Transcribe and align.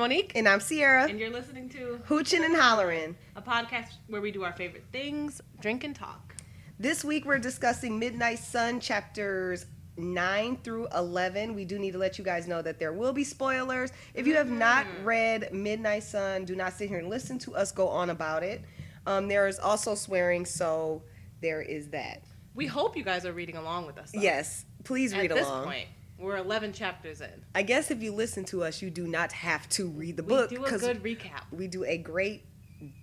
Monique. 0.00 0.32
And 0.34 0.48
I'm 0.48 0.60
Sierra. 0.60 1.04
And 1.04 1.20
you're 1.20 1.28
listening 1.28 1.68
to 1.68 2.00
Hoochin' 2.08 2.42
and 2.42 2.56
Hollerin', 2.56 3.14
a 3.36 3.42
podcast 3.42 3.96
where 4.06 4.22
we 4.22 4.30
do 4.30 4.44
our 4.44 4.52
favorite 4.54 4.86
things, 4.90 5.42
drink 5.60 5.84
and 5.84 5.94
talk. 5.94 6.34
This 6.78 7.04
week 7.04 7.26
we're 7.26 7.38
discussing 7.38 7.98
Midnight 7.98 8.38
Sun 8.38 8.80
chapters 8.80 9.66
9 9.98 10.56
through 10.64 10.88
11. 10.96 11.54
We 11.54 11.66
do 11.66 11.78
need 11.78 11.90
to 11.90 11.98
let 11.98 12.16
you 12.16 12.24
guys 12.24 12.48
know 12.48 12.62
that 12.62 12.78
there 12.78 12.94
will 12.94 13.12
be 13.12 13.24
spoilers. 13.24 13.90
If 14.14 14.26
you 14.26 14.36
have 14.36 14.50
not 14.50 14.86
read 15.04 15.52
Midnight 15.52 16.04
Sun, 16.04 16.46
do 16.46 16.56
not 16.56 16.72
sit 16.72 16.88
here 16.88 16.98
and 16.98 17.10
listen 17.10 17.38
to 17.40 17.54
us 17.54 17.70
go 17.70 17.86
on 17.86 18.08
about 18.08 18.42
it. 18.42 18.62
Um, 19.06 19.28
there 19.28 19.46
is 19.48 19.58
also 19.58 19.94
swearing, 19.94 20.46
so 20.46 21.02
there 21.42 21.60
is 21.60 21.88
that. 21.88 22.22
We 22.54 22.66
hope 22.66 22.96
you 22.96 23.04
guys 23.04 23.26
are 23.26 23.34
reading 23.34 23.58
along 23.58 23.84
with 23.84 23.98
us. 23.98 24.12
Though. 24.12 24.20
Yes, 24.22 24.64
please 24.82 25.14
read 25.14 25.30
At 25.30 25.36
this 25.36 25.46
along. 25.46 25.64
point, 25.64 25.88
we're 26.20 26.36
11 26.36 26.72
chapters 26.72 27.20
in. 27.20 27.44
I 27.54 27.62
guess 27.62 27.90
if 27.90 28.02
you 28.02 28.12
listen 28.12 28.44
to 28.46 28.62
us, 28.62 28.82
you 28.82 28.90
do 28.90 29.06
not 29.06 29.32
have 29.32 29.68
to 29.70 29.88
read 29.88 30.16
the 30.16 30.22
We 30.22 30.28
book 30.28 30.50
do 30.50 30.64
a 30.64 30.78
good 30.78 31.02
recap. 31.02 31.42
we 31.50 31.66
do 31.66 31.84
a 31.84 31.98
great 31.98 32.44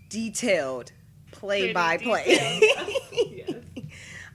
detailed 0.09 0.91
play 1.31 1.73
by 1.73 1.97
Pretty 1.97 2.09
play. 2.09 2.61
yes. 3.11 3.53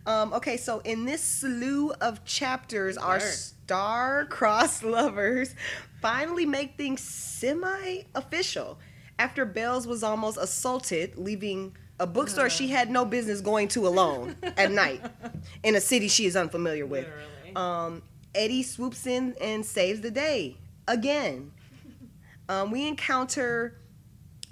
Um, 0.05 0.33
okay, 0.33 0.57
so 0.57 0.81
in 0.81 1.05
this 1.05 1.23
slew 1.23 1.93
of 2.01 2.25
chapters, 2.25 2.99
our 2.99 3.21
star-crossed 3.21 4.83
lovers 4.85 5.55
finally 6.01 6.45
make 6.45 6.77
things 6.77 7.01
semi-official 7.01 8.79
after 9.19 9.45
Bells 9.45 9.87
was 9.87 10.03
almost 10.03 10.39
assaulted, 10.41 11.17
leaving 11.17 11.77
a 12.01 12.07
bookstore 12.07 12.51
she 12.51 12.67
had 12.67 12.91
no 12.91 13.05
business 13.05 13.41
going 13.41 13.69
to 13.69 13.87
alone 13.87 14.35
at 14.57 14.73
night 14.73 15.01
in 15.63 15.77
a 15.77 15.81
city 15.81 16.09
she 16.09 16.27
is 16.27 16.35
unfamiliar 16.35 16.85
with. 16.85 17.07
Literally. 17.07 17.55
Um, 17.55 18.03
Eddie 18.35 18.63
swoops 18.63 19.07
in 19.07 19.35
and 19.41 19.65
saves 19.65 20.01
the 20.01 20.11
day 20.11 20.57
again. 20.89 21.53
Um, 22.49 22.71
we 22.71 22.87
encounter, 22.89 23.81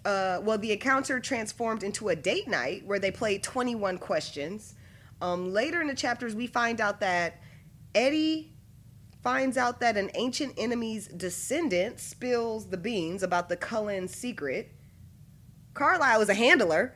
uh, 0.05 0.41
well, 0.42 0.59
the 0.59 0.73
encounter 0.73 1.20
transformed 1.20 1.83
into 1.83 2.08
a 2.08 2.17
date 2.17 2.48
night 2.48 2.84
where 2.84 2.98
they 2.98 3.11
played 3.11 3.42
21 3.42 3.98
questions. 3.98 4.75
Um, 5.20 5.53
later 5.53 5.81
in 5.81 5.86
the 5.86 5.95
chapters, 5.95 6.34
we 6.34 6.47
find 6.47 6.81
out 6.81 7.01
that 7.01 7.41
Eddie 7.95 8.53
finds 9.23 9.56
out 9.56 9.81
that 9.81 9.97
an 9.97 10.11
ancient 10.14 10.55
enemy's 10.56 11.08
descendant 11.08 12.01
spills 12.01 12.69
the 12.69 12.77
beans 12.77 13.23
about 13.23 13.48
the 13.48 13.56
Cullen 13.56 14.08
secret. 14.08 14.73
Carlisle 15.75 16.23
is 16.23 16.28
a 16.28 16.34
handler. 16.34 16.95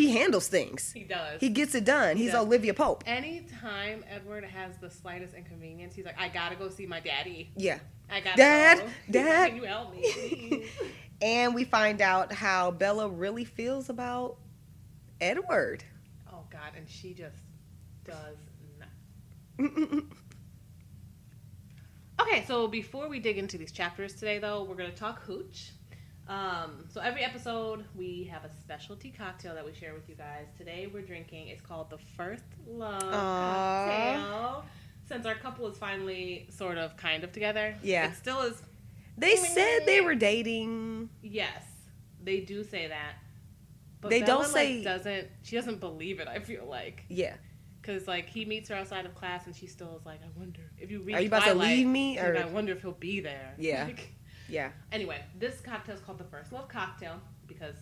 He 0.00 0.10
handles 0.12 0.48
things. 0.48 0.92
he 0.92 1.04
does. 1.04 1.40
He 1.40 1.48
gets 1.50 1.74
it 1.74 1.84
done. 1.84 2.16
He 2.16 2.24
He's 2.24 2.32
does. 2.32 2.44
Olivia 2.46 2.72
Pope. 2.74 3.04
Anytime 3.06 4.02
Edward 4.08 4.44
has 4.44 4.78
the 4.78 4.88
slightest 4.90 5.34
inconvenience, 5.34 5.94
he's 5.94 6.04
like, 6.06 6.18
I 6.18 6.28
gotta 6.28 6.56
go 6.56 6.68
see 6.70 6.86
my 6.86 7.00
daddy. 7.00 7.50
Yeah. 7.56 7.78
I 8.10 8.20
gotta 8.20 8.36
Dad, 8.36 8.78
go. 8.78 8.86
Dad. 9.10 9.48
Can 9.50 9.56
you 9.56 9.64
help 9.64 9.94
me? 9.94 10.64
And 11.22 11.54
we 11.54 11.64
find 11.64 12.00
out 12.00 12.32
how 12.32 12.70
Bella 12.70 13.06
really 13.06 13.44
feels 13.44 13.90
about 13.90 14.38
Edward. 15.20 15.84
oh, 16.32 16.44
God. 16.50 16.72
And 16.74 16.88
she 16.88 17.12
just 17.12 17.36
does 18.04 18.38
not. 18.78 19.68
Okay, 22.20 22.44
so 22.46 22.68
before 22.68 23.08
we 23.08 23.18
dig 23.18 23.38
into 23.38 23.56
these 23.56 23.72
chapters 23.72 24.14
today, 24.14 24.38
though, 24.38 24.64
we're 24.64 24.74
going 24.74 24.90
to 24.90 24.96
talk 24.96 25.22
hooch. 25.22 25.70
Um, 26.30 26.84
so 26.88 27.00
every 27.00 27.24
episode, 27.24 27.84
we 27.96 28.22
have 28.30 28.44
a 28.44 28.48
specialty 28.60 29.10
cocktail 29.10 29.52
that 29.54 29.66
we 29.66 29.74
share 29.74 29.94
with 29.94 30.08
you 30.08 30.14
guys. 30.14 30.46
Today, 30.56 30.86
we're 30.92 31.02
drinking. 31.02 31.48
It's 31.48 31.60
called 31.60 31.90
the 31.90 31.98
First 32.16 32.44
Love 32.68 33.02
Aw. 33.02 33.84
cocktail. 34.22 34.64
Since 35.08 35.26
our 35.26 35.34
couple 35.34 35.66
is 35.66 35.76
finally 35.76 36.46
sort 36.48 36.78
of 36.78 36.96
kind 36.96 37.24
of 37.24 37.32
together, 37.32 37.74
Yeah. 37.82 38.10
it 38.10 38.14
still 38.14 38.42
is. 38.42 38.62
They 39.18 39.34
said 39.34 39.80
they 39.86 40.00
were 40.00 40.14
dating. 40.14 41.10
Yes, 41.20 41.64
they 42.22 42.38
do 42.40 42.62
say 42.62 42.86
that, 42.86 43.14
but 44.00 44.10
They 44.10 44.20
Bella, 44.20 44.44
don't 44.44 44.52
say- 44.52 44.76
like, 44.76 44.84
doesn't. 44.84 45.28
She 45.42 45.56
doesn't 45.56 45.80
believe 45.80 46.20
it. 46.20 46.28
I 46.28 46.38
feel 46.38 46.64
like 46.64 47.06
Yeah. 47.08 47.34
because 47.82 48.06
like 48.06 48.28
he 48.28 48.44
meets 48.44 48.68
her 48.68 48.76
outside 48.76 49.04
of 49.04 49.16
class, 49.16 49.46
and 49.46 49.56
she 49.56 49.66
still 49.66 49.96
is 49.98 50.06
like, 50.06 50.20
I 50.22 50.28
wonder 50.38 50.60
if 50.78 50.92
you 50.92 51.00
read. 51.02 51.16
Are 51.16 51.20
you 51.22 51.26
about 51.26 51.44
to 51.46 51.54
leave 51.54 51.88
me, 51.88 52.20
or- 52.20 52.36
I 52.38 52.44
wonder 52.44 52.72
if 52.72 52.82
he'll 52.82 52.92
be 52.92 53.18
there. 53.18 53.52
Yeah. 53.58 53.84
Like, 53.88 54.12
Yeah. 54.50 54.70
Anyway, 54.92 55.22
this 55.38 55.60
cocktail 55.60 55.94
is 55.94 56.00
called 56.00 56.18
the 56.18 56.24
First 56.24 56.52
Love 56.52 56.68
Cocktail 56.68 57.20
because 57.46 57.76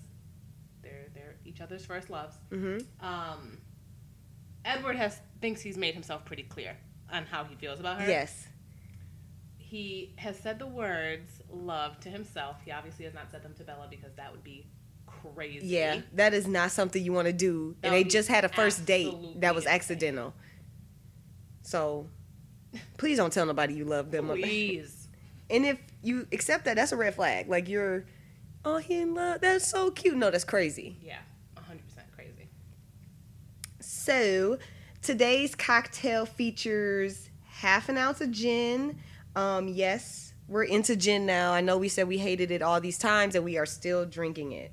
they're 0.83 1.07
they're 1.15 1.35
each 1.45 1.61
other's 1.61 1.85
first 1.85 2.11
loves. 2.11 2.37
hmm 2.51 2.79
Um, 3.01 3.59
Edward 4.65 4.97
has 4.97 5.19
thinks 5.41 5.61
he's 5.61 5.77
made 5.77 5.95
himself 5.95 6.25
pretty 6.25 6.43
clear 6.43 6.77
on 7.13 7.25
how 7.27 7.45
he 7.45 7.55
feels 7.57 7.81
about 7.81 8.01
her. 8.01 8.09
Yes. 8.09 8.47
He 9.57 10.15
has 10.17 10.39
said 10.39 10.59
the 10.59 10.67
words 10.67 11.43
love 11.51 12.01
to 12.01 12.09
himself. 12.09 12.57
He 12.65 12.71
obviously 12.73 13.05
has 13.05 13.15
not 13.15 13.31
said 13.31 13.43
them 13.43 13.55
to 13.55 13.65
Bella 13.65 13.87
because 13.91 14.15
that 14.17 14.33
would 14.33 14.43
be 14.45 14.67
crazy. 15.07 15.67
Yeah. 15.67 16.01
That 16.15 16.33
is 16.35 16.47
not 16.47 16.71
something 16.71 17.03
you 17.03 17.13
want 17.13 17.27
to 17.27 17.33
do. 17.33 17.77
That 17.81 17.89
and 17.89 17.95
they 17.97 18.05
just 18.05 18.29
had 18.29 18.45
a 18.45 18.49
first 18.49 18.87
date 18.87 19.15
that 19.41 19.55
was 19.55 19.65
insane. 19.65 19.75
accidental. 19.75 20.35
So 21.63 22.09
please 22.97 23.19
don't 23.19 23.33
tell 23.33 23.47
nobody 23.47 23.75
you 23.75 23.85
love 23.85 24.11
them. 24.11 24.29
Please. 24.29 24.95
And 25.51 25.65
if 25.65 25.79
you 26.03 26.27
accept 26.33 26.65
that, 26.65 26.77
that's 26.77 26.93
a 26.93 26.97
red 26.97 27.15
flag. 27.15 27.49
Like 27.49 27.69
you're, 27.69 28.05
oh, 28.65 28.79
he 28.79 29.01
in 29.01 29.15
love. 29.15 29.41
That's 29.41 29.67
so 29.67 29.91
cute. 29.91 30.17
No, 30.17 30.31
that's 30.31 30.45
crazy. 30.45 30.97
Yeah, 31.03 31.19
100% 31.57 31.79
crazy. 32.15 32.49
So, 33.81 34.59
today's 35.03 35.55
cocktail 35.55 36.27
features 36.27 37.31
half 37.45 37.89
an 37.89 37.99
ounce 37.99 38.21
of 38.21 38.31
gin. 38.31 38.99
Um, 39.37 39.69
yes, 39.69 40.33
we're 40.49 40.65
into 40.65 40.97
gin 40.97 41.27
now. 41.27 41.53
I 41.53 41.61
know 41.61 41.79
we 41.79 41.89
said 41.89 42.09
we 42.09 42.19
hated 42.19 42.51
it 42.51 42.63
all 42.63 42.81
these 42.81 42.99
times, 42.99 43.35
and 43.35 43.45
we 43.45 43.59
are 43.59 43.67
still 43.67 44.05
drinking 44.05 44.53
it. 44.53 44.73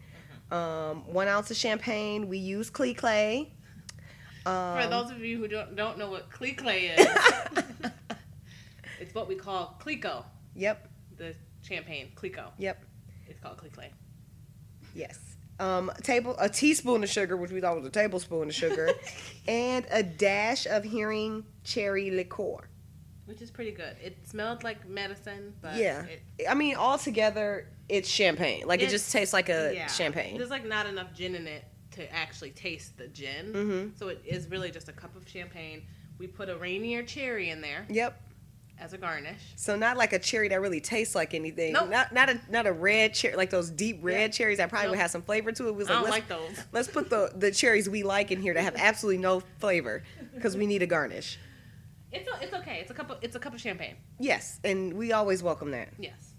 Um, 0.51 1.03
one 1.11 1.27
ounce 1.27 1.51
of 1.51 1.57
champagne. 1.57 2.27
We 2.27 2.37
use 2.37 2.69
Clee 2.69 2.93
Clay. 2.93 3.51
Um, 4.45 4.79
For 4.79 4.87
those 4.87 5.11
of 5.11 5.19
you 5.21 5.39
who 5.39 5.47
don't, 5.47 5.75
don't 5.75 5.97
know 5.97 6.09
what 6.09 6.29
Clique 6.29 6.61
is, 6.63 7.07
it's 8.99 9.13
what 9.15 9.27
we 9.27 9.33
call 9.33 9.75
Clico, 9.83 10.23
yep, 10.55 10.87
the 11.17 11.35
champagne. 11.61 12.11
Clico. 12.15 12.51
yep, 12.57 12.83
It's 13.27 13.39
called 13.39 13.57
Clique. 13.57 13.91
yes. 14.93 15.19
Um, 15.57 15.89
a 15.95 16.01
table, 16.01 16.35
a 16.37 16.49
teaspoon 16.49 17.01
of 17.03 17.09
sugar, 17.09 17.37
which 17.37 17.51
we 17.51 17.61
thought 17.61 17.77
was 17.77 17.85
a 17.85 17.89
tablespoon 17.89 18.49
of 18.49 18.53
sugar, 18.53 18.89
and 19.47 19.85
a 19.89 20.03
dash 20.03 20.65
of 20.65 20.83
Heering 20.83 21.45
cherry 21.63 22.11
liqueur. 22.11 22.67
Which 23.25 23.41
is 23.41 23.51
pretty 23.51 23.71
good. 23.71 23.95
It 24.03 24.17
smelled 24.27 24.63
like 24.65 24.87
medicine, 24.87 25.53
but 25.61 25.77
yeah, 25.77 26.03
it, 26.03 26.45
I 26.49 26.53
mean, 26.55 26.75
all 26.75 26.97
together, 26.97 27.69
it's 27.87 28.09
champagne. 28.09 28.67
Like 28.67 28.81
it 28.81 28.89
just 28.89 29.11
tastes 29.11 29.33
like 29.33 29.47
a 29.49 29.71
yeah. 29.73 29.87
champagne. 29.87 30.37
There's 30.37 30.49
like 30.49 30.65
not 30.65 30.85
enough 30.87 31.13
gin 31.13 31.35
in 31.35 31.47
it 31.47 31.63
to 31.91 32.13
actually 32.13 32.51
taste 32.51 32.97
the 32.97 33.07
gin. 33.07 33.53
Mm-hmm. 33.53 33.89
So 33.95 34.09
it 34.09 34.21
is 34.25 34.47
really 34.51 34.69
just 34.69 34.89
a 34.89 34.93
cup 34.93 35.15
of 35.15 35.27
champagne. 35.27 35.83
We 36.19 36.27
put 36.27 36.49
a 36.49 36.57
Rainier 36.57 37.03
cherry 37.03 37.49
in 37.49 37.61
there 37.61 37.85
Yep. 37.89 38.21
As 38.79 38.93
a 38.93 38.97
garnish. 38.97 39.39
So 39.55 39.75
not 39.75 39.97
like 39.97 40.13
a 40.13 40.19
cherry 40.19 40.47
that 40.49 40.59
really 40.61 40.81
tastes 40.81 41.15
like 41.15 41.33
anything. 41.33 41.73
Nope. 41.73 41.89
Not 41.89 42.13
not 42.13 42.29
a 42.29 42.39
not 42.49 42.67
a 42.67 42.71
red 42.73 43.13
cherry 43.13 43.35
like 43.35 43.49
those 43.49 43.69
deep 43.69 43.99
red 44.01 44.19
Yeah. 44.21 44.27
cherries 44.29 44.57
that 44.57 44.69
probably 44.69 44.89
would 44.89 44.99
have 44.99 45.11
some 45.11 45.21
flavor 45.21 45.51
to 45.53 45.67
it. 45.67 45.71
We 45.71 45.77
was 45.79 45.89
I 45.89 45.93
don't 45.93 46.09
like 46.09 46.27
those. 46.27 46.51
let's 46.71 46.87
put 46.87 47.09
the 47.09 47.31
the 47.35 47.51
cherries 47.51 47.89
we 47.89 48.03
like 48.03 48.31
in 48.31 48.41
here 48.41 48.53
that 48.53 48.63
have 48.63 48.75
absolutely 48.77 49.21
no 49.21 49.41
flavor 49.59 50.03
because 50.33 50.57
we 50.57 50.65
need 50.67 50.81
a 50.83 50.87
garnish. 50.87 51.39
It's 52.11 52.29
a, 52.29 52.43
it's 52.43 52.53
okay. 52.53 52.79
It's 52.81 52.91
a 52.91 52.93
cup 52.93 53.09
of 53.11 53.17
it's 53.21 53.35
a 53.35 53.39
cup 53.39 53.53
of 53.53 53.61
champagne. 53.61 53.95
Yes, 54.19 54.59
and 54.63 54.93
we 54.93 55.11
always 55.13 55.41
welcome 55.43 55.71
that. 55.71 55.89
Yes. 55.99 56.33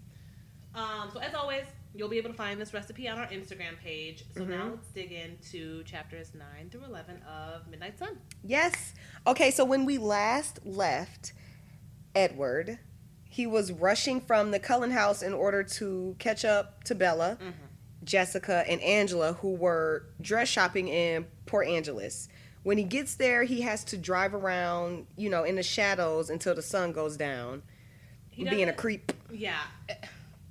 Um, 0.75 1.09
so 1.11 1.19
as 1.19 1.33
always, 1.33 1.65
you'll 1.95 2.09
be 2.09 2.17
able 2.19 2.29
to 2.29 2.35
find 2.35 2.61
this 2.61 2.73
recipe 2.73 3.07
on 3.07 3.17
our 3.17 3.27
Instagram 3.27 3.77
page. 3.83 4.23
So 4.35 4.41
Mm-hmm. 4.41 4.51
now 4.51 4.69
let's 4.71 4.87
dig 4.89 5.11
into 5.11 5.83
chapters 5.83 6.33
nine 6.35 6.69
through 6.69 6.85
eleven 6.85 7.21
of 7.23 7.67
Midnight 7.67 7.97
Sun. 7.97 8.17
Yes. 8.43 8.93
Okay, 9.25 9.49
so 9.51 9.65
when 9.65 9.85
we 9.85 9.97
last 9.97 10.59
left 10.65 11.33
Edward, 12.17 12.79
he 13.25 13.45
was 13.45 13.71
rushing 13.71 14.19
from 14.19 14.49
the 14.51 14.59
Cullen 14.59 14.89
house 14.91 15.21
in 15.21 15.33
order 15.33 15.63
to 15.63 16.15
catch 16.17 16.43
up 16.43 16.83
to 16.85 16.95
Bella, 16.95 17.37
Mm-hmm. 17.39 17.51
Jessica, 18.03 18.63
and 18.69 18.79
Angela, 18.81 19.33
who 19.33 19.53
were 19.55 20.05
dress 20.21 20.47
shopping 20.47 20.87
in 20.87 21.25
Port 21.45 21.67
Angeles. 21.67 22.29
When 22.63 22.77
he 22.77 22.85
gets 22.85 23.15
there, 23.15 23.43
he 23.43 23.61
has 23.61 23.83
to 23.85 23.97
drive 23.97 24.33
around, 24.33 25.07
you 25.17 25.29
know, 25.29 25.43
in 25.43 25.55
the 25.55 25.63
shadows 25.63 26.29
until 26.29 26.55
the 26.55 26.61
sun 26.61 26.93
goes 26.93 27.17
down. 27.17 27.63
He 28.29 28.45
being 28.45 28.69
a 28.69 28.73
creep. 28.73 29.11
Yeah. 29.31 29.59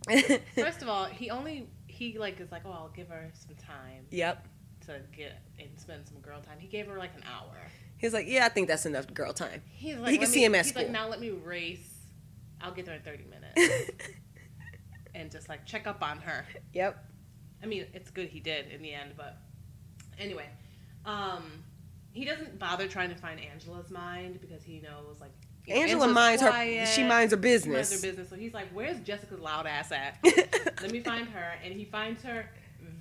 First 0.55 0.83
of 0.83 0.89
all, 0.89 1.07
he 1.07 1.31
only 1.31 1.69
he 1.87 2.19
like 2.19 2.39
is 2.41 2.53
like, 2.53 2.63
oh, 2.67 2.73
I'll 2.73 2.93
give 2.95 3.09
her 3.09 3.31
some 3.35 3.57
time 3.57 4.05
yep. 4.11 4.47
to 4.87 5.01
get 5.17 5.41
and 5.59 5.69
spend 5.79 6.07
some 6.07 6.19
girl 6.19 6.41
time. 6.43 6.59
He 6.59 6.69
gave 6.69 6.87
her 6.89 6.99
like 6.99 7.15
an 7.17 7.23
hour. 7.25 7.57
He's 7.99 8.13
like, 8.13 8.27
yeah, 8.29 8.45
I 8.47 8.49
think 8.51 8.69
that's 8.69 8.85
enough 8.87 9.13
girl 9.15 9.33
time. 9.33 9.63
He's 9.73 9.97
like, 9.97 10.11
He 10.11 10.17
can 10.19 10.25
"Let 10.27 10.33
see 10.35 10.41
me-" 10.41 10.45
him 10.47 10.55
at 10.55 10.65
he's 10.65 10.73
school. 10.73 10.83
like, 10.83 10.93
now 10.93 11.09
let 11.09 11.21
me 11.21 11.31
race. 11.31 11.89
I'll 12.61 12.73
get 12.73 12.87
there 12.87 12.95
in 12.95 13.03
thirty 13.03 13.25
minutes 13.25 13.91
and 15.15 15.31
just 15.31 15.49
like 15.49 15.65
check 15.67 15.87
up 15.87 16.03
on 16.03 16.19
her. 16.19 16.47
yep. 16.73 17.05
I 17.63 17.67
mean, 17.67 17.87
it's 17.95 18.11
good 18.11 18.29
he 18.29 18.41
did 18.41 18.67
in 18.71 18.83
the 18.83 18.93
end, 18.93 19.13
but 19.17 19.39
anyway, 20.19 20.47
um, 21.05 21.43
he 22.13 22.25
doesn't 22.25 22.59
bother 22.59 22.87
trying 22.87 23.09
to 23.11 23.15
find 23.17 23.41
Angela's 23.41 23.91
mind 23.91 24.41
because 24.41 24.63
he 24.63 24.81
knows 24.81 25.17
like 25.21 25.33
Angela 25.69 25.83
Angela's 26.05 26.15
minds 26.15 26.43
quiet. 26.43 26.81
her. 26.81 26.87
She 26.87 27.03
minds 27.03 27.33
her 27.33 27.39
She 27.39 27.43
business. 27.43 27.91
minds 27.91 28.03
her 28.03 28.09
business. 28.11 28.29
So 28.29 28.37
he's 28.37 28.55
like, 28.55 28.69
"Where's 28.73 29.01
Jessica's 29.01 29.41
loud 29.41 29.67
ass 29.67 29.91
at? 29.93 30.19
Let 30.83 30.91
me 30.93 31.01
find 31.01 31.29
her." 31.29 31.55
And 31.65 31.73
he 31.75 31.85
finds 31.87 32.23
her 32.23 32.51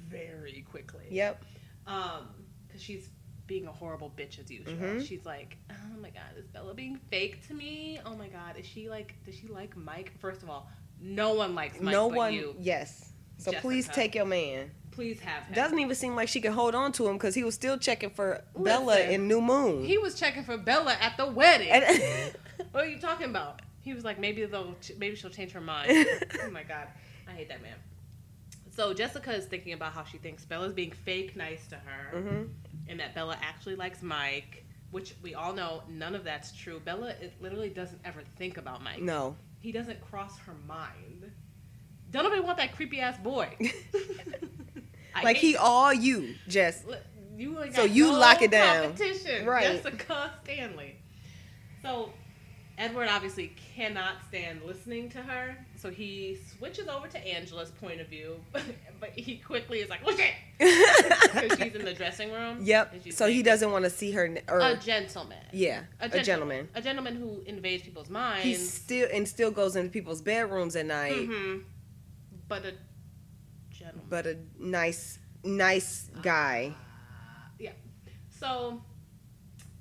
very 0.09 0.65
quickly. 0.69 1.05
Yep. 1.11 1.43
Um, 1.87 2.27
because 2.67 2.81
she's 2.81 3.09
being 3.47 3.67
a 3.67 3.71
horrible 3.71 4.11
bitch 4.17 4.39
as 4.39 4.49
usual. 4.49 4.73
Mhm. 4.73 5.05
She's 5.07 5.25
like, 5.25 5.57
"Oh 5.69 5.97
my 6.01 6.09
god, 6.09 6.37
is 6.37 6.47
Bella 6.47 6.73
being 6.73 6.99
fake 7.09 7.45
to 7.47 7.53
me? 7.53 7.99
Oh 8.05 8.15
my 8.15 8.27
god, 8.27 8.57
is 8.57 8.65
she 8.65 8.89
like? 8.89 9.15
Does 9.25 9.35
she 9.35 9.47
like 9.47 9.75
Mike? 9.77 10.11
First 10.19 10.43
of 10.43 10.49
all, 10.49 10.69
no 10.99 11.33
one 11.33 11.55
likes 11.55 11.79
Mike 11.79 11.91
no 11.91 12.07
one. 12.07 12.33
you. 12.33 12.55
Yes. 12.59 13.11
So 13.37 13.51
Jessica. 13.51 13.61
please 13.67 13.87
take 13.89 14.15
your 14.15 14.25
man. 14.25 14.71
Please 14.91 15.19
have 15.19 15.43
him. 15.43 15.53
Doesn't 15.55 15.77
even 15.77 15.93
seem 15.95 16.15
like 16.15 16.29
she 16.29 16.39
can 16.39 16.53
hold 16.53 16.73
on 16.73 16.93
to 16.93 17.05
him 17.05 17.17
because 17.17 17.35
he 17.35 17.43
was 17.43 17.53
still 17.53 17.77
checking 17.77 18.09
for 18.09 18.41
Bella 18.57 18.85
Listen. 18.85 19.11
in 19.11 19.27
New 19.27 19.41
Moon. 19.41 19.83
he 19.83 19.97
was 19.97 20.15
checking 20.15 20.45
for 20.45 20.57
Bella 20.57 20.95
at 21.01 21.17
the 21.17 21.25
wedding. 21.25 21.69
What 22.71 22.85
are 22.85 22.87
you 22.87 22.99
talking 22.99 23.29
about? 23.29 23.61
He 23.81 23.93
was 23.93 24.05
like, 24.05 24.17
maybe 24.17 24.45
they'll, 24.45 24.73
maybe 24.97 25.15
she'll 25.17 25.29
change 25.29 25.51
her 25.51 25.59
mind. 25.59 25.91
oh 26.43 26.49
my 26.51 26.63
god, 26.63 26.87
I 27.27 27.31
hate 27.31 27.49
that 27.49 27.61
man. 27.61 27.75
So 28.75 28.93
Jessica 28.93 29.33
is 29.33 29.45
thinking 29.45 29.73
about 29.73 29.93
how 29.93 30.03
she 30.03 30.17
thinks 30.17 30.43
Bella's 30.45 30.73
being 30.73 30.91
fake 30.91 31.35
nice 31.35 31.65
to 31.67 31.75
her, 31.77 32.17
Mhm. 32.17 32.49
and 32.87 32.99
that 32.99 33.15
Bella 33.15 33.37
actually 33.41 33.75
likes 33.75 34.01
Mike, 34.01 34.65
which 34.91 35.13
we 35.21 35.33
all 35.33 35.53
know 35.53 35.83
none 35.87 36.13
of 36.15 36.23
that's 36.23 36.51
true. 36.51 36.79
Bella 36.79 37.09
it 37.21 37.33
literally 37.41 37.69
doesn't 37.69 38.01
ever 38.03 38.21
think 38.37 38.57
about 38.57 38.81
Mike. 38.83 39.01
No. 39.01 39.37
He 39.61 39.71
doesn't 39.71 40.01
cross 40.01 40.37
her 40.39 40.53
mind. 40.67 41.31
Don't 42.11 42.23
nobody 42.23 42.41
want 42.41 42.57
that 42.57 42.75
creepy 42.75 42.99
ass 42.99 43.17
boy. 43.17 43.55
Like 45.23 45.37
he 45.37 45.55
all 45.55 45.93
you, 45.93 46.35
Jess. 46.49 46.83
You 47.37 47.57
So 47.73 47.85
you 47.85 48.11
no 48.11 48.19
lock 48.19 48.41
it 48.41 48.51
down. 48.51 48.83
Competition, 48.95 49.45
Right. 49.45 49.63
Jessica 49.81 50.33
Stanley. 50.43 50.97
So 51.81 52.11
Edward 52.77 53.07
obviously 53.07 53.55
cannot 53.75 54.15
stand 54.27 54.61
listening 54.63 55.09
to 55.11 55.21
her, 55.21 55.64
so 55.85 55.91
he 55.91 56.35
switches 56.57 56.87
over 56.87 57.07
to 57.07 57.27
Angela's 57.27 57.69
point 57.69 58.01
of 58.01 58.07
view, 58.07 58.39
but 58.99 59.11
he 59.11 59.37
quickly 59.37 59.79
is 59.81 59.89
like, 59.89 60.03
"Look 60.03 60.17
it," 60.19 60.33
because 60.57 61.59
she's 61.59 61.75
in 61.75 61.85
the 61.85 61.93
dressing 61.93 62.31
room. 62.31 62.57
Yep. 62.61 62.95
So 63.11 63.27
he 63.27 63.43
doesn't 63.43 63.71
want 63.71 63.83
to 63.85 63.91
see 63.91 64.11
her. 64.13 64.25
n- 64.25 64.39
Or 64.47 64.59
A 64.61 64.75
gentleman. 64.77 65.37
yeah, 65.53 65.83
A 66.01 66.07
a 66.11 66.23
gentleman. 66.23 66.69
A 66.73 66.81
gentleman 66.81 67.15
who 67.15 67.41
invades 67.45 67.83
people's 67.83 68.09
minds. 68.09 68.43
He 68.43 68.55
still 68.55 69.07
and 69.13 69.27
still 69.27 69.51
goes 69.51 69.75
into 69.75 69.91
people's 69.91 70.21
bedrooms 70.23 70.75
at 70.75 70.87
night, 70.87 71.13
hmm 71.27 71.57
But 72.47 72.65
a 72.65 72.73
gentleman. 73.71 74.05
but 74.09 74.25
a 74.25 74.37
nice, 74.57 75.19
nice 75.43 76.09
guy. 76.23 76.73
Yeah. 77.59 77.73
So 78.39 78.81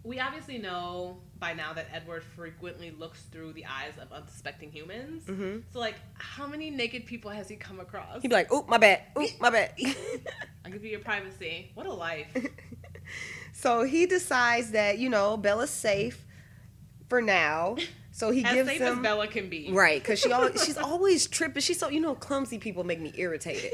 we 0.03 0.21
obviously 0.21 0.59
know 0.59 1.23
by 1.45 1.53
now 1.53 1.75
that 1.75 1.87
Edward 1.93 2.23
frequently 2.25 2.91
looks 2.91 3.21
through 3.25 3.53
the 3.53 3.67
eyes 3.67 3.93
of 4.01 4.11
unsuspecting 4.11 4.71
humans. 4.71 5.25
hmm 5.27 5.59
So 5.75 5.79
like, 5.79 5.97
how 6.15 6.47
many 6.47 6.71
naked 6.71 7.05
people 7.05 7.31
has 7.31 7.51
he 7.51 7.57
come 7.57 7.81
across? 7.81 8.23
He'd 8.23 8.29
be 8.29 8.35
like, 8.35 8.51
"Oop, 8.51 8.67
my 8.67 8.79
bad. 8.79 9.03
Oop, 9.19 9.29
my 9.41 9.51
bad." 9.51 9.75
I'll 10.65 10.73
give 10.73 10.83
you 10.83 10.93
your 10.93 11.01
privacy. 11.01 11.71
What 11.75 11.85
a 11.85 11.93
life. 11.93 12.35
so 13.53 13.83
he 13.83 14.07
decides 14.07 14.71
that 14.71 14.99
you 14.99 15.11
know 15.11 15.37
Bella's 15.37 15.69
safe 15.69 16.25
for 17.11 17.21
now. 17.21 17.77
So 18.11 18.31
he 18.31 18.43
as 18.47 18.55
gives 18.55 18.71
safe 18.71 18.79
them 18.79 18.99
as 19.01 19.03
Bella 19.03 19.27
can 19.27 19.51
be. 19.51 19.71
right 19.71 20.01
because 20.03 20.19
she 20.19 20.33
always, 20.33 20.65
she's 20.65 20.79
always 20.79 21.27
tripping. 21.27 21.61
She's 21.61 21.79
so 21.79 21.91
you 21.91 22.01
know 22.01 22.15
clumsy 22.15 22.57
people 22.57 22.85
make 22.85 23.01
me 23.03 23.13
irritated. 23.19 23.73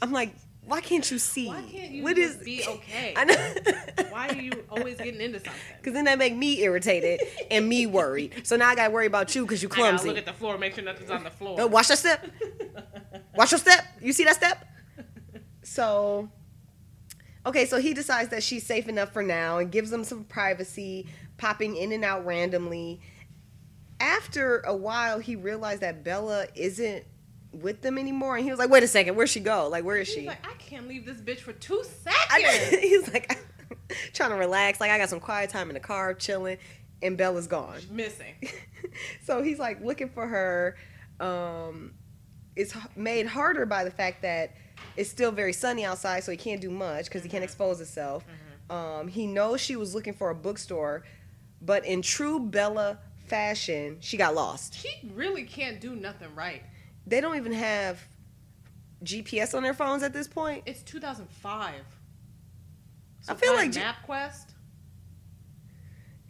I'm 0.00 0.12
like, 0.12 0.34
why 0.64 0.80
can't 0.80 1.10
you 1.10 1.18
see? 1.18 1.48
Why 1.48 1.62
can't 1.62 1.90
you 1.90 2.02
What 2.04 2.16
just 2.16 2.38
is- 2.38 2.44
be 2.44 2.64
okay? 2.66 3.14
I 3.16 3.24
know. 3.24 4.04
Why 4.10 4.28
are 4.28 4.36
you 4.40 4.64
always 4.70 4.96
getting 4.96 5.20
into 5.20 5.38
something? 5.40 5.52
Because 5.78 5.92
then 5.92 6.04
that 6.04 6.18
make 6.18 6.36
me 6.36 6.62
irritated 6.62 7.20
and 7.50 7.68
me 7.68 7.86
worried. 7.86 8.46
So 8.46 8.56
now 8.56 8.68
I 8.68 8.74
got 8.76 8.86
to 8.88 8.92
worry 8.94 9.06
about 9.06 9.34
you 9.34 9.42
because 9.42 9.62
you 9.62 9.68
I 9.72 9.74
clumsy. 9.74 10.08
look 10.08 10.18
at 10.18 10.26
the 10.26 10.32
floor, 10.32 10.56
make 10.58 10.74
sure 10.74 10.84
nothing's 10.84 11.10
on 11.10 11.24
the 11.24 11.30
floor. 11.30 11.60
Uh, 11.60 11.66
watch 11.66 11.88
your 11.88 11.96
step. 11.96 12.24
Watch 13.34 13.50
your 13.50 13.58
step. 13.58 13.84
You 14.00 14.12
see 14.12 14.24
that 14.24 14.36
step? 14.36 14.64
So, 15.64 16.28
okay, 17.46 17.66
so 17.66 17.78
he 17.80 17.94
decides 17.94 18.28
that 18.30 18.42
she's 18.42 18.64
safe 18.64 18.88
enough 18.88 19.12
for 19.12 19.22
now 19.22 19.58
and 19.58 19.70
gives 19.70 19.90
them 19.90 20.04
some 20.04 20.24
privacy, 20.24 21.06
popping 21.38 21.76
in 21.76 21.92
and 21.92 22.04
out 22.04 22.24
randomly. 22.26 23.00
After 24.00 24.60
a 24.60 24.74
while, 24.74 25.18
he 25.18 25.36
realized 25.36 25.80
that 25.82 26.02
Bella 26.04 26.46
isn't 26.54 27.04
with 27.52 27.82
them 27.82 27.98
anymore, 27.98 28.36
and 28.36 28.44
he 28.44 28.50
was 28.50 28.58
like, 28.58 28.70
"Wait 28.70 28.82
a 28.82 28.88
second, 28.88 29.14
where'd 29.14 29.28
she 29.28 29.40
go? 29.40 29.68
Like, 29.68 29.84
where 29.84 29.96
is 29.98 30.08
He's 30.08 30.16
she?" 30.22 30.26
like, 30.26 30.46
I 30.46 30.54
can't 30.54 30.88
leave 30.88 31.04
this 31.04 31.18
bitch 31.18 31.40
for 31.40 31.52
two 31.52 31.82
seconds. 31.84 32.68
he's 32.80 33.12
like, 33.12 33.38
trying 34.14 34.30
to 34.30 34.36
relax. 34.36 34.80
Like, 34.80 34.90
I 34.90 34.98
got 34.98 35.08
some 35.08 35.20
quiet 35.20 35.50
time 35.50 35.68
in 35.68 35.74
the 35.74 35.80
car, 35.80 36.14
chilling, 36.14 36.58
and 37.02 37.16
Bella's 37.16 37.46
gone. 37.46 37.80
Missing. 37.90 38.34
so 39.22 39.42
he's 39.42 39.58
like 39.58 39.82
looking 39.82 40.08
for 40.08 40.26
her. 40.26 40.76
Um, 41.20 41.94
it's 42.56 42.74
made 42.96 43.26
harder 43.26 43.64
by 43.66 43.84
the 43.84 43.90
fact 43.90 44.22
that 44.22 44.54
it's 44.96 45.08
still 45.10 45.30
very 45.32 45.52
sunny 45.52 45.84
outside, 45.84 46.24
so 46.24 46.30
he 46.32 46.36
can't 46.36 46.60
do 46.60 46.70
much 46.70 47.04
because 47.06 47.22
he 47.22 47.28
can't 47.28 47.42
Mhm. 47.42 47.46
expose 47.46 47.78
himself. 47.78 48.24
Mhm. 48.70 48.74
Um, 48.74 49.08
he 49.08 49.26
knows 49.26 49.60
she 49.60 49.76
was 49.76 49.94
looking 49.94 50.12
for 50.14 50.30
a 50.30 50.34
bookstore, 50.34 51.02
but 51.60 51.84
in 51.86 52.02
true 52.02 52.40
Bella 52.40 52.98
fashion, 53.26 53.98
she 54.00 54.16
got 54.16 54.34
lost. 54.34 54.74
She 54.74 55.10
really 55.14 55.44
can't 55.44 55.80
do 55.80 55.94
nothing 55.94 56.34
right. 56.34 56.62
They 57.06 57.20
don't 57.20 57.36
even 57.36 57.52
have 57.52 58.00
GPS 59.04 59.54
on 59.54 59.62
their 59.62 59.74
phones 59.74 60.02
at 60.02 60.12
this 60.12 60.28
point. 60.28 60.62
It's 60.66 60.82
2005. 60.82 61.74
I 63.28 63.34
feel 63.34 63.54
like 63.54 63.70
MapQuest. 63.72 64.52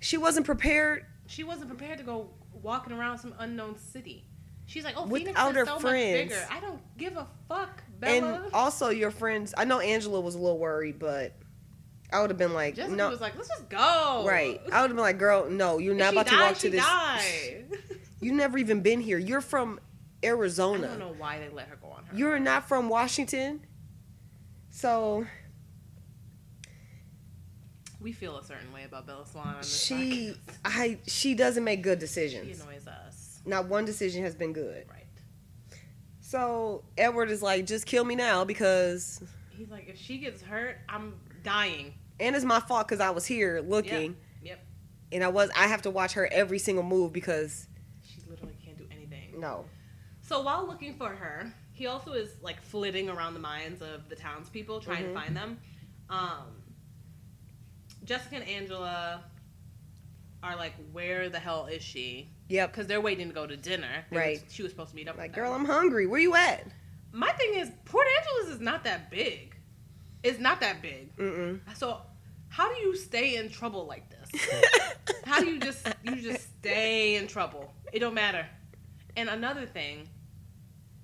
She 0.00 0.16
wasn't 0.16 0.46
prepared 0.46 1.06
She 1.26 1.44
wasn't 1.44 1.68
prepared 1.68 1.98
to 1.98 2.04
go 2.04 2.30
walking 2.62 2.92
around 2.92 3.18
some 3.18 3.34
unknown 3.38 3.78
city. 3.78 4.24
She's 4.66 4.84
like, 4.84 4.94
oh, 4.96 5.06
Without 5.06 5.52
Phoenix 5.52 5.56
her 5.56 5.62
is 5.62 5.68
so 5.68 5.78
friends. 5.78 6.30
much 6.30 6.38
bigger. 6.40 6.48
I 6.50 6.60
don't 6.60 6.80
give 6.96 7.16
a 7.16 7.26
fuck, 7.48 7.82
Bella. 7.98 8.42
And 8.44 8.54
also, 8.54 8.88
your 8.90 9.10
friends. 9.10 9.54
I 9.56 9.64
know 9.64 9.80
Angela 9.80 10.20
was 10.20 10.34
a 10.34 10.38
little 10.38 10.58
worried, 10.58 10.98
but 10.98 11.34
I 12.12 12.20
would 12.20 12.30
have 12.30 12.38
been 12.38 12.54
like, 12.54 12.76
Jessica 12.76 12.96
no, 12.96 13.10
was 13.10 13.20
like, 13.20 13.36
let's 13.36 13.48
just 13.48 13.68
go. 13.68 14.24
right. 14.26 14.60
I 14.72 14.80
would 14.80 14.90
have 14.90 14.96
been 14.96 14.96
like, 14.98 15.18
girl, 15.18 15.48
no, 15.50 15.78
you're 15.78 15.94
not 15.94 16.12
about 16.12 16.26
to 16.28 16.36
walk 16.36 16.58
to 16.58 16.70
this. 16.70 16.84
died. 16.84 17.64
You 18.20 18.32
never 18.32 18.56
even 18.56 18.82
been 18.82 19.00
here. 19.00 19.18
You're 19.18 19.40
from 19.40 19.80
I 20.24 20.28
don't 20.28 20.98
know 20.98 21.14
why 21.18 21.38
they 21.38 21.48
let 21.48 21.68
her 21.68 21.76
go 21.76 21.88
on 21.88 22.04
her. 22.04 22.16
You're 22.16 22.38
not 22.38 22.68
from 22.68 22.88
Washington. 22.88 23.60
So 24.70 25.26
we 28.00 28.12
feel 28.12 28.36
a 28.38 28.44
certain 28.44 28.72
way 28.72 28.84
about 28.84 29.06
Bella 29.06 29.26
Swan. 29.26 29.62
She, 29.62 30.34
podcast. 30.46 30.56
I, 30.64 30.98
she 31.06 31.34
doesn't 31.34 31.62
make 31.64 31.82
good 31.82 31.98
decisions. 31.98 32.56
she 32.58 32.62
annoys 32.62 32.86
us. 32.86 33.40
Not 33.44 33.66
one 33.68 33.84
decision 33.84 34.22
has 34.24 34.34
been 34.34 34.52
good. 34.52 34.86
Right. 34.90 35.06
So 36.20 36.84
Edward 36.96 37.30
is 37.30 37.42
like, 37.42 37.66
just 37.66 37.86
kill 37.86 38.04
me 38.04 38.14
now 38.16 38.44
because, 38.44 39.22
He's 39.50 39.68
like, 39.70 39.88
if 39.88 39.98
she 40.00 40.18
gets 40.18 40.42
hurt, 40.42 40.78
I'm 40.88 41.14
dying. 41.44 41.94
and 42.18 42.34
it's 42.34 42.44
my 42.44 42.60
fault 42.60 42.88
because 42.88 43.00
I 43.00 43.10
was 43.10 43.26
here 43.26 43.60
looking, 43.60 44.16
Yep. 44.42 44.64
and 45.12 45.22
I 45.22 45.28
was, 45.28 45.50
I 45.56 45.66
have 45.66 45.82
to 45.82 45.90
watch 45.90 46.14
her 46.14 46.28
every 46.32 46.58
single 46.58 46.84
move 46.84 47.12
because 47.12 47.68
She 48.04 48.20
literally 48.28 48.56
can't 48.64 48.78
do 48.78 48.86
anything. 48.90 49.38
no, 49.38 49.66
So 50.22 50.40
while 50.40 50.66
looking 50.66 50.94
for 50.94 51.08
her, 51.10 51.52
he 51.72 51.86
also 51.86 52.12
is 52.12 52.30
like 52.42 52.60
flitting 52.62 53.08
around 53.08 53.34
the 53.34 53.40
minds 53.40 53.82
of 53.82 54.08
the 54.08 54.16
townspeople, 54.16 54.80
trying 54.80 55.04
Mhm. 55.04 55.08
to 55.08 55.14
find 55.14 55.36
them. 55.36 55.58
Um, 56.08 56.62
Jessica 58.04 58.36
and 58.36 58.44
Angela 58.48 59.24
are 60.42 60.56
like, 60.56 60.74
"Where 60.92 61.28
the 61.28 61.38
hell 61.38 61.66
is 61.66 61.82
she?" 61.82 62.28
yep. 62.48 62.70
Because 62.72 62.86
they're 62.86 63.00
waiting 63.00 63.28
to 63.28 63.34
go 63.34 63.46
to 63.46 63.56
dinner. 63.56 64.04
They 64.10 64.16
Right. 64.16 64.44
she 64.50 64.62
was 64.62 64.72
supposed 64.72 64.90
to 64.90 64.96
meet 64.96 65.08
up. 65.08 65.16
Like, 65.16 65.32
girl. 65.32 65.52
I'm 65.52 65.64
hungry. 65.64 66.06
Where 66.06 66.20
you 66.20 66.34
at? 66.34 66.66
My 67.12 67.30
thing 67.32 67.54
is, 67.54 67.70
Port 67.84 68.06
Angeles 68.18 68.54
is 68.56 68.60
not 68.60 68.84
that 68.84 69.10
big. 69.10 69.54
It's 70.22 70.38
not 70.38 70.60
that 70.60 70.80
big. 70.82 71.14
Mm 71.16 71.60
So, 71.76 72.00
how 72.48 72.72
do 72.72 72.80
you 72.80 72.96
stay 72.96 73.36
in 73.36 73.50
trouble 73.50 73.86
like 73.86 74.08
this? 74.10 74.30
How 75.24 75.40
do 75.40 75.46
you 75.46 75.58
just 75.60 75.86
you 76.04 76.16
just 76.16 76.58
stay 76.60 77.16
in 77.16 77.26
trouble? 77.26 77.72
It 77.92 78.00
don't 78.00 78.14
matter. 78.14 78.46
And 79.16 79.28
another 79.28 79.66
thing, 79.66 80.08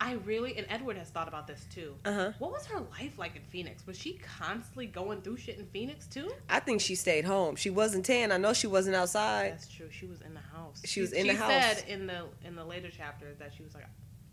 I 0.00 0.12
really 0.24 0.56
and 0.56 0.66
Edward 0.70 0.96
has 0.96 1.08
thought 1.10 1.26
about 1.28 1.46
this 1.46 1.66
too. 1.74 1.94
Uh 2.04 2.12
huh. 2.12 2.32
What 2.38 2.52
was 2.52 2.66
her 2.66 2.80
life 2.80 3.18
like 3.18 3.34
in 3.36 3.42
Phoenix? 3.50 3.86
Was 3.86 3.98
she 3.98 4.14
constantly 4.38 4.86
going 4.86 5.22
through 5.22 5.38
shit 5.38 5.58
in 5.58 5.66
Phoenix 5.66 6.06
too? 6.06 6.30
I 6.48 6.60
think 6.60 6.80
she 6.80 6.94
stayed 6.94 7.24
home. 7.24 7.56
She 7.56 7.68
wasn't 7.70 8.04
tan. 8.06 8.30
I 8.30 8.36
know 8.36 8.52
she 8.52 8.68
wasn't 8.68 8.94
outside. 8.96 9.52
That's 9.52 9.66
true. 9.68 9.88
She 9.90 10.06
was 10.06 10.20
in 10.22 10.34
the 10.34 10.40
house. 10.40 10.80
She 10.84 11.00
was 11.00 11.10
She- 11.10 11.16
in 11.18 11.26
the 11.26 11.32
she 11.32 11.38
house. 11.38 11.50
said 11.50 11.84
in 11.88 12.06
the 12.06 12.26
in 12.44 12.54
the 12.54 12.64
later 12.64 12.90
chapters 12.90 13.38
that 13.38 13.52
she 13.56 13.62
was 13.64 13.74
like, 13.74 13.84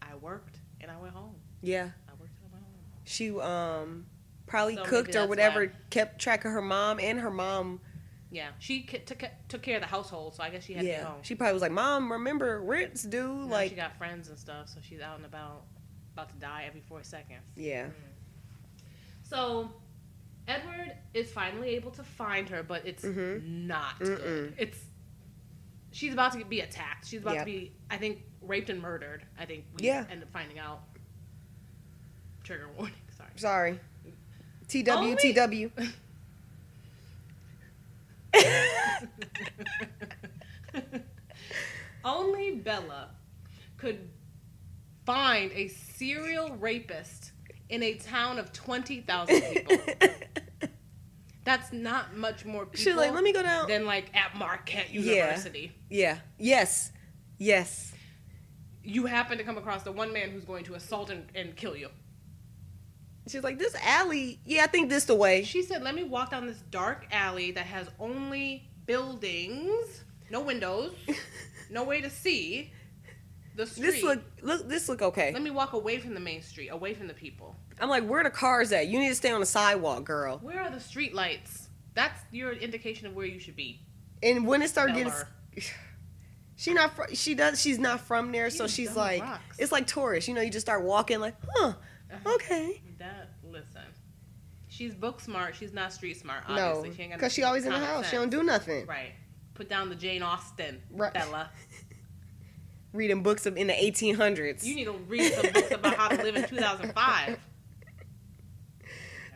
I 0.01 0.15
worked 0.15 0.59
and 0.81 0.91
I 0.91 0.97
went 0.97 1.13
home. 1.15 1.35
Yeah. 1.61 1.89
I 2.07 2.11
worked 2.19 2.37
and 2.43 2.51
I 2.51 2.53
went 2.53 2.63
home. 2.63 3.01
She 3.05 3.31
um 3.39 4.05
probably 4.45 4.75
So 4.75 4.83
cooked 4.85 5.15
or 5.15 5.25
whatever, 5.25 5.65
why. 5.65 5.71
kept 5.89 6.21
track 6.21 6.45
of 6.45 6.51
her 6.51 6.61
mom 6.61 6.99
and 6.99 7.19
her 7.19 7.31
mom. 7.31 7.81
Yeah, 8.35 8.49
she 8.59 8.81
k- 8.81 8.99
took 8.99 9.23
took 9.47 9.61
care 9.61 9.77
of 9.77 9.81
the 9.81 9.87
household, 9.87 10.35
so 10.35 10.43
I 10.43 10.49
guess 10.49 10.65
she 10.65 10.73
had 10.73 10.81
to 10.81 10.87
go. 10.87 10.91
Yeah. 10.93 11.11
She 11.21 11.35
probably 11.35 11.53
was 11.53 11.61
like, 11.61 11.71
"Mom, 11.71 12.11
remember 12.11 12.61
rent's 12.61 13.03
due." 13.03 13.33
Now 13.33 13.45
Like, 13.45 13.69
she 13.69 13.75
got 13.77 13.95
friends 13.97 14.27
and 14.27 14.37
stuff, 14.37 14.67
so 14.67 14.79
she's 14.81 14.99
out 14.99 15.15
and 15.15 15.25
about, 15.25 15.63
about 16.13 16.29
to 16.29 16.35
die 16.35 16.65
every 16.67 16.81
four 16.81 17.01
seconds. 17.01 17.47
yeah. 17.55 17.87
So, 19.23 19.71
Edward 20.47 20.91
is 21.13 21.31
finally 21.31 21.69
able 21.69 21.91
to 21.91 22.03
find 22.03 22.49
her, 22.49 22.61
but 22.61 22.85
it's 22.85 23.03
Mhm. 23.05 23.41
not. 23.67 23.95
It's 24.01 24.79
she's 25.91 26.11
about 26.13 26.33
to 26.33 26.43
be 26.43 26.59
attacked. 26.59 27.07
She's 27.07 27.21
about 27.21 27.35
Yep. 27.35 27.45
to 27.45 27.51
be, 27.51 27.71
I 27.89 27.95
think, 27.97 28.21
raped 28.41 28.69
and 28.69 28.81
murdered. 28.81 29.25
I 29.39 29.45
think 29.45 29.63
we 29.79 29.87
Yeah. 29.87 30.05
end 30.09 30.21
up 30.23 30.29
finding 30.31 30.59
out. 30.59 30.83
Trigger 32.43 32.67
warning. 32.77 32.93
Sorry. 33.17 33.31
Sorry. 33.37 33.79
TW, 34.67 34.89
Only- 34.89 35.15
TW. 35.15 35.71
Only 42.03 42.55
Bella 42.55 43.09
could 43.77 44.09
find 45.05 45.51
a 45.53 45.67
serial 45.69 46.55
rapist 46.57 47.31
in 47.69 47.81
a 47.83 47.95
town 47.95 48.37
of 48.39 48.51
20,000 48.53 49.41
people. 49.41 49.77
That's 51.43 51.71
not 51.71 52.15
much 52.15 52.45
more 52.45 52.65
people 52.65 52.79
She's 52.83 52.95
like, 52.95 53.13
let 53.13 53.23
me 53.23 53.31
go 53.33 53.43
down. 53.43 53.67
than 53.67 53.85
like 53.85 54.15
at 54.15 54.35
Marquette 54.35 54.91
Yeah. 54.91 55.01
University. 55.01 55.71
Yeah. 55.89 56.17
Yes. 56.39 56.91
Yes. 57.37 57.93
You 58.83 59.05
happen 59.05 59.37
to 59.37 59.43
come 59.43 59.57
across 59.57 59.83
the 59.83 59.91
one 59.91 60.13
man 60.13 60.29
who's 60.31 60.45
going 60.45 60.63
to 60.65 60.75
assault 60.75 61.09
and, 61.09 61.25
and 61.35 61.55
kill 61.55 61.75
you. 61.75 61.89
She's 63.27 63.43
like, 63.43 63.57
this 63.57 63.75
alley. 63.83 64.39
Yeah, 64.45 64.63
I 64.63 64.67
think 64.67 64.89
this 64.89 65.05
the 65.05 65.15
way. 65.15 65.43
She 65.43 65.63
said, 65.63 65.81
let 65.83 65.95
me 65.95 66.03
walk 66.03 66.31
down 66.31 66.45
this 66.45 66.59
dark 66.69 67.07
alley 67.11 67.51
that 67.51 67.65
has 67.65 67.87
only 67.99 68.69
buildings, 68.85 70.03
no 70.29 70.41
windows, 70.41 70.93
no 71.71 71.83
way 71.83 72.01
to 72.01 72.09
see 72.09 72.71
the 73.55 73.65
street. 73.65 73.83
This 73.83 74.03
look 74.03 74.21
look 74.41 74.69
this 74.69 74.89
look 74.89 75.01
okay. 75.01 75.31
Let 75.33 75.41
me 75.41 75.49
walk 75.51 75.73
away 75.73 75.97
from 75.97 76.13
the 76.13 76.19
main 76.19 76.41
street, 76.41 76.69
away 76.69 76.93
from 76.93 77.07
the 77.07 77.13
people. 77.13 77.55
I'm 77.79 77.89
like, 77.89 78.05
where 78.07 78.23
the 78.23 78.29
cars 78.29 78.71
at? 78.71 78.87
You 78.87 78.99
need 78.99 79.09
to 79.09 79.15
stay 79.15 79.31
on 79.31 79.39
the 79.39 79.45
sidewalk, 79.45 80.03
girl. 80.05 80.39
Where 80.41 80.61
are 80.61 80.69
the 80.69 80.79
street 80.79 81.13
lights? 81.13 81.69
That's 81.93 82.19
your 82.31 82.51
indication 82.53 83.07
of 83.07 83.15
where 83.15 83.25
you 83.25 83.39
should 83.39 83.55
be. 83.55 83.81
And 84.21 84.45
when 84.45 84.61
it 84.61 84.69
started 84.69 84.95
getting, 84.95 85.13
she 86.55 86.73
not 86.73 86.95
fr- 86.95 87.13
she 87.13 87.33
does 87.35 87.59
she's 87.61 87.79
not 87.79 88.01
from 88.01 88.31
there, 88.31 88.49
so 88.49 88.67
she's 88.67 88.95
like, 88.95 89.21
rocks. 89.23 89.57
it's 89.57 89.71
like 89.71 89.87
tourists. 89.87 90.27
You 90.27 90.35
know, 90.35 90.41
you 90.41 90.49
just 90.51 90.65
start 90.65 90.83
walking 90.83 91.19
like, 91.19 91.35
huh, 91.55 91.73
Uh-huh. 92.13 92.35
okay. 92.35 92.81
She's 94.75 94.93
book 94.93 95.21
smart. 95.21 95.55
She's 95.55 95.71
not 95.71 95.93
street 95.93 96.17
smart. 96.17 96.49
No, 96.49 96.55
Obviously, 96.77 96.91
she 97.03 97.09
got 97.09 97.17
because 97.17 97.31
she 97.33 97.43
always 97.43 97.65
in 97.65 97.71
the 97.71 97.79
house. 97.79 98.09
She 98.09 98.17
don't 98.17 98.29
do 98.29 98.43
nothing. 98.43 98.85
Right. 98.85 99.13
Put 99.53 99.69
down 99.69 99.87
the 99.87 99.95
Jane 99.95 100.21
Austen, 100.21 100.81
Right. 100.91 101.13
Bella. 101.13 101.49
Reading 102.91 103.23
books 103.23 103.45
of 103.45 103.55
in 103.55 103.67
the 103.67 103.73
1800s. 103.73 104.65
You 104.65 104.75
need 104.75 104.83
to 104.85 104.91
read 104.91 105.31
some 105.31 105.51
books 105.53 105.71
about 105.71 105.95
how 105.95 106.09
to 106.09 106.21
live 106.21 106.35
in 106.35 106.47
2005. 106.47 107.39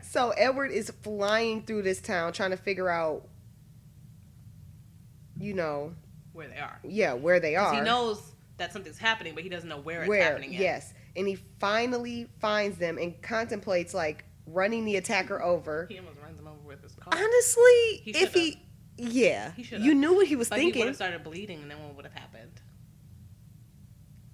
So 0.01 0.31
Edward 0.31 0.71
is 0.71 0.91
flying 1.03 1.61
through 1.61 1.83
this 1.83 2.01
town 2.01 2.33
trying 2.33 2.49
to 2.49 2.57
figure 2.57 2.89
out, 2.89 3.27
you 5.39 5.53
know, 5.53 5.93
Where 6.33 6.47
they 6.47 6.57
are. 6.57 6.79
yeah, 6.83 7.13
where 7.13 7.39
they 7.39 7.55
are. 7.55 7.75
He 7.75 7.81
knows 7.81 8.19
that 8.57 8.73
something's 8.73 8.97
happening, 8.97 9.35
but 9.35 9.43
he 9.43 9.49
doesn't 9.49 9.69
know 9.69 9.77
where 9.77 10.01
it's 10.01 10.09
where, 10.09 10.23
happening 10.23 10.51
yet. 10.51 10.61
yes. 10.61 10.93
And 11.15 11.27
he 11.27 11.35
finally 11.59 12.27
finds 12.41 12.79
them 12.79 12.97
and 12.97 13.21
contemplates 13.21 13.93
like 13.93 14.25
running 14.51 14.85
the 14.85 14.95
attacker 14.97 15.41
over. 15.41 15.87
He 15.89 15.97
almost 15.99 16.17
runs 16.21 16.39
him 16.39 16.47
over 16.47 16.57
with 16.65 16.81
his 16.83 16.93
car. 16.95 17.13
Honestly, 17.13 18.01
He 18.03 18.11
if 18.15 18.33
he, 18.33 18.61
yeah, 18.97 19.51
He 19.53 19.63
you 19.77 19.93
knew 19.95 20.15
what 20.15 20.27
he 20.27 20.35
was 20.35 20.49
but 20.49 20.59
he 20.59 20.65
would 20.65 20.73
thinking. 20.73 20.87
have 20.87 20.95
started 20.95 21.23
bleeding, 21.23 21.61
and 21.61 21.71
then 21.71 21.81
what 21.83 21.95
would 21.95 22.05
have 22.05 22.13
happened? 22.13 22.61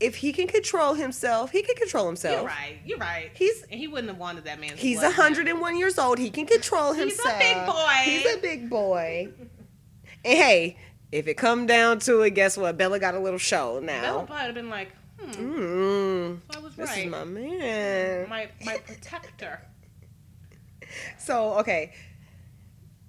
if 0.01 0.17
he 0.17 0.33
can 0.33 0.45
control 0.45 0.93
himself, 0.93 1.51
he 1.51 1.61
can 1.61 1.73
control 1.75 2.05
himself. 2.05 2.35
You're 2.41 2.45
right. 2.49 2.77
You're 2.85 2.97
right. 2.97 3.31
He's 3.33 3.63
and 3.63 3.79
he 3.79 3.87
wouldn't 3.87 4.09
have 4.09 4.17
wanted 4.19 4.43
that 4.43 4.59
man. 4.59 4.75
he's 4.75 4.99
blood. 4.99 5.15
101 5.17 5.77
years 5.77 5.97
old. 5.97 6.19
He 6.19 6.29
can 6.29 6.45
control 6.45 6.91
himself. 6.93 7.39
He's 7.41 7.51
a 7.51 7.55
big 7.55 7.65
boy. 7.65 7.93
He's 8.03 8.35
a 8.35 8.37
big 8.39 8.69
boy. 8.69 9.29
and 10.25 10.37
hey, 10.37 10.77
if 11.13 11.27
it 11.27 11.35
come 11.35 11.65
down 11.65 11.99
to 11.99 12.21
it, 12.23 12.31
guess 12.31 12.57
what? 12.57 12.77
Bella 12.77 12.99
got 12.99 13.15
a 13.15 13.19
little 13.19 13.39
show 13.39 13.79
Bella 13.79 13.85
now. 13.85 14.13
probably 14.25 14.35
would 14.35 14.45
have 14.47 14.55
been 14.55 14.69
like, 14.69 14.91
hmm, 15.17 15.31
Mm, 15.31 16.39
I 16.53 16.59
was 16.59 16.75
this 16.75 16.89
right. 16.89 17.05
is 17.05 17.11
my 17.11 17.23
man. 17.23 18.29
my 18.29 18.49
my 18.65 18.77
protector. 18.79 19.61
So 21.17 21.59
okay. 21.59 21.93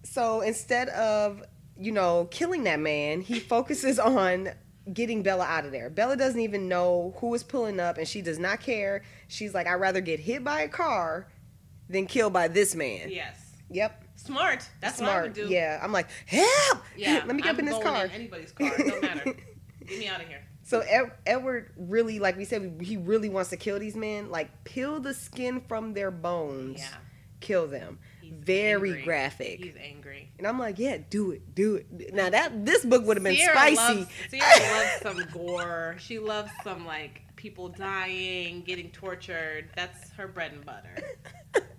So 0.05 0.40
instead 0.40 0.88
of 0.90 1.43
you 1.78 1.93
know 1.93 2.26
killing 2.31 2.64
that 2.64 2.81
man, 2.81 3.21
he 3.21 3.40
focuses 3.40 3.99
on 4.19 4.50
getting 4.93 5.23
Bella 5.23 5.45
out 5.45 5.64
of 5.64 5.73
there. 5.73 5.90
Bella 5.90 6.16
doesn't 6.16 6.40
even 6.40 6.69
know 6.69 7.14
who 7.19 7.35
is 7.35 7.43
pulling 7.43 7.81
up, 7.81 7.99
and 7.99 8.07
she 8.07 8.23
does 8.23 8.38
not 8.38 8.61
care. 8.61 9.02
She's 9.28 9.52
like, 9.52 9.66
I'd 9.66 9.75
rather 9.75 10.00
get 10.00 10.21
hit 10.21 10.45
by 10.45 10.62
a 10.62 10.69
car 10.69 11.28
than 11.88 12.07
killed 12.07 12.33
by 12.33 12.49
this 12.49 12.75
man. 12.75 13.11
Yes. 13.11 13.37
Yep. 13.71 14.05
Smart. 14.14 14.69
That's 14.81 15.00
what 15.00 15.11
I 15.11 15.23
would 15.23 15.33
do. 15.35 15.47
Yeah. 15.49 15.81
I'm 15.83 15.93
like, 15.93 16.09
help! 16.26 16.78
Yeah. 16.97 17.23
Let 17.26 17.35
me 17.35 17.43
get 17.43 17.49
I'm 17.50 17.55
up 17.57 17.59
in 17.61 17.64
this 17.66 17.83
car. 17.83 18.05
In 18.07 18.11
anybody's 18.12 18.52
car. 18.52 18.73
It 18.78 18.87
don't 18.88 19.02
matter. 19.02 19.35
Get 19.87 19.99
me 19.99 20.07
out 20.09 20.21
of 20.21 20.28
here. 20.28 20.43
So 20.62 20.81
Ed- 20.81 21.12
Edward 21.26 21.73
really, 21.76 22.19
like 22.19 22.37
we 22.37 22.45
said, 22.45 22.81
he 22.81 22.97
really 22.97 23.28
wants 23.28 23.50
to 23.50 23.57
kill 23.57 23.78
these 23.78 23.95
men. 23.97 24.31
Like 24.31 24.64
peel 24.64 24.99
the 25.00 25.14
skin 25.14 25.61
from 25.69 25.95
their 25.95 26.11
bones, 26.11 26.78
Yeah. 26.81 26.97
Kill 27.46 27.66
them. 27.68 27.98
He's 28.20 28.32
Very 28.32 28.90
angry. 28.90 29.02
graphic. 29.04 29.62
He's 29.62 29.76
angry. 29.76 30.32
And 30.38 30.46
I'm 30.46 30.58
like, 30.58 30.78
yeah, 30.78 30.98
do 31.08 31.30
it, 31.30 31.54
do 31.54 31.76
it. 31.76 32.12
Now 32.12 32.28
that 32.28 32.66
this 32.66 32.84
book 32.84 33.06
would 33.06 33.16
have 33.16 33.24
been 33.24 33.36
Sierra 33.36 33.54
spicy. 33.54 33.76
Loves, 33.76 34.08
Sierra 34.30 34.48
loves 34.74 35.00
some 35.02 35.24
gore. 35.32 35.96
She 36.00 36.18
loves 36.18 36.50
some 36.64 36.84
like 36.84 37.22
people 37.36 37.68
dying, 37.68 38.62
getting 38.62 38.90
tortured. 38.90 39.68
That's 39.76 40.10
her 40.12 40.26
bread 40.26 40.52
and 40.52 40.66
butter. 40.66 40.96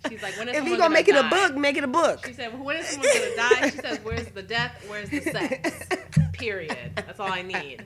She's 0.07 0.23
like, 0.23 0.37
when 0.37 0.47
is 0.47 0.55
if 0.55 0.59
someone 0.59 0.71
you 0.71 0.77
gonna 0.77 0.93
make 0.93 1.09
it 1.09 1.15
a 1.15 1.27
book, 1.29 1.55
make 1.55 1.75
it 1.75 1.83
a 1.83 1.87
book. 1.87 2.25
She 2.25 2.33
said, 2.33 2.53
well, 2.53 2.63
when 2.63 2.77
is 2.77 2.87
someone 2.87 3.09
gonna 3.13 3.35
die? 3.35 3.69
She 3.69 3.77
says, 3.77 3.99
where's 4.03 4.27
the 4.29 4.43
death? 4.43 4.85
Where's 4.87 5.09
the 5.09 5.21
sex? 5.21 5.87
Period. 6.31 6.91
That's 6.95 7.19
all 7.19 7.31
I 7.31 7.41
need. 7.41 7.83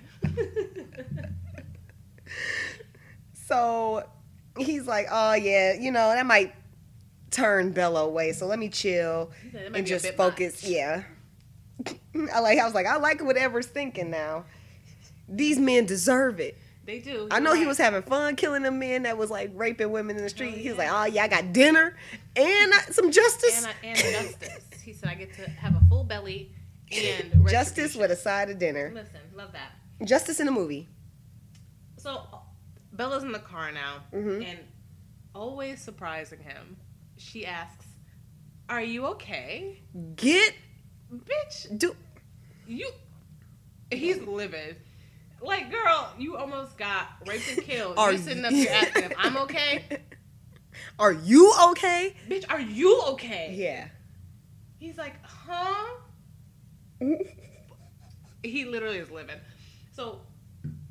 so 3.48 4.04
he's 4.58 4.86
like, 4.86 5.08
oh 5.12 5.34
yeah, 5.34 5.74
you 5.74 5.92
know 5.92 6.10
that 6.10 6.26
might 6.28 6.54
turn 7.32 7.72
Bella 7.72 8.04
away. 8.04 8.32
So 8.34 8.46
let 8.46 8.60
me 8.60 8.70
chill 8.70 9.32
He 9.44 9.50
said, 9.52 9.64
"It 9.64 9.72
might 9.72 9.78
and 9.80 9.88
just 9.88 10.08
focus. 10.14 10.62
much." 10.64 10.72
Yeah. 10.72 11.04
I 12.34 12.40
like. 12.40 12.60
I 12.60 12.66
was 12.66 12.74
like, 12.74 12.86
I 12.86 12.98
like 12.98 13.24
whatever's 13.24 13.66
thinking 13.68 14.12
now. 14.12 14.46
These 15.28 15.58
men 15.60 15.86
deserve 15.86 16.40
it. 16.40 16.58
They 16.86 17.00
do. 17.00 17.28
I 17.32 17.40
know 17.40 17.54
he 17.54 17.66
was 17.66 17.78
having 17.78 18.02
fun 18.02 18.36
killing 18.36 18.64
them 18.64 18.80
men 18.80 19.04
that 19.04 19.18
was 19.18 19.30
like 19.30 19.52
raping 19.54 19.92
women 19.92 20.18
in 20.18 20.24
the 20.24 20.30
street. 20.30 20.50
Hell 20.52 20.60
He 20.60 20.70
was 20.70 20.78
like, 20.78 20.90
oh 20.92 21.06
yeah, 21.06 21.24
I 21.24 21.28
got 21.28 21.54
dinner 21.54 21.96
and 22.36 22.74
some 22.90 23.12
justice. 23.12 23.66
and, 23.66 23.74
I, 23.84 23.88
and 23.88 23.98
justice. 23.98 24.60
He 24.84 24.94
said, 24.94 25.10
I 25.10 25.14
get 25.14 25.32
to 25.36 25.48
have 25.48 25.76
a 25.76 25.82
full 25.90 26.04
belly 26.04 26.52
and 26.92 27.48
Justice 27.50 27.96
with 27.96 28.10
a 28.10 28.16
side 28.16 28.50
of 28.50 28.58
dinner. 28.58 28.92
Listen, 28.96 29.20
love 29.36 29.52
that. 29.54 29.74
Justice 30.06 30.40
in 30.40 30.48
a 30.48 30.52
movie. 30.52 30.90
So 31.98 32.24
Bella's 32.92 33.22
in 33.24 33.32
the 33.32 33.40
car 33.40 33.72
now, 33.72 33.98
Mhm. 34.12 34.44
and 34.44 34.60
always 35.36 35.80
surprising 35.82 36.40
him, 36.40 36.78
she 37.22 37.46
asks, 37.46 37.86
"Are 38.70 38.82
you 38.82 39.06
okay, 39.08 39.82
Get 40.16 40.54
bitch? 41.14 41.78
do. 41.78 41.96
You?" 42.68 42.90
He's 43.92 44.22
livid. 44.22 44.78
Like, 45.42 45.72
girl, 45.72 46.14
you 46.18 46.36
almost 46.38 46.78
got 46.78 47.08
raped 47.28 47.52
and 47.52 47.64
killed. 47.64 47.98
Are 47.98 48.12
You're 48.12 48.22
sitting 48.22 48.46
up 48.46 48.52
here 48.52 48.70
asking 48.72 49.04
him, 49.04 49.14
"I'm 49.18 49.38
okay, 49.38 49.84
Are 51.00 51.12
you 51.14 51.54
okay? 51.72 52.16
bitch? 52.30 52.46
Are 52.50 52.62
you 52.62 53.02
okay?" 53.10 53.54
Yeah. 53.54 53.88
He's 54.80 54.98
like, 54.98 55.16
"Huh?" 55.24 55.86
He 58.44 58.66
literally 58.66 58.98
is 58.98 59.10
livid. 59.12 59.40
So. 59.94 60.22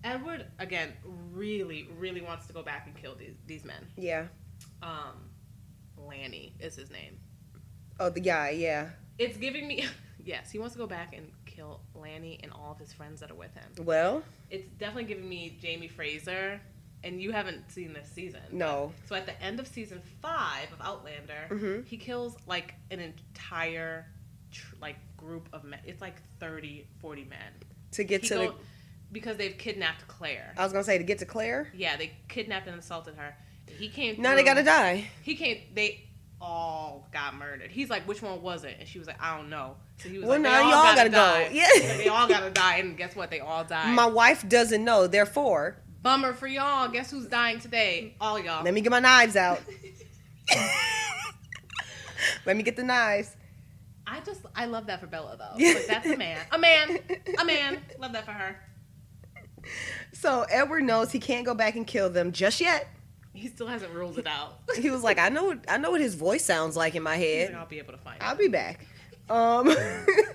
Edward 0.03 0.47
again 0.59 0.95
really, 1.31 1.87
really 1.99 2.23
wants 2.23 2.47
to 2.47 2.55
go 2.55 2.63
back 2.63 2.87
and 2.87 2.97
kill 2.97 3.15
these 3.15 3.35
these 3.47 3.65
men. 3.67 3.87
Yeah. 3.99 4.29
Um, 4.83 5.30
Lanny 6.11 6.53
is 6.61 6.75
his 6.77 6.91
name. 6.91 7.19
Oh, 7.99 8.11
the 8.11 8.21
guy. 8.21 8.51
Yeah. 8.51 8.91
It's 9.19 9.37
giving 9.37 9.67
me, 9.69 9.85
yes, 10.25 10.51
he 10.51 10.59
wants 10.59 10.75
to 10.75 10.79
go 10.79 10.87
back 10.87 11.15
and 11.15 11.31
kill 11.47 11.81
Lanny 11.95 12.41
and 12.43 12.53
all 12.53 12.73
of 12.73 12.79
his 12.79 12.93
friends 12.93 13.21
that 13.21 13.31
are 13.31 13.35
with 13.35 13.55
him. 13.55 13.85
Well, 13.85 14.23
It's 14.51 14.69
definitely 14.79 15.05
giving 15.05 15.29
me 15.29 15.57
Jamie 15.61 15.89
Fraser, 15.89 16.61
and 17.05 17.23
you 17.23 17.31
haven't 17.33 17.71
seen 17.71 17.93
this 17.93 18.09
season. 18.11 18.41
no. 18.51 18.93
So 19.09 19.15
at 19.15 19.27
the 19.27 19.41
end 19.43 19.61
of 19.61 19.69
season 19.69 20.03
five 20.21 20.73
of 20.73 20.81
Outlander, 20.81 21.47
Mhm. 21.51 21.87
he 21.87 21.97
kills 21.97 22.37
like 22.47 22.75
an 22.91 23.01
entire 23.01 24.07
tr- 24.51 24.75
like 24.81 24.97
group 25.17 25.49
of 25.53 25.63
men. 25.65 25.81
It's 25.87 26.01
like 26.01 26.17
30, 26.41 26.87
40 27.01 27.25
men. 27.25 27.53
To 27.93 28.05
get 28.05 28.23
He 28.23 28.29
to 28.29 28.35
go- 28.35 28.49
the. 28.53 28.55
because 29.13 29.37
they've 29.37 29.57
kidnapped 29.57 30.09
Claire. 30.09 30.55
I 30.57 30.65
was 30.65 30.73
gonna 30.73 30.85
say 30.85 30.99
to 30.99 31.05
get 31.05 31.19
to 31.19 31.27
Claire. 31.27 31.71
Yeah, 31.75 31.97
they 31.97 32.13
kidnapped 32.29 32.67
and 32.67 32.79
assaulted 32.79 33.15
her. 33.17 33.37
He 33.81 33.89
came. 33.89 34.21
Now 34.21 34.35
they 34.35 34.45
gotta 34.45 34.63
die. 34.63 35.09
He 35.23 35.35
came. 35.35 35.63
They 35.75 36.05
all 36.41 37.09
got 37.13 37.35
murdered. 37.35 37.71
He's 37.71 37.89
like, 37.91 38.07
which 38.07 38.23
one 38.23 38.41
was 38.43 38.65
it? 38.65 38.77
And 38.79 38.87
she 38.89 38.99
was 38.99 39.09
like, 39.09 39.21
I 39.23 39.37
don't 39.37 39.49
know. 39.51 39.77
So 39.99 40.09
he 40.09 40.19
was 40.19 40.27
Well, 40.27 40.35
like, 40.39 40.43
now 40.43 40.61
y'all 40.61 40.71
gotta, 40.95 40.97
gotta 40.97 41.11
go. 41.11 41.17
die. 41.17 41.51
Yeah. 41.53 41.67
He's 41.75 41.89
like, 41.89 41.97
they 41.99 42.09
all 42.09 42.29
gotta 42.29 42.51
die. 42.51 42.77
And 42.77 42.97
guess 42.97 43.17
what? 43.17 43.31
They 43.31 43.41
all 43.41 43.65
died. 43.65 43.95
My 43.95 44.07
wife 44.07 44.49
doesn't 44.49 44.85
know. 44.85 45.07
Therefore, 45.07 45.77
Bummer 46.03 46.33
for 46.33 46.47
y'all. 46.47 46.89
Guess 46.89 47.11
who's 47.11 47.27
dying 47.27 47.59
today? 47.61 48.15
All 48.21 48.39
y'all. 48.39 48.65
let 48.65 48.73
me 48.75 48.81
get 48.81 48.91
my 48.91 49.01
knives 49.01 49.37
out. 49.37 49.61
let 52.47 52.57
me 52.57 52.63
get 52.63 52.77
the 52.77 52.85
knives. 52.85 53.37
I 54.07 54.21
just 54.21 54.41
I 54.57 54.65
love 54.67 54.87
that 54.87 55.01
for 55.01 55.07
Bella 55.07 55.37
though. 55.39 55.59
Like 55.75 55.87
that's 55.87 56.07
a 56.07 56.17
man, 56.17 56.39
a 56.53 56.59
man, 56.59 56.99
a 57.39 57.45
man. 57.45 57.79
Love 57.99 58.13
that 58.13 58.25
for 58.25 58.33
her. 58.33 58.57
So 60.13 60.45
Edward 60.51 60.85
knows 60.85 61.13
he 61.13 61.19
can't 61.21 61.45
go 61.47 61.55
back 61.55 61.77
and 61.77 61.87
kill 61.87 62.11
them 62.11 62.33
just 62.33 62.61
yet. 62.61 62.89
He 63.33 63.49
still 63.49 63.67
hasn't 63.69 63.93
ruled 63.93 64.19
it 64.19 64.27
out. 64.27 64.59
He 64.77 64.91
was 64.91 65.03
like, 65.03 65.19
I 65.19 65.29
know, 65.29 65.59
I 65.69 65.79
know 65.79 65.91
what 65.93 66.01
his 66.01 66.15
voice 66.15 66.45
sounds 66.45 66.77
like 66.77 66.95
in 66.95 67.03
my 67.03 67.17
head. 67.17 67.51
like, 67.53 67.61
I'll 67.61 67.67
be 67.67 67.79
able 67.79 67.93
to 67.93 67.99
find 67.99 68.19
I'll 68.21 68.35
it. 68.35 68.39
be 68.39 68.49
back. 68.49 68.87
Um, 69.29 69.73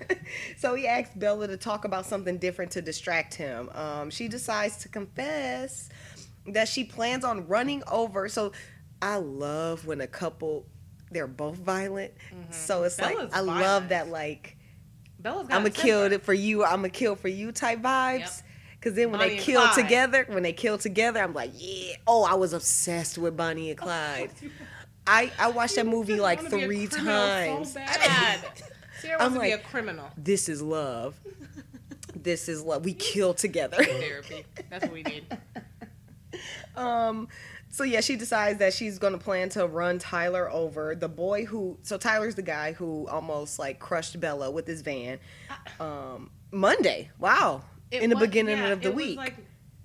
so 0.56 0.74
he 0.74 0.86
asks 0.86 1.14
Bella 1.14 1.46
to 1.48 1.56
talk 1.56 1.84
about 1.84 2.06
something 2.06 2.38
different 2.38 2.70
to 2.72 2.82
distract 2.82 3.34
him. 3.34 3.68
Um, 3.74 4.10
she 4.10 4.28
decides 4.28 4.78
to 4.78 4.88
confess 4.88 5.88
that 6.46 6.68
she 6.68 6.84
plans 6.84 7.24
on 7.24 7.46
running 7.46 7.82
over. 7.90 8.28
So 8.28 8.52
I 9.02 9.16
love 9.16 9.86
when 9.86 10.00
a 10.00 10.06
couple 10.06 10.66
they're 11.10 11.26
both 11.26 11.56
violent. 11.56 12.12
So 12.50 12.84
it's 12.84 12.96
Mm-hmm. 12.96 13.14
Bella's 13.14 13.32
like 13.32 13.36
I 13.36 13.40
love 13.40 13.88
that 13.90 14.08
like 14.08 14.56
Bella's 15.20 15.46
I'm 15.50 15.66
a 15.66 15.70
gonna 15.70 15.70
kill 15.70 16.02
it 16.12 16.22
for 16.22 16.34
you. 16.34 16.64
I'm 16.64 16.76
gonna 16.76 16.88
kill 16.88 17.16
for 17.16 17.28
you 17.28 17.52
type 17.52 17.80
vibes. 17.82 18.18
Yep. 18.20 18.30
Cause 18.86 18.94
then 18.94 19.10
when 19.10 19.18
Bonnie 19.18 19.34
they 19.34 19.42
kill 19.42 19.62
Clyde. 19.62 19.74
together, 19.74 20.26
when 20.28 20.44
they 20.44 20.52
kill 20.52 20.78
together, 20.78 21.20
I'm 21.20 21.34
like, 21.34 21.50
yeah. 21.56 21.96
Oh, 22.06 22.22
I 22.22 22.34
was 22.34 22.52
obsessed 22.52 23.18
with 23.18 23.36
Bonnie 23.36 23.70
and 23.70 23.76
Clyde. 23.76 24.30
I 25.04 25.32
I 25.40 25.50
watched 25.50 25.74
that 25.74 25.86
movie 25.86 26.20
like 26.20 26.40
wanna 26.40 26.50
be 26.50 26.62
a 26.62 26.66
three 26.68 26.86
times. 26.86 27.72
So 27.72 27.80
bad. 27.80 28.44
Sierra 29.00 29.20
I'm 29.20 29.34
wants 29.34 29.38
to 29.38 29.40
be 29.40 29.50
a 29.50 29.58
criminal. 29.58 30.08
this 30.16 30.48
is 30.48 30.62
love. 30.62 31.18
This 32.14 32.48
is 32.48 32.62
love. 32.62 32.84
We 32.84 32.94
kill 32.94 33.34
together. 33.34 33.82
Therapy. 33.82 34.44
That's 34.70 34.84
what 34.84 34.92
we 34.92 35.02
need. 35.02 35.36
um 36.76 37.26
so 37.68 37.82
yeah, 37.82 38.00
she 38.00 38.14
decides 38.14 38.60
that 38.60 38.72
she's 38.72 39.00
gonna 39.00 39.18
plan 39.18 39.48
to 39.48 39.66
run 39.66 39.98
Tyler 39.98 40.48
over. 40.48 40.94
The 40.94 41.08
boy 41.08 41.44
who 41.44 41.76
so 41.82 41.98
Tyler's 41.98 42.36
the 42.36 42.42
guy 42.42 42.72
who 42.72 43.08
almost 43.08 43.58
like 43.58 43.80
crushed 43.80 44.20
Bella 44.20 44.48
with 44.48 44.68
his 44.68 44.82
van. 44.82 45.18
Um 45.80 46.30
Monday. 46.52 47.10
Wow. 47.18 47.64
It 47.90 48.02
in 48.02 48.10
the 48.10 48.16
was- 48.16 48.26
beginning 48.26 48.58
yeah, 48.58 48.68
of 48.68 48.82
the 48.82 48.92
week. 48.92 49.16
like 49.16 49.34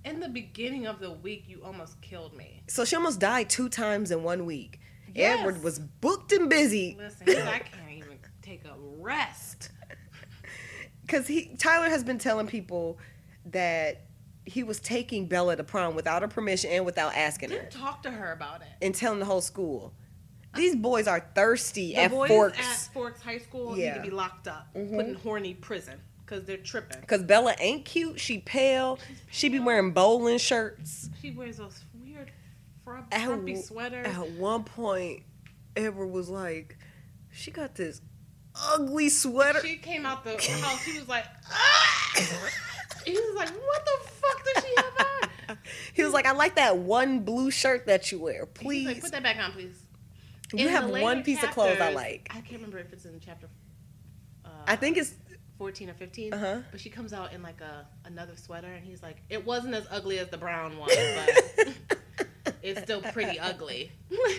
in 0.03 0.19
the 0.19 0.29
beginning 0.29 0.87
of 0.87 0.99
the 0.99 1.11
week, 1.11 1.43
you 1.47 1.63
almost 1.63 2.01
killed 2.01 2.35
me. 2.35 2.63
so 2.67 2.83
she 2.85 2.95
almost 2.95 3.19
died 3.19 3.49
two 3.49 3.69
times 3.69 4.09
in 4.11 4.23
one 4.23 4.45
week. 4.45 4.79
Yes. 5.13 5.39
Edward 5.39 5.61
was 5.63 5.77
booked 5.79 6.31
and 6.31 6.49
busy 6.49 6.95
Listen, 6.97 7.27
I 7.47 7.59
can't 7.59 7.91
even 7.91 8.17
take 8.41 8.63
a 8.65 8.73
rest. 8.97 9.69
because 11.01 11.27
he 11.27 11.55
Tyler 11.57 11.89
has 11.89 12.03
been 12.03 12.17
telling 12.17 12.47
people 12.47 12.97
that 13.47 14.05
he 14.45 14.63
was 14.63 14.79
taking 14.79 15.27
Bella 15.27 15.55
to 15.55 15.63
prom 15.63 15.95
without 15.95 16.21
her 16.21 16.27
permission 16.27 16.71
and 16.71 16.85
without 16.85 17.13
asking 17.15 17.49
her. 17.51 17.57
Didn't 17.57 17.71
talk 17.71 18.01
to 18.03 18.11
her 18.11 18.31
about 18.31 18.61
it. 18.61 18.67
and 18.81 18.95
telling 18.95 19.19
the 19.19 19.25
whole 19.25 19.41
school. 19.41 19.93
These 20.55 20.75
boys 20.75 21.07
are 21.07 21.25
thirsty 21.35 21.89
The 21.93 21.97
at 21.97 22.11
boys 22.11 22.27
Forks 22.29 22.59
at 22.59 22.93
Forks 22.93 23.21
High 23.21 23.37
School 23.37 23.77
Yeah. 23.77 23.93
need 23.93 23.97
to 23.99 24.01
be 24.03 24.09
locked 24.09 24.47
up, 24.47 24.67
Mhm. 24.75 24.95
put 24.95 25.05
in 25.05 25.13
horny 25.15 25.53
prison 25.53 25.99
because 26.31 26.45
they're 26.45 26.57
tripping. 26.57 27.01
because 27.01 27.23
Bella 27.23 27.53
ain't 27.59 27.83
cute. 27.85 28.19
She 28.19 28.39
pale. 28.39 28.99
She 29.29 29.49
be 29.49 29.59
wearing 29.59 29.91
bowling 29.91 30.37
shirts. 30.37 31.09
She 31.21 31.31
wears 31.31 31.57
those 31.57 31.83
weird 32.01 32.31
frumpy 32.85 33.57
sweaters. 33.57 34.07
At 34.07 34.31
one 34.31 34.63
point, 34.63 35.23
Edward 35.75 36.07
was 36.07 36.29
like, 36.29 36.77
"She 37.31 37.51
got 37.51 37.75
this 37.75 38.01
ugly 38.55 39.09
sweater." 39.09 39.59
She 39.59 39.75
came 39.77 40.05
out 40.05 40.23
the 40.23 40.31
house. 40.61 40.83
He 40.85 40.97
was 40.97 41.09
like, 41.09 41.25
ah! 41.51 42.11
he 43.05 43.11
was 43.11 43.35
like, 43.35 43.49
what 43.49 43.85
the 43.85 44.09
fuck 44.09 44.45
does 44.53 44.63
she 44.63 44.73
have 44.77 44.85
on? 44.85 45.57
He 45.93 46.01
was 46.03 46.13
like, 46.13 46.25
"I 46.25 46.31
like 46.31 46.55
that 46.55 46.77
one 46.77 47.19
blue 47.19 47.51
shirt 47.51 47.85
that 47.87 48.09
you 48.09 48.19
wear. 48.19 48.45
Please, 48.45 48.87
like, 48.87 49.01
put 49.01 49.11
that 49.11 49.21
back 49.21 49.35
on, 49.35 49.51
please. 49.51 49.75
you 50.53 50.65
In 50.65 50.71
have 50.71 50.89
one 50.89 51.23
piece 51.23 51.43
of 51.43 51.51
clothes 51.51 51.81
I 51.81 51.91
like." 51.91 52.29
I 52.29 52.35
can't 52.35 52.53
remember 52.53 52.79
if 52.79 52.93
it's 52.93 53.03
in 53.03 53.19
chapter. 53.19 53.49
Uh, 54.45 54.49
I 54.65 54.77
think 54.77 54.95
it's 54.95 55.13
14 55.61 55.91
or 55.91 55.93
15. 55.93 56.33
Uh-huh. 56.33 56.57
But 56.71 56.79
she 56.79 56.89
comes 56.89 57.13
out 57.13 57.33
in 57.33 57.43
like 57.43 57.61
a 57.61 57.85
another 58.05 58.35
sweater, 58.35 58.65
and 58.73 58.83
he's 58.83 59.03
like, 59.03 59.17
it 59.29 59.45
wasn't 59.45 59.75
as 59.75 59.85
ugly 59.91 60.17
as 60.17 60.27
the 60.29 60.37
brown 60.37 60.75
one, 60.75 60.89
but 60.89 62.55
it's 62.63 62.81
still 62.81 62.99
pretty 62.99 63.37
ugly. 63.39 63.91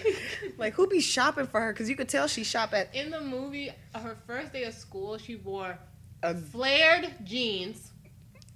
like 0.58 0.74
who 0.74 0.88
be 0.88 0.98
shopping 1.00 1.46
for 1.46 1.60
her? 1.60 1.72
Because 1.72 1.88
you 1.88 1.94
could 1.94 2.08
tell 2.08 2.26
she 2.26 2.42
shop 2.42 2.74
at 2.74 2.92
in 2.92 3.12
the 3.12 3.20
movie, 3.20 3.70
her 3.94 4.16
first 4.26 4.52
day 4.52 4.64
of 4.64 4.74
school, 4.74 5.16
she 5.16 5.36
wore 5.36 5.78
a, 6.24 6.34
flared 6.34 7.14
jeans, 7.22 7.92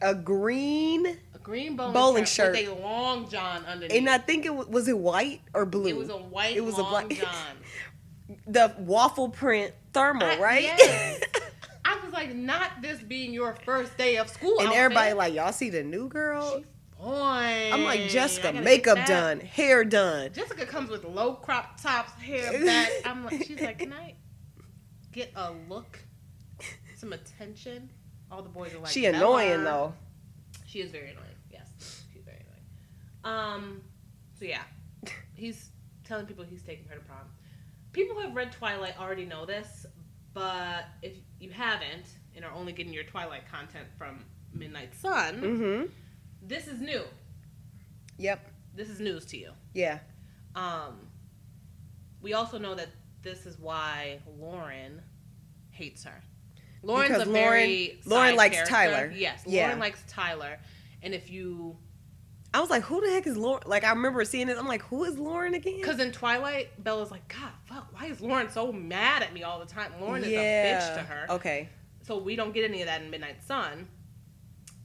a 0.02 0.12
green, 0.12 1.06
a 1.34 1.38
green 1.38 1.76
bowling, 1.76 1.92
Bowling 1.92 2.24
shirt, 2.24 2.56
shirt. 2.56 2.68
with 2.68 2.78
a 2.80 2.82
long 2.82 3.30
john 3.30 3.64
underneath. 3.66 3.96
and 3.96 4.10
I 4.10 4.18
think 4.18 4.44
it 4.44 4.52
was, 4.52 4.66
was 4.66 4.88
it 4.88 4.98
white 4.98 5.40
or 5.54 5.66
blue. 5.66 5.86
It 5.90 5.96
was 5.96 6.08
a 6.08 6.16
white 6.16 6.56
It 6.56 6.64
was 6.64 6.80
a 6.80 6.82
black- 6.82 7.10
john. 7.10 7.56
the 8.48 8.74
waffle 8.76 9.28
print 9.28 9.72
thermal, 9.92 10.26
I- 10.26 10.40
right? 10.40 10.62
yes. 10.64 11.20
I 11.86 12.04
was 12.04 12.12
like, 12.12 12.34
not 12.34 12.82
this 12.82 13.00
being 13.00 13.32
your 13.32 13.54
first 13.64 13.96
day 13.96 14.16
of 14.16 14.28
school. 14.28 14.58
and 14.58 14.68
outfit. 14.68 14.80
everybody 14.80 15.12
like, 15.12 15.34
y'all 15.34 15.52
see 15.52 15.70
the 15.70 15.84
new 15.84 16.08
girl? 16.08 16.56
She's 16.56 16.66
fine. 16.98 17.72
I'm 17.72 17.84
like, 17.84 18.08
Jessica, 18.08 18.52
makeup 18.52 19.06
done, 19.06 19.38
hair 19.38 19.84
done. 19.84 20.32
Jessica 20.32 20.66
comes 20.66 20.90
with 20.90 21.04
low 21.04 21.34
crop 21.34 21.80
tops, 21.80 22.12
hair 22.20 22.64
back. 22.64 22.90
I'm 23.04 23.24
like, 23.24 23.44
she's 23.44 23.60
like, 23.60 23.78
can 23.78 23.92
I 23.92 24.14
get 25.12 25.30
a 25.36 25.52
look, 25.68 26.00
some 26.96 27.12
attention? 27.12 27.88
All 28.32 28.42
the 28.42 28.48
boys 28.48 28.74
are 28.74 28.78
like, 28.80 28.90
she 28.90 29.02
"Bella." 29.02 29.16
annoying 29.16 29.62
though. 29.62 29.94
She 30.66 30.80
is 30.80 30.90
very 30.90 31.10
annoying. 31.10 31.26
Yes, 31.52 32.02
she's 32.12 32.24
very 32.24 32.38
annoying. 32.40 33.36
Um, 33.54 33.82
so 34.36 34.44
yeah, 34.44 34.62
he's 35.34 35.70
telling 36.02 36.26
people 36.26 36.42
he's 36.42 36.62
taking 36.62 36.86
her 36.88 36.96
to 36.96 37.00
prom. 37.02 37.20
People 37.92 38.16
who 38.16 38.22
have 38.22 38.34
read 38.34 38.50
Twilight 38.50 38.98
already 38.98 39.24
know 39.24 39.46
this, 39.46 39.86
but 40.36 40.84
if 41.00 41.14
you 41.40 41.48
haven't 41.50 42.08
and 42.36 42.44
are 42.44 42.52
only 42.52 42.70
getting 42.70 42.92
your 42.92 43.04
Twilight 43.04 43.50
content 43.50 43.86
from 43.96 44.22
Midnight 44.52 44.94
Sun, 44.94 45.40
Mm-hmm. 45.40 45.86
this 46.42 46.66
is 46.68 46.78
new. 46.78 47.00
Yep. 48.18 48.46
This 48.74 48.90
is 48.90 49.00
news 49.00 49.24
to 49.26 49.38
you. 49.38 49.52
Yeah. 49.72 50.00
Um, 50.54 51.08
we 52.20 52.34
also 52.34 52.58
know 52.58 52.74
that 52.74 52.88
this 53.22 53.46
is 53.46 53.58
why 53.58 54.18
Lauren 54.38 55.00
hates 55.70 56.04
her. 56.04 56.22
Lauren's 56.82 57.08
Because 57.08 57.26
a 57.26 57.30
Lauren- 57.30 57.42
very 57.42 57.98
Lauren 58.04 58.28
side 58.32 58.36
likes 58.36 58.54
character. 58.56 58.74
Tyler. 58.74 59.12
Yes, 59.16 59.42
Yeah. 59.46 59.62
Lauren 59.62 59.78
likes 59.78 60.04
Tyler, 60.06 60.58
and 61.02 61.14
if 61.14 61.30
you 61.30 61.78
I 62.56 62.60
was 62.60 62.70
like, 62.70 62.82
who 62.84 63.02
the 63.02 63.10
heck 63.12 63.26
is 63.26 63.36
Lauren? 63.36 63.62
Like, 63.66 63.84
I 63.84 63.90
remember 63.90 64.24
seeing 64.24 64.46
this. 64.46 64.58
I'm 64.58 64.66
like, 64.66 64.80
who 64.82 65.04
is 65.04 65.18
Lauren 65.18 65.52
again? 65.52 65.76
because 65.76 66.00
in 66.00 66.10
Twilight, 66.10 66.82
Bella's 66.82 67.10
like, 67.10 67.28
God, 67.28 67.50
fuck, 67.66 67.88
why 67.92 68.06
is 68.06 68.22
Lauren 68.22 68.48
so 68.48 68.72
mad 68.72 69.22
at 69.22 69.34
me 69.34 69.42
all 69.42 69.60
the 69.60 69.66
time? 69.66 69.92
Lauren 70.00 70.24
is 70.24 70.30
a 70.32 70.34
bitch 70.34 70.94
to 70.94 71.00
her. 71.00 71.26
Okay. 71.30 71.68
So 72.02 72.16
we 72.16 72.34
don't 72.34 72.54
get 72.54 72.64
any 72.64 72.80
of 72.80 72.86
that 72.86 73.02
in 73.02 73.10
Midnight 73.10 73.42
Sun, 73.46 73.86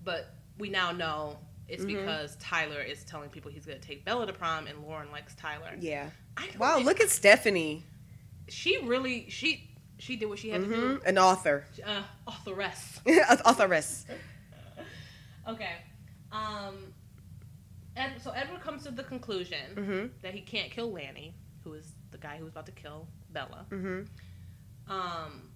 but 0.04 0.34
we 0.58 0.70
now 0.70 0.92
know 0.92 1.38
it's 1.70 1.84
Mhm. 1.86 1.88
because 1.88 2.36
Tyler 2.42 2.82
is 2.82 3.06
telling 3.06 3.30
people 3.30 3.50
he's 3.52 3.66
gonna 3.66 3.80
take 3.80 4.04
Bella 4.04 4.28
to 4.28 4.34
prom, 4.34 4.68
and 4.68 4.80
Lauren 4.84 5.10
likes 5.10 5.34
Tyler. 5.36 5.74
Yeah. 5.80 6.10
I 6.36 6.48
don't 6.48 6.60
Wow. 6.60 6.80
Look 6.80 7.00
at 7.00 7.10
Stephenie. 7.10 7.86
she 8.50 8.80
really 8.80 9.30
she 9.30 9.70
she 9.98 10.18
did 10.18 10.26
what 10.26 10.40
she 10.40 10.50
had 10.50 10.62
to 10.64 10.68
do. 10.68 10.96
hmm 10.98 11.06
An 11.08 11.18
author. 11.18 11.64
Uh, 11.86 12.02
authoress. 12.28 13.00
Authoress. 13.46 14.06
Okay. 15.48 15.76
Um. 16.32 16.94
Ed, 17.96 18.14
so 18.22 18.32
Edward 18.32 18.62
comes 18.62 18.84
to 18.84 18.92
the 18.92 19.04
conclusion 19.04 19.76
Mm-hmm. 19.76 20.06
that 20.22 20.34
he 20.34 20.42
can't 20.42 20.72
kill 20.72 20.92
Lanny, 20.92 21.36
who 21.64 21.74
is 21.74 21.92
the 22.12 22.18
guy 22.18 22.38
who 22.38 22.44
was 22.46 22.54
about 22.54 22.66
to 22.68 22.72
kill 22.72 23.08
Bella. 23.32 23.66
Mm-hmm. 23.70 24.92
Um, 24.92 25.50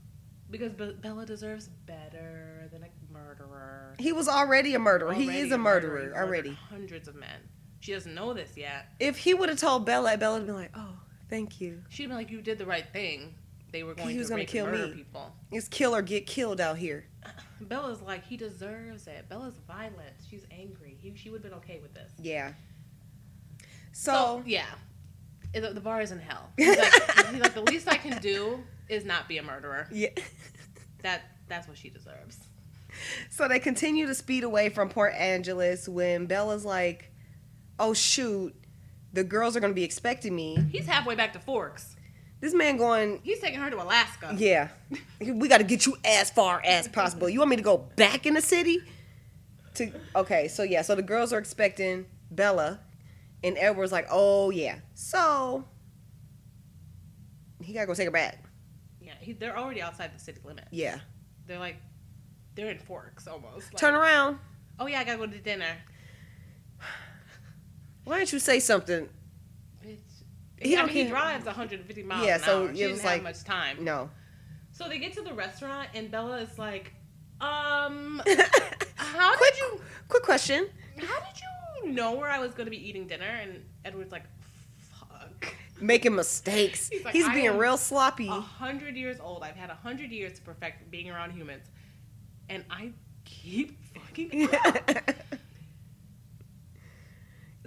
because 0.49 0.73
Be- 0.73 0.93
Bella 1.01 1.25
deserves 1.25 1.67
better 1.85 2.69
than 2.71 2.83
a 2.83 3.13
murderer. 3.13 3.95
He 3.99 4.11
was 4.11 4.27
already 4.27 4.75
a 4.75 4.79
murderer. 4.79 5.13
he 5.13 5.39
is 5.39 5.51
a 5.51 5.57
murderer 5.57 5.99
He 5.99 6.05
murdered 6.07 6.17
already. 6.17 6.57
Hundreds 6.69 7.07
of 7.07 7.15
men. 7.15 7.39
She 7.79 7.93
doesn't 7.93 8.13
know 8.15 8.33
this 8.33 8.55
yet. 8.57 8.87
If 8.99 9.17
he 9.17 9.33
would 9.33 9.49
have 9.49 9.57
told 9.59 9.85
Bella, 9.85 10.17
Bella 10.17 10.33
would 10.35 10.39
have 10.39 10.47
been 10.47 10.55
like, 10.55 10.71
oh, 10.75 10.97
thank 11.29 11.61
you. 11.61 11.81
She'd 11.89 12.07
been 12.07 12.15
like, 12.17 12.31
"You 12.31 12.41
did 12.41 12.57
the 12.57 12.65
right 12.65 12.85
thing." 12.91 13.35
They 13.71 13.83
were 13.83 13.93
going 13.93 14.09
He 14.09 14.17
was 14.17 14.27
to 14.27 14.33
gonna 14.33 14.45
kill 14.45 14.67
me. 14.67 14.91
people. 14.93 15.31
It's 15.51 15.67
kill 15.67 15.93
or 15.93 16.01
get 16.01 16.25
killed 16.25 16.61
out 16.61 16.77
here. 16.77 17.05
Bella's 17.61 18.01
like, 18.01 18.25
he 18.25 18.37
deserves 18.37 19.05
it. 19.07 19.27
Bella's 19.29 19.57
violent. 19.67 20.13
She's 20.29 20.45
angry. 20.49 20.94
He, 21.05 21.15
she 21.15 21.29
would 21.29 21.43
have 21.43 21.51
been 21.51 21.59
okay 21.59 21.79
with 21.81 21.93
this. 21.93 22.11
Yeah. 22.19 22.53
So, 23.93 24.11
So, 24.11 24.43
yeah, 24.45 24.65
the, 25.53 25.71
the 25.71 25.79
bar 25.79 26.01
is 26.01 26.11
in 26.11 26.19
hell. 26.19 26.49
He's 26.57 26.75
like, 26.77 27.27
he's 27.31 27.39
like, 27.39 27.53
the 27.53 27.61
least 27.61 27.87
I 27.87 27.95
can 27.95 28.19
do 28.21 28.63
is 28.89 29.05
not 29.05 29.27
be 29.27 29.37
a 29.37 29.43
murderer. 29.43 29.87
yeah. 29.91 30.09
That 31.03 31.21
that's 31.47 31.67
what 31.67 31.77
she 31.77 31.89
deserves. 31.89 32.39
So 33.29 33.47
they 33.47 33.59
continue 33.59 34.07
to 34.07 34.15
speed 34.15 34.43
away 34.43 34.69
from 34.69 34.89
Port 34.89 35.13
Angeles 35.13 35.87
when 35.87 36.25
Bella's 36.25 36.65
like, 36.65 37.11
"Oh 37.77 37.93
shoot, 37.93 38.55
the 39.13 39.23
girls 39.23 39.55
are 39.55 39.59
going 39.59 39.69
to 39.71 39.75
be 39.75 39.83
expecting 39.83 40.35
me." 40.35 40.57
He's 40.71 40.87
halfway 40.87 41.13
back 41.13 41.33
to 41.33 41.39
Forks. 41.39 41.95
This 42.39 42.55
man 42.55 42.77
going, 42.77 43.19
He's 43.23 43.39
taking 43.39 43.59
her 43.59 43.69
to 43.69 43.79
Alaska. 43.83 44.33
"Yeah, 44.35 44.69
we 45.21 45.47
got 45.47 45.59
to 45.59 45.63
get 45.63 45.85
you 45.85 45.95
as 46.03 46.31
far 46.31 46.59
as 46.65 46.87
possible. 46.87 47.29
You 47.29 47.37
want 47.37 47.51
me 47.51 47.57
to 47.57 47.61
go 47.61 47.77
back 47.77 48.25
in 48.25 48.33
the 48.33 48.41
city?" 48.41 48.79
To 49.75 49.91
okay, 50.15 50.47
so 50.47 50.63
yeah, 50.63 50.81
so 50.81 50.95
the 50.95 51.01
girls 51.01 51.33
are 51.33 51.37
expecting 51.39 52.05
Bella, 52.31 52.79
and 53.43 53.57
Edward's 53.57 53.91
like, 53.91 54.07
"Oh 54.09 54.49
yeah." 54.49 54.77
So 54.93 55.65
he 57.61 57.73
got 57.73 57.81
to 57.81 57.87
go 57.87 57.93
take 57.93 58.05
her 58.05 58.11
back. 58.11 58.39
Yeah, 59.01 59.13
he, 59.19 59.33
they're 59.33 59.57
already 59.57 59.81
outside 59.81 60.13
the 60.15 60.19
city 60.19 60.39
limits. 60.43 60.67
Yeah. 60.71 60.99
They're 61.47 61.59
like, 61.59 61.77
they're 62.55 62.69
in 62.69 62.79
Forks 62.79 63.27
almost. 63.27 63.73
Like, 63.73 63.77
Turn 63.79 63.93
around. 63.95 64.39
Oh 64.79 64.87
yeah, 64.87 64.99
I 64.99 65.03
gotta 65.03 65.17
go 65.17 65.27
to 65.27 65.37
dinner. 65.39 65.77
Why 68.03 68.17
don't 68.17 68.31
you 68.31 68.39
say 68.39 68.59
something? 68.59 69.09
Bitch. 69.85 69.97
He 70.59 70.77
I 70.77 70.85
mean, 70.85 70.89
he 70.93 71.05
drives 71.07 71.45
150 71.45 72.03
miles 72.03 72.25
Yeah, 72.25 72.35
an 72.35 72.41
so 72.43 72.61
hour. 72.63 72.69
it 72.71 72.77
She 72.77 72.85
was 72.85 72.93
didn't 72.97 73.05
like- 73.05 73.13
have 73.15 73.23
much 73.23 73.43
time. 73.43 73.83
No. 73.83 74.09
So 74.71 74.87
they 74.89 74.99
get 74.99 75.13
to 75.13 75.21
the 75.21 75.33
restaurant, 75.33 75.89
and 75.93 76.11
Bella 76.11 76.39
is 76.39 76.57
like, 76.59 76.93
um, 77.41 78.21
how 78.95 79.35
quick, 79.37 79.53
did 79.53 79.59
you, 79.61 79.81
quick 80.07 80.23
question. 80.23 80.67
how 80.99 81.19
did 81.19 81.41
you 81.83 81.91
know 81.91 82.13
where 82.13 82.29
I 82.29 82.39
was 82.39 82.53
gonna 82.53 82.69
be 82.69 82.87
eating 82.89 83.07
dinner? 83.07 83.25
And 83.25 83.63
Edward's 83.83 84.11
like, 84.11 84.23
fuck. 84.79 85.53
Making 85.79 86.15
mistakes. 86.23 86.89
He's 86.89 86.99
He's, 87.11 87.25
like, 87.25 87.31
I 87.31 87.33
being 87.33 87.57
real 87.57 87.77
sloppy. 87.77 88.27
A 88.27 88.31
hundred 88.31 88.95
years 88.95 89.19
old. 89.19 89.43
I've 89.43 89.55
had 89.55 89.69
a 89.69 89.75
hundred 89.75 90.11
years 90.11 90.33
to 90.33 90.41
perfect 90.41 90.89
being 90.91 91.09
around 91.09 91.31
humans, 91.31 91.67
and 92.49 92.63
I 92.69 92.91
keep 93.25 93.77
fucking 93.93 94.49
up. 94.65 94.89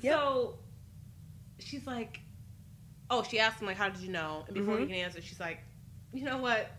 Yep. 0.00 0.14
So 0.14 0.58
she's 1.58 1.86
like, 1.86 2.20
oh, 3.10 3.22
she 3.24 3.38
asked 3.40 3.60
him 3.60 3.66
like, 3.66 3.76
how 3.76 3.88
did 3.88 4.00
you 4.00 4.10
know? 4.12 4.44
And 4.46 4.54
before 4.54 4.78
he 4.78 4.84
Mhm. 4.84 4.88
can 4.88 4.96
answer, 4.96 5.20
she's 5.20 5.40
like, 5.40 5.58
you 6.12 6.24
know 6.24 6.38
what? 6.38 6.70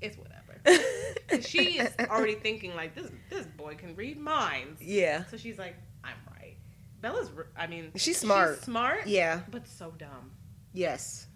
It's 0.00 0.16
whatever. 0.16 0.33
she 1.40 1.78
is 1.78 1.92
already 2.10 2.34
thinking 2.34 2.74
like 2.74 2.94
this. 2.94 3.10
This 3.30 3.46
boy 3.46 3.74
can 3.74 3.94
read 3.96 4.18
minds. 4.18 4.80
Yeah. 4.82 5.24
So 5.26 5.36
she's 5.36 5.58
like, 5.58 5.76
I'm 6.02 6.16
right. 6.38 6.56
Bella's. 7.00 7.30
I 7.56 7.66
mean, 7.66 7.92
She's 7.96 8.18
smart. 8.18 8.56
She's 8.56 8.64
smart. 8.64 9.06
Yeah. 9.06 9.40
But 9.50 9.66
so 9.66 9.92
dumb. 9.98 10.32
Yes. 10.72 11.26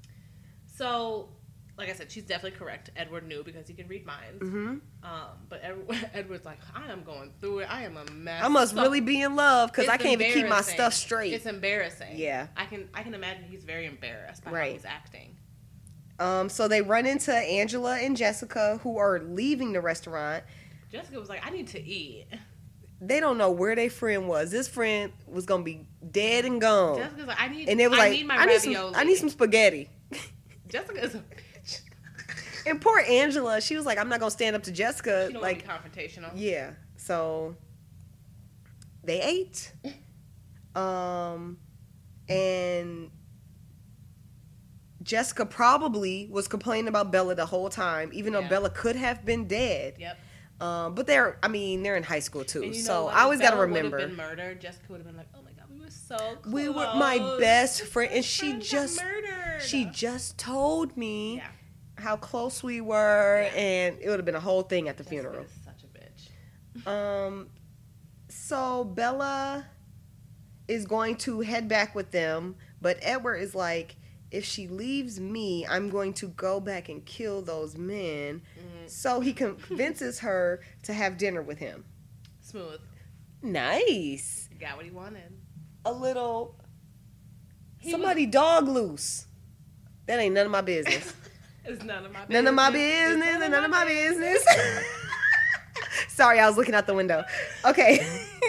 So, 0.77 1.29
like 1.77 1.89
I 1.89 1.93
said, 1.93 2.11
she's 2.11 2.25
definitely 2.25 2.59
correct. 2.59 2.91
Edward 2.97 3.27
knew 3.27 3.43
because 3.43 3.67
he 3.69 3.75
can 3.75 3.89
read 3.89 4.07
minds. 4.07 4.41
hmm 4.41 4.77
Um, 5.03 5.29
but 5.49 5.61
Edward, 5.63 6.11
Edward's 6.15 6.45
like, 6.45 6.59
I 6.75 6.91
am 6.91 7.03
going 7.03 7.33
through 7.41 7.61
it. 7.61 7.73
I 7.73 7.83
am 7.85 7.97
a 7.97 8.05
mess. 8.13 8.43
I 8.45 8.49
must 8.49 8.75
So- 8.75 8.83
really 8.83 9.01
be 9.01 9.21
in 9.23 9.37
love 9.37 9.71
because 9.73 9.89
I 9.89 9.97
can't 9.97 10.21
even 10.21 10.33
keep 10.33 10.49
my 10.49 10.61
stuff 10.61 10.95
straight. 10.95 11.33
It's 11.33 11.47
embarrassing. 11.47 12.17
Yeah. 12.17 12.49
I 12.57 12.67
can 12.67 12.89
I 12.95 13.03
can 13.03 13.15
imagine 13.15 13.45
he's 13.45 13.65
very 13.65 13.87
embarrassed 13.87 14.45
by 14.45 14.51
how 14.51 14.57
Right. 14.57 14.73
he's 14.73 14.85
acting. 14.85 15.37
Um, 16.19 16.49
so 16.49 16.67
they 16.69 16.83
run 16.83 17.07
into 17.07 17.33
Angela 17.35 17.97
and 17.99 18.17
Jessica 18.17 18.81
who 18.83 18.99
are 18.99 19.21
leaving 19.21 19.73
the 19.73 19.81
restaurant. 19.81 20.45
Jessica 20.91 21.19
was 21.21 21.29
like, 21.29 21.47
I 21.47 21.51
need 21.51 21.69
to 21.69 21.83
eat. 21.83 22.27
They 23.01 23.21
don't 23.21 23.39
know 23.39 23.51
where 23.53 23.77
their 23.77 23.91
friend 23.91 24.27
was. 24.27 24.51
This 24.51 24.67
friend 24.67 25.13
was 25.29 25.47
gonna 25.47 25.63
be 25.63 25.87
dead 26.11 26.45
and 26.45 26.61
gone. 26.61 26.99
Jessica's 26.99 27.27
like, 27.27 27.41
I 27.41 27.49
need. 27.49 27.69
and 27.69 27.81
it 27.81 27.89
was 27.89 27.99
I 27.99 28.03
like, 28.03 28.13
need 28.13 28.27
my 28.27 28.37
I 28.37 28.45
need 28.47 28.61
some, 28.61 28.73
ravioli. 28.73 28.95
I 28.97 29.05
need 29.05 29.17
some 29.17 29.29
spaghetti. 29.29 29.89
Jessica 30.69 31.05
is 31.05 31.15
a 31.15 31.19
bitch. 31.19 31.81
And 32.67 32.81
poor 32.81 32.99
Angela, 32.99 33.61
she 33.61 33.77
was 33.77 33.87
like, 33.87 33.99
I'm 33.99 34.09
not 34.09 34.19
gonna 34.19 34.31
stand 34.33 34.57
up 34.57 34.65
to 34.65 34.73
Jessica. 34.73 35.27
She 35.29 35.35
don't 35.35 35.43
like, 35.43 35.65
want 35.69 35.85
to 35.85 35.89
be 35.91 36.03
confrontational. 36.07 36.31
yeah. 36.35 36.71
So 36.97 37.55
they 39.05 39.21
ate. 39.23 39.73
Um, 40.75 41.59
and 42.29 43.11
Jessica 45.09 45.47
probably 45.47 46.29
was 46.31 46.47
complaining 46.49 46.87
about 46.87 47.11
Bella 47.11 47.35
the 47.35 47.47
whole 47.47 47.71
time, 47.71 48.11
even 48.13 48.35
though 48.35 48.41
Yeah. 48.41 48.49
Bella 48.49 48.69
could 48.69 48.95
have 48.95 49.25
been 49.25 49.47
dead. 49.49 49.95
Yep. 49.99 50.19
Um, 50.61 50.95
but 50.95 51.07
they're, 51.07 51.39
I 51.43 51.49
mean, 51.49 51.83
they're 51.83 51.97
in 51.97 52.03
high 52.03 52.19
school 52.19 52.45
too, 52.45 52.61
you 52.63 52.73
know 52.73 52.79
so? 52.79 53.07
I 53.09 53.23
always 53.23 53.41
got 53.41 53.53
to 53.53 53.57
remember 53.57 53.97
Been 53.97 54.15
murdered. 54.17 54.61
Jessica 54.61 54.85
would 54.91 54.99
have 54.99 55.07
been 55.07 55.17
like, 55.17 55.29
Oh 55.35 55.41
my 55.43 55.53
god, 55.53 55.65
we 55.73 55.81
were 55.81 55.91
so 55.91 56.17
close. 56.17 56.53
we 56.53 56.69
were 56.69 56.93
my 56.97 57.37
best 57.41 57.83
friend, 57.85 58.13
and 58.13 58.23
she 58.25 58.59
just, 58.59 59.03
murdered. 59.03 59.63
she 59.63 59.87
just 59.87 60.37
told 60.37 60.95
me 60.97 61.37
yeah. 61.37 61.47
how 61.95 62.17
close 62.17 62.63
we 62.63 62.83
were, 62.83 63.49
Yeah. 63.55 63.59
and 63.59 63.99
it 64.03 64.09
would 64.11 64.19
have 64.19 64.27
been 64.27 64.35
a 64.35 64.41
whole 64.41 64.63
thing 64.63 64.89
at 64.91 64.99
the 64.99 65.05
Jessica 65.05 65.23
funeral. 65.23 65.45
is 65.45 65.51
such 65.65 65.85
a 65.85 66.87
bitch. 66.87 66.87
Um, 66.93 67.49
so 68.29 68.85
Bella 68.85 69.65
is 70.67 70.85
going 70.87 71.17
to 71.19 71.41
head 71.41 71.67
back 71.67 71.95
with 71.95 72.11
them, 72.11 72.57
but 72.83 72.99
Edward 73.01 73.37
is 73.37 73.55
like, 73.55 73.97
if 74.31 74.45
she 74.45 74.69
leaves 74.69 75.19
me, 75.21 75.67
I'm 75.67 75.89
going 75.89 76.13
to 76.15 76.29
go 76.29 76.61
back 76.61 76.89
and 76.89 77.05
kill 77.05 77.43
those 77.43 77.77
men. 77.77 78.43
Mhm. 78.59 78.91
So 78.91 79.21
he 79.21 79.33
convinces 79.33 80.19
her 80.21 80.61
to 80.85 80.93
have 80.93 81.17
dinner 81.19 81.43
with 81.43 81.59
him. 81.59 81.85
Smooth. 82.41 82.81
Nice. 83.43 84.49
Got 84.61 84.77
what 84.77 84.85
he 84.85 84.91
wanted. 84.91 85.33
A 85.85 85.93
little. 85.93 86.57
He 87.79 87.91
somebody 87.91 88.27
dog 88.27 88.67
loose. 88.69 89.27
That 90.07 90.19
ain't 90.19 90.35
none 90.35 90.47
of 90.47 90.53
my 90.53 90.61
business. 90.63 91.13
It's 91.65 91.85
none 91.85 92.03
of 92.07 92.11
my 92.13 92.21
business. 92.21 92.33
none 92.35 92.47
of 92.47 92.55
my 92.55 92.71
business 92.71 93.51
none 93.51 93.65
of 93.65 93.71
my 93.71 93.85
business. 93.85 94.43
Sorry, 96.09 96.41
I 96.41 96.49
was 96.49 96.57
looking 96.57 96.75
out 96.75 96.87
the 96.87 96.95
window. 96.95 97.25
Okay. 97.63 97.99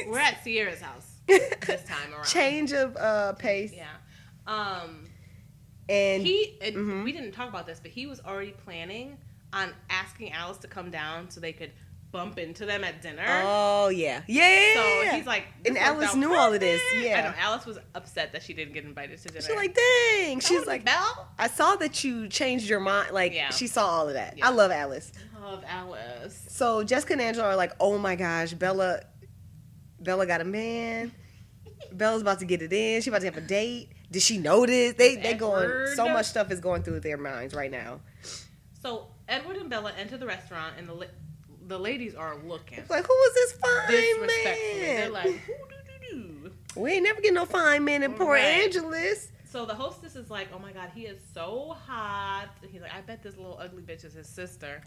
We're 0.07 0.19
at 0.19 0.41
Sierra's 0.41 0.79
house 0.79 1.17
this 1.27 1.83
time 1.83 2.13
around. 2.13 2.23
Change 2.23 2.71
of 2.71 2.95
uh, 2.95 3.33
pace. 3.33 3.73
Yeah. 3.75 3.87
Um. 4.47 5.08
And 5.89 6.21
he 6.23 6.57
and 6.61 6.75
Mhm. 6.75 7.03
we 7.03 7.11
didn't 7.11 7.31
talk 7.31 7.49
about 7.49 7.65
this, 7.65 7.79
but 7.79 7.91
he 7.91 8.05
was 8.05 8.21
already 8.21 8.51
planning 8.51 9.17
on 9.51 9.73
asking 9.89 10.31
Alice 10.31 10.57
to 10.59 10.67
come 10.67 10.91
down 10.91 11.29
so 11.31 11.39
they 11.39 11.51
could 11.53 11.71
bump 12.11 12.37
into 12.39 12.65
them 12.65 12.83
at 12.83 13.01
dinner. 13.01 13.23
Oh 13.43 13.89
yeah, 13.89 14.21
yeah. 14.27 14.73
so 15.09 15.15
he's 15.15 15.25
like, 15.27 15.45
And 15.65 15.77
Alice 15.77 16.15
knew 16.15 16.33
all 16.33 16.53
of 16.53 16.59
this, 16.59 16.81
yeah. 17.01 17.19
I 17.19 17.21
know 17.29 17.35
Alice 17.37 17.65
was 17.65 17.77
upset 17.95 18.31
that 18.33 18.41
she 18.43 18.53
didn't 18.53 18.73
get 18.73 18.83
invited 18.83 19.17
to 19.19 19.27
dinner. 19.27 19.41
she's 19.41 19.55
like, 19.55 19.75
dang. 19.75 20.39
She's 20.39 20.65
like, 20.65 20.83
Belle. 20.85 21.27
I 21.37 21.47
saw 21.47 21.75
that 21.77 22.03
you 22.03 22.27
changed 22.27 22.67
your 22.69 22.79
mind. 22.79 23.11
Like 23.11 23.33
Yeah. 23.33 23.49
she 23.51 23.67
saw 23.67 23.85
all 23.87 24.07
of 24.07 24.13
that. 24.15 24.37
Yeah. 24.37 24.47
I 24.47 24.51
love 24.51 24.71
Alice. 24.71 25.11
I 25.39 25.43
love 25.45 25.63
Alice. 25.67 26.45
So 26.49 26.83
Jessica 26.83 27.13
and 27.13 27.21
Angela 27.21 27.47
are 27.47 27.55
like, 27.55 27.73
oh 27.79 27.97
my 27.99 28.15
gosh, 28.15 28.53
Bella, 28.53 29.01
Bella 29.99 30.25
got 30.25 30.41
a 30.41 30.45
man. 30.45 31.11
Bella's 31.91 32.21
about 32.21 32.39
to 32.39 32.45
get 32.45 32.61
it 32.61 32.73
in. 32.73 33.01
She 33.01 33.09
about 33.09 33.19
to 33.21 33.25
have 33.25 33.37
a 33.37 33.41
date. 33.41 33.89
Did 34.11 34.21
she 34.21 34.37
know 34.37 34.65
this? 34.65 34.93
They 34.93 35.15
they 35.15 35.33
going. 35.33 35.69
So 35.95 36.09
much 36.09 36.25
stuff 36.25 36.51
is 36.51 36.59
going 36.59 36.83
through 36.83 36.99
their 37.01 37.17
minds 37.17 37.53
right 37.53 37.71
now. 37.71 37.99
So 38.81 39.07
Edward 39.27 39.57
and 39.57 39.69
Bella 39.69 39.93
enter 39.97 40.17
the 40.17 40.25
restaurant, 40.25 40.75
and 40.77 40.87
the 40.87 40.93
la- 40.93 41.05
the 41.67 41.77
ladies 41.77 42.15
are 42.15 42.35
looking 42.45 42.79
It's 42.79 42.89
like, 42.89 43.05
who 43.05 43.13
is 43.13 43.33
this 43.35 43.51
fine 43.53 44.19
man? 44.21 44.27
They're 44.77 45.09
like, 45.11 45.25
who 45.27 45.53
do 45.53 45.75
do 46.09 46.41
do? 46.43 46.51
we 46.75 46.93
ain't 46.93 47.03
never 47.03 47.21
get 47.21 47.33
no 47.33 47.45
fine 47.45 47.83
man 47.83 48.01
in 48.03 48.13
Port 48.13 48.39
Right. 48.39 48.63
Angeles. 48.63 49.31
So 49.51 49.65
the 49.65 49.73
hostess 49.75 50.15
is 50.15 50.29
like, 50.29 50.49
"Oh 50.53 50.59
my 50.59 50.71
god, 50.71 50.91
he 50.93 51.07
is 51.07 51.19
so 51.33 51.75
hot." 51.87 52.49
He's 52.71 52.81
like, 52.81 52.93
"I 52.93 53.01
bet 53.01 53.23
this 53.23 53.35
little 53.35 53.57
ugly 53.59 53.81
bitch 53.81 54.05
is 54.05 54.13
his 54.13 54.27
sister." 54.29 54.81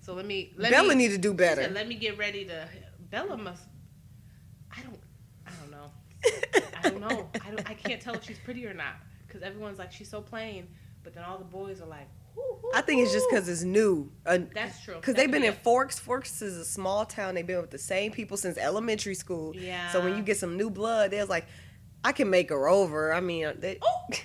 So 0.00 0.14
let 0.14 0.24
me. 0.24 0.52
Let 0.56 0.70
Bella 0.70 0.90
me, 0.90 0.94
need 0.96 1.08
to 1.08 1.18
do 1.18 1.34
better. 1.34 1.62
said, 1.62 1.74
let 1.74 1.88
me 1.88 1.94
get 1.96 2.16
ready 2.16 2.44
to. 2.44 2.68
Bella 3.10 3.36
must. 3.36 3.64
I 4.70 4.82
don't. 4.82 4.82
I 4.82 4.82
don't 4.82 4.92
know. 4.92 4.98
I 6.82 6.90
don't 6.90 7.00
know. 7.00 7.28
I 7.44 7.50
don't. 7.50 7.70
I 7.70 7.74
can't 7.74 8.00
tell 8.00 8.14
if 8.14 8.24
she's 8.24 8.38
pretty 8.38 8.66
or 8.66 8.74
not 8.74 8.94
because 9.26 9.42
everyone's 9.42 9.78
like 9.78 9.92
she's 9.92 10.08
so 10.08 10.20
plain, 10.20 10.68
but 11.02 11.14
then 11.14 11.24
all 11.24 11.38
the 11.38 11.44
boys 11.44 11.80
are 11.80 11.86
like. 11.86 12.08
"Whoo, 12.36 12.42
whoo, 12.62 12.70
I 12.74 12.80
think 12.80 13.02
it's 13.02 13.12
just 13.12 13.26
because 13.30 13.48
it's 13.48 13.62
new. 13.62 14.10
Uh, 14.26 14.38
That's 14.54 14.82
true. 14.82 14.96
Because 14.96 15.14
they've 15.14 15.30
been 15.30 15.42
be 15.42 15.48
in 15.48 15.54
Forks. 15.54 15.98
Forks 15.98 16.42
is 16.42 16.56
a 16.56 16.64
small 16.64 17.04
town. 17.04 17.34
They've 17.34 17.46
been 17.46 17.60
with 17.60 17.70
the 17.70 17.78
same 17.78 18.10
people 18.12 18.36
since 18.36 18.58
elementary 18.58 19.14
school. 19.14 19.54
Yeah. 19.56 19.90
So 19.90 20.00
when 20.02 20.16
you 20.16 20.22
get 20.22 20.36
some 20.38 20.56
new 20.56 20.70
blood, 20.70 21.10
they're 21.12 21.24
like, 21.26 21.46
I 22.04 22.12
can 22.12 22.28
make 22.30 22.50
her 22.50 22.68
over. 22.68 23.12
I 23.14 23.20
mean, 23.20 23.46
uh, 23.46 23.54
they, 23.56 23.78
Oh, 23.82 24.06
not 24.10 24.18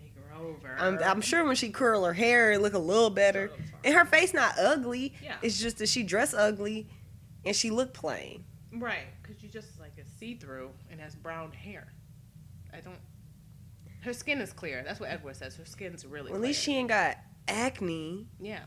make 0.00 0.14
her 0.16 0.34
over. 0.42 0.74
I'm, 0.78 0.98
I'm 1.02 1.20
sure 1.20 1.44
when 1.44 1.56
she 1.56 1.70
curl 1.70 2.04
her 2.04 2.12
hair, 2.14 2.52
it 2.52 2.60
look 2.62 2.74
a 2.74 2.78
little 2.78 3.10
better. 3.10 3.50
And 3.84 3.94
her 3.94 4.04
face 4.04 4.32
not 4.34 4.54
ugly. 4.58 5.14
Yeah. 5.22 5.36
It's 5.42 5.60
just 5.60 5.78
that 5.78 5.88
she 5.88 6.02
dress 6.02 6.32
ugly, 6.34 6.88
and 7.44 7.54
she 7.54 7.70
look 7.70 7.92
plain. 7.92 8.44
Right, 8.72 9.06
because 9.22 9.42
you 9.42 9.48
just 9.48 9.79
see 10.20 10.34
through 10.34 10.70
and 10.90 11.00
has 11.00 11.14
brown 11.16 11.50
hair. 11.50 11.88
I 12.72 12.80
don't. 12.80 12.98
Her 14.02 14.12
skin 14.12 14.40
is 14.40 14.52
clear. 14.52 14.82
That's 14.86 15.00
what 15.00 15.10
Edward 15.10 15.36
says. 15.36 15.56
Her 15.56 15.64
skin's 15.64 16.04
really. 16.06 16.30
Well, 16.30 16.40
at 16.40 16.46
least 16.46 16.62
she 16.62 16.76
ain't 16.76 16.88
got 16.90 17.16
acne. 17.48 18.26
Yeah. 18.38 18.60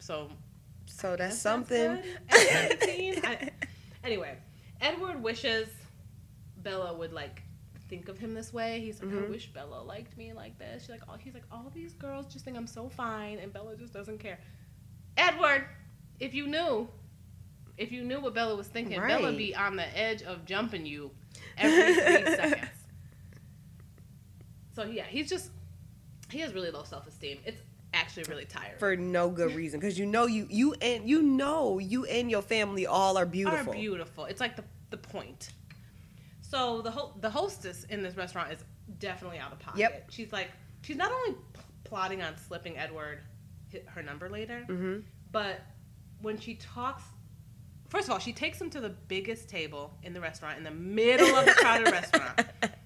So 0.00 0.30
So 0.86 1.16
that's 1.16 1.34
guess 1.34 1.40
something. 1.42 2.02
17. 2.30 3.20
I- 3.24 3.50
anyway, 4.04 4.36
Edward 4.80 5.22
wishes 5.22 5.68
Bella 6.62 6.94
would 6.94 7.12
like 7.12 7.42
think 7.88 8.08
of 8.08 8.18
him 8.18 8.34
this 8.34 8.52
way. 8.52 8.80
He's 8.80 9.00
like, 9.02 9.12
I 9.12 9.16
Mhm. 9.18 9.30
wish 9.30 9.46
Bella 9.52 9.80
liked 9.82 10.16
me 10.16 10.32
like 10.32 10.58
this. 10.58 10.82
She's 10.82 10.90
like, 10.90 11.02
he's 11.20 11.34
like, 11.34 11.44
all 11.52 11.70
these 11.72 11.92
girls 11.94 12.26
just 12.26 12.44
think 12.44 12.56
I'm 12.56 12.66
so 12.66 12.88
fine, 12.88 13.38
and 13.38 13.52
Bella 13.52 13.76
just 13.76 13.92
doesn't 13.92 14.18
care. 14.18 14.40
Edward, 15.16 15.66
if 16.18 16.34
you 16.34 16.48
knew, 16.48 16.88
if 17.78 17.92
you 17.92 18.02
knew 18.04 18.20
what 18.20 18.34
Bella 18.34 18.54
was 18.56 18.66
thinking, 18.68 18.98
Bella 19.00 19.28
Right. 19.28 19.36
be 19.36 19.54
on 19.54 19.76
the 19.76 19.98
edge 19.98 20.22
of 20.22 20.44
jumping 20.44 20.86
you 20.86 21.10
every 21.58 21.94
three 21.94 22.34
seconds. 22.36 22.70
So 24.74 24.84
yeah, 24.84 25.04
he's 25.04 25.28
just 25.28 25.50
he 26.30 26.40
has 26.40 26.52
really 26.54 26.70
low 26.70 26.82
self 26.84 27.06
esteem. 27.06 27.38
It's 27.44 27.60
actually 27.94 28.24
really 28.24 28.44
tired 28.44 28.78
for 28.78 28.94
no 28.96 29.30
good 29.30 29.54
reason 29.54 29.80
because 29.80 29.98
you 29.98 30.04
know 30.06 30.26
you 30.26 30.46
you 30.50 30.74
and 30.82 31.08
you 31.08 31.22
know 31.22 31.78
you 31.78 32.04
and 32.04 32.30
your 32.30 32.42
family 32.42 32.86
all 32.86 33.16
are 33.16 33.26
beautiful. 33.26 33.72
are 33.72 33.76
beautiful. 33.76 34.24
It's 34.26 34.40
like 34.40 34.56
the 34.56 34.64
the 34.90 34.96
point. 34.98 35.50
So 36.42 36.80
the 36.82 36.90
ho- 36.90 37.14
the 37.20 37.30
hostess 37.30 37.84
in 37.84 38.02
this 38.02 38.16
restaurant 38.16 38.52
is 38.52 38.64
definitely 38.98 39.38
out 39.38 39.52
of 39.52 39.58
pocket. 39.58 39.80
Yep. 39.80 40.10
She's 40.10 40.32
like 40.32 40.50
she's 40.82 40.96
not 40.96 41.10
only 41.10 41.32
p- 41.32 41.60
plotting 41.84 42.22
on 42.22 42.36
slipping 42.36 42.76
Edward 42.78 43.20
her 43.86 44.02
number 44.02 44.28
later. 44.28 44.64
Mm-hmm. 44.68 45.00
But 45.32 45.60
when 46.22 46.38
she 46.38 46.54
talks, 46.54 47.02
first 47.88 48.08
of 48.08 48.12
all, 48.12 48.18
she 48.18 48.32
takes 48.32 48.60
him 48.60 48.70
to 48.70 48.80
the 48.80 48.90
biggest 48.90 49.48
table 49.48 49.94
in 50.02 50.12
the 50.12 50.20
restaurant, 50.20 50.58
in 50.58 50.64
the 50.64 50.70
middle 50.70 51.34
of 51.36 51.44
the 51.46 51.52
crowded 51.52 51.90
restaurant. 51.90 52.40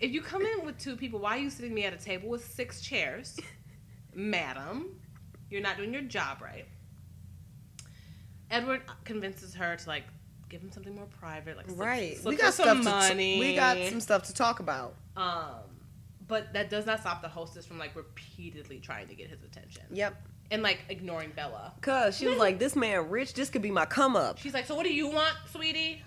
If 0.00 0.12
you 0.12 0.22
come 0.22 0.46
in 0.46 0.64
with 0.64 0.78
two 0.78 0.96
people, 0.96 1.20
why 1.20 1.36
are 1.36 1.40
you 1.40 1.50
sitting 1.50 1.74
me 1.74 1.84
at 1.84 1.92
a 1.92 1.98
table 1.98 2.30
with 2.30 2.42
six 2.42 2.80
chairs? 2.80 3.38
Madam, 4.14 4.98
you're 5.50 5.60
not 5.60 5.76
doing 5.76 5.92
your 5.92 6.00
job 6.00 6.38
right. 6.40 6.64
Edward 8.50 8.80
convinces 9.04 9.54
her 9.54 9.76
to 9.76 9.88
like 9.88 10.04
give 10.48 10.62
him 10.62 10.72
something 10.72 10.94
more 10.94 11.04
private, 11.06 11.56
like 11.56 11.66
slip- 11.68 11.78
Right. 11.78 12.16
slip 12.16 12.30
we 12.34 12.36
got 12.40 12.54
some 12.54 12.82
stuff 12.82 13.08
money. 13.10 13.34
to 13.34 13.40
we 13.40 13.54
got 13.54 13.76
some 13.90 14.00
stuff 14.00 14.22
to 14.24 14.34
talk 14.34 14.60
about. 14.60 14.94
Um, 15.16 15.60
but 16.26 16.52
that 16.54 16.70
does 16.70 16.86
not 16.86 17.00
stop 17.00 17.20
the 17.22 17.28
hostess 17.28 17.66
from 17.66 17.78
like 17.78 17.94
repeatedly 17.94 18.78
trying 18.80 19.06
to 19.08 19.14
get 19.14 19.28
his 19.28 19.42
attention 19.42 19.82
Yep. 19.92 20.20
And 20.50 20.62
like 20.62 20.80
ignoring 20.88 21.32
Bella. 21.36 21.72
Cause 21.80 22.16
she 22.16 22.26
was 22.26 22.38
like, 22.38 22.58
"This 22.58 22.74
man 22.76 23.08
rich. 23.10 23.34
This 23.34 23.50
could 23.50 23.62
be 23.62 23.70
my 23.70 23.86
come 23.86 24.16
up." 24.16 24.38
She's 24.38 24.54
like, 24.54 24.66
"So 24.66 24.74
what 24.74 24.84
do 24.84 24.92
you 24.92 25.08
want, 25.08 25.34
sweetie?" 25.52 26.02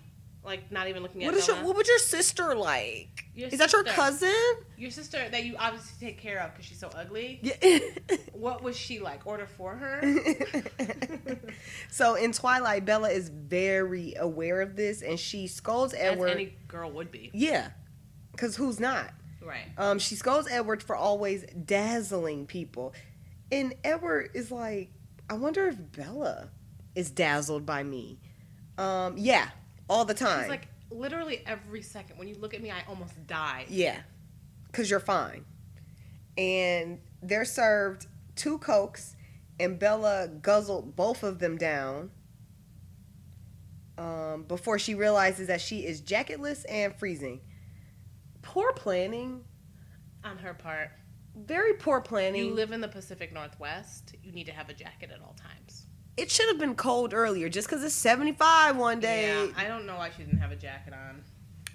Like 0.45 0.69
not 0.73 0.89
even 0.89 1.03
looking 1.03 1.23
at 1.23 1.27
What 1.27 1.35
is 1.37 1.47
your 1.47 1.55
What 1.57 1.77
would 1.77 1.87
your 1.87 1.99
sister 1.99 2.53
like? 2.53 3.25
Your 3.33 3.47
is 3.47 3.59
that 3.59 3.71
your 3.71 3.85
cousin? 3.85 4.33
Your 4.77 4.91
sister 4.91 5.17
that 5.29 5.45
you 5.45 5.55
obviously 5.57 6.05
take 6.05 6.19
care 6.19 6.41
of 6.41 6.51
because 6.51 6.65
she's 6.65 6.79
so 6.79 6.89
ugly. 6.95 7.39
Yeah. 7.41 7.79
What 8.33 8.61
was 8.61 8.75
she 8.75 8.99
like? 8.99 9.25
Order 9.25 9.45
for 9.45 9.73
her? 9.73 10.01
so 11.89 12.15
in 12.15 12.33
Twilight, 12.33 12.83
Bella 12.83 13.09
is 13.09 13.29
very 13.29 14.15
aware 14.19 14.59
of 14.59 14.75
this, 14.75 15.01
and 15.01 15.17
she 15.17 15.47
scolds 15.47 15.93
As 15.93 16.11
Edward. 16.13 16.31
any 16.31 16.53
girl 16.67 16.91
would 16.91 17.09
be. 17.09 17.31
yeah, 17.33 17.69
because 18.33 18.57
who's 18.57 18.81
not? 18.81 19.13
Right. 19.41 19.65
Um, 19.77 19.99
she 19.99 20.15
scolds 20.15 20.49
Edward 20.51 20.83
for 20.83 20.95
always 20.95 21.45
dazzling 21.65 22.45
people, 22.45 22.93
and 23.53 23.75
Edward 23.83 24.31
is 24.33 24.51
like, 24.51 24.91
"I 25.29 25.35
wonder 25.35 25.67
if 25.67 25.77
Bella 25.91 26.49
is 26.95 27.11
dazzled 27.11 27.65
by 27.65 27.83
me." 27.83 28.19
Um, 28.77 29.15
yeah, 29.17 29.49
all 29.87 30.05
the 30.05 30.13
time. 30.15 30.49
Like 30.49 30.67
literally 30.89 31.43
every 31.45 31.81
second. 31.83 32.17
When 32.17 32.27
you 32.27 32.35
look 32.35 32.53
at 32.53 32.61
me, 32.61 32.71
I 32.71 32.83
almost 32.87 33.27
die. 33.27 33.65
Yeah, 33.69 33.99
because 34.67 34.89
you're 34.89 34.99
fine. 34.99 35.45
And 36.37 36.99
they're 37.21 37.45
served 37.45 38.07
two 38.35 38.57
Cokes, 38.57 39.15
and 39.59 39.77
Bella 39.77 40.29
guzzled 40.41 40.95
both 40.95 41.21
of 41.21 41.37
them 41.37 41.57
down 41.57 42.09
um, 43.99 44.45
before 44.47 44.79
she 44.79 44.95
realizes 44.95 45.47
that 45.47 45.61
she 45.61 45.85
is 45.85 46.01
jacketless 46.01 46.65
and 46.67 46.95
freezing. 46.95 47.41
Poor 48.41 48.73
planning. 48.73 49.43
On 50.23 50.37
her 50.37 50.53
part, 50.53 50.89
Very 51.35 51.73
poor 51.73 51.99
planning. 52.01 52.45
you 52.45 52.53
live 52.53 52.71
in 52.71 52.81
the 52.81 52.87
Pacific 52.87 53.33
Northwest. 53.33 54.15
You 54.23 54.31
need 54.31 54.45
to 54.45 54.51
have 54.51 54.69
a 54.69 54.73
jacket 54.73 55.09
at 55.13 55.21
all 55.21 55.35
times. 55.35 55.85
it 56.15 56.29
should 56.29 56.47
have 56.47 56.59
been 56.59 56.75
cold 56.75 57.13
earlier 57.13 57.49
just 57.49 57.67
because 57.67 57.83
it's 57.83 57.95
75 57.95 58.77
one 58.77 58.99
day. 58.99 59.27
Yeah, 59.27 59.47
I 59.57 59.67
don't 59.67 59.85
know 59.85 59.95
why 59.95 60.11
she 60.15 60.23
didn't 60.23 60.39
have 60.39 60.51
a 60.51 60.55
jacket 60.55 60.93
on. 60.93 61.23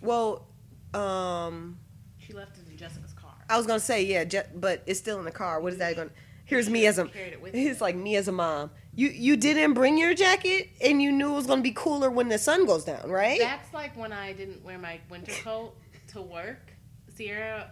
well, 0.00 0.46
um, 0.94 1.78
She 2.18 2.32
left 2.32 2.56
it 2.58 2.68
in 2.70 2.76
Jessica's 2.76 3.12
car. 3.12 3.34
I 3.50 3.56
was 3.56 3.66
gonna 3.66 3.80
say 3.80 4.04
yeah, 4.04 4.24
ju- 4.24 4.42
but 4.54 4.82
it's 4.86 4.98
still 5.00 5.18
in 5.18 5.24
the 5.24 5.30
car. 5.32 5.60
What 5.60 5.72
is 5.72 5.78
that 5.80 5.96
going? 5.96 6.08
to 6.08 6.14
Here's 6.44 6.70
me 6.70 6.86
as 6.86 6.98
a. 6.98 7.08
It's 7.52 7.80
like 7.80 7.94
me 7.96 8.16
as 8.16 8.26
a 8.28 8.32
mom. 8.32 8.70
You 8.94 9.08
you 9.08 9.36
didn't 9.36 9.74
bring 9.74 9.98
your 9.98 10.14
jacket, 10.14 10.70
and 10.80 11.02
you 11.02 11.12
knew 11.12 11.32
it 11.32 11.34
was 11.36 11.46
gonna 11.46 11.60
be 11.62 11.72
cooler 11.72 12.10
when 12.10 12.28
the 12.28 12.38
sun 12.38 12.64
goes 12.64 12.84
down, 12.84 13.10
right? 13.10 13.38
That's 13.40 13.72
like 13.74 13.96
when 13.96 14.12
I 14.12 14.32
didn't 14.32 14.62
wear 14.64 14.78
my 14.78 14.98
winter 15.10 15.32
coat 15.42 15.74
to 16.12 16.22
work. 16.22 16.72
Sierra 17.14 17.70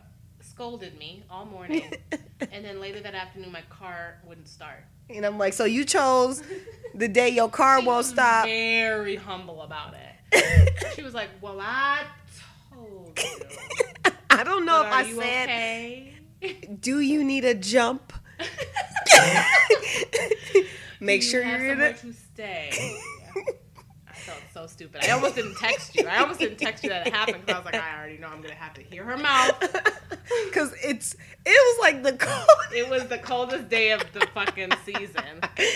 scolded 0.57 0.99
me 0.99 1.23
all 1.31 1.45
morning, 1.45 1.83
and 2.51 2.65
then 2.65 2.81
later 2.81 2.99
that 3.01 3.15
afternoon, 3.15 3.53
my 3.53 3.61
car 3.69 4.17
wouldn't 4.27 4.49
start. 4.49 4.83
and 5.11 5.27
I'm 5.27 5.37
like, 5.37 5.53
so 5.53 5.67
you 5.67 5.85
chose 5.85 6.43
the 6.95 7.09
day 7.09 7.29
your 7.29 7.51
car 7.51 7.81
She 7.81 7.87
won't 7.87 7.99
was 7.99 8.09
stop. 8.09 8.47
Very 8.47 9.17
humble 9.17 9.61
about 9.63 9.93
it. 9.95 10.73
She 10.95 11.03
was 11.03 11.13
like, 11.13 11.29
"Well, 11.43 11.59
I 11.61 12.05
told 12.75 13.19
you." 13.19 14.11
I 14.31 14.43
don't 14.45 14.65
know 14.65 14.83
But 14.83 14.87
if 14.89 14.93
I 14.95 15.13
said, 15.13 15.45
okay? 15.45 16.15
do 16.81 17.01
you 17.01 17.23
need 17.23 17.45
a 17.45 17.53
jump? 17.55 18.15
Make 21.01 21.23
sure 21.23 21.43
you 21.43 21.47
have 21.51 21.61
you're 21.61 21.73
in 21.73 21.81
it. 21.83 21.97
to 21.99 22.13
stay. 22.15 22.99
So 24.57 24.67
stupid. 24.67 25.05
I 25.05 25.11
almost 25.11 25.35
didn't 25.35 25.57
text 25.57 25.95
you. 25.95 26.07
I 26.07 26.17
almost 26.17 26.41
didn't 26.41 26.57
text 26.57 26.83
you 26.83 26.89
that 26.89 27.07
it 27.07 27.13
happened 27.13 27.45
because 27.45 27.57
I 27.57 27.59
was 27.59 27.67
like, 27.67 27.75
I 27.75 27.99
already 27.99 28.17
know 28.17 28.29
I'm 28.29 28.41
gonna 28.41 28.55
have 28.55 28.73
to 28.75 28.81
hear 28.81 29.05
her 29.05 29.19
mouth. 29.19 29.55
Because 30.47 30.73
it's 30.83 31.15
it 31.15 31.19
was 31.47 31.79
like 31.81 32.03
the 32.03 32.13
cold. 32.13 32.49
It 32.75 32.89
was 32.91 33.07
the 33.07 33.19
coldest 33.19 33.69
day 33.69 33.93
of 33.93 34.03
the 34.13 34.27
fucking 34.35 34.73
season, 34.85 35.23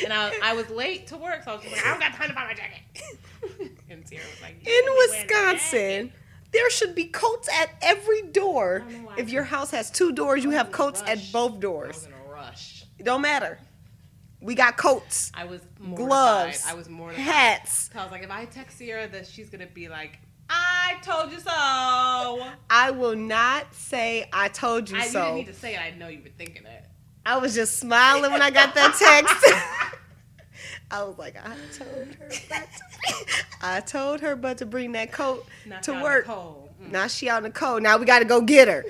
and 0.04 0.12
I, 0.12 0.32
I 0.42 0.54
was 0.54 0.68
late 0.70 1.06
to 1.08 1.16
work, 1.16 1.44
so 1.44 1.52
I 1.52 1.54
was 1.54 1.62
just 1.62 1.76
like, 1.76 1.86
I 1.86 1.90
don't 1.90 2.00
got 2.00 2.14
time 2.14 2.28
to 2.30 2.34
buy 2.34 2.44
my 2.46 2.54
jacket. 2.54 3.70
And 3.90 4.06
Sierra 4.08 4.24
was 4.24 4.42
like, 4.42 4.56
in 4.60 4.64
should 4.64 4.84
be 4.84 4.90
wearing 4.90 4.90
a 4.90 5.22
Wisconsin. 5.22 6.12
There 6.52 6.70
should 6.70 6.94
be 6.94 7.04
coats 7.04 7.48
at 7.48 7.70
every 7.80 8.22
door. 8.22 8.84
I 8.86 8.90
don't 8.90 9.02
know 9.02 9.08
why. 9.08 9.14
If 9.18 9.30
your 9.30 9.44
house 9.44 9.70
has 9.70 9.90
two 9.90 10.12
doors, 10.12 10.42
you 10.42 10.50
have 10.50 10.72
coats 10.72 11.02
at 11.06 11.20
both 11.32 11.60
doors. 11.60 12.06
in 12.06 12.12
a 12.12 12.32
rush. 12.32 12.84
It 12.98 13.04
don't 13.04 13.22
matter. 13.22 13.58
We 14.40 14.54
got 14.54 14.76
coats, 14.76 15.30
I 15.34 15.44
was 15.44 15.60
mortified. 15.78 16.08
gloves, 16.08 16.64
I 16.66 16.74
was 16.74 16.88
mortified. 16.88 17.24
hats. 17.24 17.90
I 17.94 18.02
was 18.02 18.10
like, 18.10 18.22
if 18.22 18.30
I 18.30 18.46
text 18.46 18.78
Sierra 18.78 19.06
that 19.08 19.26
she's 19.26 19.50
gonna 19.50 19.66
be 19.66 19.88
like, 19.88 20.18
I 20.48 20.96
told 21.02 21.30
you 21.30 21.38
so. 21.38 21.50
I 21.50 22.90
will 22.90 23.14
not 23.16 23.72
say 23.74 24.28
I 24.32 24.48
told 24.48 24.90
you 24.90 24.96
I 24.96 25.06
so. 25.06 25.22
didn't 25.22 25.36
need 25.36 25.46
to 25.46 25.54
say 25.54 25.74
it. 25.74 25.80
I 25.80 25.90
know 25.92 26.08
you 26.08 26.22
were 26.22 26.30
thinking 26.36 26.64
it. 26.66 26.84
I 27.24 27.36
was 27.38 27.54
just 27.54 27.78
smiling 27.78 28.32
when 28.32 28.42
I 28.42 28.50
got 28.50 28.74
that 28.74 28.96
text. 28.98 29.94
I 30.90 31.04
was 31.04 31.18
like, 31.18 31.36
I 31.36 31.54
told 31.76 32.06
her, 32.08 32.28
but 32.48 32.68
to, 32.72 33.44
I 33.62 33.80
told 33.80 34.20
her, 34.20 34.34
but 34.36 34.58
to 34.58 34.66
bring 34.66 34.92
that 34.92 35.12
coat 35.12 35.46
Knocked 35.66 35.84
to 35.84 35.92
work. 36.02 36.26
Mm. 36.26 36.90
Now 36.90 37.06
she 37.06 37.28
out 37.28 37.38
in 37.38 37.44
the 37.44 37.50
cold. 37.50 37.82
Now 37.82 37.98
we 37.98 38.06
got 38.06 38.20
to 38.20 38.24
go 38.24 38.40
get 38.40 38.66
her. 38.66 38.84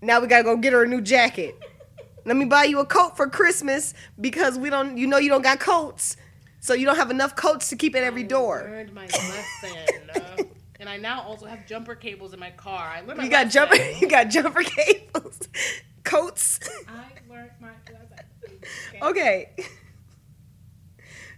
Now 0.00 0.20
we 0.20 0.28
got 0.28 0.38
to 0.38 0.44
go 0.44 0.56
get 0.56 0.72
her 0.72 0.84
a 0.84 0.86
new 0.86 1.00
jacket. 1.00 1.56
Let 2.28 2.36
me 2.36 2.44
buy 2.44 2.64
you 2.64 2.78
a 2.80 2.84
coat 2.86 3.16
for 3.16 3.26
Christmas 3.28 3.94
because 4.20 4.58
we 4.58 4.68
don't. 4.68 4.98
You 4.98 5.06
know 5.06 5.16
you 5.16 5.30
don't 5.30 5.40
got 5.42 5.60
coats, 5.60 6.16
so 6.60 6.74
you 6.74 6.84
don't 6.84 6.96
have 6.96 7.10
enough 7.10 7.34
coats 7.34 7.70
to 7.70 7.76
keep 7.76 7.96
at 7.96 8.04
every 8.04 8.24
I 8.24 8.26
door. 8.26 8.66
learned 8.70 8.92
my 8.92 9.06
lesson. 9.06 9.76
uh, 10.14 10.42
and 10.78 10.88
I 10.90 10.98
now 10.98 11.22
also 11.22 11.46
have 11.46 11.66
jumper 11.66 11.94
cables 11.94 12.34
in 12.34 12.38
my 12.38 12.50
car. 12.50 12.86
I 12.94 13.00
learned 13.00 13.16
my 13.18 13.24
You 13.24 13.30
got 13.30 13.46
lesson. 13.46 13.50
jumper. 13.70 13.76
You 14.00 14.08
got 14.08 14.28
jumper 14.28 14.62
cables, 14.62 15.40
coats. 16.04 16.60
I 16.86 17.32
learned 17.32 17.50
my 17.60 17.68
lesson. 17.90 18.60
Okay. 19.02 19.54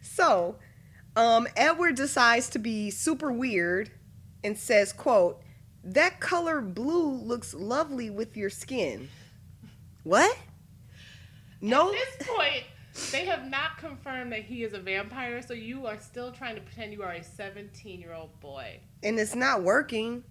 So, 0.02 0.56
um, 1.16 1.46
Edward 1.56 1.94
decides 1.94 2.48
to 2.50 2.58
be 2.58 2.90
super 2.90 3.30
weird 3.30 3.90
and 4.42 4.58
says, 4.58 4.92
"quote 4.92 5.40
That 5.84 6.18
color 6.20 6.60
blue 6.60 7.10
looks 7.12 7.54
lovely 7.54 8.10
with 8.10 8.36
your 8.36 8.50
skin." 8.50 9.08
What? 10.02 10.36
No. 11.60 11.92
At 11.92 11.98
this 12.18 12.28
point, 12.28 12.64
they 13.12 13.24
have 13.26 13.48
not 13.48 13.78
confirmed 13.78 14.32
that 14.32 14.42
he 14.44 14.64
is 14.64 14.72
a 14.72 14.78
vampire, 14.78 15.42
so 15.42 15.52
you 15.54 15.86
are 15.86 15.98
still 15.98 16.32
trying 16.32 16.54
to 16.56 16.60
pretend 16.60 16.92
you 16.92 17.02
are 17.02 17.12
a 17.12 17.22
17 17.22 18.00
year 18.00 18.14
old 18.14 18.38
boy. 18.40 18.80
and 19.02 19.18
it's 19.18 19.34
not 19.34 19.62
working. 19.62 20.24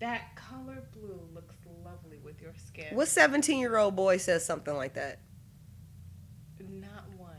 That 0.00 0.34
color 0.34 0.82
blue 0.92 1.20
looks 1.34 1.54
lovely 1.84 2.18
with 2.18 2.40
your 2.40 2.54
skin. 2.56 2.94
What 2.94 3.08
17 3.08 3.58
year 3.58 3.76
old 3.76 3.94
boy 3.96 4.16
says 4.16 4.44
something 4.44 4.74
like 4.74 4.94
that? 4.94 5.20
Not 6.58 7.04
one. 7.16 7.36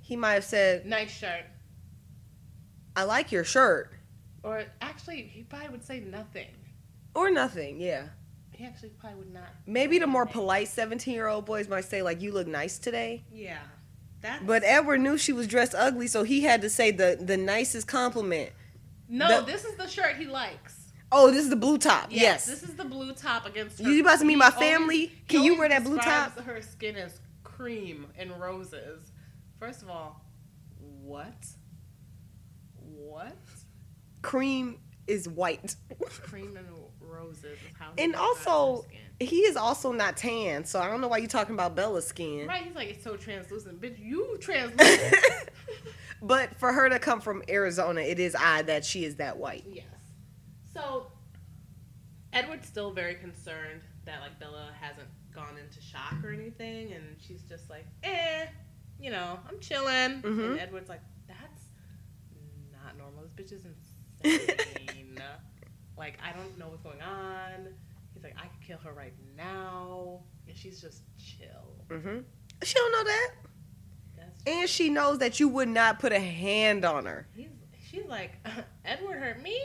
He 0.00 0.16
might 0.16 0.34
have 0.34 0.44
said, 0.44 0.86
Nice 0.86 1.10
shirt. 1.10 1.44
I 2.96 3.04
like 3.04 3.30
your 3.32 3.44
shirt. 3.44 3.92
Or 4.42 4.64
actually, 4.80 5.22
he 5.22 5.42
probably 5.42 5.68
would 5.68 5.84
say 5.84 6.00
nothing. 6.00 6.48
Or 7.14 7.30
nothing, 7.30 7.80
yeah. 7.80 8.08
He 8.60 8.66
actually 8.66 8.90
probably 8.90 9.20
would 9.20 9.32
not. 9.32 9.48
Maybe 9.66 9.98
the 9.98 10.06
more 10.06 10.26
polite 10.26 10.68
17 10.68 11.14
year 11.14 11.28
old 11.28 11.46
boys 11.46 11.66
might 11.66 11.86
say, 11.86 12.02
like, 12.02 12.20
you 12.20 12.30
look 12.30 12.46
nice 12.46 12.78
today. 12.78 13.24
Yeah. 13.32 13.56
That's, 14.20 14.44
But 14.44 14.64
Edward 14.64 15.00
knew 15.00 15.16
she 15.16 15.32
was 15.32 15.46
dressed 15.46 15.74
ugly, 15.74 16.06
so 16.06 16.24
he 16.24 16.42
had 16.42 16.60
to 16.60 16.68
say 16.68 16.90
the, 16.90 17.16
the 17.18 17.38
nicest 17.38 17.86
compliment. 17.86 18.50
no, 19.08 19.40
the- 19.40 19.46
this 19.50 19.64
is 19.64 19.76
the 19.76 19.88
shirt 19.88 20.16
he 20.16 20.26
likes. 20.26 20.76
Oh, 21.10 21.30
this 21.30 21.42
is 21.42 21.48
the 21.48 21.56
blue 21.56 21.78
top. 21.78 22.08
Yes. 22.10 22.44
This 22.44 22.62
is 22.62 22.74
the 22.74 22.84
blue 22.84 23.14
top 23.14 23.46
against 23.46 23.80
her. 23.80 23.90
You 23.90 24.02
about 24.02 24.18
to 24.18 24.26
meet 24.26 24.36
my 24.36 24.50
family? 24.50 25.06
he 25.06 25.22
Can 25.26 25.42
you 25.42 25.58
wear 25.58 25.70
that 25.70 25.82
blue 25.82 25.96
top? 25.96 26.38
Her 26.38 26.60
skin 26.60 26.96
is 26.96 27.18
cream 27.42 28.08
and 28.18 28.38
roses. 28.38 29.10
First 29.58 29.80
of 29.80 29.88
all, 29.88 30.22
what? 30.78 31.46
What? 32.78 33.36
Cream 34.20 34.78
is 35.06 35.28
white. 35.28 35.76
Cream 36.22 36.56
and 36.56 36.66
roses 37.00 37.44
is 37.44 37.58
how. 37.78 37.90
And 37.98 38.14
also, 38.14 38.84
he 39.18 39.40
is 39.40 39.56
also 39.56 39.92
not 39.92 40.16
tan, 40.16 40.64
so 40.64 40.80
I 40.80 40.88
don't 40.88 41.00
know 41.00 41.08
why 41.08 41.18
you're 41.18 41.26
talking 41.28 41.54
about 41.54 41.74
Bella's 41.74 42.06
skin. 42.06 42.46
right? 42.46 42.62
He's 42.64 42.74
like 42.74 42.88
it's 42.88 43.04
so 43.04 43.16
translucent, 43.16 43.80
bitch. 43.80 43.98
You 43.98 44.36
translucent. 44.40 45.14
but 46.22 46.54
for 46.58 46.72
her 46.72 46.88
to 46.88 46.98
come 46.98 47.20
from 47.20 47.42
Arizona, 47.48 48.00
it 48.00 48.18
is 48.20 48.34
odd 48.34 48.66
that 48.68 48.84
she 48.84 49.04
is 49.04 49.16
that 49.16 49.36
white. 49.36 49.64
yes. 49.70 49.84
So. 50.74 51.06
Edward's 52.32 52.68
still 52.68 52.92
very 52.92 53.16
concerned 53.16 53.80
that 54.04 54.20
like 54.20 54.38
Bella 54.38 54.70
hasn't 54.80 55.08
gone 55.34 55.56
into 55.58 55.80
shock 55.82 56.14
or 56.24 56.30
anything, 56.32 56.92
and 56.92 57.16
she's 57.18 57.42
just 57.42 57.68
like, 57.68 57.84
eh, 58.04 58.46
you 59.00 59.10
know, 59.10 59.36
I'm 59.48 59.58
chilling. 59.58 60.22
Mhm. 60.22 60.50
And 60.52 60.60
Edward's 60.60 60.88
like, 60.88 61.00
that's 61.26 61.64
not 62.72 62.96
normal. 62.96 63.24
This 63.24 63.32
bitch 63.32 63.52
is 63.52 63.64
insane. 64.24 65.20
like, 65.96 66.18
I 66.22 66.32
don't 66.36 66.58
know 66.58 66.68
what's 66.68 66.82
going 66.82 67.00
on. 67.02 67.68
He's 68.14 68.22
like, 68.22 68.34
I 68.36 68.46
could 68.46 68.66
kill 68.66 68.78
her 68.78 68.92
right 68.92 69.12
now, 69.36 70.20
and 70.48 70.56
she's 70.56 70.80
just 70.80 71.02
chill. 71.18 71.98
hmm 71.98 72.18
She 72.62 72.74
don't 72.74 72.92
know 72.92 73.04
that, 73.04 73.30
and 74.46 74.68
she 74.68 74.88
knows 74.88 75.18
that 75.18 75.38
you 75.40 75.48
would 75.48 75.68
not 75.68 75.98
put 75.98 76.12
a 76.12 76.18
hand 76.20 76.84
on 76.84 77.06
her. 77.06 77.26
he's, 77.36 77.48
she's 77.90 78.06
like, 78.06 78.32
Edward 78.84 79.18
hurt 79.18 79.42
me. 79.42 79.58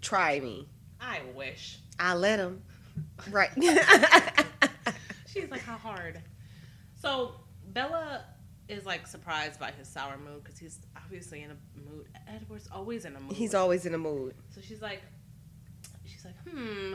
Try 0.00 0.40
me. 0.40 0.68
I 1.00 1.20
wish. 1.34 1.78
I 1.98 2.14
let 2.14 2.38
him. 2.38 2.62
Right. 3.30 3.50
She's 5.26 5.50
like, 5.50 5.60
how 5.62 5.76
hard? 5.76 6.20
So 7.00 7.32
Bella 7.72 8.24
is 8.68 8.86
like 8.86 9.06
surprised 9.06 9.60
by 9.60 9.70
his 9.72 9.88
sour 9.88 10.16
mood 10.16 10.42
because 10.42 10.58
he's 10.58 10.80
obviously 10.96 11.42
in 11.42 11.50
a 11.50 11.56
mood. 11.90 12.06
Edward's 12.28 12.68
always 12.72 13.04
in 13.04 13.14
a 13.16 13.20
mood. 13.20 13.32
He's 13.32 13.54
always 13.54 13.86
in 13.86 13.94
a 13.94 13.98
mood. 13.98 14.34
so 14.54 14.60
she's 14.60 14.82
like, 14.82 15.02
she's 16.04 16.24
like, 16.24 16.36
hmm. 16.48 16.94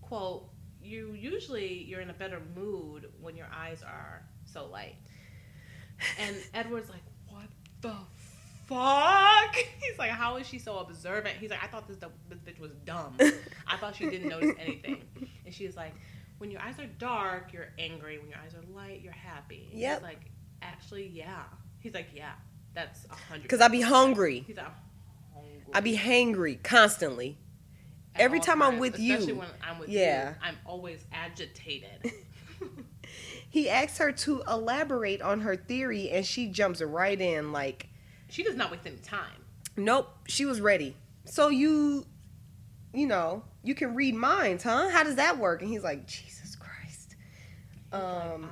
Quote: 0.00 0.50
You 0.82 1.12
usually 1.12 1.84
you're 1.84 2.00
in 2.00 2.10
a 2.10 2.14
better 2.14 2.40
mood 2.54 3.10
when 3.20 3.36
your 3.36 3.48
eyes 3.52 3.82
are 3.82 4.22
so 4.44 4.66
light. 4.66 4.96
And 6.18 6.36
Edward's 6.54 6.90
like, 6.90 7.02
what 7.28 7.48
the 7.80 7.94
fuck? 8.66 9.54
He's 9.80 9.98
like, 9.98 10.10
how 10.10 10.36
is 10.36 10.46
she 10.46 10.58
so 10.58 10.78
observant? 10.78 11.36
He's 11.36 11.50
like, 11.50 11.62
I 11.62 11.66
thought 11.66 11.86
this, 11.86 11.98
this 12.28 12.38
bitch 12.38 12.60
was 12.60 12.72
dumb. 12.84 13.16
I 13.66 13.76
thought 13.76 13.96
she 13.96 14.08
didn't 14.08 14.28
notice 14.28 14.54
anything. 14.58 15.02
And 15.44 15.54
she's 15.54 15.76
like, 15.76 15.94
when 16.38 16.50
your 16.50 16.60
eyes 16.60 16.78
are 16.78 16.86
dark, 16.86 17.52
you're 17.52 17.68
angry. 17.78 18.18
When 18.18 18.28
your 18.28 18.38
eyes 18.38 18.54
are 18.54 18.74
light, 18.74 19.00
you're 19.02 19.12
happy. 19.12 19.68
Yep. 19.72 20.02
Like, 20.02 20.30
actually, 20.64 21.08
yeah. 21.08 21.42
He's 21.80 21.94
like, 21.94 22.08
yeah, 22.14 22.32
that's 22.74 23.04
a 23.10 23.14
hundred. 23.14 23.42
Because 23.42 23.60
I'd 23.60 23.72
be 23.72 23.80
hungry. 23.82 24.44
He's 24.46 24.56
like, 24.56 24.66
hungry. 25.34 25.62
I 25.72 25.80
be 25.80 25.96
hangry 25.96 26.62
constantly. 26.62 27.38
At 28.14 28.22
every 28.22 28.40
time 28.40 28.62
I'm 28.62 28.72
times, 28.72 28.80
with 28.80 28.98
you. 28.98 29.14
Especially 29.14 29.32
when 29.34 29.48
I'm 29.62 29.78
with 29.80 29.88
Yeah. 29.88 30.30
you, 30.30 30.34
I'm 30.42 30.56
always 30.66 31.04
agitated. 31.12 32.12
He 33.50 33.70
asks 33.70 33.98
her 33.98 34.10
to 34.10 34.42
elaborate 34.48 35.22
on 35.22 35.42
her 35.42 35.54
theory, 35.54 36.10
and 36.10 36.26
she 36.26 36.48
jumps 36.48 36.82
right 36.82 37.20
in 37.20 37.52
like, 37.52 37.88
she 38.28 38.42
does 38.42 38.56
not 38.56 38.72
waste 38.72 38.84
any 38.84 38.96
time. 38.96 39.44
nope, 39.76 40.08
she 40.26 40.44
was 40.44 40.60
ready. 40.60 40.96
So 41.24 41.50
you, 41.50 42.04
you 42.92 43.06
know, 43.06 43.44
you 43.62 43.76
can 43.76 43.94
read 43.94 44.16
minds, 44.16 44.64
huh? 44.64 44.88
How 44.88 45.04
does 45.04 45.14
that 45.16 45.38
work? 45.38 45.62
And 45.62 45.70
he's 45.70 45.84
like, 45.84 46.04
Jesus 46.08 46.56
Christ. 46.56 47.14
He's 47.72 47.92
like, 47.92 48.02
um, 48.02 48.50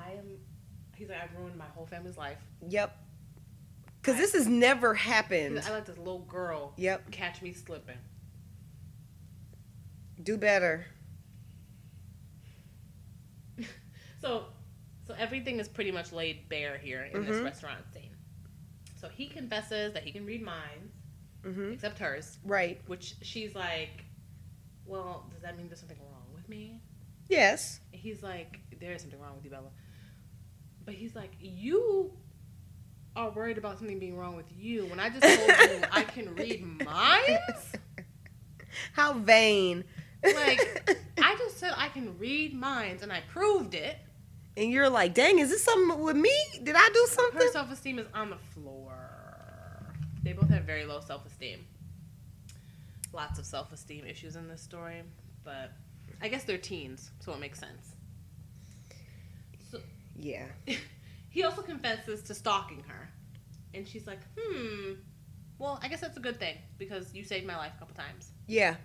I 1.13 1.17
am. 1.17 1.21
He's 1.23 1.31
like, 1.31 1.31
I've 1.31 1.39
ruined 1.39 1.57
my 1.57 1.65
whole 1.75 1.87
family's 1.87 2.17
life. 2.19 2.39
Yep. 2.69 2.97
Because 4.01 4.17
this 4.19 4.33
has 4.33 4.47
never 4.49 4.95
happened. 4.95 5.63
I 5.65 5.71
let 5.71 5.87
this 5.87 5.97
little 5.99 6.21
girl 6.21 6.73
Yep. 6.77 7.11
catch 7.13 7.41
me 7.43 7.53
slipping. 7.53 7.99
Do 10.23 10.37
better. 10.37 10.87
So, 14.21 14.45
so 15.05 15.15
everything 15.19 15.59
is 15.59 15.67
pretty 15.69 15.91
much 15.91 16.13
laid 16.13 16.49
bare 16.49 16.79
here 16.79 17.03
in 17.13 17.25
this 17.25 17.37
Mhm. 17.39 17.43
restaurant 17.45 17.85
scene. 17.93 18.17
So 18.95 19.09
he 19.09 19.27
confesses 19.27 19.93
that 19.95 20.05
he 20.05 20.13
can 20.13 20.25
read 20.25 20.43
minds, 20.43 20.95
mm-hmm. 21.43 21.73
except 21.73 21.99
hers, 21.99 22.39
Right. 22.45 22.81
which 22.87 23.17
she's 23.21 23.53
like, 23.57 24.05
"Well, 24.85 25.29
does 25.33 25.43
that 25.43 25.57
mean 25.57 25.67
there's 25.67 25.81
something 25.81 25.99
wrong 26.01 26.33
with 26.33 26.49
me?" 26.49 26.81
Yes. 27.29 27.81
He's 27.91 28.23
like, 28.23 28.61
"There 28.79 28.93
is 28.93 29.03
something 29.03 29.19
wrong 29.19 29.35
with 29.35 29.45
you, 29.45 29.51
Bella." 29.51 29.73
But 30.85 30.95
he's 30.95 31.15
like, 31.15 31.31
"You 31.41 32.13
are 33.15 33.31
worried 33.31 33.59
about 33.59 33.79
something 33.79 33.99
being 33.99 34.17
wrong 34.17 34.37
with 34.37 34.47
you 34.57 34.87
when 34.87 34.99
I 34.99 35.11
just 35.11 35.23
told 35.23 35.49
you 35.49 35.83
I 35.93 36.03
can 36.03 36.35
read 36.35 36.63
minds." 36.85 37.73
How 38.95 39.13
vain. 39.15 39.85
Like, 40.25 40.99
I 41.23 41.37
just 41.37 41.59
said 41.59 41.73
I 41.77 41.89
can 41.89 42.19
read 42.19 42.55
minds, 42.55 43.03
and 43.03 43.13
I 43.13 43.21
proved 43.29 43.75
it. 43.75 43.97
and 44.57 44.71
you're 44.71 44.89
like, 44.89 45.15
dang, 45.15 45.39
is 45.39 45.51
this 45.51 45.63
something 45.65 45.99
with 46.01 46.17
me? 46.17 46.33
Did 46.63 46.75
I 46.77 46.89
do 46.93 47.07
something? 47.11 47.41
Her 47.43 47.53
self 47.53 47.71
esteem 47.73 47.99
is 47.99 48.07
on 48.15 48.31
the 48.31 48.37
floor. 48.55 48.95
They 50.23 50.33
both 50.33 50.49
have 50.51 50.65
very 50.65 50.85
low 50.85 51.01
self 51.01 51.27
esteem. 51.27 51.67
Lots 53.13 53.39
of 53.39 53.45
self 53.47 53.73
esteem 53.73 54.07
issues 54.07 54.37
in 54.37 54.49
this 54.49 54.63
story, 54.63 55.03
but 55.45 55.73
I 56.23 56.29
guess 56.29 56.45
they're 56.45 56.57
teens, 56.59 57.11
so 57.21 57.33
it 57.33 57.41
makes 57.41 57.59
sense. 57.59 57.92
Yeah. 60.23 60.47
he 61.31 61.43
also 61.43 61.63
confesses 61.63 62.23
to 62.23 62.35
stalking 62.35 62.83
her, 62.87 63.11
and 63.75 63.87
she's 63.87 64.07
like, 64.07 64.21
"Hmm, 64.39 64.93
well, 65.59 65.79
I 65.83 65.89
guess 65.89 66.01
that's 66.01 66.17
a 66.17 66.21
good 66.21 66.39
thing 66.39 66.57
because 66.79 67.13
you 67.13 67.25
saved 67.25 67.47
my 67.47 67.57
life 67.57 67.73
a 67.77 67.79
couple 67.79 67.95
times." 67.97 68.31
Yeah. 68.47 68.77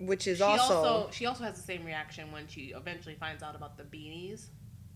Which 0.00 0.26
is 0.26 0.38
she 0.38 0.44
also, 0.44 1.10
she 1.12 1.26
also 1.26 1.44
has 1.44 1.54
the 1.54 1.62
same 1.62 1.84
reaction 1.84 2.32
when 2.32 2.48
she 2.48 2.72
eventually 2.74 3.14
finds 3.14 3.42
out 3.42 3.54
about 3.54 3.76
the 3.76 3.84
beanies. 3.84 4.46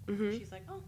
Mhm. 0.07 0.39
She's 0.39 0.51
like, 0.51 0.63
"Oh, 0.69 0.83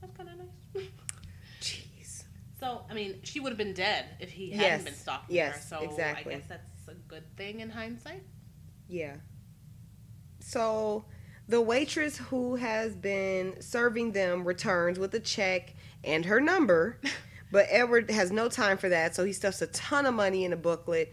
that's 0.00 0.14
kind 0.16 0.28
of 0.28 0.36
nice." 0.38 0.88
Jeez. 1.60 2.24
So, 2.58 2.84
I 2.90 2.94
mean, 2.94 3.20
she 3.22 3.40
would 3.40 3.50
have 3.50 3.58
been 3.58 3.74
dead 3.74 4.06
if 4.20 4.30
he 4.30 4.50
hadn't 4.50 4.84
been 4.84 4.94
stalking 4.94 5.36
Yes, 5.36 5.70
her. 5.70 5.78
So, 5.78 5.84
exactly. 5.84 6.34
I 6.34 6.38
guess 6.38 6.48
that's 6.48 6.88
a 6.88 6.94
good 6.94 7.24
thing 7.36 7.60
in 7.60 7.70
hindsight. 7.70 8.22
Yeah. 8.88 9.16
So 10.40 11.06
the 11.48 11.60
waitress 11.60 12.16
who 12.16 12.56
has 12.56 12.94
been 12.94 13.60
serving 13.60 14.12
them 14.12 14.44
returns 14.44 14.98
with 14.98 15.14
a 15.14 15.20
check 15.20 15.74
and 16.02 16.24
her 16.24 16.40
number, 16.40 16.98
but 17.52 17.66
Edward 17.70 18.10
has 18.10 18.30
no 18.30 18.48
time 18.48 18.76
for 18.78 18.88
that, 18.88 19.14
so 19.14 19.24
he 19.24 19.32
stuffs 19.32 19.60
a 19.62 19.66
ton 19.68 20.06
of 20.06 20.14
money 20.14 20.44
in 20.44 20.52
a 20.52 20.56
booklet, 20.56 21.12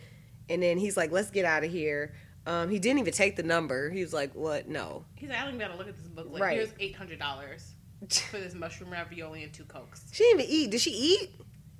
and 0.49 0.61
then 0.63 0.77
he's 0.77 0.97
like, 0.97 1.11
"Let's 1.11 1.31
get 1.31 1.45
out 1.45 1.63
of 1.63 1.71
here." 1.71 2.13
Um, 2.47 2.69
he 2.69 2.79
didn't 2.79 2.99
even 2.99 3.13
take 3.13 3.35
the 3.35 3.43
number. 3.43 3.89
He 3.89 4.01
was 4.01 4.13
like, 4.13 4.33
"What? 4.33 4.67
No." 4.67 5.05
He's 5.15 5.29
like, 5.29 5.37
I 5.37 5.41
don't 5.45 5.55
even 5.55 5.67
gotta 5.67 5.77
look 5.77 5.87
at 5.87 5.97
this 5.97 6.07
booklet. 6.07 6.41
Right. 6.41 6.57
Here's 6.57 6.73
eight 6.79 6.95
hundred 6.95 7.19
dollars 7.19 7.75
for 8.31 8.37
this 8.37 8.53
mushroom 8.55 8.89
ravioli 8.91 9.43
and 9.43 9.53
two 9.53 9.65
cokes. 9.65 10.03
She 10.11 10.23
didn't 10.23 10.41
even 10.41 10.51
eat. 10.53 10.71
Did 10.71 10.81
she 10.81 10.91
eat? 10.91 11.29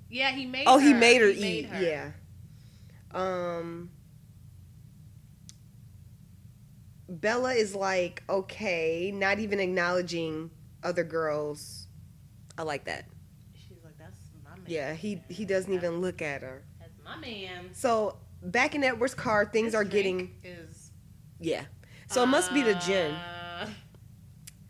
Yeah, 0.10 0.32
he 0.32 0.46
made. 0.46 0.66
Oh, 0.68 0.78
her. 0.78 0.86
he 0.88 0.94
made 0.94 1.22
her 1.22 1.32
He 1.32 1.42
made 1.42 1.66
eat. 1.66 1.66
her. 1.68 1.82
Yeah. 1.82 2.12
Um. 3.14 3.92
Bella 7.12 7.54
is 7.54 7.76
like, 7.76 8.24
okay, 8.30 9.12
not 9.13 9.39
even 9.39 9.60
acknowledging 9.60 10.50
other 10.82 11.04
girls. 11.04 11.88
I 12.58 12.63
like 12.63 12.86
that. 12.86 13.06
She's 13.54 13.78
like, 13.84 13.97
that's 13.97 14.17
my 14.43 14.52
man. 14.52 14.63
Yeah, 14.65 14.93
he 14.93 15.21
he 15.28 15.43
doesn't 15.43 15.74
even 15.74 16.00
look 16.00 16.21
at 16.21 16.41
her. 16.41 16.63
That's 16.80 16.97
my 17.04 17.17
man. 17.17 17.69
So 17.74 18.15
back 18.41 18.76
in 18.76 18.84
Edward's 18.84 19.13
car, 19.13 19.45
things 19.45 19.74
This 19.74 19.76
are 19.76 19.84
getting 19.84 20.36
is. 20.41 20.91
yeah. 21.39 21.65
So 22.08 22.24
it 22.24 22.28
must 22.28 22.54
be 22.54 22.62
the 22.62 22.76
gin, 22.76 23.13
uh, 23.13 23.69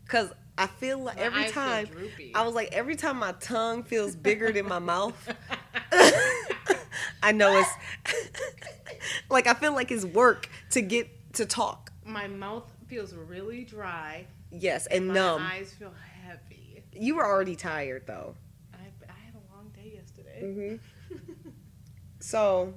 cause 0.06 0.32
I 0.58 0.66
feel 0.68 0.98
like 0.98 1.18
every 1.18 1.48
time. 1.50 1.88
I 2.34 2.42
was 2.44 2.54
like 2.54 2.72
every 2.72 2.96
time 2.96 3.18
my 3.18 3.32
tongue 3.32 3.84
feels 3.84 4.14
bigger 4.16 4.52
than 4.52 4.66
my 4.66 4.78
mouth. 4.80 5.16
I 7.22 7.32
know 7.32 7.56
it's 7.56 7.70
like 9.30 9.46
I 9.46 9.54
feel 9.54 9.72
like 9.74 9.90
it's 9.92 10.04
work 10.04 10.48
to 10.70 10.80
get 10.82 11.34
to 11.34 11.46
talk. 11.46 11.91
My 12.04 12.26
mouth 12.26 12.64
feels 12.86 13.14
really 13.14 13.64
dry. 13.64 14.26
Yes, 14.50 14.86
and 14.86 15.08
my 15.08 15.14
numb. 15.14 15.42
eyes 15.42 15.72
feel 15.72 15.92
heavy. 16.24 16.82
You 16.92 17.16
were 17.16 17.26
already 17.26 17.56
tired 17.56 18.06
though. 18.06 18.34
I, 18.74 18.76
I 19.08 19.14
had 19.24 19.34
a 19.34 19.54
long 19.54 19.70
day 19.70 19.92
yesterday. 19.94 20.40
Mm-hmm. 20.42 21.48
So 22.22 22.74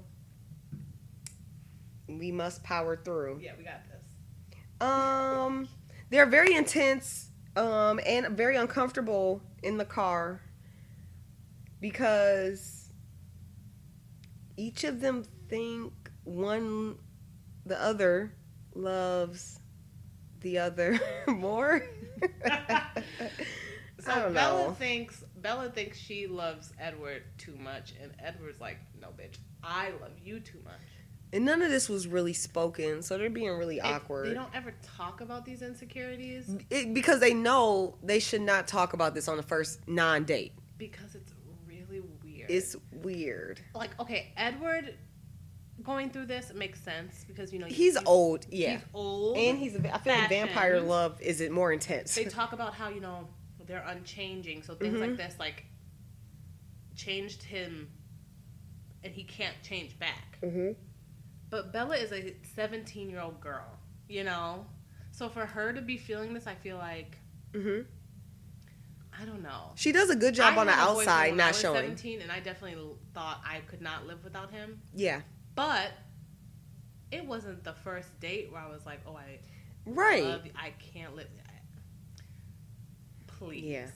we 2.07 2.31
must 2.31 2.63
power 2.63 2.97
through. 2.97 3.39
yeah, 3.41 3.51
we 3.57 3.63
got 3.63 3.81
this. 3.87 4.81
Um, 4.81 5.69
they're 6.09 6.25
very 6.25 6.55
intense 6.55 7.29
um, 7.55 7.99
and 8.05 8.35
very 8.35 8.55
uncomfortable 8.55 9.43
in 9.61 9.77
the 9.77 9.85
car 9.85 10.41
because 11.79 12.91
each 14.57 14.83
of 14.83 14.99
them 14.99 15.23
think 15.47 15.93
one 16.23 16.97
the 17.67 17.79
other 17.79 18.33
loves 18.75 19.59
the 20.41 20.59
other 20.59 20.99
more. 21.27 21.87
So 24.01 24.31
Bella 24.31 24.67
know. 24.67 24.71
thinks 24.73 25.23
Bella 25.37 25.69
thinks 25.69 25.97
she 25.97 26.27
loves 26.27 26.71
Edward 26.77 27.23
too 27.39 27.55
much, 27.57 27.93
and 27.99 28.11
Edward's 28.19 28.59
like, 28.61 28.77
"No, 29.01 29.07
bitch, 29.07 29.37
I 29.63 29.91
love 29.99 30.11
you 30.23 30.39
too 30.41 30.59
much." 30.63 30.73
And 31.33 31.43
none 31.43 31.63
of 31.63 31.71
this 31.71 31.89
was 31.89 32.05
really 32.05 32.33
spoken, 32.33 33.01
so 33.01 33.17
they're 33.17 33.31
being 33.31 33.57
really 33.57 33.77
It- 33.77 33.85
awkward. 33.85 34.27
they 34.27 34.33
don't 34.35 34.53
ever 34.53 34.75
talk 34.83 35.21
about 35.21 35.43
these 35.43 35.63
insecurities 35.63 36.55
It, 36.69 36.93
because 36.93 37.19
they 37.19 37.33
know 37.33 37.97
they 38.03 38.19
should 38.19 38.41
not 38.41 38.67
talk 38.67 38.93
about 38.93 39.15
this 39.15 39.27
on 39.27 39.37
the 39.37 39.43
first 39.43 39.87
non-date. 39.87 40.53
because 40.77 41.15
it's 41.15 41.33
really 41.67 42.01
weird. 42.23 42.51
It's 42.51 42.75
weird. 42.91 43.59
like 43.73 43.99
okay, 43.99 44.33
Edward 44.37 44.93
going 45.83 46.09
through 46.09 46.25
this, 46.27 46.53
makes 46.53 46.79
sense 46.81 47.25
because 47.27 47.51
you 47.53 47.59
know 47.59 47.65
He's 47.67 47.97
old, 48.05 48.45
yeah. 48.49 48.77
He's 48.77 48.85
old, 48.93 49.37
and 49.37 49.57
he's. 49.57 49.75
a- 49.75 49.93
I 49.95 49.97
feel 49.99 50.13
like 50.15 50.29
vampire 50.29 50.79
love 50.81 51.21
is 51.21 51.41
it 51.41 51.51
more 51.51 51.71
intense. 51.73 52.15
they 52.15 52.25
talk 52.25 52.53
about 52.53 52.73
how 52.73 52.89
you 52.89 53.01
know 53.01 53.27
they're 53.65 53.83
unchanging, 53.87 54.63
so 54.63 54.75
things 54.75 54.95
Mhm. 54.97 55.01
like 55.01 55.17
this 55.17 55.35
like 55.39 55.65
changed 56.95 57.43
him, 57.43 57.89
and 59.03 59.13
he 59.13 59.23
can't 59.23 59.55
change 59.63 59.97
back. 59.99 60.37
hmm 60.41 60.71
But 61.49 61.71
Bella 61.73 61.95
is 61.97 62.11
a 62.11 62.35
17 62.55 63.09
year 63.09 63.19
old 63.21 63.39
girl, 63.41 63.79
you 64.07 64.23
know, 64.23 64.65
so 65.11 65.29
for 65.29 65.45
her 65.45 65.73
to 65.73 65.81
be 65.81 65.97
feeling 65.97 66.33
this, 66.33 66.47
I 66.47 66.55
feel 66.55 66.77
like 66.77 67.17
hmm 67.53 67.81
I 69.17 69.23
don't 69.23 69.41
know. 69.43 69.71
She 69.75 69.93
does 69.93 70.09
a 70.09 70.15
good 70.15 70.35
job 70.35 70.57
I 70.57 70.61
on 70.61 70.65
the 70.67 70.73
had 70.73 70.83
a 70.89 70.93
boyfriend 70.93 71.07
outside, 71.09 71.35
not 71.37 71.55
showing. 71.55 71.75
17, 71.97 72.21
and 72.21 72.31
I 72.31 72.41
definitely 72.41 72.85
thought 73.13 73.39
I 73.45 73.59
could 73.61 73.81
not 73.81 74.05
live 74.05 74.21
without 74.25 74.51
him. 74.51 74.81
Yeah, 74.93 75.21
But 75.55 75.91
it 77.11 77.25
wasn't 77.25 77.63
the 77.63 77.73
first 77.73 78.19
date 78.19 78.51
where 78.51 78.61
I 78.61 78.67
was 78.69 78.85
like, 78.85 78.99
"Oh, 79.07 79.15
I 79.15 79.39
right. 79.85 80.23
love 80.23 80.45
you. 80.45 80.51
I 80.55 80.71
can't 80.93 81.15
live." 81.15 81.27
Please. 83.27 83.63
Yeah. 83.63 83.87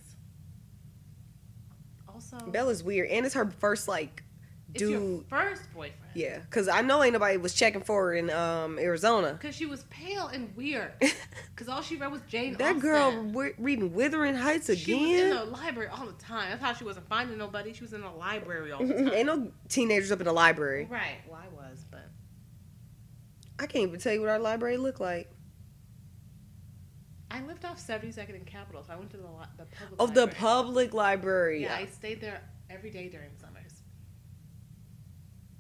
Also, 2.14 2.38
Bella's 2.48 2.84
weird, 2.84 3.10
and 3.10 3.26
it's 3.26 3.36
her 3.36 3.46
first 3.60 3.88
like 3.88 4.24
it's 4.74 4.82
your 4.82 5.00
dude. 5.00 5.26
first 5.30 5.72
boyfriend. 5.74 5.96
Yeah, 6.14 6.40
because 6.40 6.68
I 6.68 6.82
know 6.82 7.04
ain't 7.04 7.14
nobody 7.14 7.38
was 7.38 7.54
checking 7.54 7.82
for 7.82 8.08
her 8.08 8.14
in 8.14 8.30
um 8.30 8.78
Arizona. 8.80 9.34
Because 9.34 9.56
she 9.56 9.66
was 9.66 9.84
pale 9.90 10.28
and 10.28 10.56
weird. 10.56 10.94
Because 11.56 11.74
all 11.76 11.82
she 11.82 11.98
read 11.98 12.10
was 12.10 12.22
Jane 12.30 12.54
that 12.54 12.78
Austen. 12.78 12.80
girl 13.34 13.52
reading 13.58 13.94
Wuthering 13.94 14.34
Heights 14.34 14.70
again. 14.70 14.86
She 14.86 14.94
was 14.94 15.22
in 15.24 15.30
the 15.32 15.44
library 15.44 15.90
all 15.90 16.06
the 16.06 16.14
time. 16.14 16.52
That's 16.52 16.62
how 16.64 16.72
she 16.72 16.86
wasn't 16.86 17.10
finding 17.10 17.38
nobody. 17.38 17.74
She 17.74 17.82
was 17.82 17.92
in 17.92 18.00
the 18.00 18.10
library 18.10 18.72
all 18.72 18.86
the 18.86 18.94
time. 18.94 19.10
ain't 19.14 19.26
no 19.26 19.52
teenagers 19.68 20.10
up 20.10 20.22
in 20.22 20.26
the 20.26 20.32
library. 20.32 20.88
Right. 20.90 21.18
Well, 21.28 21.38
I 21.38 21.48
was, 21.48 21.49
but 21.49 21.49
I 23.60 23.66
can't 23.68 23.88
even 23.88 24.00
tell 24.00 24.14
you 24.14 24.22
what 24.22 24.30
our 24.30 24.40
library 24.40 24.78
looked 24.78 25.02
like. 25.02 25.30
I 27.30 27.42
lived 27.44 27.66
off 27.66 27.78
72nd 27.78 28.36
and 28.36 28.46
Capitol, 28.46 28.84
so 28.84 28.94
I 28.94 28.96
went 28.96 29.12
to 29.12 29.18
the, 29.18 29.24
li- 29.28 29.46
the 29.58 29.66
public 29.66 30.00
Of 30.00 30.14
the 30.16 30.28
public 30.28 30.94
library. 30.94 31.64
Yeah, 31.64 31.76
I 31.76 31.86
stayed 31.86 32.22
there 32.22 32.42
every 32.70 32.90
day 32.90 33.08
during 33.10 33.30
summers. 33.40 33.84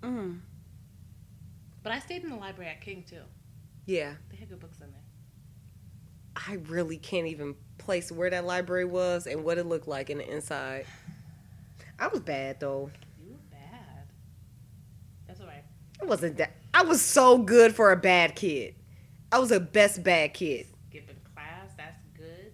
Mm. 0.01 0.39
But 1.83 1.91
I 1.91 1.99
stayed 1.99 2.23
in 2.23 2.29
the 2.29 2.35
library 2.37 2.71
at 2.71 2.81
King, 2.81 3.03
too. 3.07 3.21
Yeah. 3.85 4.13
They 4.31 4.37
had 4.37 4.49
good 4.49 4.59
books 4.59 4.79
in 4.81 4.91
there. 4.91 5.01
I 6.35 6.55
really 6.69 6.97
can't 6.97 7.27
even 7.27 7.55
place 7.77 8.11
where 8.11 8.29
that 8.29 8.45
library 8.45 8.85
was 8.85 9.27
and 9.27 9.43
what 9.43 9.57
it 9.57 9.65
looked 9.65 9.87
like 9.87 10.09
in 10.09 10.19
the 10.19 10.29
inside. 10.31 10.85
I 11.99 12.07
was 12.07 12.21
bad 12.21 12.59
though. 12.59 12.91
You 13.21 13.31
were 13.31 13.37
bad. 13.51 14.07
That's 15.27 15.41
all 15.41 15.47
right. 15.47 15.63
I 16.01 16.05
wasn't 16.05 16.37
that. 16.37 16.55
I 16.80 16.84
was 16.84 17.01
so 17.01 17.38
good 17.38 17.75
for 17.75 17.91
a 17.91 17.97
bad 17.97 18.38
kid. 18.38 18.73
I 19.34 19.39
was 19.39 19.51
a 19.51 19.59
best 19.59 20.01
bad 20.01 20.34
kid. 20.34 20.65
Skipping 20.88 21.17
class, 21.36 21.71
that's 21.75 22.01
good. 22.15 22.53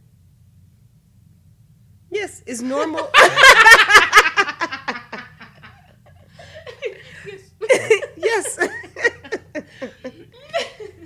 Yes, 2.10 2.42
it's 2.48 2.62
normal. 2.62 3.08
yes. 8.18 8.58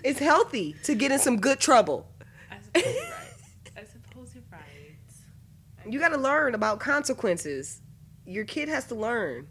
it's 0.05 0.19
healthy 0.19 0.77
to 0.83 0.95
get 0.95 1.11
in 1.11 1.19
some 1.19 1.41
good 1.41 1.59
trouble. 1.59 2.09
I 2.49 2.55
suppose 2.61 2.85
you're 2.85 3.03
right. 3.03 3.33
I 3.75 3.83
suppose 3.83 4.33
you're 4.33 4.43
right. 4.49 4.95
You 5.85 5.99
got 5.99 6.13
to 6.13 6.17
learn 6.17 6.55
about 6.55 6.79
consequences. 6.79 7.81
Your 8.25 8.45
kid 8.45 8.69
has 8.69 8.85
to 8.85 8.95
learn 8.95 9.49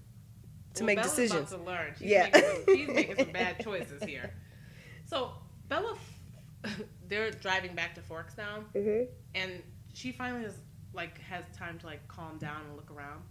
to 0.79 0.85
Well, 0.85 0.87
make 0.87 0.97
Bella's 0.99 1.11
decisions. 1.15 1.53
About 1.53 1.65
to 1.65 1.71
learn. 1.71 1.95
She's 1.99 2.11
Yeah. 2.11 2.25
Making 2.33 2.43
some, 2.43 2.77
she's 2.77 2.89
making 2.89 3.17
some 3.17 3.33
bad 3.33 3.61
choices 3.65 4.03
here. 4.03 4.35
So 5.07 5.33
Bella, 5.69 5.97
they're 7.09 7.31
driving 7.31 7.75
back 7.75 7.95
to 7.95 8.01
Forkstown, 8.01 8.65
hmm 8.75 9.05
and 9.35 9.63
she 9.95 10.13
finally 10.13 10.45
is 10.45 10.55
like 10.95 11.21
has 11.21 11.45
time 11.57 11.79
to 11.81 11.87
like 11.87 12.07
calm 12.09 12.39
down 12.39 12.63
and 12.67 12.77
look 12.77 12.91
around, 12.91 13.23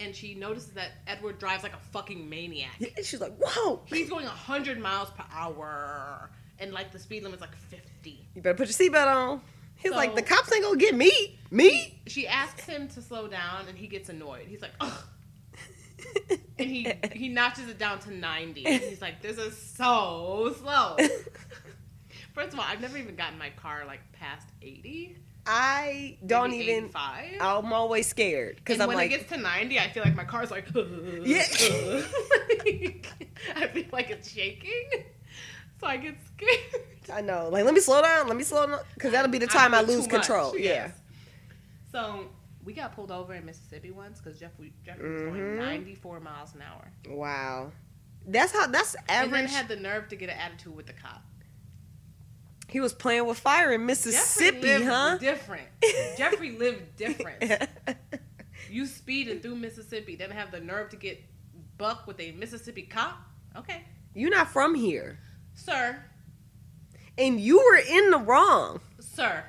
and 0.00 0.14
she 0.14 0.34
notices 0.34 0.70
that 0.70 0.92
Edward 1.06 1.38
drives 1.38 1.62
like 1.62 1.74
a 1.74 1.80
fucking 1.92 2.28
maniac. 2.28 2.74
Yeah, 2.78 2.88
she's 3.02 3.20
like, 3.20 3.36
"Whoa!" 3.38 3.82
He's 3.86 4.08
going 4.08 4.26
hundred 4.26 4.78
miles 4.78 5.10
per 5.10 5.24
hour, 5.32 6.30
and 6.58 6.72
like 6.72 6.92
the 6.92 6.98
speed 6.98 7.22
limit's 7.24 7.40
like 7.42 7.54
fifty. 7.56 8.26
You 8.34 8.42
better 8.42 8.56
put 8.56 8.68
your 8.68 8.90
seatbelt 8.90 9.06
on. 9.06 9.40
He's 9.76 9.90
like, 9.92 10.14
"The 10.14 10.22
cops 10.22 10.52
ain't 10.52 10.62
gonna 10.64 10.76
get 10.78 10.94
me. 10.94 11.38
Me." 11.50 12.00
She 12.06 12.26
asks 12.28 12.64
him 12.64 12.86
to 12.88 13.02
slow 13.02 13.26
down, 13.26 13.66
and 13.68 13.76
he 13.76 13.88
gets 13.88 14.08
annoyed. 14.08 14.46
He's 14.46 14.62
like, 14.62 14.72
ugh. 14.80 15.04
And 16.58 16.68
he 16.68 16.92
he 17.12 17.28
notches 17.28 17.68
it 17.68 17.78
down 17.78 17.98
to 18.00 18.14
90. 18.14 18.66
And 18.66 18.82
he's 18.82 19.00
like, 19.02 19.22
this 19.22 19.38
is 19.38 19.56
so 19.56 20.54
slow. 20.60 20.96
First 22.34 22.54
of 22.54 22.58
all, 22.58 22.64
I've 22.66 22.80
never 22.80 22.96
even 22.96 23.14
gotten 23.14 23.38
my 23.38 23.50
car 23.50 23.84
like 23.86 24.00
past 24.12 24.48
80. 24.62 25.16
I 25.44 26.18
don't 26.24 26.52
even. 26.54 26.84
85. 26.84 27.32
I'm 27.40 27.72
always 27.72 28.06
scared 28.06 28.56
because 28.56 28.80
I'm 28.80 28.88
when 28.88 28.96
like, 28.96 29.10
it 29.10 29.18
gets 29.18 29.28
to 29.30 29.36
90, 29.38 29.78
I 29.78 29.90
feel 29.90 30.04
like 30.04 30.14
my 30.14 30.24
car's 30.24 30.50
like, 30.50 30.66
Yeah. 31.24 31.42
I 33.56 33.66
feel 33.72 33.84
like 33.92 34.10
it's 34.10 34.30
shaking. 34.30 35.04
So 35.80 35.88
I 35.88 35.96
get 35.96 36.14
scared. 36.36 36.84
I 37.12 37.20
know. 37.22 37.48
Like, 37.50 37.64
let 37.64 37.74
me 37.74 37.80
slow 37.80 38.00
down. 38.00 38.28
Let 38.28 38.36
me 38.36 38.44
slow 38.44 38.68
down 38.68 38.78
because 38.94 39.10
that'll 39.10 39.30
be 39.32 39.38
the 39.38 39.48
time 39.48 39.74
I, 39.74 39.80
do 39.82 39.88
lose 39.88 40.02
much, 40.02 40.10
control. 40.10 40.56
yes. 40.56 40.92
So 41.90 42.26
we 42.64 42.72
got 42.72 42.94
pulled 42.94 43.10
over 43.10 43.34
in 43.34 43.44
Mississippi 43.44 43.90
once 43.90 44.20
because 44.20 44.38
Jeff, 44.38 44.52
Jeffrey 44.84 45.12
was 45.12 45.22
going 45.22 45.34
Mhm. 45.40 45.56
94 45.58 46.20
miles 46.20 46.54
an 46.54 46.62
hour. 46.62 46.90
Wow. 47.08 47.72
That's 48.26 48.52
how. 48.52 48.66
That's 48.68 48.94
And 49.08 49.32
then 49.32 49.40
average. 49.44 49.50
had 49.52 49.68
the 49.68 49.76
nerve 49.76 50.08
to 50.08 50.16
get 50.16 50.28
an 50.30 50.38
attitude 50.38 50.74
with 50.76 50.86
the 50.86 50.92
cop. 50.92 51.22
he 52.68 52.80
was 52.80 52.94
playing 52.94 53.26
with 53.26 53.38
fire 53.38 53.70
in 53.72 53.84
Mississippi, 53.84 54.60
lived 54.62 54.84
huh? 54.86 55.18
Different. 55.18 55.68
Jeffrey 56.16 56.52
lived 56.52 56.96
different. 56.96 57.42
You 58.70 58.86
speeding 58.86 59.40
through 59.40 59.56
Mississippi, 59.56 60.14
then 60.16 60.30
have 60.30 60.50
the 60.50 60.60
nerve 60.60 60.88
to 60.90 60.96
get 60.96 61.22
buck 61.76 62.06
with 62.06 62.18
a 62.20 62.32
Mississippi 62.32 62.82
cop. 62.82 63.18
Okay, 63.56 63.84
You're 64.14 64.30
not 64.30 64.48
from 64.48 64.74
here, 64.74 65.18
sir, 65.52 66.02
and 67.18 67.38
you 67.38 67.58
were 67.58 67.76
in 67.76 68.10
the 68.10 68.18
wrong. 68.18 68.80
sir. 69.00 69.44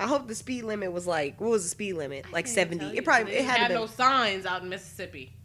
I 0.00 0.06
hope 0.06 0.26
the 0.28 0.34
speed 0.34 0.64
limit 0.64 0.92
was 0.92 1.06
like 1.06 1.40
what 1.40 1.50
was 1.50 1.62
the 1.62 1.68
speed 1.68 1.92
limit? 1.92 2.24
I 2.28 2.32
Like 2.32 2.46
seventy. 2.46 2.96
It 2.96 3.04
probably 3.04 3.34
it 3.34 3.44
had, 3.44 3.58
had 3.60 3.70
no 3.72 3.86
signs 3.86 4.46
out 4.46 4.62
in 4.62 4.68
Mississippi. 4.68 5.36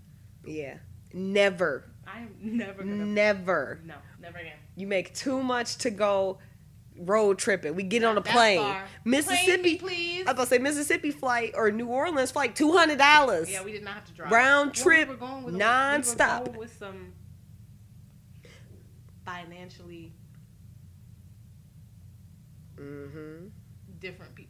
Yeah. 0.45 0.77
Never, 1.13 1.83
I'm 2.07 2.35
never 2.41 2.83
gonna. 2.83 3.05
never. 3.05 3.79
No, 3.85 3.95
never 4.21 4.37
again. 4.37 4.57
You 4.75 4.87
make 4.87 5.13
too 5.13 5.41
much 5.43 5.77
to 5.79 5.89
go 5.89 6.39
road 6.97 7.37
tripping. 7.37 7.75
We 7.75 7.83
get 7.83 8.03
on 8.03 8.17
a 8.17 8.21
plane. 8.21 8.59
far. 8.59 8.85
Mississippi. 9.03 9.77
Plane 9.77 9.97
me, 9.97 10.21
I 10.21 10.23
please. 10.23 10.25
was 10.25 10.35
gonna 10.35 10.47
say 10.47 10.57
Mississippi 10.57 11.11
flight 11.11 11.51
or 11.55 11.71
New 11.71 11.87
Orleans 11.87 12.31
flight, 12.31 12.55
two 12.55 12.71
hundred 12.71 12.97
dollars. 12.97 13.49
Yeah, 13.51 13.63
we 13.63 13.71
did 13.73 13.83
not 13.83 13.95
have 13.95 14.05
to 14.05 14.13
drive. 14.13 14.31
Round 14.31 14.67
Well, 14.75 14.83
trip, 14.83 15.07
we 15.09 15.13
were 15.15 15.19
going 15.19 15.43
with 15.43 15.53
We 15.55 15.59
nonstop. 15.61 16.39
were 16.39 16.45
going 16.47 16.57
with 16.59 16.77
some 16.77 17.13
financially 19.25 20.13
hmm 22.77 23.47
different 23.99 24.35
people. 24.35 24.44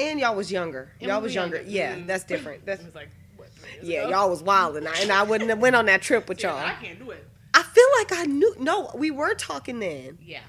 And 0.00 0.18
y'all 0.20 0.34
was 0.34 0.50
younger. 0.50 0.92
And 1.00 1.08
y'all 1.08 1.20
was 1.20 1.34
younger. 1.34 1.56
younger. 1.56 1.70
Yeah, 1.70 1.96
that's 2.06 2.24
different. 2.24 2.64
That's 2.64 2.82
like 2.94 3.10
what, 3.36 3.48
yeah, 3.82 4.00
ago? 4.02 4.10
y'all 4.10 4.30
was 4.30 4.42
wild, 4.42 4.76
and 4.76 4.88
I, 4.88 4.96
and 5.00 5.10
I 5.12 5.22
wouldn't 5.22 5.50
have 5.50 5.58
went 5.58 5.76
on 5.76 5.86
that 5.86 6.02
trip 6.02 6.28
with 6.28 6.42
Yeah, 6.42 6.54
y'all. 6.56 6.66
I 6.66 6.74
can't 6.82 6.98
do 6.98 7.10
it. 7.10 7.26
I 7.54 7.62
feel 7.62 7.84
like 7.98 8.12
I 8.12 8.24
knew. 8.24 8.54
No, 8.58 8.90
we 8.94 9.10
were 9.10 9.34
talking 9.34 9.78
then. 9.80 10.18
Yeah, 10.22 10.40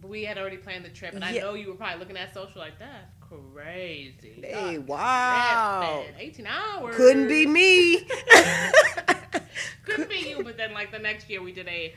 but 0.00 0.08
we 0.10 0.24
had 0.24 0.38
already 0.38 0.58
planned 0.58 0.84
the 0.84 0.90
trip, 0.90 1.14
and 1.14 1.24
I 1.24 1.32
know 1.38 1.54
you 1.54 1.68
were 1.68 1.74
probably 1.74 1.98
looking 1.98 2.16
at 2.16 2.32
social 2.34 2.60
like 2.60 2.78
that's 2.78 3.12
crazy. 3.54 4.40
Hey, 4.42 4.76
God, 4.76 4.86
wow. 4.88 6.02
tripping. 6.04 6.20
eighteen 6.20 6.46
hours 6.46 6.94
Couldn't 6.96 7.28
be 7.28 7.46
me. 7.46 8.06
Couldn't 9.84 10.08
be 10.08 10.28
you. 10.30 10.42
But 10.44 10.56
then, 10.56 10.72
like 10.72 10.92
the 10.92 10.98
next 10.98 11.28
year, 11.28 11.42
we 11.42 11.52
did 11.52 11.68
a 11.68 11.94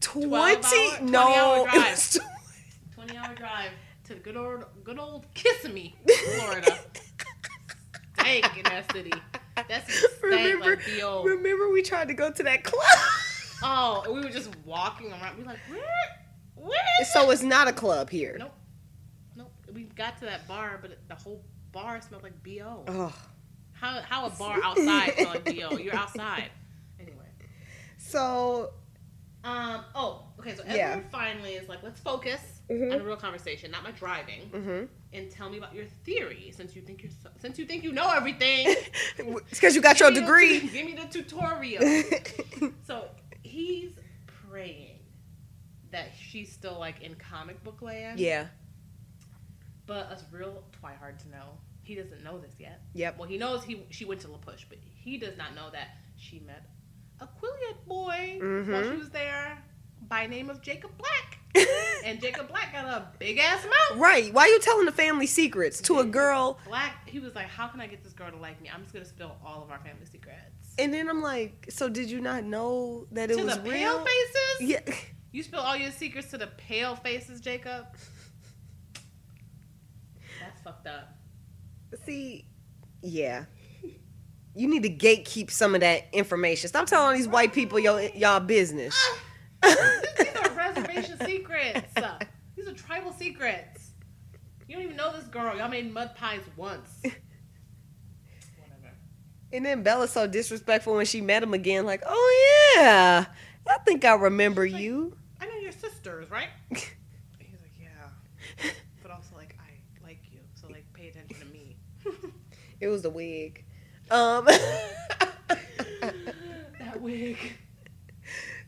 Twenty? 0.00 0.60
12 0.60 1.00
hour- 1.00 1.02
no. 1.02 1.22
20 1.22 1.34
hour 1.36 1.68
drive. 1.70 1.90
was 1.90 2.18
tw- 2.18 2.94
twenty-hour 2.94 3.34
drive 3.34 3.70
to 4.04 4.14
the 4.14 4.20
good 4.20 4.36
old, 4.36 4.64
good 4.84 4.98
old 4.98 5.26
Kissimmee, 5.34 5.94
Florida. 6.36 6.78
Stank 8.18 8.56
in 8.56 8.62
that 8.64 8.90
city. 8.92 9.12
That's 9.68 10.04
remember, 10.22 10.76
like 10.76 11.24
remember 11.24 11.70
we 11.70 11.82
tried 11.82 12.08
to 12.08 12.14
go 12.14 12.30
to 12.30 12.42
that 12.42 12.64
club. 12.64 12.84
Oh, 13.64 14.02
and 14.04 14.12
we 14.14 14.20
were 14.22 14.28
just 14.28 14.50
walking 14.64 15.12
around. 15.12 15.38
We 15.38 15.44
like 15.44 15.60
where, 15.68 15.80
where? 16.56 16.76
Is 17.00 17.12
so 17.12 17.30
it's 17.30 17.44
not 17.44 17.68
a 17.68 17.72
club 17.72 18.10
here. 18.10 18.34
Nope. 18.36 18.52
Nope. 19.36 19.52
We 19.72 19.84
got 19.84 20.18
to 20.18 20.24
that 20.24 20.48
bar, 20.48 20.80
but 20.82 20.98
the 21.06 21.14
whole 21.14 21.44
bar 21.70 22.00
smelled 22.00 22.24
like 22.24 22.42
bo. 22.42 22.82
Oh. 22.88 23.14
How 23.70 24.00
how 24.02 24.26
a 24.26 24.30
bar 24.30 24.58
outside 24.64 25.12
smell 25.16 25.28
like 25.28 25.44
bo? 25.44 25.76
You're 25.78 25.94
outside. 25.94 26.50
Anyway. 26.98 27.26
So 27.98 28.72
Um. 29.44 29.84
Oh. 29.94 30.24
Okay. 30.40 30.56
So 30.56 30.62
Edward 30.62 30.76
Yeah. 30.76 31.00
finally 31.12 31.52
is 31.52 31.68
like, 31.68 31.84
let's 31.84 32.00
focus 32.00 32.40
Mhm. 32.70 32.92
on 32.92 33.00
a 33.00 33.04
real 33.04 33.16
conversation, 33.16 33.70
not 33.70 33.82
my 33.82 33.90
driving, 33.92 34.48
hmm 34.48 34.84
and 35.14 35.30
tell 35.30 35.50
me 35.50 35.58
about 35.58 35.74
your 35.74 35.84
theory. 36.04 36.50
Since 36.56 36.74
you 36.74 36.80
think 36.80 37.02
you're 37.02 37.12
so, 37.22 37.28
since 37.38 37.58
you 37.58 37.66
think 37.66 37.84
you 37.84 37.92
know 37.92 38.10
everything. 38.10 38.66
it's 39.18 39.50
because 39.50 39.74
you 39.74 39.82
got 39.82 40.00
your 40.00 40.10
give 40.10 40.14
the 40.16 40.20
degree. 40.22 40.60
tu- 40.60 40.68
give 40.68 40.86
me 40.86 40.94
the 40.94 41.06
tutorial. 41.06 41.82
so 42.86 43.08
he's 43.42 43.92
praying 44.48 44.98
that 45.90 46.12
she's 46.18 46.50
still 46.50 46.78
like 46.78 47.02
in 47.02 47.14
comic 47.16 47.62
book 47.62 47.82
land. 47.82 48.18
Yeah. 48.18 48.46
But 49.86 50.06
us 50.06 50.24
real 50.30 50.64
twihard 50.80 51.18
to 51.22 51.28
know. 51.28 51.58
He 51.82 51.94
doesn't 51.94 52.22
know 52.22 52.38
this 52.38 52.54
yet. 52.58 52.80
Yep. 52.94 53.18
Well, 53.18 53.28
he 53.28 53.36
knows 53.36 53.64
he 53.64 53.82
she 53.90 54.04
went 54.04 54.20
to 54.22 54.28
La 54.28 54.38
Push, 54.38 54.64
but 54.68 54.78
he 54.82 55.18
does 55.18 55.36
not 55.36 55.54
know 55.54 55.68
that 55.72 55.88
she 56.16 56.40
met 56.40 56.64
a 57.20 57.26
Quileute 57.26 57.86
boy 57.86 58.38
while 58.72 58.90
she 58.90 58.96
was 58.96 59.10
there 59.10 59.62
by 60.12 60.26
name 60.26 60.50
of 60.50 60.60
Jacob 60.60 60.90
Black. 60.98 61.38
and 62.04 62.20
Jacob 62.20 62.46
Black 62.46 62.70
got 62.70 62.84
a 62.84 63.08
big 63.18 63.38
ass 63.38 63.64
mouth. 63.64 63.98
right. 63.98 64.30
Why 64.34 64.42
are 64.42 64.48
you 64.48 64.60
telling 64.60 64.84
the 64.84 64.92
family 64.92 65.26
secrets 65.26 65.80
to 65.82 66.00
a 66.00 66.04
girl? 66.04 66.58
Black, 66.66 67.08
he 67.08 67.18
was 67.18 67.34
like, 67.34 67.46
"How 67.46 67.66
can 67.68 67.80
I 67.80 67.86
get 67.86 68.04
this 68.04 68.12
girl 68.12 68.30
to 68.30 68.36
like 68.36 68.60
me? 68.60 68.70
I'm 68.72 68.82
just 68.82 68.92
gonna 68.92 69.06
spill 69.06 69.38
all 69.42 69.62
of 69.62 69.70
our 69.70 69.78
family 69.78 70.04
secrets." 70.04 70.74
And 70.78 70.92
then 70.92 71.08
I'm 71.08 71.22
like, 71.22 71.68
so 71.70 71.88
did 71.88 72.10
you 72.10 72.20
not 72.20 72.44
know 72.44 73.06
that 73.12 73.30
it 73.30 73.38
to 73.38 73.44
was 73.44 73.56
the 73.56 73.62
real? 73.62 73.72
pale 73.72 74.04
faces. 74.04 74.60
Yeah. 74.60 74.94
You 75.32 75.42
spill 75.42 75.60
all 75.60 75.78
your 75.78 75.90
secrets 75.92 76.28
to 76.32 76.36
the 76.36 76.48
pale 76.58 76.94
faces, 76.94 77.40
Jacob. 77.40 77.86
That's 80.40 80.60
fucked 80.62 80.86
up. 80.86 81.16
See, 82.04 82.44
yeah. 83.00 83.46
You 84.54 84.68
need 84.68 84.82
to 84.82 84.90
gatekeep 84.90 85.50
some 85.50 85.74
of 85.74 85.80
that 85.80 86.08
information. 86.12 86.68
Stop 86.68 86.86
telling 86.86 87.06
all 87.06 87.14
these 87.14 87.28
white 87.28 87.54
people 87.54 87.78
your 87.78 87.98
y'all 88.14 88.40
business. 88.40 88.94
Ah. 88.94 89.18
These 91.26 91.26
are 91.26 91.38
secrets. 91.38 91.94
These 92.56 92.68
are 92.68 92.72
tribal 92.74 93.12
secrets. 93.12 93.90
You 94.68 94.76
don't 94.76 94.84
even 94.84 94.96
know 94.96 95.12
this 95.12 95.24
girl. 95.24 95.56
Y'all 95.56 95.68
made 95.68 95.92
mud 95.92 96.14
pies 96.16 96.40
once. 96.56 96.88
Whatever. 97.02 97.12
And 99.52 99.66
then 99.66 99.82
Bella's 99.82 100.10
so 100.10 100.26
disrespectful 100.26 100.94
when 100.94 101.04
she 101.06 101.20
met 101.20 101.42
him 101.42 101.52
again, 101.52 101.84
like, 101.84 102.02
oh 102.06 102.72
yeah, 102.76 103.26
I 103.68 103.78
think 103.84 104.04
I 104.04 104.14
remember 104.14 104.66
Like- 104.68 104.80
you. 104.80 105.16
I 105.40 105.46
know 105.46 105.56
your 105.56 105.72
sisters, 105.72 106.30
right? 106.30 106.48
He's 106.70 106.80
like, 107.60 107.72
yeah. 107.78 108.70
But 109.02 109.10
also, 109.10 109.34
like, 109.36 109.56
I 109.60 109.72
like 110.06 110.20
you. 110.32 110.38
So, 110.54 110.68
like, 110.68 110.84
pay 110.94 111.08
attention 111.08 111.36
to 111.40 111.44
me. 111.46 111.76
It 112.80 112.88
was 112.88 113.02
the 113.02 113.10
wig. 113.10 113.64
Um 114.10 114.44
that 116.80 117.00
wig. 117.00 117.36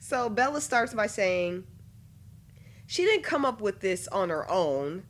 So 0.01 0.29
Bella 0.29 0.61
starts 0.61 0.93
by 0.95 1.07
saying 1.07 1.65
she 2.95 3.05
didn't 3.05 3.25
come 3.25 3.45
up 3.45 3.61
with 3.61 3.81
this 3.81 4.07
on 4.09 4.29
her 4.29 4.49
own, 4.49 5.03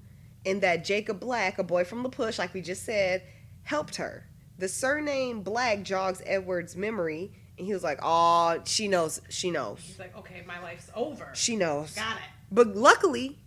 and 0.46 0.62
that 0.62 0.84
Jacob 0.86 1.20
Black, 1.20 1.58
a 1.58 1.62
boy 1.62 1.84
from 1.84 2.02
the 2.02 2.08
push, 2.08 2.38
like 2.38 2.54
we 2.54 2.62
just 2.62 2.82
said, 2.84 3.22
helped 3.62 3.96
her. 3.96 4.26
The 4.56 4.68
surname 4.68 5.42
Black 5.42 5.82
jogs 5.82 6.22
Edward's 6.24 6.76
memory, 6.76 7.32
and 7.58 7.66
he 7.66 7.74
was 7.74 7.82
like, 7.84 7.98
"Oh, 8.02 8.62
she 8.64 8.88
knows. 8.88 9.20
She 9.28 9.50
knows. 9.50 9.80
He's 9.82 9.98
like, 9.98 10.16
okay, 10.16 10.42
my 10.46 10.62
life's 10.62 10.90
over. 10.94 11.28
She 11.34 11.56
knows." 11.56 11.94
Got 11.94 12.16
it. 12.16 12.22
But 12.50 12.74
luckily, 12.74 13.38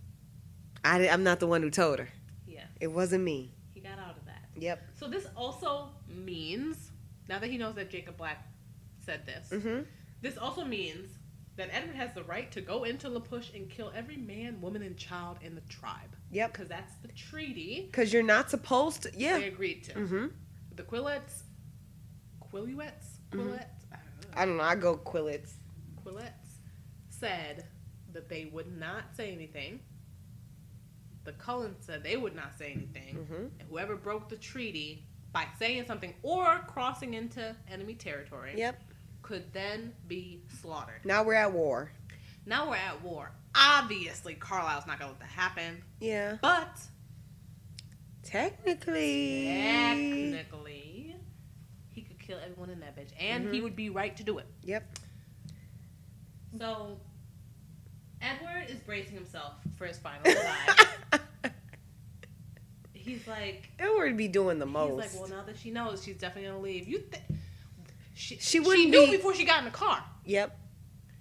I, 0.85 1.09
i'm 1.09 1.23
not 1.23 1.39
the 1.39 1.47
one 1.47 1.63
who 1.63 1.71
told 1.71 1.97
her. 1.97 2.09
Yeah, 2.45 2.65
It 2.79 2.88
wasn't 2.88 3.23
me. 3.23 3.55
he 3.73 3.79
got 3.79 3.97
out 3.97 4.17
of 4.17 4.25
that. 4.25 4.43
Yep. 4.55 4.81
So 4.99 5.07
this 5.07 5.25
also 5.35 5.89
means, 6.07 6.91
now 7.27 7.39
that 7.39 7.49
he 7.49 7.57
knows 7.57 7.73
that 7.75 7.89
Jacob 7.89 8.17
Black 8.17 8.45
said 9.03 9.25
this, 9.25 9.49
Mm-hmm. 9.49 9.81
this 10.21 10.38
also 10.38 10.63
means 10.63 11.09
that 11.58 11.70
Edward 11.72 11.95
has 11.95 12.14
the 12.14 12.24
right 12.24 12.51
to 12.51 12.62
go 12.62 12.84
into 12.84 13.10
La 13.10 13.20
Push 13.20 13.53
and 13.53 13.70
kill 13.70 13.91
every 13.95 14.18
man, 14.18 14.62
woman, 14.62 14.84
and 14.84 14.95
child 14.95 15.38
in 15.41 15.55
the 15.55 15.62
tribe. 15.62 16.16
Yep. 16.32 16.53
Because 16.53 16.68
that's 16.68 16.93
the 17.01 17.08
treaty 17.10 17.88
Because 17.91 18.14
you're 18.14 18.24
not 18.24 18.49
supposed 18.49 19.03
to. 19.03 19.12
Yeah. 19.16 19.39
they 19.39 19.47
agreed 19.47 19.84
to. 19.86 19.93
Mm-hmm. 19.93 20.26
The 20.76 20.84
Quillets, 20.84 21.43
Quilluets. 22.53 23.18
Quillets, 23.32 23.86
I 24.36 24.45
don't 24.45 24.58
know. 24.58 24.64
I 24.64 24.76
go 24.76 24.97
Quillets. 24.97 25.53
Quillets 26.05 26.60
said 27.10 27.66
that 28.14 28.30
they 28.30 28.45
would 28.45 28.78
not 28.78 29.16
say 29.16 29.32
anything. 29.32 29.80
The 31.24 31.34
Cullens 31.34 31.86
said 31.86 32.03
they 32.03 32.16
would 32.18 32.36
not 32.36 32.58
say 32.58 32.72
anything. 32.72 33.16
Mm-hmm. 33.16 33.36
And 33.60 33.70
whoever 33.70 33.95
broke 33.95 34.30
the 34.30 34.38
treaty 34.38 35.03
by 35.34 35.45
saying 35.60 35.86
something 35.88 36.14
or 36.22 36.64
crossing 36.68 37.16
into 37.16 37.55
enemy 37.70 37.95
territory 37.95 38.53
Yep. 38.55 38.82
Could 39.28 39.51
then 39.51 39.91
be 40.07 40.39
slaughtered. 40.61 41.01
Now 41.03 41.21
we're 41.23 41.34
at 41.34 41.51
war. 41.51 41.91
Now 42.45 42.69
we're 42.69 42.78
at 42.78 43.03
war. 43.03 43.30
Obviously, 43.53 44.36
Carlisle's 44.36 44.88
not 44.88 44.99
going 44.99 45.11
to 45.11 45.17
let 45.17 45.19
that 45.19 45.30
happen. 45.30 45.84
Yeah. 45.99 46.38
But 46.41 46.78
Technically. 48.23 49.45
technically, 49.47 51.15
he 51.91 52.01
could 52.03 52.19
kill 52.19 52.38
everyone 52.41 52.69
in 52.69 52.80
that 52.80 52.95
bitch. 52.95 53.09
And 53.19 53.53
he 53.53 53.59
Mhm. 53.59 53.63
would 53.63 53.75
be 53.75 53.89
right 53.89 54.15
to 54.15 54.23
do 54.23 54.38
it. 54.38 54.47
Yep. 54.63 54.99
So, 56.57 56.99
Edward 58.21 58.69
is 58.69 58.80
bracing 58.80 59.15
himself 59.15 59.55
for 59.78 59.86
his 59.88 59.97
final 59.97 60.21
goodbye. 60.23 61.19
He's 62.93 63.28
like, 63.28 63.69
Edward 63.80 64.15
be 64.17 64.28
doing 64.28 64.59
the 64.59 64.65
most. 64.65 65.03
he's 65.03 65.13
like, 65.19 65.30
well, 65.30 65.39
now 65.39 65.45
that 65.45 65.57
she 65.57 65.71
knows, 65.71 66.03
she's 66.03 66.17
definitely 66.17 66.49
gonna 66.49 66.61
leave. 66.61 66.88
You, 66.88 66.99
th- 66.99 67.23
she, 68.18 68.36
She 68.36 68.41
she 68.41 68.59
wouldn't 68.59 68.89
knew 68.89 69.05
be- 69.05 69.18
before 69.18 69.34
she 69.34 69.45
got 69.45 69.59
in 69.59 69.65
the 69.65 69.72
car. 69.72 70.03
Yep. 70.26 70.57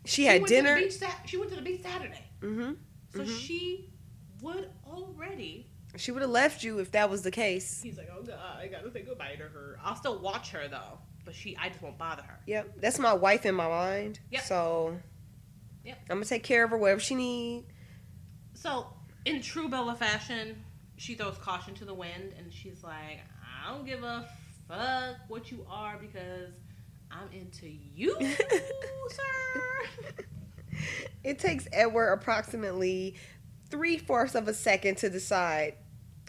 She 0.04 0.22
She 0.22 0.24
had 0.26 0.44
dinner. 0.44 0.76
Beach 0.76 0.94
she 1.26 1.36
went 1.36 1.50
to 1.50 1.56
the 1.56 1.62
beach 1.62 1.82
Saturday, 1.82 2.24
mm-hmm. 2.40 2.72
so 3.12 3.18
Mhm. 3.20 3.38
she 3.40 3.90
would 4.42 4.70
already. 4.86 5.68
She 5.96 6.12
would 6.12 6.22
have 6.22 6.30
left 6.30 6.62
you 6.62 6.78
if 6.78 6.92
that 6.92 7.08
was 7.10 7.22
the 7.22 7.30
case. 7.30 7.80
He's 7.82 7.96
like, 7.98 8.08
oh 8.16 8.22
god, 8.22 8.38
I 8.60 8.66
gotta 8.68 8.90
say 8.92 9.02
goodbye 9.02 9.34
to 9.36 9.44
her. 9.44 9.78
I'll 9.82 9.96
still 9.96 10.18
watch 10.20 10.50
her 10.50 10.68
though, 10.68 10.98
but 11.24 11.34
she, 11.34 11.56
I 11.56 11.68
just 11.70 11.82
won't 11.82 11.98
bother 11.98 12.22
her. 12.22 12.38
Yep. 12.46 12.80
That's 12.80 12.98
my 12.98 13.14
wife 13.14 13.46
in 13.46 13.54
my 13.54 13.68
mind. 13.68 14.20
Yep. 14.30 14.42
So. 14.44 14.98
Yep. 15.84 15.98
I'm 16.10 16.16
gonna 16.16 16.24
take 16.26 16.42
care 16.44 16.64
of 16.64 16.70
her 16.70 16.76
wherever 16.78 17.00
she 17.00 17.14
need. 17.14 17.64
So, 18.54 18.86
in 19.24 19.40
true 19.42 19.68
Bella 19.68 19.94
fashion, 19.94 20.62
she 20.96 21.14
throws 21.14 21.38
caution 21.38 21.74
to 21.74 21.84
the 21.84 21.94
wind 21.94 22.32
and 22.38 22.52
she's 22.52 22.82
like, 22.82 23.20
I 23.64 23.72
don't 23.72 23.84
give 23.86 24.02
a 24.02 24.28
fuck 24.68 25.16
what 25.28 25.50
you 25.50 25.64
are 25.70 25.96
because 25.98 26.54
I'm 27.10 27.30
into 27.32 27.68
you, 27.94 28.16
sir. 29.10 30.04
It 31.24 31.38
takes 31.38 31.66
Edward 31.72 32.12
approximately 32.12 33.14
three 33.70 33.98
fourths 33.98 34.34
of 34.34 34.48
a 34.48 34.54
second 34.54 34.98
to 34.98 35.10
decide. 35.10 35.74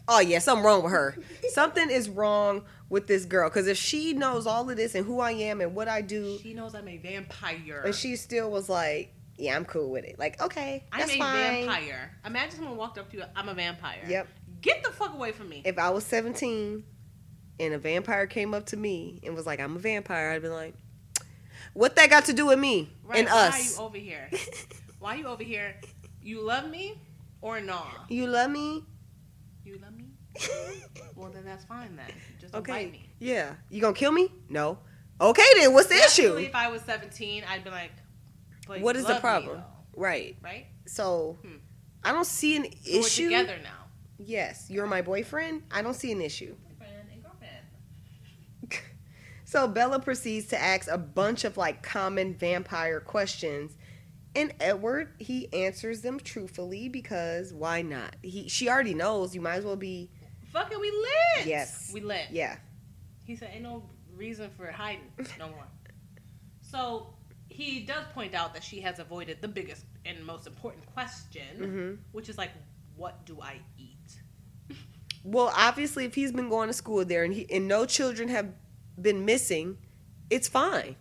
Oh 0.08 0.20
yeah, 0.22 0.40
something 0.40 0.64
wrong 0.66 0.84
with 0.84 0.92
her. 0.94 1.18
something 1.50 1.90
is 1.90 2.08
wrong 2.10 2.64
with 2.90 3.08
this 3.08 3.26
girl. 3.26 3.50
Because 3.50 3.68
if 3.68 3.78
she 3.78 4.14
knows 4.14 4.48
all 4.48 4.70
of 4.70 4.78
this 4.78 4.96
and 4.96 5.06
who 5.06 5.20
I 5.20 5.32
am 5.32 5.60
and 5.60 5.76
what 5.76 5.88
I 5.90 6.02
do, 6.02 6.40
She 6.42 6.54
knows 6.54 6.74
I'm 6.76 6.88
a 6.88 6.98
vampire. 6.98 7.82
and 7.86 7.94
she 7.94 8.16
still 8.16 8.50
was 8.50 8.70
like, 8.70 9.14
"Yeah, 9.38 9.56
I'm 9.58 9.66
cool 9.66 9.92
with 9.92 10.06
it." 10.06 10.18
Like, 10.18 10.42
okay, 10.42 10.86
I'm 10.94 11.10
a 11.10 11.18
fine. 11.18 11.66
vampire. 11.66 12.18
Imagine 12.26 12.52
someone 12.60 12.78
walked 12.78 12.98
up 12.98 13.12
to 13.12 13.18
you, 13.18 13.24
I'm 13.36 13.50
a 13.50 13.54
vampire. 13.54 14.04
Yep. 14.08 14.28
Get 14.62 14.82
the 14.84 14.92
fuck 14.92 15.14
away 15.14 15.34
from 15.34 15.50
me. 15.50 15.62
If 15.66 15.78
I 15.78 15.90
was 15.90 16.06
17 16.06 16.84
and 17.60 17.74
a 17.74 17.78
vampire 17.78 18.28
came 18.28 18.54
up 18.54 18.66
to 18.68 18.78
me 18.78 19.20
and 19.24 19.36
was 19.36 19.46
like, 19.46 19.60
"I'm 19.60 19.76
a 19.76 19.80
vampire," 19.80 20.32
I'd 20.32 20.42
be 20.42 20.50
like, 20.50 20.76
"What 21.74 21.96
that 21.96 22.10
got 22.10 22.26
to 22.26 22.34
do 22.34 22.48
with 22.48 22.60
me 22.60 22.90
right, 23.04 23.20
and 23.20 23.28
why 23.28 23.48
us?" 23.50 23.78
are 23.78 23.82
you 23.82 23.88
over 23.88 23.98
here? 23.98 24.30
Why 25.00 25.14
are 25.14 25.18
you 25.18 25.28
over 25.28 25.44
here? 25.44 25.76
You 26.24 26.42
love 26.42 26.68
me 26.70 27.00
or 27.42 27.62
nah? 27.62 27.84
you 28.10 28.26
love 28.26 28.50
me? 28.50 28.84
You 29.64 29.78
love 29.78 29.94
me? 29.96 30.06
Well, 31.16 31.30
then 31.32 31.46
that's 31.46 31.64
fine 31.66 31.96
then. 31.96 32.06
Just 32.40 32.54
Okay. 32.56 32.72
invite 32.72 32.92
me. 32.92 33.10
Yeah. 33.20 33.54
You 33.70 33.80
gonna 33.82 33.94
kill 33.96 34.12
me? 34.12 34.32
No. 34.50 34.80
Okay 35.22 35.44
then. 35.58 35.74
What's 35.74 35.88
the 35.88 35.96
Definitely, 35.96 36.44
issue? 36.44 36.50
If 36.50 36.56
I 36.56 36.70
was 36.70 36.82
17, 36.84 37.44
I'd 37.48 37.64
be 37.64 37.70
like, 37.72 37.92
but 38.68 38.82
What 38.82 38.96
is 38.96 39.06
the 39.06 39.14
me, 39.16 39.20
problem? 39.20 39.58
though, 39.58 40.00
Right. 40.02 40.36
right? 40.42 40.66
So 40.88 41.38
Hmm. 41.44 41.58
I 42.04 42.12
don't 42.12 42.26
see 42.26 42.56
an 42.58 42.64
So 42.84 43.00
we're 43.00 43.00
issue. 43.06 43.24
together 43.26 43.58
now. 43.64 43.86
Yes, 44.20 44.68
you're 44.70 44.88
my 44.88 45.02
boyfriend. 45.02 45.64
I 45.72 45.82
don't 45.84 45.94
see 45.96 46.12
an 46.12 46.22
issue. 46.22 46.56
Boyfriend 49.52 49.68
and 49.68 49.74
girlfriend. 49.74 49.74
So 49.74 49.74
Bella 49.74 50.00
proceeds 50.00 50.48
to 50.48 50.62
ask 50.62 50.88
a 50.90 50.98
bunch 50.98 51.44
of 51.44 51.58
like 51.58 51.84
common 51.84 52.34
vampire 52.36 53.00
questions. 53.00 53.78
And 54.36 54.54
Edward, 54.60 55.14
he 55.20 55.52
answers 55.54 56.02
them 56.02 56.20
truthfully 56.20 56.90
because 56.90 57.54
why 57.54 57.82
not? 57.82 58.16
He 58.22 58.48
she 58.50 58.70
already 58.70 58.94
knows 58.94 59.34
you 59.34 59.42
might 59.42 59.56
as 59.56 59.66
well 59.66 59.76
be 59.76 60.12
Fuck 60.52 60.72
it, 60.72 60.80
we 60.80 60.92
lit. 60.92 61.46
Yes. 61.48 61.92
We 61.94 62.02
lit. 62.02 62.28
yeah. 62.32 62.58
He 63.26 63.36
said, 63.36 63.50
ain't 63.54 63.64
no 63.64 63.84
reason 64.16 64.50
for 64.56 64.72
hiding 64.72 65.02
no 65.38 65.50
more. 65.50 65.68
So 66.62 67.14
he 67.50 67.82
does 67.82 68.06
point 68.14 68.34
out 68.34 68.54
that 68.54 68.64
she 68.64 68.80
has 68.82 69.00
avoided 69.00 69.42
the 69.42 69.48
biggest 69.48 69.86
and 70.06 70.26
most 70.26 70.48
important 70.48 70.86
question, 70.94 71.44
hmm 71.58 71.94
which 72.14 72.30
is 72.30 72.38
like, 72.38 72.52
what 72.96 73.26
do 73.26 73.40
I 73.42 73.60
eat? 73.78 73.96
Well, 75.24 75.52
obviously 75.58 76.06
if 76.06 76.16
he's 76.16 76.32
been 76.32 76.48
going 76.48 76.70
to 76.70 76.74
school 76.74 77.04
there 77.04 77.24
and 77.26 77.34
he 77.34 77.46
and 77.52 77.68
no 77.68 77.86
children 77.86 78.30
have 78.30 78.48
been 79.02 79.26
missing, 79.26 79.78
it's 80.30 80.48
fine. 80.48 80.96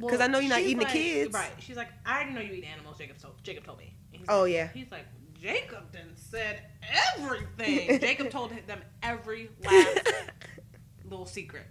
'Cause 0.00 0.20
I 0.20 0.26
know 0.26 0.38
you're 0.40 0.48
not 0.48 0.60
eating 0.62 0.78
the 0.78 0.84
kids. 0.86 1.32
Right. 1.32 1.50
She's 1.60 1.76
like, 1.76 1.88
I 2.04 2.20
didn't 2.24 2.34
know 2.34 2.40
you 2.40 2.54
eat 2.54 2.64
animals. 2.64 2.98
Jacob 2.98 3.18
told, 3.18 3.34
Jacob 3.44 3.64
told 3.64 3.78
me. 3.78 3.94
He's 4.10 4.26
Oh, 4.28 4.42
like- 4.42 4.52
yeah. 4.52 4.68
He's 4.74 4.90
like, 4.90 5.04
Jacob 5.40 5.92
then 5.92 6.10
said 6.16 6.62
everything. 7.16 8.00
Jacob 8.00 8.30
told 8.30 8.50
them 8.66 8.80
every 9.02 9.50
last 9.64 10.00
little 11.04 11.26
secret. 11.26 11.66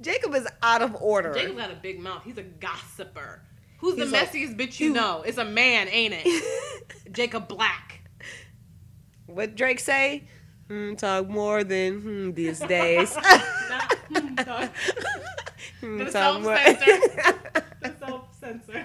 Jacob 0.00 0.34
is 0.34 0.46
out 0.62 0.80
of 0.82 0.94
order. 1.00 1.34
Jacob's 1.34 1.58
got 1.58 1.70
a 1.70 1.74
big 1.76 2.00
mouth. 2.00 2.22
He's 2.24 2.38
a 2.38 2.42
gossiper. 2.42 3.42
Who's 3.78 3.96
the 3.96 4.06
like, 4.06 4.30
messiest 4.30 4.56
bitch 4.56 4.80
you 4.80 4.88
"You- 4.88 4.94
know? 4.94 5.22
It's 5.26 5.36
a 5.38 5.44
man, 5.44 5.88
ain't 5.88 6.14
it? 6.16 6.84
Jacob 7.12 7.48
Black. 7.48 8.00
what 9.26 9.56
Drake 9.56 9.80
say? 9.80 10.24
Hmm, 10.68 10.94
talk 10.94 11.28
more 11.28 11.64
than 11.64 12.00
hmm, 12.00 12.30
these 12.32 12.60
days. 12.76 13.14
Hmm, 14.38 14.44
dog. 14.44 14.70
The 15.80 16.10
self-censor. 16.10 17.40
The 17.82 17.94
self 17.98 18.38
censor. 18.40 18.84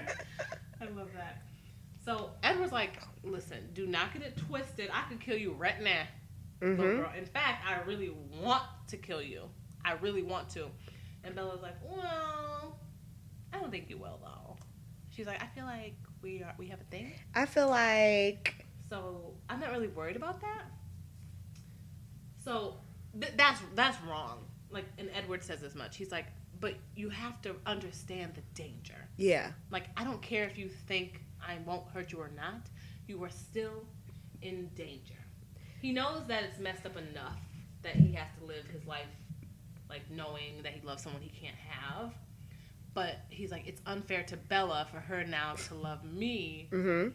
I 0.80 0.84
love 0.96 1.08
that. 1.14 1.42
So 2.04 2.30
Edward's 2.42 2.72
like, 2.72 2.98
listen, 3.24 3.58
do 3.74 3.86
not 3.86 4.12
get 4.12 4.22
it 4.22 4.36
twisted. 4.36 4.90
I 4.92 5.02
could 5.08 5.20
kill 5.20 5.36
you 5.36 5.52
right 5.52 5.80
now. 5.80 6.02
Mhm. 6.60 6.76
girl. 6.76 7.10
In 7.16 7.24
fact, 7.24 7.64
I 7.66 7.80
really 7.86 8.12
want 8.42 8.62
to 8.88 8.96
kill 8.96 9.22
you. 9.22 9.48
I 9.84 9.92
really 9.94 10.22
want 10.22 10.48
to. 10.50 10.66
And 11.24 11.34
Bella's 11.34 11.62
like, 11.62 11.76
well, 11.82 12.78
I 13.52 13.58
don't 13.58 13.70
think 13.70 13.88
you 13.90 13.98
will 13.98 14.18
though. 14.22 14.56
She's 15.10 15.26
like, 15.26 15.42
I 15.42 15.46
feel 15.54 15.64
like 15.64 15.94
we 16.22 16.42
are 16.42 16.54
we 16.58 16.66
have 16.68 16.80
a 16.80 16.84
thing. 16.84 17.12
I 17.34 17.46
feel 17.46 17.68
like 17.68 18.66
So 18.88 19.34
I'm 19.48 19.60
not 19.60 19.70
really 19.72 19.88
worried 19.88 20.16
about 20.16 20.40
that. 20.42 20.64
So 22.44 22.76
th- 23.18 23.32
that's 23.36 23.60
that's 23.74 23.96
wrong. 24.02 24.44
Like, 24.70 24.86
and 24.98 25.10
Edward 25.14 25.42
says 25.42 25.62
as 25.62 25.74
much. 25.74 25.96
He's 25.96 26.12
like, 26.12 26.26
but 26.60 26.74
you 26.94 27.08
have 27.08 27.40
to 27.42 27.56
understand 27.66 28.34
the 28.34 28.42
danger. 28.54 29.08
yeah, 29.16 29.52
Like, 29.70 29.84
I 29.96 30.04
don't 30.04 30.20
care 30.22 30.44
if 30.44 30.58
you 30.58 30.68
think 30.68 31.22
I 31.40 31.58
won't 31.64 31.88
hurt 31.88 32.12
you 32.12 32.18
or 32.18 32.30
not. 32.36 32.68
You 33.06 33.22
are 33.24 33.30
still 33.30 33.84
in 34.42 34.68
danger. 34.74 35.14
He 35.80 35.92
knows 35.92 36.26
that 36.28 36.42
it's 36.44 36.58
messed 36.58 36.84
up 36.86 36.96
enough 36.96 37.38
that 37.82 37.96
he 37.96 38.12
has 38.12 38.28
to 38.38 38.44
live 38.44 38.66
his 38.66 38.86
life 38.86 39.06
like 39.88 40.02
knowing 40.10 40.62
that 40.62 40.72
he 40.72 40.86
loves 40.86 41.02
someone 41.02 41.22
he 41.22 41.30
can't 41.30 41.56
have. 41.56 42.12
But 42.92 43.16
he's 43.28 43.50
like, 43.50 43.66
it's 43.66 43.80
unfair 43.86 44.22
to 44.24 44.36
Bella 44.36 44.86
for 44.90 45.00
her 45.00 45.24
now 45.24 45.54
to 45.68 45.74
love 45.74 46.04
me 46.04 46.68
mhm, 46.70 47.12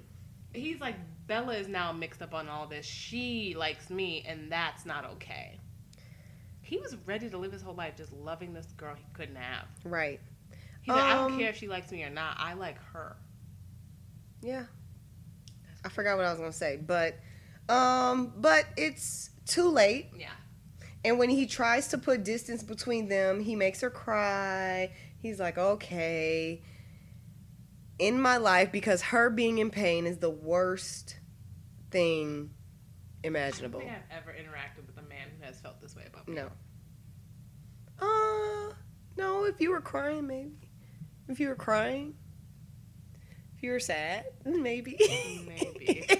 he's 0.53 0.79
like 0.79 0.95
Bella 1.27 1.53
is 1.55 1.67
now 1.67 1.91
mixed 1.91 2.21
up 2.21 2.33
on 2.33 2.47
all 2.47 2.67
this. 2.67 2.85
She 2.85 3.55
likes 3.57 3.89
me, 3.89 4.23
and 4.27 4.51
that's 4.51 4.85
not 4.85 5.05
okay. 5.05 5.59
He 6.65 6.77
was 6.77 6.95
ready 7.05 7.29
to 7.29 7.37
live 7.37 7.51
his 7.51 7.61
whole 7.61 7.75
life 7.75 7.95
just 7.95 8.11
loving 8.11 8.53
this 8.53 8.65
girl 8.77 8.95
he 8.95 9.05
couldn't 9.13 9.35
have. 9.35 9.67
right. 9.83 10.19
He's 10.81 10.93
like, 10.93 11.03
I 11.03 11.13
don't 11.15 11.33
Um, 11.33 11.39
care 11.39 11.49
if 11.49 11.57
she 11.57 11.67
likes 11.67 11.91
me 11.91 12.03
or 12.03 12.09
not. 12.11 12.35
I 12.39 12.53
like 12.53 12.77
her. 12.93 13.15
Yeah. 14.41 14.65
I 15.83 15.89
forgot 15.89 16.17
what 16.17 16.25
I 16.25 16.29
was 16.31 16.39
gonna 16.39 16.51
say, 16.51 16.77
but 16.77 17.15
um, 17.69 18.33
but 18.37 18.65
it's 18.77 19.31
too 19.47 19.69
late. 19.69 20.07
Yeah. 20.17 20.29
And 21.03 21.17
when 21.19 21.29
he 21.31 21.45
tries 21.47 21.87
to 21.89 21.97
put 21.97 22.23
distance 22.23 22.61
between 22.63 23.07
them, 23.07 23.39
he 23.39 23.55
makes 23.55 23.81
her 23.81 23.89
cry. 23.89 24.91
He's 25.21 25.39
like, 25.39 25.57
okay. 25.57 26.61
In 27.97 28.19
my 28.21 28.37
life, 28.37 28.71
because 28.71 29.01
her 29.03 29.29
being 29.29 29.57
in 29.59 29.69
pain 29.69 30.05
is 30.05 30.17
the 30.17 30.29
worst 30.29 31.17
thing 31.91 32.51
I 33.23 33.27
imaginable. 33.27 33.79
think 33.79 33.91
I've 33.91 34.17
ever 34.21 34.31
interacted 34.31 34.85
with 34.85 34.97
a 34.97 35.07
man 35.07 35.27
who 35.34 35.34
has 35.45 35.59
felt 35.59 35.79
this 35.81 35.95
way 35.95 36.03
about 36.07 36.27
me. 36.27 36.35
No. 36.35 36.49
Uh, 37.99 38.73
no, 39.17 39.45
if 39.45 39.59
you 39.61 39.71
were 39.71 39.81
crying, 39.81 40.27
maybe. 40.27 40.51
If 41.27 41.39
you 41.39 41.47
were 41.49 41.55
crying. 41.55 42.15
If 43.57 43.63
you 43.63 43.71
were 43.71 43.79
sad, 43.79 44.25
maybe. 44.45 44.97
Maybe. 45.47 46.05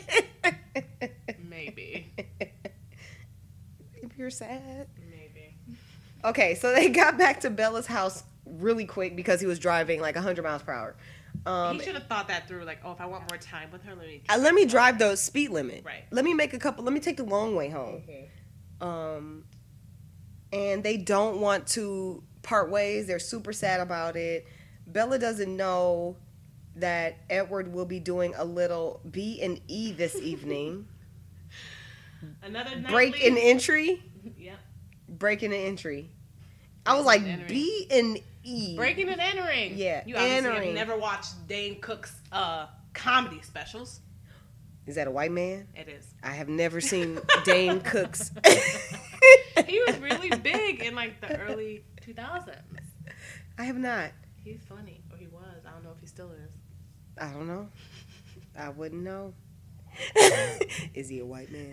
Maybe. 1.49 2.11
if 4.01 4.17
you're 4.17 4.29
sad. 4.29 4.87
Maybe. 5.09 5.55
Okay, 6.23 6.55
so 6.55 6.73
they 6.73 6.89
got 6.89 7.17
back 7.17 7.41
to 7.41 7.49
Bella's 7.49 7.87
house 7.87 8.23
really 8.45 8.85
quick 8.85 9.15
because 9.15 9.39
he 9.39 9.47
was 9.47 9.57
driving 9.57 10.01
like 10.01 10.15
100 10.15 10.43
miles 10.43 10.63
per 10.63 10.73
hour. 10.73 10.95
Um, 11.45 11.77
he 11.77 11.83
should 11.85 11.95
have 11.95 12.07
thought 12.07 12.27
that 12.27 12.47
through. 12.47 12.63
Like, 12.65 12.79
oh, 12.83 12.91
if 12.91 13.01
I 13.01 13.05
want 13.05 13.29
more 13.31 13.39
time 13.39 13.71
with 13.71 13.83
her, 13.83 13.95
let 13.95 14.07
me. 14.07 14.21
uh, 14.29 14.37
let 14.37 14.53
me 14.53 14.65
drive 14.65 14.97
the 14.99 15.15
speed 15.15 15.51
limit. 15.51 15.83
Right. 15.85 16.03
Let 16.11 16.25
me 16.25 16.33
make 16.33 16.53
a 16.53 16.59
couple. 16.59 16.83
Let 16.83 16.93
me 16.93 16.99
take 16.99 17.17
the 17.17 17.23
long 17.23 17.55
way 17.55 17.69
home. 17.69 18.03
Um, 18.85 19.45
and 20.53 20.83
they 20.83 20.97
don't 20.97 21.39
want 21.41 21.67
to 21.69 22.23
part 22.43 22.69
ways. 22.69 23.07
They're 23.07 23.19
super 23.19 23.51
sad 23.53 23.79
about 23.79 24.15
it. 24.15 24.45
Bella 24.87 25.17
doesn't 25.17 25.55
know 25.55 26.17
that 26.75 27.17
Edward 27.29 27.73
will 27.73 27.85
be 27.85 27.99
doing 27.99 28.33
a 28.37 28.43
little 28.45 29.01
B 29.09 29.39
and 29.41 29.59
E 29.67 29.91
this 29.91 30.15
evening. 30.21 30.87
Another 32.43 32.83
Break 32.89 33.23
an 33.23 33.37
entry. 33.37 34.03
Yep. 34.39 34.57
Breaking 35.07 35.53
an 35.53 35.59
entry. 35.59 36.09
I 36.83 36.95
was 36.95 37.05
like. 37.05 37.47
B 37.47 37.85
and 37.91 38.19
E. 38.43 38.75
Breaking 38.75 39.09
and 39.09 39.21
entering. 39.21 39.77
Yeah, 39.77 40.01
You 40.05 40.15
obviously 40.15 40.37
entering. 40.37 40.75
have 40.75 40.87
never 40.87 40.97
watched 40.99 41.47
Dane 41.47 41.79
Cook's 41.79 42.15
uh, 42.31 42.65
comedy 42.95 43.39
specials. 43.43 43.99
Is 44.85 44.95
that 44.95 45.07
a 45.07 45.11
white 45.11 45.31
man? 45.31 45.67
It 45.75 45.89
is. 45.89 46.13
I 46.21 46.31
have 46.31 46.47
never 46.47 46.79
seen 46.79 47.19
Dane 47.45 47.81
Cooks. 47.81 48.31
He 49.65 49.81
was 49.87 49.97
really 49.99 50.29
big 50.29 50.81
in 50.81 50.95
like 50.95 51.21
the 51.21 51.39
early 51.39 51.83
2000s. 52.01 52.59
I 53.57 53.63
have 53.63 53.77
not. 53.77 54.11
He's 54.43 54.59
funny, 54.67 55.01
or 55.11 55.17
he 55.17 55.27
was. 55.27 55.65
I 55.65 55.71
don't 55.71 55.83
know 55.83 55.91
if 55.95 55.99
he 56.01 56.07
still 56.07 56.29
is. 56.31 56.51
I 57.19 57.29
don't 57.31 57.47
know. 57.47 57.69
I 58.57 58.69
wouldn't 58.69 59.01
know. 59.01 59.33
Is 60.93 61.09
he 61.09 61.19
a 61.19 61.25
white 61.25 61.51
man? 61.51 61.71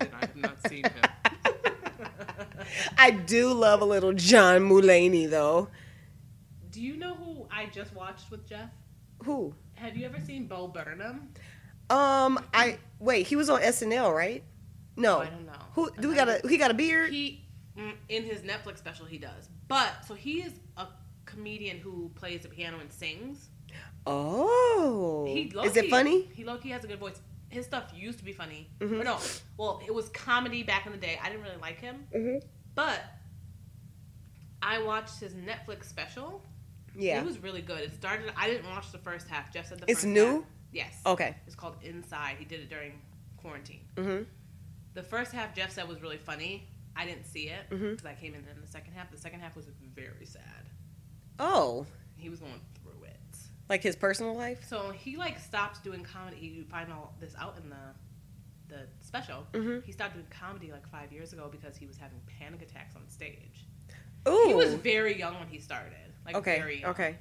And 0.00 0.10
I 0.12 0.20
have 0.20 0.36
not 0.36 0.56
seen 0.68 0.84
him. 0.84 1.02
I 2.98 3.10
do 3.10 3.52
love 3.52 3.82
a 3.82 3.84
little 3.84 4.14
John 4.14 4.62
Mulaney 4.62 5.28
though. 5.28 5.68
Do 6.70 6.80
you 6.80 6.96
know 6.96 7.14
who 7.14 7.46
I 7.50 7.66
just 7.66 7.94
watched 7.94 8.30
with 8.30 8.48
Jeff? 8.48 8.70
Who? 9.24 9.54
Have 9.76 9.96
you 9.96 10.06
ever 10.06 10.20
seen 10.20 10.46
Bo 10.46 10.68
Burnham? 10.68 11.28
Um, 11.90 12.38
I 12.52 12.78
wait. 12.98 13.26
He 13.26 13.36
was 13.36 13.50
on 13.50 13.60
SNL, 13.60 14.14
right? 14.14 14.42
No. 14.96 15.16
Oh, 15.16 15.20
I 15.20 15.26
don't 15.26 15.46
know. 15.46 15.52
Who? 15.74 15.90
Do 16.00 16.08
we 16.08 16.14
got 16.14 16.28
a? 16.28 16.40
He 16.48 16.56
got 16.56 16.70
a 16.70 16.74
beard? 16.74 17.12
He 17.12 17.44
mm, 17.76 17.94
in 18.08 18.22
his 18.24 18.40
Netflix 18.40 18.78
special 18.78 19.06
he 19.06 19.18
does, 19.18 19.48
but 19.68 20.04
so 20.06 20.14
he 20.14 20.42
is 20.42 20.52
a 20.76 20.86
comedian 21.24 21.78
who 21.78 22.10
plays 22.14 22.42
the 22.42 22.48
piano 22.48 22.78
and 22.80 22.92
sings. 22.92 23.48
Oh. 24.06 25.24
He 25.26 25.52
Is 25.64 25.76
it 25.76 25.90
funny? 25.90 26.28
He 26.34 26.44
low 26.44 26.58
key 26.58 26.70
has 26.70 26.84
a 26.84 26.86
good 26.86 26.98
voice. 26.98 27.20
His 27.48 27.64
stuff 27.66 27.92
used 27.94 28.18
to 28.18 28.24
be 28.24 28.32
funny. 28.32 28.68
Mhm. 28.80 29.00
Or 29.00 29.04
no, 29.04 29.18
well, 29.56 29.82
it 29.86 29.94
was 29.94 30.08
comedy 30.10 30.62
back 30.62 30.86
in 30.86 30.92
the 30.92 30.98
day. 30.98 31.18
I 31.22 31.28
didn't 31.28 31.42
really 31.42 31.60
like 31.60 31.80
him, 31.80 32.06
hmm 32.12 32.38
but 32.74 33.00
I 34.60 34.82
watched 34.82 35.20
his 35.20 35.34
Netflix 35.34 35.84
special. 35.84 36.42
Yeah. 36.96 37.20
It 37.20 37.24
was 37.24 37.38
really 37.38 37.62
good. 37.62 37.80
It 37.80 37.94
started. 37.94 38.32
I 38.36 38.48
didn't 38.48 38.68
watch 38.70 38.90
the 38.92 38.98
first 38.98 39.28
half. 39.28 39.52
Jeff 39.52 39.68
said 39.68 39.78
the 39.80 39.90
It's 39.90 40.00
first 40.00 40.06
new? 40.06 40.40
half- 40.40 40.44
Yes. 40.72 41.00
Okay. 41.06 41.36
It's 41.46 41.54
called 41.54 41.76
Inside. 41.82 42.36
He 42.38 42.44
did 42.44 42.60
it 42.60 42.68
during 42.68 43.00
quarantine. 43.36 43.86
Mhm. 43.96 44.26
The 44.94 45.02
first 45.02 45.32
half 45.32 45.54
Jeff 45.54 45.70
said 45.72 45.86
was 45.88 46.00
really 46.02 46.18
funny. 46.18 46.68
I 46.96 47.04
didn't 47.06 47.24
see 47.26 47.48
it 47.48 47.68
because 47.70 48.04
I 48.06 48.14
came 48.14 48.34
in 48.34 48.46
in 48.48 48.60
the 48.60 48.66
second 48.66 48.92
half. 48.94 49.10
The 49.10 49.18
second 49.18 49.40
half 49.40 49.56
was 49.56 49.66
very 49.94 50.24
sad. 50.26 50.70
Oh, 51.38 51.86
He 52.16 52.28
was 52.28 52.40
going 52.40 52.60
through 52.80 53.04
it. 53.04 53.36
like 53.68 53.82
his 53.82 53.96
personal 53.96 54.34
life? 54.34 54.64
So 54.68 54.90
he 54.90 55.16
like 55.16 55.38
stopped 55.38 55.82
doing 55.82 56.04
comedy. 56.04 56.38
You 56.38 56.64
find 56.64 56.92
all 56.92 57.14
this 57.20 57.34
out 57.38 57.56
in 57.58 57.68
the 57.70 57.94
the 58.68 58.86
special. 59.00 59.46
Mhm. 59.52 59.84
He 59.84 59.92
stopped 59.92 60.14
doing 60.14 60.26
comedy 60.30 60.72
like 60.72 60.88
five 60.88 61.12
years 61.12 61.32
ago 61.34 61.48
because 61.50 61.76
he 61.76 61.86
was 61.86 61.98
having 61.98 62.20
panic 62.38 62.62
attacks 62.62 62.96
on 62.96 63.06
stage. 63.08 63.66
Ooh. 64.26 64.44
He 64.48 64.54
was 64.54 64.74
very 64.74 65.16
young 65.18 65.38
when 65.38 65.48
he 65.48 65.58
started. 65.58 66.13
Like 66.24 66.36
okay. 66.36 66.58
very 66.58 66.80
young. 66.80 66.90
Okay. 66.90 67.16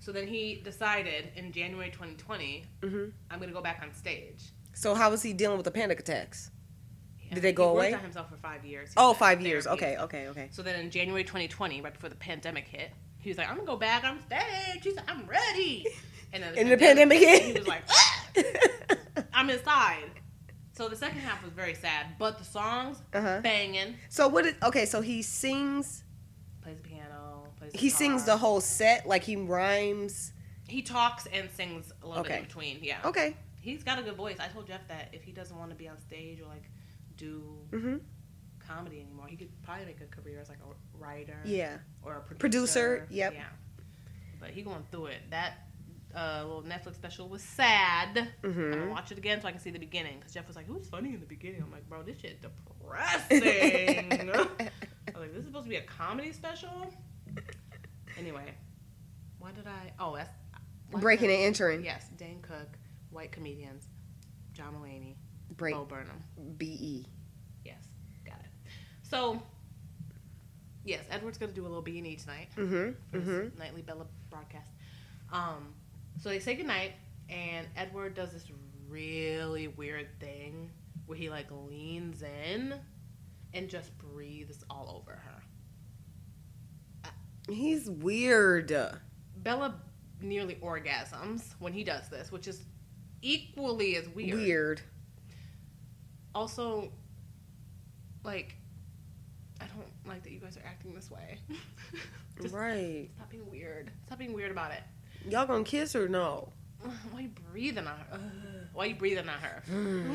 So 0.00 0.10
then 0.10 0.26
he 0.26 0.60
decided 0.64 1.30
in 1.36 1.52
January 1.52 1.90
2020, 1.90 2.64
hmm 2.82 3.04
I'm 3.30 3.38
gonna 3.38 3.52
go 3.52 3.62
back 3.62 3.80
on 3.82 3.92
stage. 3.94 4.50
So 4.74 4.94
how 4.94 5.10
was 5.10 5.22
he 5.22 5.32
dealing 5.32 5.56
with 5.56 5.64
the 5.64 5.70
panic 5.70 6.00
attacks? 6.00 6.50
Yeah, 7.20 7.34
Did 7.34 7.42
they 7.44 7.52
go 7.52 7.70
he 7.70 7.74
worked 7.76 7.88
away? 7.88 7.94
on 7.94 8.00
himself 8.02 8.28
for 8.30 8.36
five 8.36 8.64
years. 8.64 8.88
He 8.90 8.94
Oh, 8.96 9.14
five 9.14 9.40
years. 9.40 9.66
Okay. 9.66 9.96
Okay. 9.98 10.26
Okay. 10.28 10.48
So 10.50 10.62
then 10.62 10.80
in 10.80 10.90
January 10.90 11.24
2020, 11.24 11.80
right 11.80 11.92
before 11.92 12.08
the 12.08 12.16
pandemic 12.16 12.66
hit, 12.66 12.90
he 13.20 13.30
was 13.30 13.38
like, 13.38 13.48
"I'm 13.48 13.54
gonna 13.54 13.66
go 13.66 13.76
back 13.76 14.02
on 14.02 14.20
stage." 14.22 14.82
He's 14.82 14.96
like, 14.96 15.08
"I'm 15.10 15.24
ready." 15.26 15.86
And 16.32 16.42
then 16.42 16.54
And 16.56 16.70
the 16.70 16.76
pandemic 16.76 17.18
hit. 17.20 17.42
He 17.44 17.52
was 17.52 17.68
like, 17.68 17.82
"Ah!" 17.88 18.26
"I'm 19.34 19.50
inside." 19.50 20.10
So 20.72 20.88
the 20.88 20.96
second 20.96 21.20
half 21.20 21.44
was 21.44 21.52
very 21.52 21.74
sad, 21.74 22.06
but 22.18 22.38
the 22.38 22.44
songs 22.44 23.02
uh-huh. 23.12 23.40
banging. 23.42 23.94
So 24.08 24.26
what? 24.26 24.46
Is, 24.46 24.54
okay. 24.64 24.86
So 24.86 25.00
he 25.00 25.22
sings. 25.22 26.02
Plays 26.62 26.78
the 26.78 26.82
piano. 26.88 27.44
Plays. 27.58 27.61
He 27.72 27.86
guitar. 27.88 27.98
sings 27.98 28.24
the 28.24 28.36
whole 28.36 28.60
set. 28.60 29.06
Like 29.06 29.22
he 29.22 29.36
rhymes. 29.36 30.32
He 30.68 30.82
talks 30.82 31.26
and 31.32 31.50
sings 31.50 31.92
a 32.02 32.06
little 32.06 32.22
bit 32.22 32.32
in 32.32 32.44
between. 32.44 32.78
Yeah. 32.82 32.98
Okay. 33.04 33.36
He's 33.60 33.82
got 33.84 33.98
a 33.98 34.02
good 34.02 34.16
voice. 34.16 34.38
I 34.40 34.48
told 34.48 34.66
Jeff 34.66 34.86
that 34.88 35.08
if 35.12 35.22
he 35.22 35.32
doesn't 35.32 35.56
want 35.58 35.70
to 35.70 35.76
be 35.76 35.88
on 35.88 35.98
stage 36.00 36.40
or 36.40 36.46
like 36.46 36.64
do 37.16 37.42
hmm 37.70 37.96
comedy 38.66 39.00
anymore, 39.00 39.26
he 39.26 39.36
could 39.36 39.50
probably 39.62 39.84
make 39.86 40.00
a 40.00 40.06
career 40.06 40.38
as 40.40 40.48
like 40.48 40.58
a 40.58 40.98
writer. 40.98 41.38
Yeah. 41.44 41.76
or 42.02 42.14
a 42.16 42.20
producer. 42.20 42.38
Producer, 42.38 43.06
yep. 43.10 43.34
Yeah. 43.34 43.44
But 44.40 44.50
he 44.50 44.62
going 44.62 44.84
through 44.90 45.06
it. 45.06 45.18
That 45.30 45.54
uh, 46.14 46.44
little 46.46 46.62
Netflix 46.62 46.94
special 46.94 47.28
was 47.28 47.42
sad. 47.42 48.28
I'm 48.44 48.52
hmm 48.52 48.70
gonna 48.72 48.90
watch 48.90 49.12
it 49.12 49.18
again 49.18 49.40
so 49.40 49.48
I 49.48 49.50
can 49.52 49.60
see 49.60 49.70
the 49.70 49.78
beginning. 49.78 50.18
Because 50.18 50.32
Jeff 50.34 50.46
was 50.46 50.56
like, 50.56 50.68
"It 50.68 50.72
was 50.74 50.88
funny 50.88 51.14
in 51.14 51.20
the 51.20 51.26
beginning." 51.26 51.62
I'm 51.62 51.70
like, 51.72 51.88
"Bro, 51.88 52.02
this 52.04 52.18
shit 52.20 52.40
depressing." 52.42 54.30
I 54.30 54.36
was 54.36 54.48
like, 55.16 55.32
"This 55.32 55.40
is 55.40 55.46
supposed 55.46 55.64
to 55.64 55.70
be 55.70 55.76
a 55.76 55.82
comedy 55.82 56.32
special." 56.32 56.70
Anyway, 58.18 58.52
Why 59.38 59.52
did 59.52 59.66
I? 59.66 59.92
Oh, 59.98 60.14
that's 60.16 60.30
Breaking 60.90 61.30
and 61.30 61.40
entering. 61.42 61.82
Yes, 61.84 62.06
Dane 62.18 62.40
Cook, 62.42 62.68
white 63.10 63.32
comedians, 63.32 63.88
John 64.52 64.74
Mulaney, 64.74 65.14
Break 65.56 65.74
Bo 65.74 65.84
Burnham. 65.84 66.22
B 66.58 66.66
E. 66.66 67.06
Yes, 67.64 67.78
got 68.26 68.36
it. 68.40 68.70
So, 69.02 69.42
yes, 70.84 71.02
Edward's 71.10 71.38
gonna 71.38 71.52
do 71.52 71.62
a 71.62 71.68
little 71.68 71.80
B 71.82 71.96
and 71.98 72.06
E 72.06 72.16
tonight 72.16 72.48
Mm-hmm. 72.56 72.90
for 73.10 73.18
Mm-hmm. 73.18 73.58
nightly 73.58 73.80
Bella 73.82 74.04
broadcast. 74.30 74.70
Um, 75.32 75.72
so 76.20 76.28
they 76.28 76.38
say 76.40 76.54
goodnight, 76.54 76.92
and 77.30 77.66
Edward 77.74 78.14
does 78.14 78.32
this 78.32 78.44
really 78.90 79.68
weird 79.68 80.08
thing 80.20 80.70
where 81.06 81.16
he 81.16 81.30
like 81.30 81.46
leans 81.50 82.22
in 82.22 82.74
and 83.54 83.68
just 83.70 83.96
breathes 83.96 84.62
all 84.68 85.00
over 85.02 85.12
her. 85.12 85.41
He's 87.48 87.90
weird. 87.90 88.72
Bella 89.36 89.74
nearly 90.20 90.56
orgasms 90.56 91.54
when 91.58 91.72
he 91.72 91.84
does 91.84 92.08
this, 92.08 92.30
which 92.30 92.46
is 92.46 92.62
equally 93.22 93.96
as 93.96 94.08
weird. 94.08 94.38
Weird. 94.38 94.80
Also, 96.34 96.92
like, 98.24 98.54
I 99.60 99.64
don't 99.66 99.86
like 100.06 100.22
that 100.22 100.32
you 100.32 100.38
guys 100.38 100.56
are 100.56 100.66
acting 100.66 100.94
this 100.94 101.10
way. 101.10 101.38
Just 102.40 102.54
right. 102.54 103.08
stop 103.16 103.30
being 103.30 103.50
weird. 103.50 103.90
Stop 104.06 104.18
being 104.18 104.32
weird 104.32 104.50
about 104.50 104.72
it. 104.72 104.82
Y'all 105.28 105.46
gonna 105.46 105.64
kiss 105.64 105.94
or 105.94 106.08
no? 106.08 106.52
Why 107.10 107.18
are 107.18 107.22
you 107.22 107.30
breathing 107.50 107.86
on 107.86 107.96
her? 107.98 108.06
Ugh. 108.12 108.20
Why 108.72 108.84
are 108.84 108.88
you 108.88 108.94
breathing 108.94 109.28
on 109.28 109.38
her? 109.38 109.62
Hmm. 109.66 110.14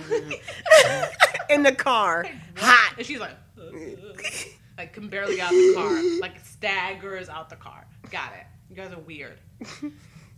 In 1.54 1.64
the 1.64 1.72
car. 1.74 2.26
Hot. 2.56 2.96
And 2.98 3.06
she's 3.06 3.20
like, 3.20 3.36
"Ugh." 3.58 4.00
like 4.78 4.94
can 4.94 5.08
barely 5.10 5.36
get 5.38 5.46
out 5.48 5.52
the 5.52 5.74
car, 5.76 6.20
like 6.22 6.40
staggers 6.46 7.30
out 7.30 7.50
the 7.50 7.56
car. 7.56 7.86
Got 8.12 8.34
it. 8.34 8.46
You 8.70 8.76
guys 8.76 8.92
are 8.94 9.00
weird. 9.00 9.40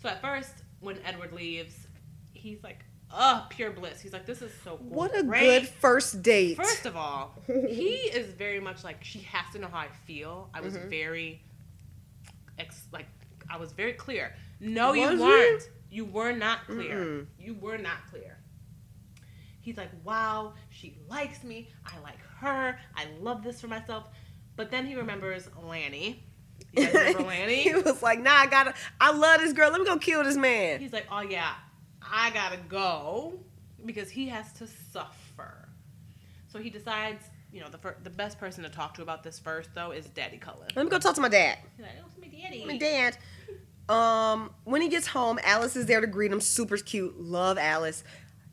So 0.02 0.08
at 0.10 0.22
first, 0.22 0.54
when 0.80 0.98
Edward 1.06 1.34
leaves, 1.34 1.88
he's 2.34 2.64
like, 2.64 2.86
"Oh, 3.12 3.46
pure 3.50 3.72
bliss." 3.72 4.00
He's 4.02 4.14
like, 4.14 4.26
"This 4.26 4.42
is 4.42 4.52
so 4.64 4.78
cool. 4.78 4.88
What 4.88 5.18
a 5.18 5.24
great." 5.24 5.42
good 5.62 5.68
first 5.68 6.22
date. 6.22 6.56
First 6.58 6.86
of 6.86 6.96
all, 6.96 7.36
he 7.48 7.54
is 8.14 8.32
very 8.34 8.60
much 8.60 8.84
like 8.84 9.04
she 9.04 9.20
has 9.20 9.52
to 9.54 9.60
know 9.60 9.68
how 9.68 9.80
I 9.80 9.88
feel. 10.06 10.50
I 10.54 10.62
was 10.62 10.76
Mm-hmm. 10.76 10.90
very, 10.90 11.42
ex- 12.58 12.84
like, 12.94 13.08
I 13.50 13.58
was 13.58 13.72
very 13.74 13.94
clear. 13.94 14.34
No, 14.62 14.94
you 14.94 15.08
Was 15.08 15.20
you? 15.20 15.26
weren't. 15.26 15.70
You 15.92 16.06
were 16.06 16.32
not 16.32 16.66
clear. 16.68 16.96
Mm-mm. 16.98 17.26
You 17.40 17.56
were 17.56 17.78
not 17.78 17.98
clear. 18.12 18.38
He's 19.62 19.76
like, 19.78 19.90
wow, 20.04 20.54
she 20.70 20.96
likes 21.10 21.44
me. 21.44 21.70
I 21.86 22.00
like 22.00 22.20
her. 22.40 22.78
I 22.96 23.06
love 23.22 23.44
this 23.44 23.60
for 23.60 23.68
myself. 23.68 24.06
But 24.60 24.72
then 24.72 24.86
he 24.86 24.96
remembers 24.96 25.48
Lonnie. 25.64 26.22
You 26.74 26.86
guys 26.86 27.16
remember 27.16 27.48
he 27.48 27.74
was 27.74 28.04
like, 28.04 28.20
nah, 28.20 28.32
I 28.34 28.46
gotta 28.46 28.74
I 29.00 29.12
love 29.12 29.40
this 29.40 29.54
girl. 29.54 29.72
Let 29.72 29.80
me 29.80 29.88
go 29.88 29.98
kill 29.98 30.24
this 30.24 30.36
man. 30.36 30.82
He's 30.82 30.92
like, 30.92 31.08
oh 31.10 31.22
yeah, 31.22 31.54
I 32.04 32.30
gotta 32.32 32.58
go 32.68 33.40
because 33.86 34.10
he 34.10 34.28
has 34.28 34.52
to 34.54 34.68
suffer. 34.68 35.70
So 36.50 36.60
he 36.60 36.70
decides, 36.70 37.24
you 37.54 37.62
know, 37.62 37.70
the 37.70 37.78
fir- 37.78 37.96
the 38.04 38.10
best 38.10 38.38
person 38.38 38.64
to 38.66 38.70
talk 38.70 38.94
to 38.96 39.02
about 39.02 39.24
this 39.24 39.40
first 39.40 39.74
though 39.74 39.92
is 39.92 40.08
Daddy 40.08 40.38
Cullen. 40.38 40.68
Let 40.76 40.84
me 40.84 40.92
go 40.92 41.00
talk 41.00 41.16
to 41.16 41.22
my 41.22 41.30
dad. 41.30 41.60
He's 41.78 41.86
like, 41.86 41.96
oh, 42.02 42.06
it's 42.08 42.20
my 42.20 42.28
daddy. 42.28 42.66
My 42.66 42.78
dad. 42.78 43.18
Um, 43.88 44.52
when 44.66 44.82
he 44.82 44.90
gets 44.90 45.08
home, 45.08 45.40
Alice 45.44 45.78
is 45.78 45.86
there 45.86 46.02
to 46.02 46.08
greet 46.08 46.32
him. 46.32 46.42
Super 46.42 46.78
cute. 46.78 47.20
Love 47.20 47.58
Alice. 47.58 48.04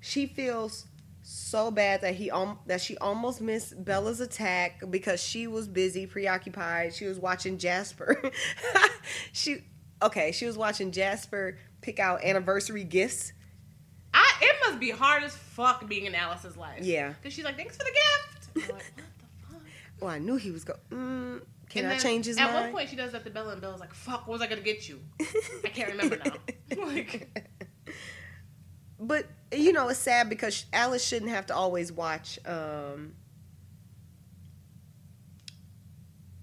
She 0.00 0.26
feels 0.26 0.86
so 1.28 1.72
bad 1.72 2.02
that 2.02 2.14
he 2.14 2.30
um 2.30 2.58
that 2.66 2.80
she 2.80 2.96
almost 2.98 3.40
missed 3.40 3.84
Bella's 3.84 4.20
attack 4.20 4.80
because 4.90 5.20
she 5.20 5.48
was 5.48 5.66
busy, 5.66 6.06
preoccupied. 6.06 6.94
She 6.94 7.06
was 7.06 7.18
watching 7.18 7.58
Jasper. 7.58 8.30
she 9.32 9.64
okay, 10.02 10.30
she 10.30 10.46
was 10.46 10.56
watching 10.56 10.92
Jasper 10.92 11.58
pick 11.80 11.98
out 11.98 12.22
anniversary 12.22 12.84
gifts. 12.84 13.32
I, 14.14 14.24
it 14.40 14.56
must 14.66 14.78
be 14.78 14.90
hard 14.90 15.24
as 15.24 15.36
fuck 15.36 15.86
being 15.88 16.06
in 16.06 16.14
Alice's 16.14 16.56
life. 16.56 16.82
Yeah. 16.82 17.08
Because 17.08 17.34
she's 17.34 17.44
like, 17.44 17.56
thanks 17.56 17.76
for 17.76 17.84
the 17.84 17.92
gift. 17.92 18.48
I'm 18.54 18.62
like, 18.62 18.70
what 18.72 18.82
the 18.96 19.54
fuck? 19.54 19.62
Oh, 20.00 20.06
I 20.06 20.18
knew 20.18 20.36
he 20.36 20.52
was 20.52 20.64
going. 20.64 20.78
Mm, 20.90 21.42
can 21.68 21.84
And 21.84 21.92
I 21.92 21.98
change 21.98 22.26
his 22.26 22.38
At 22.38 22.44
mind? 22.44 22.56
At 22.56 22.62
one 22.62 22.72
point, 22.72 22.88
she 22.88 22.96
does 22.96 23.12
that 23.12 23.24
to 23.24 23.30
Bella, 23.30 23.52
and 23.52 23.60
Bella's 23.60 23.80
like, 23.80 23.92
fuck, 23.92 24.26
what 24.26 24.34
was 24.34 24.42
I 24.42 24.46
gonna 24.46 24.60
get 24.62 24.88
you? 24.88 25.00
I 25.20 25.68
can't 25.68 25.90
remember 25.90 26.18
now. 26.24 26.32
like, 26.84 27.50
but 28.98 29.26
you 29.52 29.72
know 29.72 29.88
it's 29.88 29.98
sad 29.98 30.28
because 30.28 30.64
alice 30.72 31.04
shouldn't 31.06 31.30
have 31.30 31.46
to 31.46 31.54
always 31.54 31.92
watch 31.92 32.38
um 32.46 33.14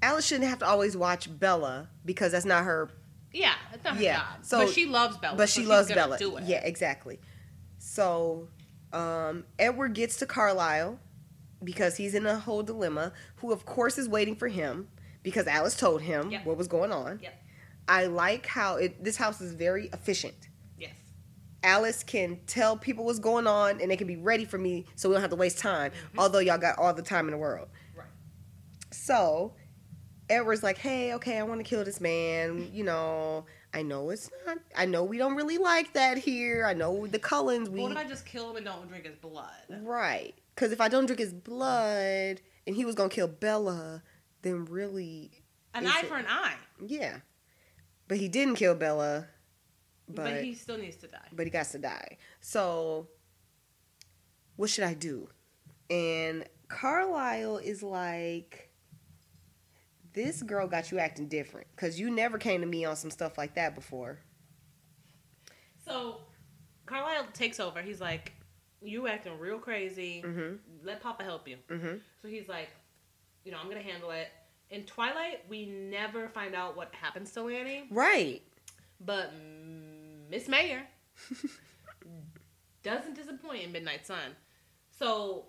alice 0.01 0.25
shouldn't 0.25 0.49
have 0.49 0.59
to 0.59 0.65
always 0.65 0.95
watch 0.97 1.27
bella 1.39 1.89
because 2.05 2.31
that's 2.31 2.45
not 2.45 2.63
her 2.63 2.89
yeah, 3.35 3.53
it's 3.73 3.83
not 3.83 3.95
her 3.95 4.01
Yeah, 4.03 4.17
job. 4.19 4.25
so- 4.43 4.57
but 4.59 4.69
she 4.69 4.85
loves 4.85 5.17
Bella. 5.17 5.35
but 5.35 5.49
so 5.49 5.61
she 5.61 5.65
loves 5.67 5.91
bella 5.91 6.17
Do 6.19 6.37
it. 6.37 6.43
yeah 6.43 6.63
exactly 6.63 7.19
so 7.79 8.47
um 8.91 9.43
edward 9.57 9.93
gets 9.95 10.17
to 10.17 10.25
carlisle 10.27 10.99
because 11.63 11.97
he's 11.97 12.13
in 12.13 12.25
a 12.27 12.37
whole 12.37 12.61
dilemma 12.61 13.11
who 13.37 13.51
of 13.51 13.65
course 13.65 13.97
is 13.97 14.07
waiting 14.07 14.35
for 14.35 14.47
him 14.49 14.87
because 15.23 15.47
alice 15.47 15.75
told 15.75 16.01
him 16.03 16.29
Yep. 16.29 16.45
what 16.45 16.57
was 16.57 16.67
going 16.67 16.91
on 16.91 17.19
Yep. 17.23 17.33
i 17.87 18.05
like 18.05 18.45
how 18.45 18.75
it 18.75 19.03
this 19.03 19.17
house 19.17 19.41
is 19.41 19.53
very 19.53 19.87
efficient. 19.93 20.35
Alice 21.63 22.03
can 22.03 22.39
tell 22.47 22.75
people 22.77 23.05
what's 23.05 23.19
going 23.19 23.47
on 23.47 23.79
and 23.81 23.89
they 23.89 23.95
can 23.97 24.07
be 24.07 24.17
ready 24.17 24.45
for 24.45 24.57
me 24.57 24.85
so 24.95 25.09
we 25.09 25.15
don't 25.15 25.21
have 25.21 25.29
to 25.31 25.35
waste 25.35 25.57
time, 25.59 25.91
Mm-hmm. 25.91 26.19
although 26.19 26.39
y'all 26.39 26.57
got 26.57 26.77
all 26.77 26.93
the 26.93 27.01
time 27.01 27.25
in 27.25 27.31
the 27.31 27.37
world. 27.37 27.69
Right. 27.95 28.07
So 28.91 29.53
Edward's 30.29 30.63
like, 30.63 30.77
hey, 30.77 31.13
okay, 31.15 31.37
I 31.37 31.43
want 31.43 31.59
to 31.59 31.63
kill 31.63 31.83
this 31.83 31.99
man. 32.01 32.69
You 32.73 32.83
know, 32.83 33.45
I 33.73 33.81
know 33.81 34.09
it's 34.09 34.29
not, 34.45 34.57
I 34.75 34.85
know 34.85 35.03
we 35.03 35.17
don't 35.17 35.35
really 35.35 35.57
like 35.57 35.93
that 35.93 36.17
here. 36.17 36.65
I 36.65 36.73
know 36.73 37.07
the 37.07 37.19
Cullens, 37.19 37.69
we. 37.69 37.81
what 37.81 37.91
if 37.91 37.97
I 37.97 38.03
just 38.03 38.25
kill 38.25 38.51
him 38.51 38.57
and 38.57 38.65
don't 38.65 38.87
drink 38.87 39.05
his 39.05 39.15
blood? 39.15 39.49
Right. 39.81 40.33
Because 40.55 40.71
if 40.71 40.79
I 40.81 40.87
don't 40.89 41.05
drink 41.07 41.19
his 41.19 41.33
blood 41.33 42.41
and 42.67 42.75
he 42.75 42.85
was 42.85 42.95
going 42.95 43.09
to 43.09 43.15
kill 43.15 43.27
Bella, 43.27 44.03
then 44.43 44.65
really, 44.65 45.31
An 45.73 45.87
eye 45.87 46.01
it- 46.03 46.05
for 46.07 46.15
an 46.17 46.25
eye. 46.27 46.55
yeah. 46.85 47.17
But 48.07 48.17
he 48.17 48.27
didn't 48.27 48.55
kill 48.55 48.75
Bella, 48.75 49.27
But, 50.07 50.15
but 50.25 50.43
he 50.43 50.53
still 50.53 50.77
needs 50.77 50.97
to 50.97 51.07
die. 51.07 51.27
but 51.31 51.45
he 51.45 51.49
got 51.49 51.65
to 51.67 51.79
die. 51.79 52.17
So, 52.41 53.07
what 54.57 54.69
should 54.69 54.83
I 54.83 54.93
do? 54.93 55.29
And 55.89 56.45
Carlisle 56.67 57.57
is 57.57 57.81
like, 57.83 58.69
this 60.13 60.43
girl 60.43 60.67
got 60.67 60.91
you 60.91 60.99
acting 60.99 61.27
different 61.27 61.67
because 61.75 61.99
you 61.99 62.09
never 62.11 62.37
came 62.37 62.61
to 62.61 62.67
me 62.67 62.85
on 62.85 62.95
some 62.95 63.09
stuff 63.11 63.37
like 63.37 63.55
that 63.55 63.75
before. 63.75 64.19
So 65.85 66.21
Carlisle 66.85 67.27
takes 67.33 67.59
over. 67.59 67.81
He's 67.81 67.99
like, 68.01 68.33
"You 68.81 69.07
acting 69.07 69.37
real 69.39 69.59
crazy. 69.59 70.23
Mm-hmm. 70.25 70.55
Let 70.85 71.01
Papa 71.01 71.23
help 71.23 71.47
you." 71.47 71.57
Mm-hmm. 71.69 71.97
So 72.21 72.27
he's 72.27 72.47
like, 72.47 72.69
"You 73.43 73.51
know, 73.51 73.57
I'm 73.61 73.67
gonna 73.69 73.81
handle 73.81 74.11
it." 74.11 74.27
In 74.69 74.83
Twilight, 74.85 75.41
we 75.49 75.65
never 75.65 76.29
find 76.29 76.55
out 76.55 76.75
what 76.77 76.93
happens 76.95 77.31
to 77.33 77.41
Lonnie, 77.41 77.85
Right. 77.91 78.41
but 79.01 79.31
Miss 80.33 80.47
Meyer 80.47 80.81
doesn't 82.83 83.13
disappoint 83.13 83.63
in 83.65 83.71
Midnight 83.71 84.07
Sun. 84.07 84.35
So 84.89 85.45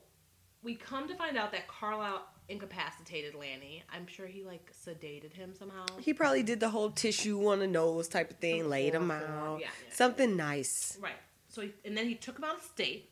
we 0.63 0.75
come 0.75 1.09
to 1.09 1.15
find 1.15 1.39
out 1.39 1.53
that 1.53 1.67
Carlisle 1.69 2.23
incapacitated 2.51 3.35
Lonnie. 3.35 3.83
I'm 3.91 4.07
sure 4.07 4.27
he 4.27 4.45
like 4.45 4.71
sedated 4.75 5.33
him 5.33 5.55
somehow. 5.59 5.87
He 6.01 6.13
probably 6.13 6.43
did 6.43 6.61
the 6.61 6.69
whole 6.69 6.91
tissue 6.91 7.49
on 7.49 7.61
the 7.61 7.67
nose 7.67 8.09
type 8.09 8.31
of 8.31 8.37
thing, 8.37 8.61
Some 8.61 8.71
laid 8.71 8.95
him 8.95 9.11
out. 9.11 9.61
yeah, 9.61 9.69
yeah. 9.87 9.95
Something 9.95 10.37
nice. 10.37 10.99
Right. 11.01 11.15
So 11.49 11.63
he, 11.63 11.73
and 11.87 11.97
then 11.97 12.07
he 12.07 12.15
took 12.15 12.37
him 12.37 12.45
out 12.45 12.57
of 12.57 12.63
state. 12.63 13.11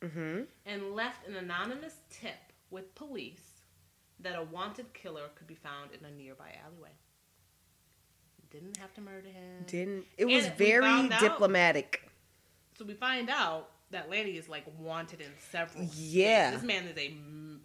Mm-hmm. 0.00 0.44
and 0.64 0.94
left 0.94 1.28
an 1.28 1.36
anonymous 1.36 1.96
tip 2.08 2.54
with 2.70 2.94
police 2.94 3.60
that 4.18 4.34
a 4.34 4.42
wanted 4.42 4.94
killer 4.94 5.24
could 5.34 5.46
be 5.46 5.54
found 5.54 5.90
in 5.92 6.02
a 6.06 6.10
nearby 6.10 6.54
alleyway. 6.64 6.88
Didn't 8.50 8.76
have 8.78 8.92
to 8.94 9.00
murder 9.00 9.28
him. 9.28 9.64
Didn't 9.66 10.04
it 10.18 10.24
was 10.26 10.44
we 10.44 10.50
very 10.50 10.82
found 10.84 11.12
out- 11.12 11.20
diplomatic. 11.20 12.02
So 12.78 12.84
we 12.84 12.94
find 12.94 13.28
out 13.30 13.68
that 13.90 14.08
Lonnie 14.08 14.36
is 14.36 14.48
like 14.48 14.64
wanted 14.78 15.20
in 15.20 15.26
several. 15.50 15.84
states. 15.86 15.98
Yeah. 15.98 16.52
This 16.52 16.62
man 16.62 16.84
is 16.84 16.96
a 16.96 17.14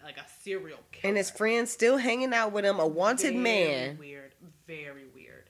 like 0.04 0.18
a 0.18 0.26
serial 0.44 0.80
killer. 0.92 1.10
And 1.10 1.18
his 1.18 1.30
friends 1.32 1.72
still 1.72 1.98
hanging 1.98 2.34
out 2.34 2.52
with 2.52 2.66
him, 2.66 2.80
a 2.80 2.88
wanted 2.88 3.32
Very 3.32 3.38
man. 3.38 3.98
Weird. 3.98 4.34
Very 4.68 5.06
weird. 5.16 5.50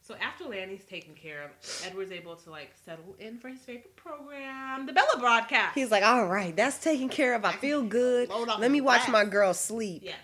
So 0.00 0.14
after 0.22 0.44
Lonnie's 0.44 0.84
taken 0.84 1.14
care 1.14 1.44
of, 1.44 1.50
Edward's 1.86 2.12
able 2.12 2.34
to 2.36 2.50
like 2.50 2.70
settle 2.84 3.14
in 3.18 3.38
for 3.38 3.48
his 3.48 3.60
favorite 3.60 3.94
program, 3.96 4.86
the 4.86 4.92
Bella 4.92 5.18
broadcast. 5.18 5.74
He's 5.74 5.90
like, 5.90 6.02
all 6.02 6.26
right, 6.26 6.54
that's 6.56 6.78
taken 6.78 7.08
care 7.08 7.34
of. 7.34 7.44
I 7.44 7.52
feel 7.56 7.82
good. 7.82 8.28
Let 8.58 8.70
me 8.70 8.80
watch 8.80 9.00
rest." 9.00 9.10
my 9.10 9.24
girl 9.24 9.52
sleep. 9.54 10.02
Yes. 10.04 10.16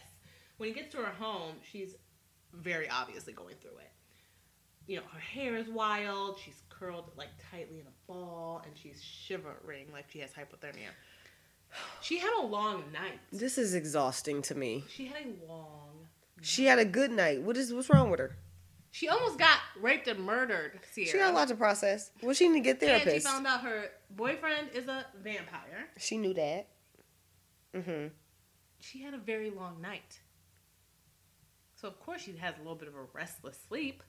When 0.56 0.68
he 0.68 0.74
gets 0.74 0.92
to 0.94 0.98
her 0.98 1.12
home, 1.18 1.56
she's 1.70 1.94
very 2.52 2.88
obviously 2.88 3.32
going 3.32 3.56
through 3.60 3.78
it. 3.78 3.90
You 4.86 4.96
know, 4.96 5.02
her 5.12 5.20
hair 5.20 5.56
is 5.56 5.68
wild. 5.68 6.38
She's 6.44 6.62
curled 6.68 7.10
like 7.16 7.30
tightly 7.50 7.80
in 7.80 7.86
a 7.86 8.06
ball, 8.06 8.62
and 8.64 8.76
she's 8.76 9.02
shivering 9.02 9.86
like 9.92 10.06
she 10.10 10.18
has 10.20 10.30
hypothermia. 10.30 10.90
She 12.00 12.18
had 12.18 12.32
a 12.38 12.46
long 12.46 12.84
night. 12.92 13.18
This 13.32 13.58
is 13.58 13.74
exhausting 13.74 14.42
to 14.42 14.54
me. 14.54 14.84
She 14.88 15.06
had 15.06 15.26
a 15.26 15.52
long. 15.52 16.06
She 16.42 16.66
had 16.66 16.78
a 16.78 16.84
good 16.84 17.10
night. 17.10 17.42
What 17.42 17.56
is 17.56 17.72
what's 17.72 17.88
wrong 17.88 18.10
with 18.10 18.20
her? 18.20 18.36
She 18.90 19.08
almost 19.08 19.40
got 19.40 19.58
raped 19.80 20.06
and 20.06 20.20
murdered. 20.20 20.78
Sierra. 20.92 21.10
She 21.10 21.18
got 21.18 21.32
a 21.32 21.34
lot 21.34 21.48
to 21.48 21.56
process. 21.56 22.12
Well, 22.22 22.32
she 22.32 22.48
need 22.48 22.62
to 22.62 22.74
get 22.74 22.80
And 22.80 23.10
she 23.10 23.18
found 23.18 23.44
out 23.44 23.62
her 23.62 23.90
boyfriend 24.10 24.68
is 24.72 24.86
a 24.86 25.04
vampire. 25.20 25.88
She 25.98 26.16
knew 26.16 26.32
that. 26.34 26.68
Mm-hmm. 27.74 28.06
She 28.78 29.02
had 29.02 29.14
a 29.14 29.18
very 29.18 29.50
long 29.50 29.80
night. 29.80 30.20
So 31.74 31.88
of 31.88 31.98
course 31.98 32.22
she 32.22 32.36
has 32.36 32.54
a 32.54 32.58
little 32.58 32.76
bit 32.76 32.86
of 32.86 32.94
a 32.94 33.02
restless 33.12 33.58
sleep. 33.66 34.04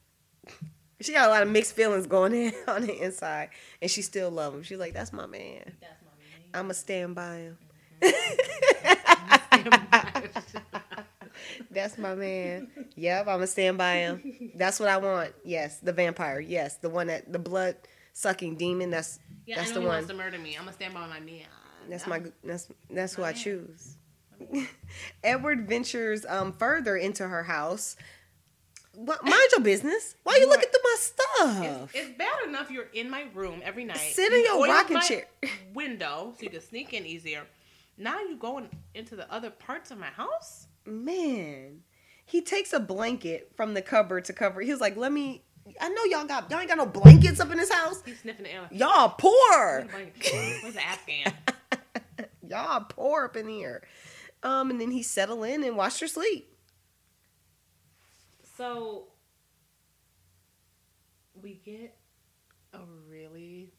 She 1.02 1.12
got 1.14 1.28
a 1.28 1.32
lot 1.32 1.44
of 1.44 1.50
mixed 1.50 1.74
feelings 1.76 2.08
going 2.08 2.34
in 2.34 2.54
on 2.68 2.84
the 2.84 3.04
inside, 3.04 3.50
and 3.82 3.90
she 3.92 4.02
still 4.02 4.32
love 4.32 4.54
him. 4.54 4.64
She's 4.64 4.78
like, 4.80 4.94
"That's 4.94 5.12
my 5.14 5.26
man. 5.26 5.74
That's 5.82 6.02
my 6.04 6.12
name. 6.20 6.50
I'ma 6.54 6.74
stand 6.74 7.16
by 7.16 7.36
him. 7.38 7.58
That's 11.72 11.98
my 11.98 12.16
man. 12.16 12.68
Yep, 12.96 13.28
I'ma 13.28 13.46
stand 13.46 13.78
by 13.78 13.96
him. 13.96 14.52
That's 14.56 14.80
what 14.80 14.90
I 14.90 14.98
want. 14.98 15.34
Yes, 15.44 15.80
the 15.80 15.94
vampire. 15.94 16.40
Yes, 16.40 16.78
the 16.78 16.90
one 16.90 17.08
that 17.08 17.32
the 17.32 17.40
blood 17.40 17.76
sucking 18.14 18.56
demon. 18.56 18.90
That's 18.90 19.20
yeah, 19.46 19.58
that's 19.58 19.72
I 19.72 19.74
know 19.74 19.76
the 19.76 19.82
he 19.82 19.88
one. 19.88 19.96
wants 19.96 20.10
to 20.10 20.14
murder 20.16 20.38
me. 20.40 20.56
I'm 20.56 20.62
gonna 20.64 20.74
stand 20.74 20.94
by 20.94 21.08
my 21.08 21.20
man. 21.20 21.46
That's 21.90 22.08
my 22.08 22.22
that's 22.44 22.68
that's 22.90 23.16
who 23.16 23.22
My 23.22 23.30
I 23.30 23.34
man. 23.34 23.42
choose. 23.42 23.98
Edward 25.24 25.68
ventures 25.68 26.26
um 26.28 26.54
further 26.54 26.98
into 26.98 27.28
her 27.28 27.44
house. 27.44 27.96
What 28.96 29.24
mind 29.24 29.50
your 29.52 29.62
business? 29.62 30.16
Why 30.24 30.36
you 30.36 30.42
You 30.42 30.50
looking 30.50 30.70
through 30.70 30.82
my 30.84 30.96
stuff? 31.00 31.90
It's, 31.94 32.08
it's 32.08 32.18
bad 32.18 32.48
enough 32.48 32.72
you're 32.72 32.88
in 32.94 33.10
my 33.10 33.26
room 33.34 33.62
every 33.64 33.84
night. 33.84 33.98
Sit 33.98 34.32
in 34.32 34.44
your 34.44 34.64
rocking 34.66 35.00
chair. 35.02 35.26
window 35.74 36.34
so 36.38 36.44
you 36.44 36.50
can 36.50 36.62
sneak 36.62 36.94
in 36.94 37.06
easier. 37.06 37.44
Now 37.98 38.20
you 38.20 38.36
going 38.38 38.70
into 38.94 39.16
the 39.16 39.32
other 39.32 39.50
parts 39.50 39.92
of 39.92 39.98
my 39.98 40.08
house? 40.08 40.68
Man, 40.86 41.82
he 42.26 42.42
takes 42.42 42.74
a 42.74 42.80
blanket 42.80 43.52
from 43.56 43.74
the 43.74 43.82
cupboard 43.82 44.26
to 44.26 44.34
cover. 44.34 44.62
He 44.62 44.72
was 44.72 44.82
like, 44.82 44.98
"Let 44.98 45.12
me." 45.12 45.44
I 45.82 45.90
know 45.90 46.04
y'all 46.04 46.26
got 46.26 46.52
y'all 46.52 46.60
ain't 46.60 46.70
got 46.70 46.78
no 46.78 46.86
blankets 46.86 47.40
up 47.40 47.52
in 47.52 47.58
this 47.58 47.72
house. 47.72 48.04
He's 48.06 48.20
sniffing 48.20 48.44
the 48.44 48.54
air. 48.54 48.68
Y'all 48.72 49.10
poor. 49.10 49.32
Where's 49.50 49.86
the 49.86 49.92
blanket? 49.92 50.64
Where's 50.64 50.76
the 50.76 50.86
Afghan? 50.86 51.34
y'all 52.48 52.86
poor 52.88 53.26
up 53.26 53.36
in 53.36 53.48
here. 53.48 53.84
Um, 54.44 54.70
and 54.70 54.80
then 54.80 54.92
he 54.92 55.02
settle 55.02 55.44
in 55.44 55.64
and 55.64 55.76
watched 55.76 56.00
her 56.02 56.08
sleep. 56.08 56.55
So 58.56 59.08
we 61.42 61.56
get 61.66 61.96
a 62.74 62.80
really 63.10 63.74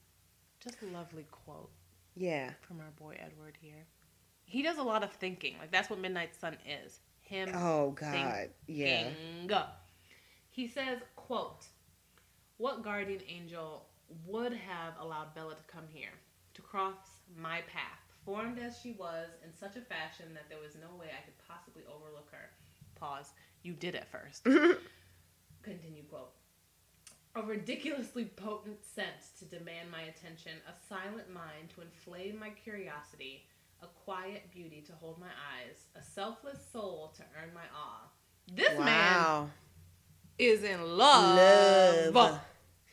just 0.60 0.82
lovely 0.82 1.26
quote 1.30 1.70
Yeah. 2.14 2.50
from 2.60 2.80
our 2.80 2.90
boy 2.98 3.16
Edward 3.18 3.56
here. 3.60 3.86
He 4.44 4.62
does 4.62 4.78
a 4.78 4.82
lot 4.82 5.02
of 5.02 5.12
thinking. 5.12 5.56
Like 5.58 5.70
that's 5.70 5.90
what 5.90 5.98
Midnight 5.98 6.34
Sun 6.34 6.56
is. 6.84 7.00
Him 7.22 7.50
Oh 7.54 7.90
God. 7.92 8.50
Yeah. 8.66 9.10
thinking. 9.10 9.58
He 10.50 10.66
says, 10.68 11.00
quote, 11.16 11.66
What 12.56 12.82
guardian 12.82 13.20
angel 13.28 13.86
would 14.26 14.52
have 14.52 14.94
allowed 15.00 15.34
Bella 15.34 15.54
to 15.54 15.62
come 15.66 15.84
here, 15.92 16.12
to 16.54 16.62
cross 16.62 16.94
my 17.36 17.60
path, 17.62 18.00
formed 18.24 18.58
as 18.58 18.78
she 18.80 18.92
was 18.92 19.28
in 19.44 19.52
such 19.52 19.76
a 19.76 19.80
fashion 19.80 20.26
that 20.34 20.48
there 20.48 20.58
was 20.58 20.74
no 20.80 20.96
way 20.98 21.08
I 21.08 21.22
could 21.24 21.36
possibly 21.46 21.82
overlook 21.86 22.30
her? 22.30 22.48
Pause. 22.94 23.32
You 23.66 23.72
did 23.72 23.96
at 23.96 24.06
first. 24.12 24.44
Continue 25.64 26.04
quote. 26.08 26.30
A 27.34 27.42
ridiculously 27.42 28.26
potent 28.26 28.84
sense 28.84 29.32
to 29.40 29.44
demand 29.44 29.90
my 29.90 30.02
attention, 30.02 30.52
a 30.68 30.88
silent 30.88 31.34
mind 31.34 31.70
to 31.74 31.80
inflame 31.80 32.38
my 32.38 32.50
curiosity, 32.50 33.44
a 33.82 33.88
quiet 33.88 34.52
beauty 34.52 34.84
to 34.86 34.92
hold 35.00 35.18
my 35.18 35.26
eyes, 35.26 35.78
a 35.96 36.00
selfless 36.00 36.60
soul 36.72 37.12
to 37.16 37.24
earn 37.42 37.52
my 37.52 37.64
awe. 37.76 38.08
This 38.54 38.78
man 38.78 39.50
is 40.38 40.62
in 40.62 40.96
love. 40.96 42.14
Love. 42.14 42.38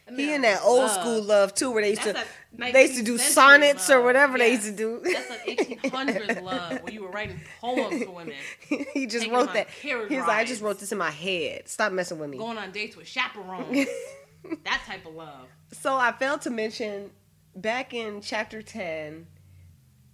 That 0.05 0.19
He 0.19 0.33
in 0.33 0.41
that 0.41 0.61
old 0.63 0.79
love. 0.79 0.91
school 0.91 1.21
love 1.23 1.53
too, 1.55 1.71
where 1.71 1.81
they 1.81 1.91
used 1.91 2.03
That's 2.03 2.19
to 2.19 2.25
they 2.57 2.81
used 2.83 2.97
to 2.97 3.03
do 3.03 3.15
19th 3.15 3.19
century 3.19 3.33
sonnets 3.33 3.89
or 3.89 3.95
love. 3.95 4.03
whatever 4.05 4.37
they 4.37 4.51
used 4.51 4.65
to 4.65 4.71
do. 4.71 5.01
That's 5.03 5.29
an 5.29 5.55
1800s 5.55 6.41
love 6.43 6.81
where 6.83 6.93
you 6.93 7.03
were 7.03 7.09
writing 7.09 7.39
poems 7.61 8.03
for 8.03 8.11
women, 8.11 8.35
he 8.93 9.07
just 9.07 9.27
wrote 9.29 9.53
that. 9.53 9.69
He's 9.69 9.93
like, 10.11 10.29
I 10.29 10.43
just 10.45 10.61
wrote 10.61 10.79
this 10.79 10.91
in 10.91 10.97
my 10.97 11.11
head. 11.11 11.67
Stop 11.67 11.93
messing 11.93 12.19
with 12.19 12.29
me. 12.29 12.37
going 12.37 12.57
on 12.57 12.71
dates 12.71 12.95
with 12.95 13.07
chaperones. 13.07 13.87
that 14.65 14.81
type 14.85 15.05
of 15.05 15.15
love. 15.15 15.47
So 15.71 15.95
I 15.95 16.11
failed 16.11 16.41
to 16.41 16.49
mention 16.49 17.11
back 17.55 17.93
in 17.93 18.21
chapter 18.21 18.61
10, 18.61 19.25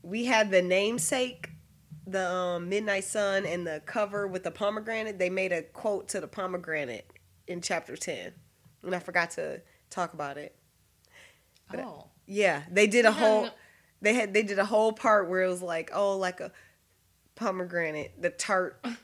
we 0.03 0.25
had 0.25 0.51
the 0.51 0.61
namesake, 0.61 1.49
the 2.07 2.29
um, 2.29 2.69
Midnight 2.69 3.03
Sun, 3.03 3.45
and 3.45 3.65
the 3.67 3.81
cover 3.85 4.27
with 4.27 4.43
the 4.43 4.51
pomegranate. 4.51 5.19
They 5.19 5.29
made 5.29 5.51
a 5.51 5.63
quote 5.63 6.07
to 6.09 6.21
the 6.21 6.27
pomegranate 6.27 7.11
in 7.47 7.59
chapter 7.61 7.97
10. 7.97 8.31
And 8.83 8.95
I 8.95 8.99
forgot 8.99 9.31
to 9.31 9.61
talk 9.89 10.13
about 10.13 10.37
it. 10.37 10.55
But- 11.69 11.79
uh, 11.79 11.83
Oh, 11.87 12.07
Yeah, 12.25 12.63
they 12.71 12.87
did 12.87 13.05
a 13.05 13.11
whole 13.11 13.49
they 14.01 14.13
had 14.13 14.33
they 14.33 14.43
did 14.43 14.59
a 14.59 14.65
whole 14.65 14.93
part 14.93 15.29
where 15.29 15.41
it 15.43 15.49
was 15.49 15.61
like, 15.61 15.91
oh, 15.93 16.17
like 16.17 16.39
a 16.39 16.51
pomegranate, 17.35 18.13
the 18.21 18.29
tart. 18.29 18.83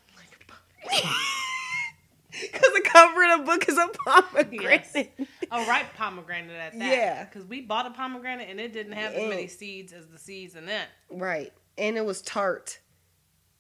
Because 2.41 2.73
the 2.73 2.81
cover 2.91 3.23
of 3.33 3.39
the 3.39 3.45
book 3.45 3.67
is 3.69 3.77
a 3.77 3.87
pomegranate. 4.05 5.11
Oh, 5.51 5.63
a 5.63 5.67
ripe 5.67 5.93
pomegranate 5.95 6.51
at 6.51 6.77
that. 6.77 6.91
Yeah. 6.97 7.23
because 7.23 7.45
we 7.47 7.61
bought 7.61 7.85
a 7.85 7.91
pomegranate 7.91 8.49
and 8.49 8.59
it 8.59 8.73
didn't 8.73 8.91
have 8.93 9.13
as 9.13 9.29
many 9.29 9.47
seeds 9.47 9.93
as 9.93 10.05
the 10.07 10.17
seeds 10.19 10.55
in 10.55 10.65
that. 10.65 10.87
Right. 11.09 11.53
And 11.77 11.97
it 11.97 12.05
was 12.05 12.21
tart. 12.21 12.79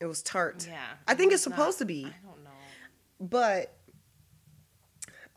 It 0.01 0.05
was 0.07 0.21
tart. 0.21 0.67
Yeah, 0.69 0.77
I 1.07 1.15
think 1.15 1.31
it 1.31 1.35
it's 1.35 1.43
supposed 1.43 1.79
not- 1.79 1.83
to 1.83 1.85
be. 1.85 2.05
I 2.05 2.27
don't 2.27 2.43
know. 2.43 2.49
But 3.21 3.74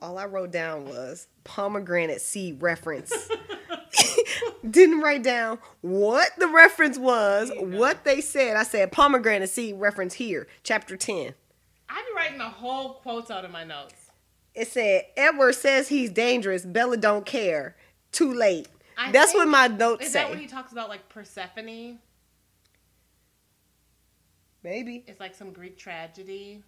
all 0.01 0.19
I 0.19 0.27
wrote 0.27 0.51
down 0.51 0.85
was 0.87 1.27
pomegranate 1.45 2.21
seed 2.21 2.63
reference. 2.63 3.13
Didn't 4.71 5.01
write 5.01 5.23
down 5.23 5.59
what 5.81 6.31
the 6.39 6.49
reference 6.49 6.99
was, 6.99 7.51
what 7.59 8.05
they 8.05 8.21
said. 8.21 8.57
I 8.57 8.63
said 8.63 8.93
pomegranate 8.93 9.49
seed 9.51 9.77
reference 9.77 10.15
here, 10.15 10.47
chapter 10.63 10.97
10. 10.97 11.35
I 11.89 11.95
be 12.03 12.17
writing 12.17 12.39
the 12.39 12.45
whole 12.45 12.95
quotes 12.95 13.31
out 13.31 13.45
of 13.45 13.51
my 13.51 13.65
notes. 13.65 13.95
It 14.55 14.69
said 14.69 15.05
Edward 15.17 15.55
says 15.55 15.89
he's 15.89 16.11
dangerous. 16.11 16.65
Bella 16.67 16.97
don't 16.97 17.25
care. 17.25 17.77
Too 18.13 18.33
late. 18.33 18.69
I 18.97 19.13
That's 19.13 19.33
what 19.33 19.47
my 19.49 19.69
notes 19.69 20.07
Is 20.07 20.13
say. 20.13 20.21
that 20.21 20.31
when 20.31 20.39
he 20.39 20.47
talks 20.47 20.73
about 20.73 20.89
like 20.89 21.09
Persephone? 21.09 21.99
Maybe 24.65 25.05
It's 25.07 25.21
like 25.21 25.35
some 25.35 25.53
Greek 25.53 25.79
tragedy. 25.79 26.65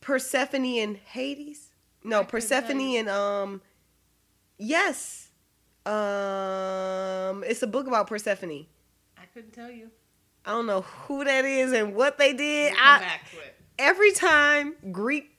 Persephone 0.00 0.64
and 0.64 0.96
Hades. 0.96 1.73
No, 2.04 2.22
Persephone 2.22 2.80
and 2.96 3.08
um, 3.08 3.62
yes, 4.58 5.30
um, 5.86 7.42
it's 7.44 7.62
a 7.62 7.66
book 7.66 7.86
about 7.86 8.06
Persephone. 8.06 8.66
I 9.16 9.24
couldn't 9.32 9.52
tell 9.52 9.70
you. 9.70 9.90
I 10.44 10.50
don't 10.50 10.66
know 10.66 10.82
who 10.82 11.24
that 11.24 11.46
is 11.46 11.72
and 11.72 11.94
what 11.94 12.18
they 12.18 12.34
did. 12.34 12.72
We'll 12.72 12.76
come 12.82 12.96
I, 12.96 12.98
back 12.98 13.30
to 13.30 13.38
it. 13.38 13.56
every 13.78 14.12
time 14.12 14.74
Greek 14.92 15.30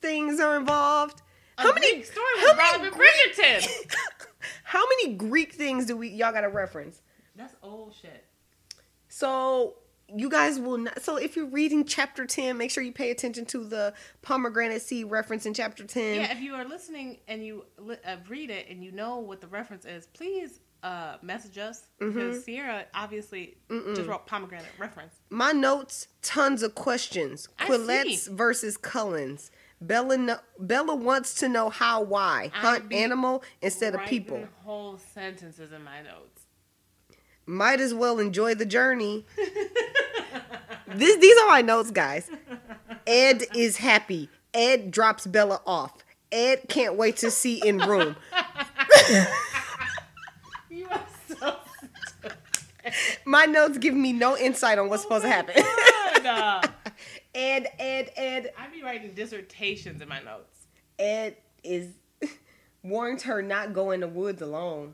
things 0.00 0.40
are 0.40 0.56
involved, 0.56 1.20
A 1.58 1.62
how 1.62 1.72
many 1.74 2.02
story 2.02 2.26
how 2.38 2.78
many 2.78 2.90
Bridgerton. 2.90 3.68
how 4.64 4.84
many 4.88 5.14
Greek 5.14 5.52
things 5.52 5.84
do 5.84 5.96
we 5.96 6.08
y'all 6.08 6.32
got 6.32 6.40
to 6.42 6.48
reference? 6.48 7.02
That's 7.36 7.54
old 7.62 7.94
shit. 8.00 8.24
So 9.08 9.74
you 10.14 10.30
guys 10.30 10.58
will 10.58 10.78
not. 10.78 11.02
So 11.02 11.16
if 11.16 11.36
you're 11.36 11.46
reading 11.46 11.84
chapter 11.84 12.24
ten, 12.26 12.56
make 12.56 12.70
sure 12.70 12.82
you 12.82 12.92
pay 12.92 13.10
attention 13.10 13.44
to 13.46 13.64
the 13.64 13.94
pomegranate 14.22 14.82
seed 14.82 15.10
reference 15.10 15.46
in 15.46 15.54
chapter 15.54 15.84
ten. 15.84 16.16
Yeah, 16.16 16.32
if 16.32 16.40
you 16.40 16.54
are 16.54 16.64
listening 16.64 17.18
and 17.28 17.44
you 17.44 17.64
uh, 17.78 18.16
read 18.28 18.50
it 18.50 18.66
and 18.70 18.82
you 18.82 18.92
know 18.92 19.18
what 19.18 19.40
the 19.40 19.48
reference 19.48 19.84
is, 19.84 20.06
please 20.06 20.60
uh, 20.82 21.16
message 21.22 21.58
us 21.58 21.82
Mm-hmm. 22.00 22.14
because 22.18 22.44
Sierra 22.44 22.84
obviously 22.94 23.56
just 23.68 24.08
wrote 24.08 24.26
pomegranate 24.26 24.68
reference. 24.78 25.14
My 25.30 25.50
notes, 25.50 26.06
tons 26.22 26.62
of 26.62 26.74
questions. 26.76 27.48
Quillettes 27.58 28.28
versus 28.28 28.76
Cullens. 28.76 29.50
Bella 29.80 30.16
no, 30.16 30.38
Bella 30.58 30.94
wants 30.94 31.34
to 31.34 31.48
know 31.48 31.68
how 31.70 32.02
why 32.02 32.50
hunt 32.52 32.92
animal 32.92 33.42
instead 33.62 33.94
of 33.94 34.04
people. 34.06 34.44
Whole 34.64 34.98
sentences 34.98 35.72
in 35.72 35.82
my 35.84 36.02
notes. 36.02 36.42
Might 37.48 37.80
as 37.80 37.94
well 37.94 38.18
enjoy 38.18 38.54
the 38.54 38.66
journey. 38.66 39.24
this, 40.86 41.16
these 41.16 41.38
are 41.40 41.46
my 41.48 41.62
notes, 41.62 41.90
guys. 41.90 42.30
Ed 43.06 43.42
is 43.54 43.78
happy. 43.78 44.28
Ed 44.52 44.90
drops 44.90 45.26
Bella 45.26 45.62
off. 45.66 46.04
Ed 46.30 46.68
can't 46.68 46.96
wait 46.96 47.16
to 47.16 47.30
see 47.30 47.66
in 47.66 47.78
room. 47.78 48.16
You 50.70 50.86
are 50.90 51.06
so 51.26 51.56
My 53.24 53.46
notes 53.46 53.78
give 53.78 53.94
me 53.94 54.12
no 54.12 54.36
insight 54.36 54.78
on 54.78 54.90
what's 54.90 55.02
supposed 55.02 55.24
to 55.24 55.28
oh 55.28 55.32
happen. 55.32 55.64
God. 56.22 56.70
Ed, 57.34 57.68
Ed, 57.78 58.12
Ed, 58.14 58.52
I 58.58 58.68
be 58.68 58.82
writing 58.82 59.12
dissertations 59.14 60.02
in 60.02 60.08
my 60.08 60.20
notes. 60.20 60.66
Ed 60.98 61.36
is 61.64 61.88
warns 62.82 63.22
her 63.22 63.40
not 63.40 63.72
go 63.72 63.90
in 63.92 64.00
the 64.00 64.08
woods 64.08 64.42
alone. 64.42 64.92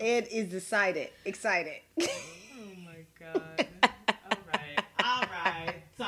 Not 0.00 0.06
going 0.06 0.22
to- 0.24 0.26
Ed 0.26 0.28
is 0.32 0.48
decided, 0.50 1.08
excited. 1.24 1.80
oh 2.00 2.06
my 2.84 3.04
god. 3.18 3.68
All 3.82 4.38
right. 4.52 4.84
All 5.04 5.22
right. 5.22 5.74
So, 5.96 6.06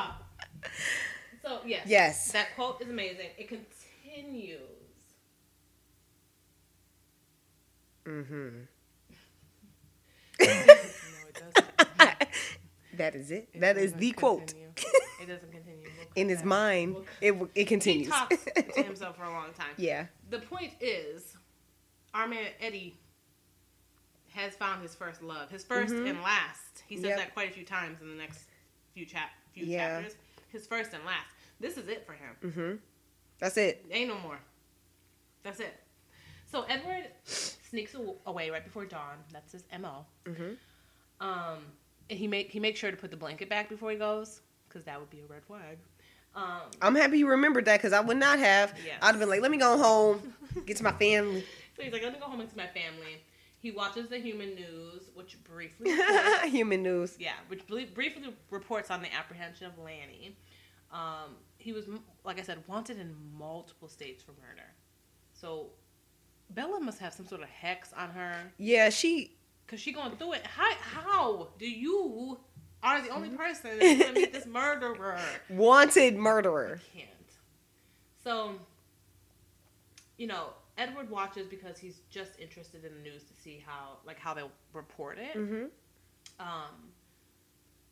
so 1.43 1.59
yes. 1.67 1.83
Yes. 1.87 2.33
That 2.33 2.55
quote 2.57 2.81
is 2.83 2.89
amazing. 2.89 3.29
It 3.39 3.49
continues. 3.49 4.59
Mm-hmm. 8.07 8.49
no, 10.41 10.47
it 11.29 11.35
doesn't. 11.55 12.29
that 12.97 13.15
is 13.15 13.31
it. 13.31 13.49
It 13.55 13.61
That 13.61 13.77
is 13.79 13.93
the 13.95 14.13
quote. 14.13 14.55
It 15.23 15.27
doesn't 15.29 15.53
continue. 15.53 15.85
We'll 15.85 16.07
In 16.17 16.29
his 16.29 16.39
that. 16.41 16.47
mind, 16.47 16.95
We'll- 16.95 17.05
it 17.21 17.33
it 17.55 17.61
he 17.61 17.65
continues. 17.65 18.09
talks 18.09 18.45
to 18.45 18.83
himself 18.83 19.17
for 19.17 19.23
a 19.23 19.31
long 19.31 19.53
time. 19.57 19.69
yeah. 19.77 20.07
The 20.31 20.41
point 20.41 20.73
is, 20.81 21.37
our 22.13 22.27
man 22.27 22.47
Eddie 22.61 22.97
has 24.35 24.55
found 24.55 24.83
his 24.83 24.95
first 24.95 25.23
love, 25.23 25.51
his 25.51 25.65
1st 25.65 25.93
Mhm. 25.95 26.11
and 26.11 26.23
last. 26.23 26.83
He 26.87 26.97
says 26.97 27.07
Yep. 27.07 27.19
that 27.19 27.35
quite 27.35 27.51
a 27.51 27.53
few 27.53 27.65
times 27.65 28.01
in 28.01 28.09
the 28.09 28.15
next 28.17 28.45
few 28.95 29.05
chap 29.07 29.31
few 29.53 29.67
Yeah. 29.67 30.01
chapters. 30.01 30.17
His 30.49 30.67
first 30.67 30.93
and 30.95 31.05
last. 31.05 31.27
This 31.61 31.77
is 31.77 31.89
it 31.89 32.05
for 32.07 32.15
him. 32.15 32.37
Mm-hmm. 32.43 32.77
That's 33.39 33.57
it. 33.57 33.85
Ain't 33.91 34.09
no 34.09 34.19
more. 34.19 34.39
That's 35.43 35.61
it. 35.61 35.83
So 36.51 36.63
Edward 36.65 37.11
sneaks 37.25 37.95
away 38.27 38.51
right 38.51 38.65
before 38.65 38.85
dawn. 38.87 39.23
That's 39.33 39.53
his 39.53 39.65
mo. 39.79 40.07
Mm-hmm. 40.25 40.55
Um, 41.27 41.73
and 42.11 42.19
he 42.19 42.27
make 42.27 42.51
he 42.51 42.61
makes 42.61 42.79
sure 42.79 42.91
to 42.91 42.97
put 42.97 43.11
the 43.11 43.17
blanket 43.17 43.49
back 43.49 43.69
before 43.69 43.91
he 43.91 43.97
goes, 43.97 44.41
because 44.69 44.85
that 44.85 44.99
would 45.01 45.11
be 45.11 45.21
a 45.21 45.27
red 45.27 45.45
flag. 45.45 45.79
Um, 46.35 46.63
I'm 46.81 46.95
happy 46.95 47.19
you 47.19 47.29
remembered 47.29 47.67
that 47.67 47.77
because 47.79 47.93
I 47.93 48.01
would 48.01 48.17
not 48.17 48.39
have. 48.39 48.75
Yes. 48.85 48.99
I'd 49.03 49.09
have 49.09 49.19
been 49.19 49.29
like, 49.29 49.43
let 49.43 49.51
me 49.51 49.59
go 49.59 49.77
home, 49.77 50.35
get 50.67 50.79
to 50.79 50.85
my 50.85 50.93
family. 50.99 51.45
so 51.77 51.83
he's 51.83 51.93
like, 51.93 52.03
let 52.03 52.13
me 52.13 52.19
go 52.19 52.25
home 52.27 52.41
and 52.41 52.49
to 52.51 52.57
my 52.57 52.67
family. 52.69 53.23
He 53.63 53.71
watches 53.71 54.09
the 54.09 54.19
human 54.19 54.57
news, 54.57 55.11
which 55.15 55.37
briefly, 55.45 55.93
Human 56.51 56.83
news. 56.83 57.17
yeah, 57.21 57.35
which 57.47 57.65
briefly 57.69 58.35
reports 58.51 58.91
on 58.91 59.03
the 59.03 59.15
apprehension 59.15 59.67
of 59.69 59.79
Lonnie. 59.79 60.37
Um, 60.91 61.37
he 61.59 61.73
was, 61.73 61.85
like 62.25 62.41
I 62.41 62.43
said, 62.43 62.59
wanted 62.67 62.99
in 62.99 63.15
multiple 63.39 63.87
states 63.89 64.21
for 64.21 64.33
murder. 64.33 64.67
So 65.33 65.67
Bella 66.51 66.81
must 66.81 66.99
have 66.99 67.13
some 67.13 67.25
sort 67.27 67.43
of 67.43 67.49
hex 67.49 67.93
on 67.93 68.11
her. 68.11 68.35
Yeah, 68.59 68.91
she. 68.91 69.37
Cause 69.69 69.79
she 69.81 69.93
going 69.93 70.17
through 70.17 70.33
it. 70.35 70.47
How 70.47 70.75
how 70.75 71.49
do 71.59 71.71
you 71.71 72.39
are 72.83 73.01
the 73.01 73.09
only 73.11 73.31
person 73.31 73.79
that's 73.79 74.03
gonna 74.03 74.13
meet 74.13 74.33
this 74.33 74.45
murderer? 74.61 75.21
Wanted 75.49 76.17
murderer. 76.17 76.81
Can't. 76.93 77.09
So, 78.25 78.57
you 80.19 80.27
know, 80.27 80.49
Edward 80.79 81.11
watches 81.11 81.47
because 81.47 81.79
he's 81.79 82.01
just 82.11 82.39
interested 82.41 82.85
in 82.85 82.93
the 82.95 83.01
news 83.01 83.25
to 83.25 83.35
see 83.43 83.63
how 83.67 83.99
like 84.07 84.19
how 84.19 84.33
they'll 84.35 84.51
report 84.73 85.19
it. 85.19 85.37
Mm-hmm. 85.37 85.65
Um, 86.41 86.91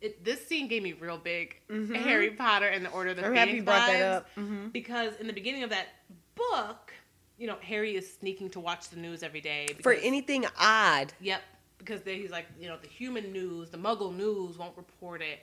it 0.01 0.24
this 0.24 0.47
scene 0.47 0.66
gave 0.68 0.83
me 0.83 0.95
real 0.95 1.18
big 1.18 1.61
Mhm. 1.68 1.95
Harry 1.97 2.31
Potter 2.31 2.66
and 2.66 2.85
the 2.85 2.91
Order 2.91 3.11
of 3.11 3.16
the 3.16 3.26
I'm 3.26 3.35
Phoenix 3.35 3.64
that 3.66 3.91
vibes, 3.91 4.16
up. 4.16 4.26
Mm-hmm. 4.37 4.68
because 4.68 5.14
in 5.16 5.26
the 5.26 5.33
beginning 5.33 5.62
of 5.62 5.70
that 5.70 5.89
book, 6.35 6.93
you 7.39 7.47
know, 7.47 7.57
Harry 7.62 7.97
is 7.97 8.11
sneaking 8.18 8.51
to 8.51 8.61
watch 8.61 8.89
the 8.89 8.97
news 8.97 9.22
every 9.22 9.41
day 9.43 9.68
For 9.83 9.93
anything 9.93 10.47
odd. 10.59 11.12
Yep, 11.20 11.43
because 11.78 12.01
they, 12.03 12.16
he's 12.16 12.31
like, 12.31 12.47
you 12.59 12.68
know, 12.68 12.76
the 12.81 12.89
human 12.89 13.31
news, 13.33 13.68
the 13.70 13.78
Muggle 13.78 14.14
news 14.16 14.57
won't 14.59 14.76
report 14.76 15.20
it. 15.22 15.41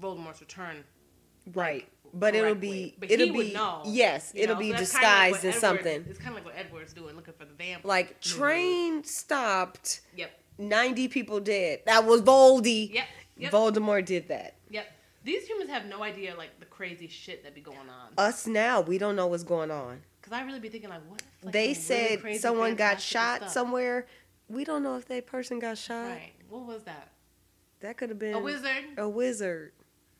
Voldemort's 0.00 0.40
return. 0.40 0.82
Right. 1.52 1.86
But 2.16 2.34
it'll 2.34 2.54
be. 2.54 2.94
But 2.98 3.10
it'll 3.10 3.32
be. 3.32 3.52
know, 3.52 3.82
Yes, 3.86 4.32
it'll 4.34 4.54
know? 4.54 4.60
be 4.60 4.70
So 4.70 4.76
that's 4.78 4.92
kinda 4.92 5.06
like 5.06 5.32
disguised 5.32 5.44
Edward- 5.44 5.60
something. 5.60 6.06
It's 6.08 6.18
kind 6.18 6.30
of 6.30 6.34
like 6.36 6.44
what 6.44 6.54
Edward's 6.56 6.92
doing, 6.92 7.16
looking 7.16 7.34
for 7.34 7.44
the 7.44 7.54
vampire. 7.54 7.80
Like 7.88 8.20
train 8.20 9.02
stopped. 9.04 10.00
Yep, 10.16 10.30
90 10.58 11.08
people 11.08 11.40
dead. 11.40 11.80
That 11.86 12.04
was 12.04 12.22
Voldy. 12.22 12.92
yep, 12.94 13.06
yep, 13.36 13.52
Voldemort 13.52 14.04
did 14.04 14.28
that. 14.28 14.54
yep. 14.70 14.86
These 15.24 15.46
humans 15.48 15.70
have 15.70 15.86
no 15.86 16.02
idea 16.02 16.34
like 16.36 16.60
the 16.60 16.66
crazy 16.66 17.08
shit 17.08 17.42
that 17.44 17.54
be 17.54 17.62
going 17.62 17.78
on. 17.78 18.12
Us 18.18 18.46
now, 18.46 18.82
we 18.82 18.98
don't 18.98 19.16
know 19.16 19.26
what's 19.26 19.42
going 19.42 19.70
on. 19.70 20.02
Because 20.20 20.32
I 20.38 20.42
really 20.42 20.60
be 20.60 20.68
thinking 20.68 20.90
like, 20.90 21.00
what 21.08 21.22
if 21.22 21.44
like, 21.44 21.52
they 21.52 21.74
some 21.74 21.96
really 21.96 22.34
said 22.34 22.40
someone 22.42 22.74
got 22.76 23.00
shot 23.00 23.38
stuff- 23.38 23.50
somewhere. 23.52 24.06
We 24.48 24.64
don't 24.64 24.82
know 24.82 24.96
if 24.96 25.06
that 25.06 25.26
person 25.26 25.58
got 25.58 25.78
shot. 25.78 26.08
Right. 26.10 26.32
What 26.50 26.66
was 26.66 26.82
that? 26.84 27.08
That 27.80 27.96
could 27.96 28.10
have 28.10 28.18
been 28.18 28.34
A 28.34 28.38
wizard? 28.38 28.84
a 28.98 29.08
wizard, 29.08 29.72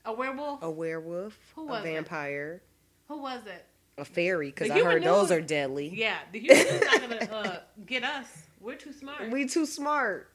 A 0.05 0.13
werewolf? 0.13 0.61
a 0.61 0.69
werewolf, 0.69 1.37
Who 1.55 1.63
a 1.63 1.65
was 1.65 1.85
it? 1.85 1.93
vampire, 1.93 2.61
Who 3.07 3.21
was 3.21 3.41
it? 3.47 3.65
a 3.97 4.05
fairy. 4.05 4.47
Because 4.49 4.69
I 4.69 4.83
heard 4.83 5.03
those 5.03 5.31
are 5.31 5.41
deadly. 5.41 5.87
Yeah, 5.93 6.17
the 6.31 6.39
humans 6.39 6.81
not 6.85 7.01
gonna 7.01 7.31
uh, 7.31 7.59
get 7.85 8.03
us. 8.03 8.27
We're 8.59 8.75
too 8.75 8.93
smart. 8.93 9.29
We 9.31 9.47
too 9.47 9.65
smart. 9.65 10.31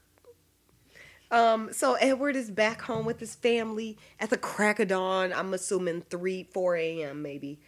Um, 1.31 1.73
so 1.73 1.95
Edward 1.95 2.35
is 2.37 2.51
back 2.51 2.83
home 2.83 3.05
with 3.07 3.21
his 3.21 3.35
family 3.37 3.97
at 4.19 4.31
the 4.31 4.39
crack 4.39 4.81
of 4.81 4.89
dawn. 4.89 5.33
I'm 5.33 5.55
assuming 5.55 6.03
three, 6.11 6.45
four 6.53 6.77
a.m. 6.77 7.23
maybe. 7.23 7.61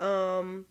Um. 0.00 0.66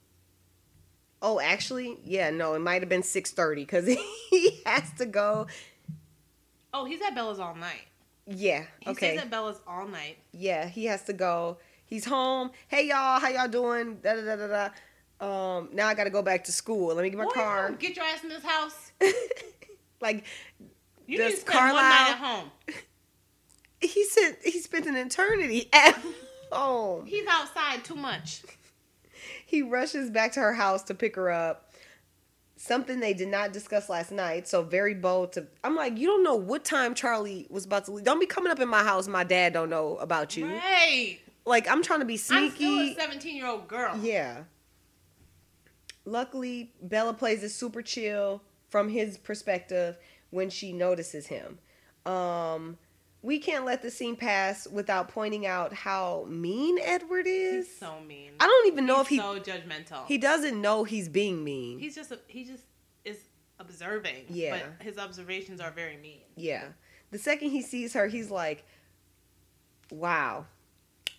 Oh, 1.21 1.39
actually, 1.39 1.97
yeah, 2.03 2.29
no, 2.29 2.53
it 2.53 2.59
might 2.59 2.81
have 2.83 2.89
been 2.89 3.01
six 3.01 3.31
thirty 3.31 3.61
because 3.63 3.87
he 4.29 4.61
has 4.65 4.91
to 4.99 5.05
go. 5.07 5.47
oh, 6.73 6.85
he's 6.85 7.01
at 7.01 7.15
Bella's 7.15 7.39
all 7.39 7.55
night. 7.55 7.85
Yeah. 8.27 8.63
He 8.79 8.89
okay. 8.91 9.13
stays 9.13 9.21
at 9.21 9.29
Bella's 9.29 9.59
all 9.67 9.87
night. 9.87 10.17
Yeah, 10.31 10.67
he 10.67 10.85
has 10.85 11.03
to 11.03 11.13
go. 11.13 11.57
He's 11.85 12.05
home. 12.05 12.51
Hey 12.67 12.87
y'all, 12.87 13.19
how 13.19 13.29
y'all 13.29 13.47
doing? 13.47 13.99
Da 14.03 14.15
da 14.15 14.21
da 14.21 14.35
da 14.35 14.47
da. 14.47 14.69
Um, 15.19 15.69
now 15.71 15.87
I 15.87 15.93
got 15.93 16.05
to 16.05 16.09
go 16.09 16.21
back 16.21 16.43
to 16.45 16.51
school. 16.51 16.93
Let 16.93 17.03
me 17.03 17.09
get 17.09 17.17
my 17.17 17.25
Boy, 17.25 17.31
car. 17.31 17.71
Get 17.73 17.95
your 17.95 18.05
ass 18.05 18.23
in 18.23 18.29
this 18.29 18.43
house. 18.43 18.91
like 20.01 20.25
You 21.07 21.17
Does 21.17 21.29
need 21.29 21.35
to 21.35 21.41
spend 21.41 21.73
one 21.73 21.75
night 21.75 22.09
at 22.09 22.17
home. 22.17 22.51
he 23.81 24.05
said, 24.05 24.37
he 24.43 24.59
spent 24.59 24.87
an 24.87 24.95
eternity 24.95 25.69
at 25.71 25.97
home. 26.51 27.05
He's 27.05 27.25
outside 27.29 27.83
too 27.83 27.95
much. 27.95 28.41
He 29.45 29.61
rushes 29.61 30.09
back 30.09 30.33
to 30.33 30.39
her 30.41 30.53
house 30.53 30.83
to 30.83 30.95
pick 30.95 31.15
her 31.15 31.31
up. 31.31 31.64
Something 32.57 32.99
they 33.01 33.13
did 33.13 33.27
not 33.27 33.51
discuss 33.51 33.89
last 33.89 34.11
night. 34.11 34.47
So 34.47 34.63
very 34.63 34.93
bold 34.93 35.33
to. 35.33 35.47
I'm 35.63 35.75
like, 35.75 35.97
you 35.97 36.07
don't 36.07 36.23
know 36.23 36.35
what 36.35 36.63
time 36.63 36.95
Charlie 36.95 37.47
was 37.49 37.65
about 37.65 37.85
to 37.85 37.91
leave. 37.91 38.05
Don't 38.05 38.19
be 38.19 38.25
coming 38.25 38.51
up 38.51 38.59
in 38.59 38.69
my 38.69 38.83
house. 38.83 39.07
My 39.07 39.23
dad 39.23 39.53
don't 39.53 39.69
know 39.69 39.97
about 39.97 40.37
you. 40.37 40.47
Right. 40.47 41.19
Like 41.45 41.69
I'm 41.69 41.83
trying 41.83 41.99
to 41.99 42.05
be 42.05 42.17
sneaky. 42.17 42.65
I'm 42.65 42.95
still 42.95 43.03
a 43.03 43.09
17 43.09 43.35
year 43.35 43.47
old 43.47 43.67
girl. 43.67 43.99
Yeah. 44.01 44.43
Luckily, 46.05 46.71
Bella 46.81 47.13
plays 47.13 47.43
it 47.43 47.49
super 47.49 47.81
chill 47.81 48.41
from 48.69 48.89
his 48.89 49.17
perspective 49.17 49.97
when 50.29 50.49
she 50.49 50.71
notices 50.71 51.27
him. 51.27 51.59
Um, 52.05 52.77
we 53.25 53.39
can't 53.39 53.65
let 53.65 53.81
the 53.81 53.89
scene 53.89 54.15
pass 54.15 54.67
without 54.67 55.07
pointing 55.07 55.47
out 55.47 55.73
how 55.73 56.27
mean 56.29 56.77
Edward 56.83 57.25
is. 57.27 57.65
He's 57.65 57.77
so 57.79 57.99
mean. 58.07 58.33
I 58.39 58.45
don't 58.45 58.67
even 58.71 58.85
know 58.85 58.97
He's 58.97 59.03
if 59.03 59.07
he 59.09 59.17
so 59.17 59.39
judgmental. 59.39 60.05
he 60.05 60.19
doesn't 60.19 60.61
know 60.61 60.83
he's 60.83 61.09
being 61.09 61.43
mean. 61.43 61.79
he's 61.79 61.95
just 61.95 62.11
a, 62.11 62.19
he 62.27 62.43
just 62.43 62.63
is 63.03 63.17
observing. 63.59 64.25
Yeah. 64.29 64.59
But 64.77 64.85
his 64.85 64.99
observations 64.99 65.59
are 65.59 65.71
very 65.71 65.97
mean. 65.97 66.21
yeah. 66.35 66.65
The 67.11 67.17
second 67.17 67.49
he 67.49 67.61
sees 67.61 67.93
her, 67.93 68.07
he's 68.07 68.29
like, 68.29 68.65
"Wow, 69.89 70.45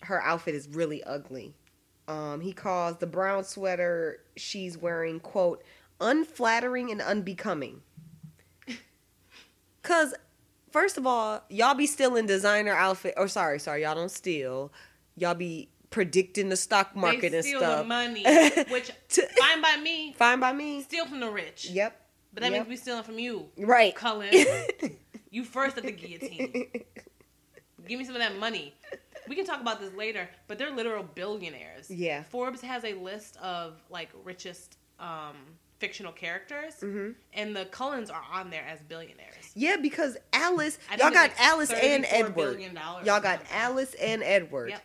her 0.01 0.21
outfit 0.21 0.53
is 0.55 0.67
really 0.69 1.03
ugly." 1.03 1.55
Um, 2.07 2.39
he 2.41 2.53
calls 2.53 2.97
the 2.97 3.07
brown 3.07 3.43
sweater 3.43 4.19
she's 4.35 4.77
wearing 4.77 5.19
quote 5.19 5.63
unflattering 5.99 6.91
and 6.91 7.01
unbecoming. 7.01 7.81
Cause 9.83 10.13
first 10.79 10.97
of 10.97 11.07
all, 11.07 11.43
y'all 11.49 11.73
be 11.73 11.87
stealing 11.87 12.25
designer 12.27 12.73
outfit. 12.73 13.13
Or 13.17 13.27
sorry, 13.27 13.59
sorry, 13.59 13.83
y'all 13.83 13.95
don't 13.95 14.11
steal. 14.11 14.71
Y'all 15.15 15.33
be 15.33 15.69
predicting 15.89 16.49
the 16.49 16.55
stock 16.57 16.95
market 16.95 17.33
and 17.33 17.43
steal 17.43 17.59
stuff. 17.59 17.79
the 17.79 17.83
money, 17.85 18.23
which 18.69 18.91
To- 19.09 19.27
fine 19.39 19.61
by 19.61 19.77
me. 19.81 20.13
Fine 20.17 20.39
by 20.39 20.53
me. 20.53 20.81
Steal 20.83 21.05
from 21.07 21.19
the 21.19 21.29
rich. 21.31 21.69
Yep. 21.69 21.99
But 22.33 22.43
that 22.43 22.51
Yep. 22.51 22.59
means 22.59 22.69
we 22.69 22.75
stealing 22.75 23.03
from 23.03 23.17
you, 23.17 23.47
Right. 23.57 23.95
Cullen. 23.95 24.31
you 25.31 25.43
first 25.43 25.77
at 25.77 25.83
the 25.83 25.91
guillotine. 25.91 26.67
Give 27.87 27.97
me 27.99 28.05
some 28.05 28.15
of 28.15 28.21
that 28.21 28.37
money. 28.37 28.73
We 29.27 29.35
can 29.35 29.45
talk 29.45 29.61
about 29.61 29.79
this 29.79 29.93
later, 29.93 30.29
but 30.47 30.57
they're 30.57 30.71
literal 30.75 31.03
billionaires. 31.03 31.89
Yeah. 31.89 32.23
Forbes 32.23 32.61
has 32.61 32.83
a 32.83 32.93
list 32.93 33.37
of 33.37 33.81
like 33.89 34.09
richest 34.23 34.77
um, 34.99 35.35
fictional 35.79 36.11
characters, 36.11 36.73
Mhm. 36.81 37.15
and 37.33 37.55
the 37.55 37.65
Cullens 37.65 38.09
are 38.09 38.23
on 38.33 38.49
there 38.49 38.65
as 38.67 38.79
billionaires. 38.81 39.46
Yeah, 39.57 39.77
because 39.77 40.17
Alice, 40.33 40.77
y'all 40.91 41.09
got 41.09 41.29
like 41.31 41.39
Alice 41.39 41.71
and 41.71 42.05
Edward. 42.07 42.61
Y'all 43.03 43.19
got. 43.19 43.41
Alice 43.51 43.95
and 43.95 44.21
Edward. 44.21 44.69
Yep. 44.69 44.83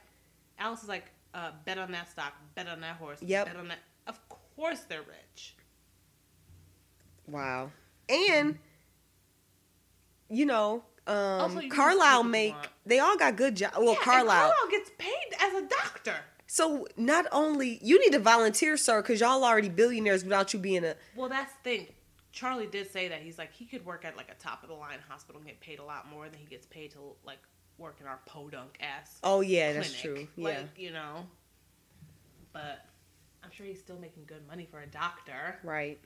Alice 0.58 0.82
is 0.82 0.88
like, 0.88 1.04
uh, 1.34 1.50
bet 1.66 1.76
on 1.76 1.92
that 1.92 2.10
stock, 2.10 2.32
bet 2.54 2.66
on 2.68 2.80
that 2.80 2.96
horse, 2.96 3.18
Yep. 3.20 3.46
bet 3.48 3.56
on 3.56 3.68
that. 3.68 3.80
Of 4.06 4.18
course 4.30 4.80
they're 4.88 5.02
rich. 5.02 5.56
Wow. 7.26 7.70
And 8.08 8.58
you 10.30 10.46
know, 10.46 10.84
um 11.06 11.14
Also, 11.14 11.60
you 11.60 11.70
Carlisle 11.70 12.22
just 12.22 12.32
take 12.32 12.54
what 12.54 12.54
you 12.54 12.62
make 12.62 12.70
they 12.86 12.98
all 12.98 13.16
got 13.18 13.36
good 13.36 13.54
jobs. 13.56 13.76
Well, 13.76 13.92
Yeah, 13.92 14.00
Carlisle. 14.00 14.26
Carlisle 14.52 14.70
gets 14.70 14.90
paid 14.96 15.34
as 15.40 15.52
a 15.54 15.66
doctor. 15.66 16.14
So 16.46 16.86
not 16.96 17.26
only 17.30 17.78
you 17.82 18.00
need 18.00 18.12
to 18.12 18.18
volunteer, 18.18 18.76
sir, 18.78 19.02
because 19.02 19.20
y'all 19.20 19.44
already 19.44 19.68
billionaires 19.68 20.24
without 20.24 20.54
you 20.54 20.58
being 20.58 20.84
a 20.84 20.96
Well, 21.14 21.28
that's 21.28 21.52
the 21.62 21.62
thing. 21.62 21.86
Charlie 22.32 22.66
did 22.66 22.90
say 22.90 23.08
that 23.08 23.20
he's 23.20 23.38
like 23.38 23.52
he 23.52 23.64
could 23.66 23.84
work 23.84 24.04
at 24.04 24.16
like 24.16 24.30
a 24.30 24.42
top 24.42 24.62
of 24.62 24.68
the 24.68 24.74
line 24.74 24.98
hospital 25.08 25.38
and 25.38 25.46
get 25.46 25.60
paid 25.60 25.78
a 25.78 25.84
lot 25.84 26.08
more 26.10 26.28
than 26.28 26.38
he 26.38 26.46
gets 26.46 26.66
paid 26.66 26.90
to 26.92 26.98
like 27.24 27.38
work 27.78 27.98
in 28.00 28.06
our 28.06 28.18
podunk 28.26 28.78
ass. 28.80 29.18
Oh 29.22 29.40
yeah, 29.42 29.72
that's 29.72 30.00
true. 30.00 30.26
Yeah. 30.36 30.44
Like 30.48 30.78
you 30.78 30.92
know. 30.92 31.26
but 32.52 32.84
I'm 33.44 33.50
sure 33.50 33.66
he's 33.66 33.80
still 33.80 33.98
making 33.98 34.24
good 34.26 34.46
money 34.48 34.66
for 34.70 34.80
a 34.80 34.86
doctor. 34.86 35.58
Right. 35.62 35.98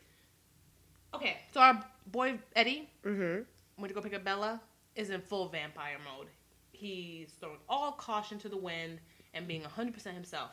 Okay, 1.14 1.36
so 1.52 1.60
our 1.60 1.82
boy 2.10 2.38
Eddie 2.54 2.88
Mm-hmm. 3.04 3.42
went 3.80 3.88
to 3.88 3.94
go 3.94 4.00
pick 4.00 4.14
up 4.14 4.24
Bella 4.24 4.60
is 4.94 5.10
in 5.10 5.20
full 5.20 5.48
vampire 5.48 5.96
mode. 6.04 6.28
He's 6.72 7.30
throwing 7.40 7.58
all 7.68 7.92
caution 7.92 8.38
to 8.40 8.48
the 8.48 8.56
wind 8.56 8.98
and 9.32 9.46
being 9.46 9.62
100% 9.62 9.94
himself. 10.14 10.50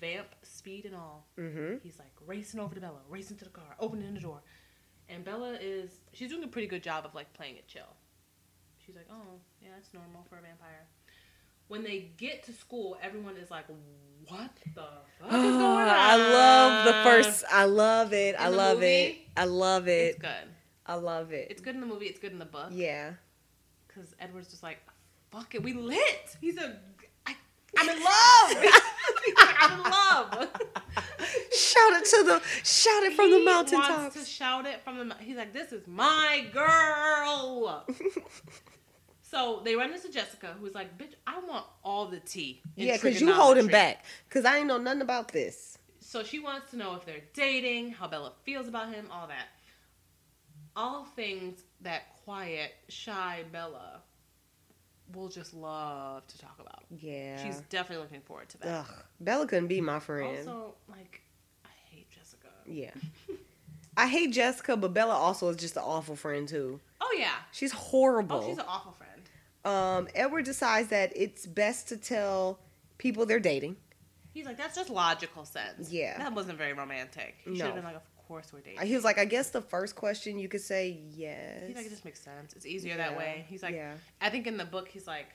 Vamp, 0.00 0.28
speed, 0.42 0.86
and 0.86 0.94
all. 0.94 1.26
Mm-hmm. 1.38 1.74
He's 1.82 1.98
like 1.98 2.12
racing 2.26 2.58
over 2.60 2.74
to 2.74 2.80
Bella, 2.80 3.00
racing 3.08 3.36
to 3.38 3.44
the 3.44 3.50
car, 3.50 3.76
opening 3.78 4.14
the 4.14 4.20
door. 4.20 4.40
And 5.12 5.24
Bella 5.24 5.56
is, 5.60 5.90
she's 6.12 6.30
doing 6.30 6.44
a 6.44 6.48
pretty 6.48 6.68
good 6.68 6.82
job 6.82 7.04
of 7.04 7.14
like 7.14 7.32
playing 7.34 7.56
it 7.56 7.66
chill. 7.66 7.82
She's 8.84 8.94
like, 8.94 9.06
oh, 9.10 9.38
yeah, 9.60 9.68
that's 9.74 9.92
normal 9.92 10.24
for 10.28 10.36
a 10.38 10.42
vampire. 10.42 10.86
When 11.68 11.82
they 11.84 12.10
get 12.16 12.42
to 12.44 12.52
school, 12.52 12.96
everyone 13.02 13.36
is 13.36 13.50
like, 13.50 13.64
what 14.28 14.50
the 14.74 14.82
fuck 15.20 15.28
is 15.28 15.30
going 15.30 15.54
on? 15.54 15.88
I 15.88 16.16
love 16.16 16.84
the 16.86 16.92
first. 17.10 17.44
I 17.50 17.64
love 17.64 18.12
it. 18.12 18.34
I 18.38 18.46
In 18.46 18.50
the 18.52 18.56
love 18.56 18.76
movie, 18.78 18.86
it. 18.86 19.18
I 19.36 19.44
love 19.44 19.88
it. 19.88 20.14
It's 20.14 20.18
good. 20.18 20.48
I 20.86 20.94
love 20.94 21.32
it. 21.32 21.48
It's 21.50 21.60
good 21.60 21.74
in 21.74 21.80
the 21.80 21.86
movie, 21.86 22.06
it's 22.06 22.18
good 22.18 22.32
in 22.32 22.38
the 22.38 22.44
book. 22.44 22.68
yeah. 22.72 23.12
Because 23.86 24.14
Edward's 24.20 24.48
just 24.48 24.62
like, 24.62 24.78
fuck 25.32 25.54
it, 25.54 25.62
we 25.62 25.72
lit. 25.72 26.36
He's 26.40 26.56
a, 26.58 26.76
I, 27.26 27.34
I'm 27.76 27.88
in 27.88 28.02
love. 28.02 28.64
He's 29.60 29.70
like, 29.70 29.70
I'm 29.70 29.78
in 29.78 29.90
love. 29.90 30.48
Shout 31.52 31.92
it 31.92 32.04
to 32.06 32.24
the 32.24 32.42
shout 32.64 33.02
it 33.04 33.14
from 33.14 33.30
the 33.30 33.38
He 33.38 33.46
wants 33.46 33.72
mountaintops. 33.72 34.14
to 34.14 34.24
shout 34.24 34.66
it 34.66 34.80
from 34.82 35.08
the. 35.08 35.14
He's 35.20 35.36
like, 35.36 35.52
"This 35.52 35.72
is 35.72 35.86
my 35.86 36.46
girl." 36.52 37.86
so 39.22 39.60
they 39.64 39.76
run 39.76 39.92
into 39.92 40.10
Jessica, 40.10 40.56
who's 40.60 40.74
like, 40.74 40.96
"Bitch, 40.98 41.14
I 41.26 41.38
want 41.40 41.66
all 41.84 42.06
the 42.06 42.20
tea." 42.20 42.62
yeah, 42.76 42.96
because 42.96 43.20
you 43.20 43.32
holding 43.32 43.66
back. 43.68 44.04
Because 44.28 44.44
I 44.44 44.58
ain't 44.58 44.66
know 44.66 44.78
nothing 44.78 45.02
about 45.02 45.32
this. 45.32 45.78
So 46.00 46.24
she 46.24 46.38
wants 46.40 46.70
to 46.70 46.76
know 46.76 46.94
if 46.96 47.04
they're 47.04 47.22
dating, 47.34 47.92
how 47.92 48.08
Bella 48.08 48.32
feels 48.42 48.66
about 48.66 48.92
him, 48.92 49.06
all 49.12 49.28
that. 49.28 49.46
All 50.74 51.04
things 51.04 51.62
that 51.82 52.16
quiet, 52.24 52.72
shy 52.88 53.44
Bella 53.52 54.00
will 55.14 55.28
just 55.28 55.54
love 55.54 56.26
to 56.26 56.38
talk 56.38 56.56
about. 56.60 56.84
Yeah. 56.90 57.42
She's 57.44 57.60
definitely 57.68 58.02
looking 58.04 58.20
forward 58.22 58.48
to 58.50 58.58
that. 58.58 58.68
Ugh. 58.80 58.94
Bella 59.20 59.46
couldn't 59.46 59.68
be 59.68 59.80
my 59.80 59.98
friend. 60.00 60.38
Also, 60.38 60.74
like, 60.88 61.22
I 61.64 61.68
hate 61.90 62.08
Jessica. 62.10 62.48
yeah. 62.66 62.90
I 63.96 64.06
hate 64.06 64.32
Jessica, 64.32 64.76
but 64.76 64.94
Bella 64.94 65.14
also 65.14 65.48
is 65.48 65.56
just 65.56 65.76
an 65.76 65.82
awful 65.84 66.16
friend 66.16 66.46
too. 66.48 66.80
Oh 67.00 67.14
yeah. 67.18 67.34
She's 67.52 67.72
horrible. 67.72 68.36
Oh, 68.36 68.46
she's 68.48 68.58
an 68.58 68.64
awful 68.68 68.92
friend. 68.92 69.20
um, 69.64 70.08
Edward 70.14 70.44
decides 70.44 70.88
that 70.88 71.12
it's 71.16 71.44
best 71.46 71.88
to 71.88 71.96
tell 71.96 72.60
people 72.98 73.26
they're 73.26 73.40
dating. 73.40 73.76
He's 74.32 74.46
like, 74.46 74.56
that's 74.56 74.76
just 74.76 74.90
logical 74.90 75.44
sense. 75.44 75.90
Yeah. 75.92 76.16
That 76.18 76.34
wasn't 76.34 76.56
very 76.56 76.72
romantic. 76.72 77.34
He 77.44 77.50
should 77.50 77.58
No. 77.58 77.64
have 77.66 77.74
been 77.74 77.84
like, 77.84 77.96
of 77.96 78.09
course 78.30 78.52
we're 78.52 78.60
dating. 78.60 78.86
He 78.86 78.94
was 78.94 79.02
like, 79.02 79.18
I 79.18 79.24
guess 79.24 79.50
the 79.50 79.60
first 79.60 79.96
question 79.96 80.38
you 80.38 80.48
could 80.48 80.60
say 80.60 81.00
yes. 81.10 81.64
He's 81.66 81.74
like, 81.76 81.86
it 81.86 81.90
just 81.90 82.04
makes 82.04 82.20
sense. 82.20 82.52
It's 82.54 82.64
easier 82.64 82.96
that 82.96 83.18
way. 83.18 83.44
He's 83.48 83.60
like, 83.62 83.74
yeah. 83.74 83.94
I 84.20 84.30
think 84.30 84.46
in 84.46 84.56
the 84.56 84.64
book, 84.64 84.86
he's 84.88 85.06
like, 85.08 85.26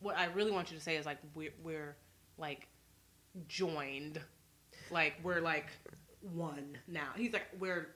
what 0.00 0.16
I 0.16 0.26
really 0.26 0.50
want 0.50 0.70
you 0.70 0.78
to 0.78 0.82
say 0.82 0.96
is 0.96 1.04
like, 1.04 1.18
we're, 1.34 1.52
we're 1.62 1.94
like 2.38 2.66
joined. 3.48 4.18
Like, 4.90 5.16
we're 5.22 5.42
like 5.42 5.66
one 6.22 6.78
now. 6.86 7.08
He's 7.16 7.34
like, 7.34 7.46
we're 7.58 7.88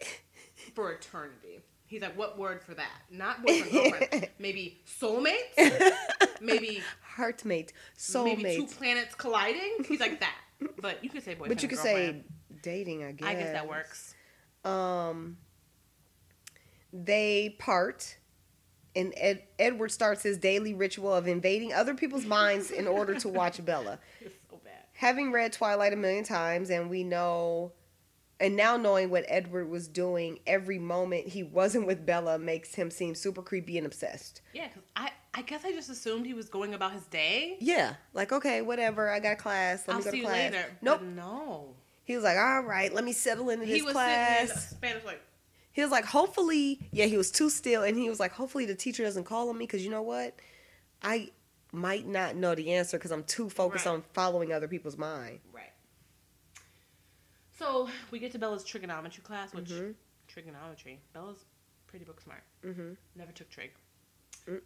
for 0.74 0.92
eternity. 0.92 1.60
He's 1.86 2.02
like, 2.02 2.16
what 2.18 2.38
word 2.38 2.62
for 2.62 2.74
that? 2.74 3.00
Not 3.10 3.42
boyfriend, 3.44 3.72
girlfriend. 3.72 4.28
Maybe 4.38 4.82
soulmates? 5.00 5.56
Maybe 6.42 6.82
Heartmate, 7.16 7.72
Soulmate. 7.98 8.42
maybe 8.42 8.56
two 8.56 8.66
planets 8.66 9.14
colliding? 9.14 9.84
He's 9.86 10.00
like 10.00 10.20
that. 10.20 10.34
But 10.80 11.02
you 11.02 11.10
could 11.10 11.22
say 11.24 11.34
boyfriend 11.34 11.54
But 11.54 11.62
you 11.62 11.68
could 11.68 11.78
girlfriend. 11.78 12.24
say 12.28 12.34
dating, 12.62 13.04
I 13.04 13.12
guess. 13.12 13.28
I 13.28 13.34
guess 13.34 13.52
that 13.52 13.68
works. 13.68 14.14
Um, 14.64 15.38
they 16.92 17.56
part, 17.58 18.16
and 18.96 19.12
Ed, 19.16 19.42
Edward 19.58 19.90
starts 19.92 20.22
his 20.22 20.38
daily 20.38 20.74
ritual 20.74 21.14
of 21.14 21.26
invading 21.28 21.72
other 21.72 21.94
people's 21.94 22.24
minds 22.26 22.70
in 22.70 22.86
order 22.86 23.14
to 23.20 23.28
watch 23.28 23.64
Bella. 23.64 23.98
It's 24.20 24.34
so 24.50 24.60
bad. 24.64 24.72
Having 24.94 25.32
read 25.32 25.52
Twilight 25.52 25.92
a 25.92 25.96
million 25.96 26.24
times, 26.24 26.68
and 26.70 26.90
we 26.90 27.04
know, 27.04 27.72
and 28.40 28.56
now 28.56 28.76
knowing 28.76 29.10
what 29.10 29.24
Edward 29.28 29.68
was 29.68 29.86
doing 29.88 30.40
every 30.46 30.78
moment 30.78 31.28
he 31.28 31.42
wasn't 31.42 31.86
with 31.86 32.04
Bella 32.04 32.38
makes 32.38 32.74
him 32.74 32.90
seem 32.90 33.14
super 33.14 33.42
creepy 33.42 33.78
and 33.78 33.86
obsessed. 33.86 34.42
Yeah, 34.52 34.68
because 34.68 34.82
I, 34.96 35.10
I 35.32 35.42
guess 35.42 35.64
I 35.64 35.70
just 35.72 35.90
assumed 35.90 36.26
he 36.26 36.34
was 36.34 36.48
going 36.48 36.74
about 36.74 36.92
his 36.92 37.04
day. 37.06 37.56
Yeah, 37.60 37.94
like 38.14 38.32
okay, 38.32 38.62
whatever. 38.62 39.10
I 39.10 39.20
got 39.20 39.38
class. 39.38 39.86
Let 39.86 39.94
I'll 39.94 39.98
me 40.00 40.04
go 40.04 40.10
see 40.10 40.16
to 40.16 40.22
you 40.22 40.28
class. 40.28 40.52
later. 40.52 40.64
Nope. 40.82 40.98
But 41.00 41.06
no. 41.08 41.76
He 42.04 42.14
was 42.14 42.24
like, 42.24 42.36
all 42.38 42.62
right, 42.62 42.92
let 42.92 43.04
me 43.04 43.12
settle 43.12 43.50
into 43.50 43.64
He 43.66 43.74
this 43.74 43.84
was 43.84 43.92
class. 43.92 44.70
Spanish 44.70 45.04
like, 45.04 45.20
He 45.72 45.82
was 45.82 45.90
like, 45.90 46.04
hopefully, 46.04 46.80
yeah, 46.92 47.06
he 47.06 47.16
was 47.16 47.30
too 47.30 47.50
still, 47.50 47.82
and 47.84 47.96
he 47.96 48.08
was 48.08 48.18
like, 48.18 48.32
hopefully 48.32 48.64
the 48.66 48.74
teacher 48.74 49.04
doesn't 49.04 49.24
call 49.24 49.48
on 49.48 49.56
me 49.58 49.66
because 49.66 49.84
you 49.84 49.90
know 49.90 50.02
what, 50.02 50.34
I 51.02 51.30
might 51.72 52.06
not 52.06 52.34
know 52.34 52.54
the 52.56 52.72
answer 52.72 52.98
because 52.98 53.12
I'm 53.12 53.22
too 53.24 53.48
focused 53.48 53.86
Right. 53.86 53.92
on 53.92 54.02
following 54.12 54.52
other 54.52 54.66
people's 54.68 54.96
mind. 54.98 55.38
right. 55.52 55.66
So 57.58 57.88
we 58.10 58.18
get 58.18 58.32
to 58.32 58.38
Bella's 58.38 58.64
trigonometry 58.64 59.22
class, 59.22 59.52
which 59.52 59.68
Mhm. 59.68 59.94
trigonometry. 60.28 60.98
Bella's 61.12 61.44
pretty 61.86 62.04
book 62.04 62.20
smart. 62.20 62.42
Mm-hmm. 62.64 62.94
Never 63.16 63.32
took 63.32 63.50
trig. 63.50 63.72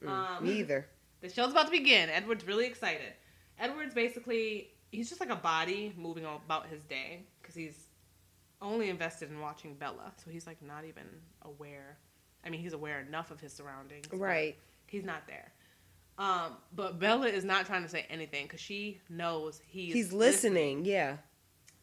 Um, 0.07 0.39
Neither. 0.43 0.89
The 1.21 1.29
show's 1.29 1.51
about 1.51 1.67
to 1.67 1.71
begin. 1.73 2.09
Edward's 2.09 2.45
really 2.45 2.67
excited. 2.67 3.13
Edward's 3.59 3.95
basically 3.95 4.74
he's 4.95 5.09
just 5.09 5.21
like 5.21 5.31
a 5.31 5.37
body 5.37 5.93
moving 5.97 6.25
about 6.25 6.67
his 6.67 6.83
day 6.85 7.25
because 7.41 7.55
he's 7.55 7.89
only 8.63 8.89
invested 8.89 9.31
in 9.31 9.41
watching 9.41 9.75
Bella, 9.75 10.13
so 10.25 10.31
he's 10.31 10.47
like 10.47 10.63
not 10.63 10.85
even 10.85 11.05
aware. 11.43 11.99
I 12.45 12.51
mean, 12.51 12.61
he's 12.61 12.73
aware 12.73 13.01
enough 13.01 13.31
of 13.31 13.41
his 13.41 13.53
surroundings, 13.53 14.07
Right. 14.13 14.57
He's 14.87 15.05
not 15.05 15.27
there. 15.27 15.51
Um, 16.19 16.59
but 16.75 17.01
Bella 17.01 17.27
is 17.27 17.45
not 17.45 17.67
trying 17.67 17.83
to 17.83 17.89
say 17.89 18.07
anything 18.09 18.45
because 18.45 18.61
she 18.61 19.01
knows 19.09 19.61
he's 19.67 19.93
He's 19.93 20.13
listening. 20.13 20.85
Yeah. 20.85 21.17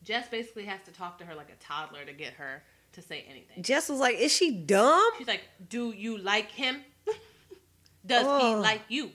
Jess 0.03 0.29
basically 0.29 0.65
has 0.65 0.79
to 0.85 0.91
talk 0.91 1.17
to 1.17 1.25
her 1.25 1.35
like 1.35 1.49
a 1.49 1.63
toddler 1.63 2.05
to 2.05 2.13
get 2.13 2.33
her 2.33 2.63
to 2.93 3.01
say 3.01 3.25
anything. 3.29 3.61
Jess 3.61 3.89
was 3.89 3.99
like, 3.99 4.17
"Is 4.17 4.31
she 4.31 4.51
dumb?" 4.51 5.03
She's 5.17 5.27
like, 5.27 5.43
"Do 5.69 5.91
you 5.91 6.17
like 6.17 6.51
him? 6.51 6.77
Does 8.05 8.41
he 8.41 8.55
like 8.55 8.81
you?" 8.87 9.11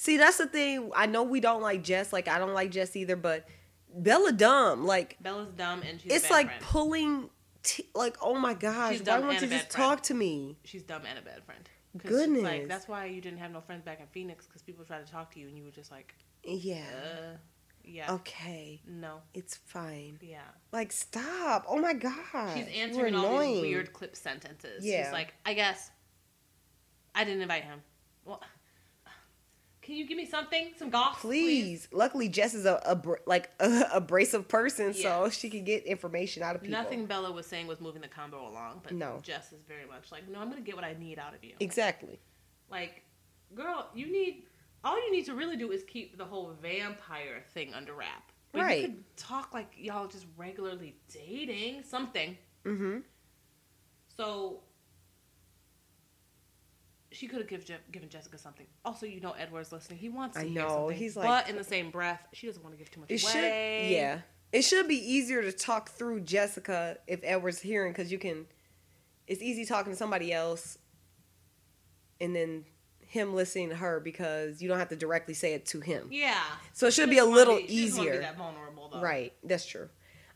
See, 0.00 0.16
that's 0.16 0.36
the 0.38 0.46
thing. 0.46 0.92
I 0.94 1.06
know 1.06 1.24
we 1.24 1.40
don't 1.40 1.60
like 1.60 1.82
Jess. 1.82 2.12
Like 2.12 2.28
I 2.28 2.38
don't 2.38 2.54
like 2.54 2.70
Jess 2.70 2.94
either, 2.94 3.16
but 3.16 3.44
Bella 3.92 4.30
dumb. 4.30 4.86
Like 4.86 5.16
Bella's 5.20 5.50
dumb 5.56 5.82
and 5.82 6.00
she's 6.00 6.12
a 6.12 6.14
it's 6.14 6.30
like 6.30 6.46
friend. 6.46 6.62
pulling. 6.62 7.30
T- 7.64 7.88
like 7.96 8.16
oh 8.22 8.38
my 8.38 8.54
gosh, 8.54 9.00
why 9.04 9.18
won't 9.18 9.40
you 9.42 9.48
just 9.48 9.70
friend. 9.72 9.88
talk 9.88 10.02
to 10.04 10.14
me? 10.14 10.56
she's 10.62 10.84
dumb 10.84 11.02
and 11.04 11.18
a 11.18 11.22
bad 11.22 11.42
friend. 11.44 11.68
Goodness. 11.96 12.42
like 12.44 12.68
that's 12.68 12.86
why 12.86 13.06
you 13.06 13.20
didn't 13.20 13.40
have 13.40 13.50
no 13.50 13.60
friends 13.60 13.82
back 13.82 13.98
in 14.00 14.06
Phoenix 14.06 14.46
because 14.46 14.62
people 14.62 14.84
tried 14.84 15.04
to 15.04 15.10
talk 15.10 15.32
to 15.34 15.40
you 15.40 15.48
and 15.48 15.56
you 15.58 15.64
were 15.64 15.72
just 15.72 15.90
like, 15.90 16.14
Yeah. 16.44 16.84
uh, 16.94 17.36
yeah, 17.84 18.12
Okay, 18.14 18.80
no, 18.86 19.22
it's 19.34 19.56
fine. 19.56 20.18
yeah. 20.22 20.38
Like 20.70 20.92
stop! 20.92 21.64
Oh 21.68 21.78
my 21.80 21.94
god, 21.94 22.56
She's 22.56 22.68
answering 22.68 23.16
all 23.16 23.40
these 23.40 23.60
weird 23.62 23.92
clip 23.92 24.14
sentences. 24.14 24.84
Yeah. 24.84 25.02
She's 25.04 25.12
like, 25.12 25.34
I 25.44 25.54
guess 25.54 25.90
I 27.16 27.24
didn't 27.24 27.42
invite 27.42 27.64
him. 27.64 27.80
Well, 28.24 28.40
can 29.88 29.96
you 29.96 30.06
give 30.06 30.18
me 30.18 30.26
something, 30.26 30.72
some 30.76 30.90
golf, 30.90 31.18
Please. 31.18 31.88
Luckily, 31.92 32.28
Jess 32.28 32.52
is 32.52 32.66
a, 32.66 32.78
a 32.84 33.00
like 33.24 33.50
a 33.60 33.84
abrasive 33.94 34.46
person, 34.46 34.92
so 34.92 35.30
she 35.30 35.48
can 35.48 35.64
get 35.64 35.84
information 35.84 36.42
out 36.42 36.54
of 36.54 36.60
people. 36.60 36.78
Nothing 36.78 37.06
Bella 37.06 37.32
was 37.32 37.46
saying 37.46 37.66
was 37.66 37.80
moving 37.80 38.02
the 38.02 38.08
combo 38.08 38.46
along, 38.46 38.82
but 38.82 38.92
No. 38.92 39.18
Jess 39.22 39.50
is 39.50 39.62
very 39.66 39.86
much 39.86 40.12
like, 40.12 40.28
no, 40.28 40.40
I'm 40.40 40.50
gonna 40.50 40.60
get 40.60 40.74
what 40.76 40.84
I 40.84 40.94
need 41.00 41.18
out 41.18 41.34
of 41.34 41.42
you. 41.42 41.54
Exactly. 41.58 42.20
Like, 42.70 43.02
girl, 43.54 43.88
you 43.94 44.12
need 44.12 44.42
all 44.84 44.94
you 44.94 45.10
need 45.10 45.24
to 45.24 45.34
really 45.34 45.56
do 45.56 45.72
is 45.72 45.84
keep 45.84 46.18
the 46.18 46.24
whole 46.26 46.52
vampire 46.60 47.42
thing 47.54 47.72
under 47.72 47.94
wrap. 47.94 48.30
But 48.52 48.60
Right. 48.60 48.82
You 48.82 48.88
could 48.88 49.16
talk 49.16 49.54
like 49.54 49.72
y'all 49.74 50.06
just 50.06 50.26
regularly 50.36 50.96
dating 51.10 51.82
something. 51.82 52.36
Mm-hmm. 52.66 52.98
So 54.14 54.60
she 57.18 57.26
could 57.26 57.40
have 57.40 57.48
give, 57.48 57.64
Je- 57.64 57.74
given 57.90 58.08
Jessica 58.08 58.38
something. 58.38 58.66
Also, 58.84 59.04
you 59.04 59.20
know 59.20 59.32
Edward's 59.32 59.72
listening. 59.72 59.98
He 59.98 60.08
wants 60.08 60.36
to 60.36 60.44
I 60.44 60.48
know, 60.48 60.88
he's 60.88 61.16
like- 61.16 61.26
but 61.26 61.48
in 61.50 61.56
the 61.56 61.64
same 61.64 61.90
breath, 61.90 62.20
she 62.32 62.46
doesn't 62.46 62.62
want 62.62 62.74
to 62.74 62.78
give 62.78 62.90
too 62.92 63.00
much 63.00 63.10
It 63.10 63.22
away. 63.22 63.32
should, 63.88 63.92
yeah. 63.96 64.20
It 64.52 64.62
should 64.62 64.86
be 64.86 64.94
easier 64.96 65.42
to 65.42 65.50
talk 65.52 65.90
through 65.90 66.20
Jessica 66.20 66.98
if 67.06 67.20
Edward's 67.24 67.60
hearing 67.60 67.92
because 67.92 68.12
you 68.12 68.18
can. 68.18 68.46
It's 69.26 69.42
easy 69.42 69.64
talking 69.64 69.92
to 69.92 69.96
somebody 69.96 70.32
else, 70.32 70.78
and 72.20 72.34
then 72.34 72.64
him 73.00 73.34
listening 73.34 73.70
to 73.70 73.74
her 73.76 74.00
because 74.00 74.62
you 74.62 74.68
don't 74.68 74.78
have 74.78 74.88
to 74.90 74.96
directly 74.96 75.34
say 75.34 75.54
it 75.54 75.66
to 75.66 75.80
him. 75.80 76.08
Yeah. 76.10 76.38
So 76.72 76.86
it 76.86 76.92
should 76.94 77.10
be 77.10 77.18
a 77.18 77.24
little 77.24 77.56
be- 77.56 77.64
easier. 77.74 78.20
that 78.20 78.36
vulnerable 78.36 78.88
though. 78.90 79.00
Right, 79.00 79.32
that's 79.44 79.66
true. 79.66 79.88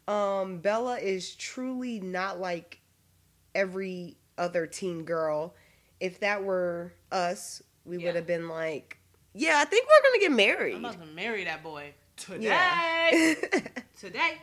Um, 0.09 0.59
Bella 0.59 0.99
is 0.99 1.35
truly 1.37 2.01
not 2.01 2.41
like 2.41 2.81
every 3.55 4.17
other 4.37 4.67
teen 4.67 5.05
girl. 5.05 5.55
If 6.03 6.19
that 6.21 6.43
were 6.43 6.93
us, 7.13 7.63
we 7.85 7.99
Yeah. 7.99 8.07
would 8.07 8.17
have 8.17 8.27
been 8.27 8.49
like, 8.49 8.99
"Yeah, 9.35 9.59
I 9.61 9.65
think 9.65 9.87
we're 9.87 10.11
gonna 10.11 10.21
get 10.21 10.33
married." 10.33 10.75
I'm 10.75 10.85
about 10.85 11.01
to 11.01 11.07
marry 11.15 11.45
that 11.45 11.63
boy. 11.63 11.95
today. 12.17 13.37
today. 14.01 14.39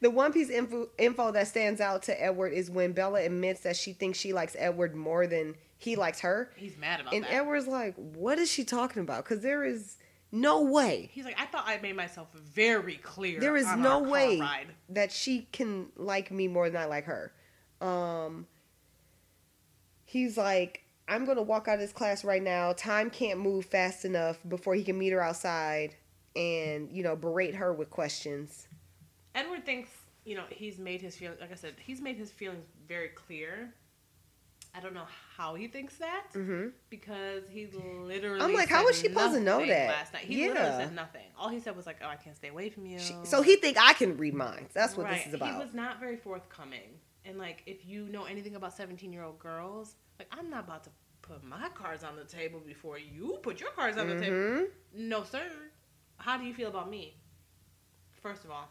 The 0.00 0.10
One 0.10 0.32
Piece 0.32 0.50
info, 0.50 0.88
info 0.98 1.32
that 1.32 1.48
stands 1.48 1.80
out 1.80 2.04
to 2.04 2.22
Edward 2.22 2.52
is 2.52 2.70
when 2.70 2.92
Bella 2.92 3.22
admits 3.22 3.60
that 3.62 3.76
she 3.76 3.92
thinks 3.92 4.18
she 4.18 4.32
likes 4.32 4.54
Edward 4.58 4.94
more 4.94 5.26
than 5.26 5.56
he 5.76 5.96
likes 5.96 6.20
her. 6.20 6.50
He's 6.56 6.76
mad 6.76 7.00
about 7.00 7.12
And 7.14 7.24
that. 7.24 7.32
Edward's 7.32 7.66
like, 7.66 7.94
what 7.96 8.38
is 8.38 8.50
she 8.50 8.64
talking 8.64 9.02
about? 9.02 9.24
Because 9.24 9.40
there 9.42 9.64
is 9.64 9.96
no 10.32 10.62
way 10.62 11.10
He's 11.12 11.24
like, 11.24 11.38
I 11.40 11.46
thought 11.46 11.64
I 11.66 11.78
made 11.80 11.96
myself 11.96 12.32
very 12.32 12.96
clear. 12.96 13.40
There 13.40 13.56
is 13.56 13.66
no 13.76 14.00
way 14.00 14.38
Ride. 14.40 14.68
that 14.90 15.12
she 15.12 15.48
can 15.52 15.88
like 15.96 16.30
me 16.30 16.48
more 16.48 16.70
than 16.70 16.80
I 16.80 16.86
like 16.86 17.04
her. 17.04 17.32
Um, 17.80 18.46
he's 20.14 20.38
like, 20.38 20.84
I'm 21.08 21.24
gonna 21.26 21.42
walk 21.42 21.66
out 21.66 21.74
of 21.74 21.80
this 21.80 21.92
class 21.92 22.24
right 22.24 22.42
now. 22.42 22.72
Time 22.72 23.10
can't 23.10 23.40
move 23.40 23.66
fast 23.66 24.04
enough 24.04 24.38
before 24.48 24.74
he 24.74 24.84
can 24.84 24.96
meet 24.96 25.10
her 25.10 25.20
outside 25.20 25.96
and 26.36 26.90
you 26.90 27.02
know 27.02 27.16
berate 27.16 27.56
her 27.56 27.72
with 27.72 27.90
questions. 27.90 28.68
Edward 29.34 29.66
thinks, 29.66 29.90
you 30.24 30.36
know, 30.36 30.44
he's 30.50 30.78
made 30.78 31.00
his 31.00 31.16
feelings. 31.16 31.40
Like 31.40 31.50
I 31.50 31.56
said, 31.56 31.74
he's 31.78 32.00
made 32.00 32.16
his 32.16 32.30
feelings 32.30 32.64
very 32.88 33.08
clear. 33.08 33.74
I 34.76 34.80
don't 34.80 34.94
know 34.94 35.06
how 35.36 35.54
he 35.54 35.66
thinks 35.68 35.98
that 35.98 36.26
hmm 36.32 36.68
because 36.90 37.42
he 37.48 37.66
literally. 37.66 38.40
I'm 38.40 38.54
like, 38.54 38.68
how 38.68 38.84
was 38.84 38.96
she 38.96 39.08
supposed 39.08 39.34
to 39.34 39.40
know 39.40 39.66
that? 39.66 39.88
Last 39.88 40.12
night, 40.12 40.22
he 40.22 40.48
literally 40.48 40.70
said 40.76 40.94
nothing. 40.94 41.26
All 41.36 41.48
he 41.48 41.58
said 41.60 41.76
was 41.76 41.86
like, 41.86 41.98
"Oh, 42.02 42.08
I 42.08 42.16
can't 42.16 42.36
stay 42.36 42.48
away 42.48 42.70
from 42.70 42.86
you." 42.86 42.98
She, 43.00 43.14
so 43.24 43.42
he 43.42 43.56
think 43.56 43.76
I 43.80 43.92
can 43.94 44.16
read 44.16 44.34
minds. 44.34 44.72
That's 44.72 44.96
what 44.96 45.06
Right. 45.06 45.16
this 45.16 45.26
is 45.26 45.34
about. 45.34 45.52
He 45.52 45.58
was 45.58 45.74
not 45.74 45.98
very 45.98 46.16
forthcoming. 46.16 47.00
And 47.24 47.38
like, 47.38 47.62
if 47.66 47.86
you 47.86 48.08
know 48.08 48.24
anything 48.24 48.54
about 48.54 48.74
seventeen-year-old 48.76 49.38
girls, 49.38 49.96
like, 50.18 50.28
I'm 50.32 50.50
not 50.50 50.64
about 50.64 50.84
to 50.84 50.90
put 51.22 51.42
my 51.44 51.68
cards 51.70 52.04
on 52.04 52.16
the 52.16 52.24
table 52.24 52.60
before 52.60 52.98
you 52.98 53.38
put 53.42 53.60
your 53.60 53.70
cards 53.70 53.96
on 53.96 54.08
the 54.08 54.16
table. 54.16 54.36
Mhm. 54.36 54.70
No, 54.94 55.24
sir. 55.24 55.50
How 56.18 56.36
do 56.36 56.44
you 56.44 56.54
feel 56.54 56.68
about 56.68 56.90
me? 56.90 57.16
First 58.22 58.44
of 58.44 58.50
all. 58.50 58.68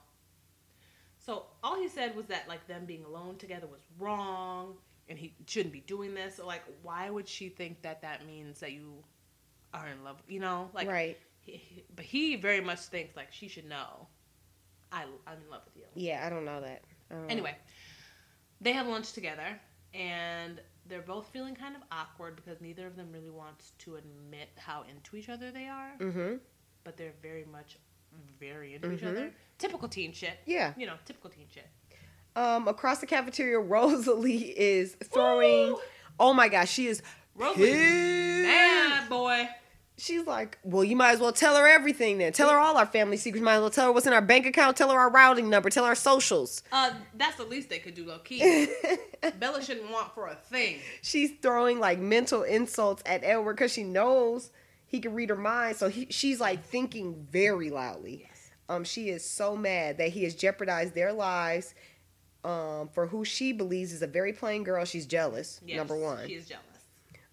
So 1.17 1.45
all 1.63 1.79
he 1.79 1.87
said 1.87 2.15
was 2.15 2.25
that 2.27 2.47
like 2.47 2.67
them 2.67 2.85
being 2.85 3.03
alone 3.05 3.37
together 3.37 3.67
was 3.67 3.81
wrong 3.97 4.75
and 5.07 5.17
he 5.17 5.33
shouldn't 5.47 5.73
be 5.73 5.81
doing 5.81 6.13
this. 6.13 6.35
So, 6.35 6.45
like, 6.45 6.63
why 6.81 7.09
would 7.09 7.27
she 7.27 7.49
think 7.49 7.81
that 7.81 8.01
that 8.01 8.25
means 8.25 8.59
that 8.59 8.71
you 8.73 9.03
are 9.73 9.87
in 9.87 10.03
love? 10.03 10.21
You 10.27 10.39
know, 10.39 10.69
like, 10.73 10.87
right. 10.87 11.17
he, 11.41 11.53
he- 11.53 11.83
but 11.95 12.05
he 12.05 12.35
very 12.35 12.61
much 12.61 12.79
thinks 12.81 13.15
like 13.15 13.31
she 13.31 13.47
should 13.47 13.67
know. 13.67 14.07
I 14.91 15.03
I'm 15.27 15.37
in 15.43 15.49
love 15.49 15.61
with 15.65 15.75
you. 15.77 15.83
Yeah, 15.95 16.25
I 16.25 16.29
don't 16.29 16.45
know 16.45 16.61
that. 16.61 16.83
Don't 17.09 17.23
know. 17.23 17.27
Anyway, 17.29 17.55
they 18.61 18.71
have 18.73 18.87
lunch 18.87 19.13
together, 19.13 19.59
and 19.93 20.61
they're 20.87 21.01
both 21.01 21.27
feeling 21.29 21.55
kind 21.55 21.75
of 21.75 21.81
awkward 21.91 22.35
because 22.35 22.59
neither 22.61 22.85
of 22.87 22.95
them 22.95 23.11
really 23.11 23.29
wants 23.29 23.71
to 23.79 23.95
admit 23.95 24.49
how 24.57 24.83
into 24.89 25.15
each 25.15 25.29
other 25.29 25.51
they 25.51 25.67
are, 25.67 25.91
Mhm. 25.99 26.39
but 26.83 26.97
they're 26.97 27.13
very 27.21 27.45
much 27.45 27.77
very 28.39 28.75
into 28.75 28.91
each 28.91 29.01
Mhm. 29.01 29.07
other. 29.09 29.33
Typical 29.57 29.87
teen 29.89 30.11
shit. 30.13 30.37
Yeah. 30.45 30.73
You 30.77 30.85
know, 30.85 30.97
typical 31.05 31.29
teen 31.29 31.47
shit. 31.51 31.67
Um, 32.35 32.67
across 32.67 32.99
the 32.99 33.05
cafeteria, 33.07 33.59
Rosalie 34.39 34.57
is 34.59 34.95
throwing. 35.05 35.73
Woo! 35.73 35.81
Oh 36.19 36.33
my 36.33 36.47
gosh, 36.49 36.69
she 36.71 36.87
is 36.87 37.01
Rosalie, 37.35 37.71
mad 38.43 39.09
boy. 39.09 39.49
She's 39.97 40.25
like, 40.25 40.57
well, 40.63 40.83
you 40.83 40.95
might 40.95 41.11
as 41.11 41.19
well 41.19 41.31
tell 41.31 41.55
her 41.55 41.67
everything 41.67 42.17
then. 42.17 42.33
Tell 42.33 42.49
her 42.49 42.57
all 42.57 42.77
our 42.77 42.85
family 42.85 43.15
secrets. 43.15 43.43
Might 43.43 43.55
as 43.55 43.61
well 43.61 43.69
tell 43.69 43.85
her 43.85 43.91
what's 43.91 44.07
in 44.07 44.13
our 44.13 44.21
bank 44.21 44.47
account. 44.47 44.75
Tell 44.75 44.89
her 44.91 44.99
our 44.99 45.11
routing 45.11 45.49
number. 45.49 45.69
Tell 45.69 45.83
her 45.83 45.89
our 45.89 45.95
socials. 45.95 46.63
Uh, 46.71 46.93
that's 47.13 47.37
the 47.37 47.45
least 47.45 47.69
they 47.69 47.77
could 47.77 47.93
do, 47.93 48.05
low 48.05 48.17
key. 48.19 48.67
Bella 49.39 49.63
shouldn't 49.63 49.91
want 49.91 50.13
for 50.15 50.27
a 50.27 50.35
thing. 50.35 50.79
She's 51.03 51.31
throwing 51.41 51.79
like 51.79 51.99
mental 51.99 52.41
insults 52.41 53.03
at 53.05 53.23
Edward 53.23 53.53
because 53.53 53.71
she 53.71 53.83
knows 53.83 54.49
he 54.87 54.99
can 54.99 55.13
read 55.13 55.29
her 55.29 55.35
mind. 55.35 55.77
So 55.77 55.89
he, 55.89 56.07
she's 56.09 56.39
like 56.39 56.63
thinking 56.65 57.27
very 57.29 57.69
loudly. 57.69 58.25
Yes. 58.27 58.51
Um, 58.69 58.83
she 58.83 59.09
is 59.09 59.23
so 59.23 59.55
mad 59.55 59.99
that 59.99 60.09
he 60.09 60.23
has 60.23 60.33
jeopardized 60.33 60.95
their 60.95 61.13
lives. 61.13 61.75
Um, 62.43 62.89
for 62.93 63.07
who 63.07 63.23
she 63.23 63.53
believes 63.53 63.93
is 63.93 64.01
a 64.01 64.07
very 64.07 64.33
plain 64.33 64.63
girl. 64.63 64.83
She's 64.85 65.05
jealous. 65.05 65.61
Yes, 65.65 65.77
number 65.77 65.95
one. 65.95 66.27
He 66.27 66.33
is 66.33 66.47
jealous. 66.47 66.63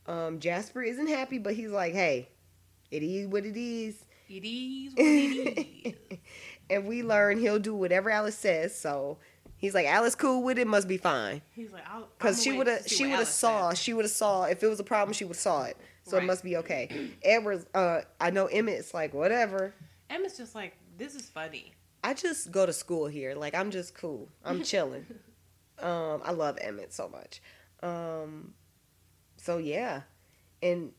Um, 0.06 0.38
Jasper 0.38 0.82
isn't 0.82 1.08
happy, 1.08 1.38
but 1.38 1.54
he's 1.54 1.70
like, 1.70 1.92
hey, 1.94 2.28
it 2.90 3.02
is 3.02 3.26
what 3.28 3.44
it 3.46 3.56
is. 3.56 4.04
It 4.28 4.44
is 4.46 4.92
what 4.94 5.04
it 5.04 5.94
is. 6.10 6.18
and 6.70 6.86
we 6.86 7.02
learn 7.02 7.38
he'll 7.40 7.58
do 7.58 7.74
whatever 7.74 8.10
Alice 8.10 8.36
says. 8.38 8.76
So 8.78 9.18
he's 9.56 9.74
like, 9.74 9.86
Alice 9.86 10.14
cool 10.14 10.42
with 10.42 10.58
it, 10.58 10.66
must 10.66 10.86
be 10.88 10.96
fine. 10.96 11.42
He's 11.54 11.72
like, 11.72 11.84
I'll. 11.88 12.08
Because 12.18 12.42
she 12.42 12.52
would 12.52 12.66
have, 12.66 12.86
she 12.86 13.06
would 13.06 13.18
have 13.18 13.28
saw, 13.28 13.70
says. 13.70 13.78
she 13.80 13.92
would 13.92 14.04
have 14.04 14.12
saw. 14.12 14.44
If 14.44 14.62
it 14.62 14.68
was 14.68 14.80
a 14.80 14.84
problem, 14.84 15.12
she 15.12 15.24
would 15.24 15.36
saw 15.36 15.64
it. 15.64 15.76
So 16.04 16.16
Right. 16.16 16.22
it 16.24 16.26
must 16.26 16.42
be 16.44 16.56
okay. 16.58 17.10
Edward's, 17.22 17.66
uh, 17.74 18.00
I 18.20 18.30
know 18.30 18.46
Emmett's 18.46 18.94
like, 18.94 19.12
whatever. 19.14 19.74
Emmett's 20.08 20.36
just 20.38 20.54
like, 20.54 20.76
this 20.96 21.14
is 21.14 21.28
funny. 21.28 21.72
I 22.02 22.14
just 22.14 22.50
go 22.50 22.64
to 22.66 22.72
school 22.72 23.06
here. 23.06 23.34
Like 23.34 23.54
I'm 23.54 23.70
just 23.70 23.94
cool. 23.94 24.28
I'm 24.44 24.62
chilling. 24.64 25.06
um, 25.80 26.22
I 26.24 26.32
love 26.32 26.56
Emmett 26.60 26.92
so 26.92 27.08
much. 27.08 27.42
Um, 27.82 28.54
so 29.36 29.58
yeah, 29.58 30.02
and 30.62 30.92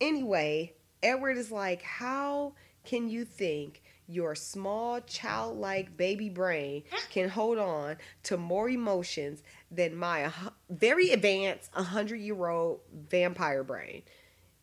anyway, 0.00 0.74
Edward 1.02 1.36
is 1.36 1.50
like, 1.50 1.82
how 1.82 2.52
can 2.84 3.08
you 3.08 3.24
think 3.24 3.82
your 4.06 4.34
small 4.34 5.00
childlike 5.02 5.96
baby 5.96 6.28
brain 6.30 6.82
can 7.10 7.28
hold 7.28 7.58
on 7.58 7.96
to 8.24 8.36
more 8.36 8.68
emotions 8.68 9.42
than 9.70 9.94
my 9.94 10.30
very 10.70 11.10
advanced 11.10 11.70
100 11.74 12.16
year 12.16 12.48
old 12.48 12.80
vampire 13.10 13.62
brain? 13.62 14.02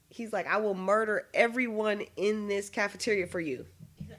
He's 0.09 0.31
like, 0.33 0.47
I 0.47 0.57
will 0.57 0.75
murder 0.75 1.27
everyone 1.33 2.03
in 2.15 2.47
this 2.47 2.69
cafeteria 2.69 3.27
for 3.27 3.39
you. 3.39 3.65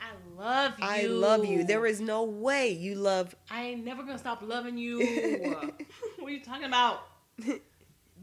I 0.00 0.40
love 0.40 0.78
you. 0.78 0.86
I 0.86 1.06
love 1.06 1.44
you. 1.44 1.64
There 1.64 1.86
is 1.86 2.00
no 2.00 2.24
way 2.24 2.70
you 2.70 2.94
love. 2.96 3.34
I 3.50 3.62
ain't 3.62 3.84
never 3.84 4.02
gonna 4.02 4.18
stop 4.18 4.42
loving 4.42 4.76
you. 4.76 5.00
what 6.18 6.28
are 6.28 6.30
you 6.30 6.40
talking 6.40 6.64
about? 6.64 7.08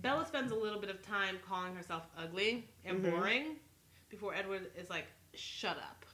Bella 0.02 0.26
spends 0.26 0.52
a 0.52 0.56
little 0.56 0.80
bit 0.80 0.90
of 0.90 1.02
time 1.02 1.38
calling 1.48 1.76
herself 1.76 2.04
ugly 2.18 2.68
and 2.86 3.04
Mhm. 3.04 3.12
boring 3.12 3.56
before 4.14 4.34
Edward 4.36 4.68
is 4.78 4.90
like, 4.90 5.06
"Shut 5.34 5.78
up, 5.78 6.06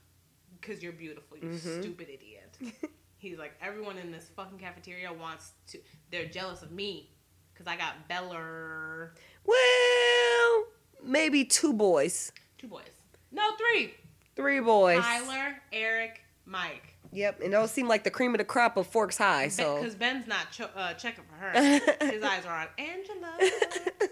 because 0.60 0.82
you're 0.82 0.94
beautiful, 0.94 1.38
you 1.38 1.50
Mhm. 1.50 1.82
stupid 1.82 2.08
idiot." 2.10 2.58
He's 3.18 3.38
like, 3.38 3.54
"Everyone 3.62 3.98
in 3.98 4.12
this 4.12 4.30
fucking 4.36 4.58
cafeteria 4.60 5.12
wants 5.12 5.52
to. 5.68 5.80
They're 6.12 6.26
jealous 6.28 6.62
of 6.62 6.72
me 6.72 7.12
because 7.54 7.68
I 7.68 7.76
got 7.76 8.08
Bella. 8.08 9.10
Well, 9.46 10.66
maybe 11.04 11.44
two 11.44 11.74
boys, 11.74 12.32
Two 12.58 12.68
boys. 12.68 12.86
No, 13.32 13.52
three. 13.58 13.94
three 14.36 14.60
boys. 14.62 15.02
Tyler, 15.02 15.62
Eric, 15.74 16.22
Mike. 16.46 16.96
Yep, 17.12 17.42
and 17.42 17.52
those 17.54 17.72
seem 17.72 17.88
like 17.88 18.04
the 18.04 18.12
cream 18.12 18.34
of 18.34 18.38
the 18.38 18.46
crop 18.46 18.78
of 18.78 18.86
Forks 18.88 19.18
High. 19.18 19.48
So 19.50 19.78
Because 19.78 19.96
Ben's 19.96 20.28
not 20.28 20.52
cho- 20.52 20.70
uh, 20.76 20.94
checking 20.94 21.24
for 21.26 21.34
her. 21.36 21.52
His 22.12 22.24
eyes 22.24 22.46
are 22.46 22.56
on 22.56 22.68
Angela. 22.78 23.38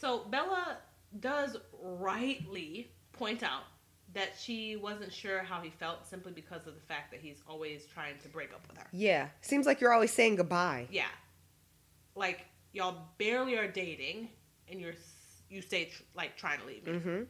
so 0.00 0.24
Bella 0.30 0.78
does 1.20 1.56
rightly 1.82 2.90
point 3.12 3.42
out 3.42 3.64
that 4.14 4.30
she 4.38 4.76
wasn't 4.76 5.12
sure 5.12 5.42
how 5.42 5.60
he 5.60 5.70
felt 5.70 6.06
simply 6.06 6.32
because 6.32 6.66
of 6.66 6.74
the 6.74 6.80
fact 6.82 7.10
that 7.10 7.20
he's 7.20 7.42
always 7.48 7.86
trying 7.86 8.18
to 8.22 8.28
break 8.28 8.52
up 8.52 8.66
with 8.68 8.76
her. 8.78 8.86
yeah, 8.92 9.28
seems 9.40 9.66
like 9.66 9.80
you're 9.80 9.92
always 9.92 10.12
saying 10.12 10.36
goodbye. 10.36 10.86
Yeah, 10.90 11.06
like 12.14 12.44
y'all 12.72 12.96
barely 13.18 13.56
are 13.56 13.68
dating, 13.68 14.28
and 14.68 14.80
you're 14.80 14.94
you 15.48 15.62
stay 15.62 15.86
tr- 15.86 16.02
like 16.14 16.36
trying 16.36 16.60
to 16.60 16.66
leave 16.66 16.86
me. 16.86 16.92
Mm-hmm. 16.92 17.22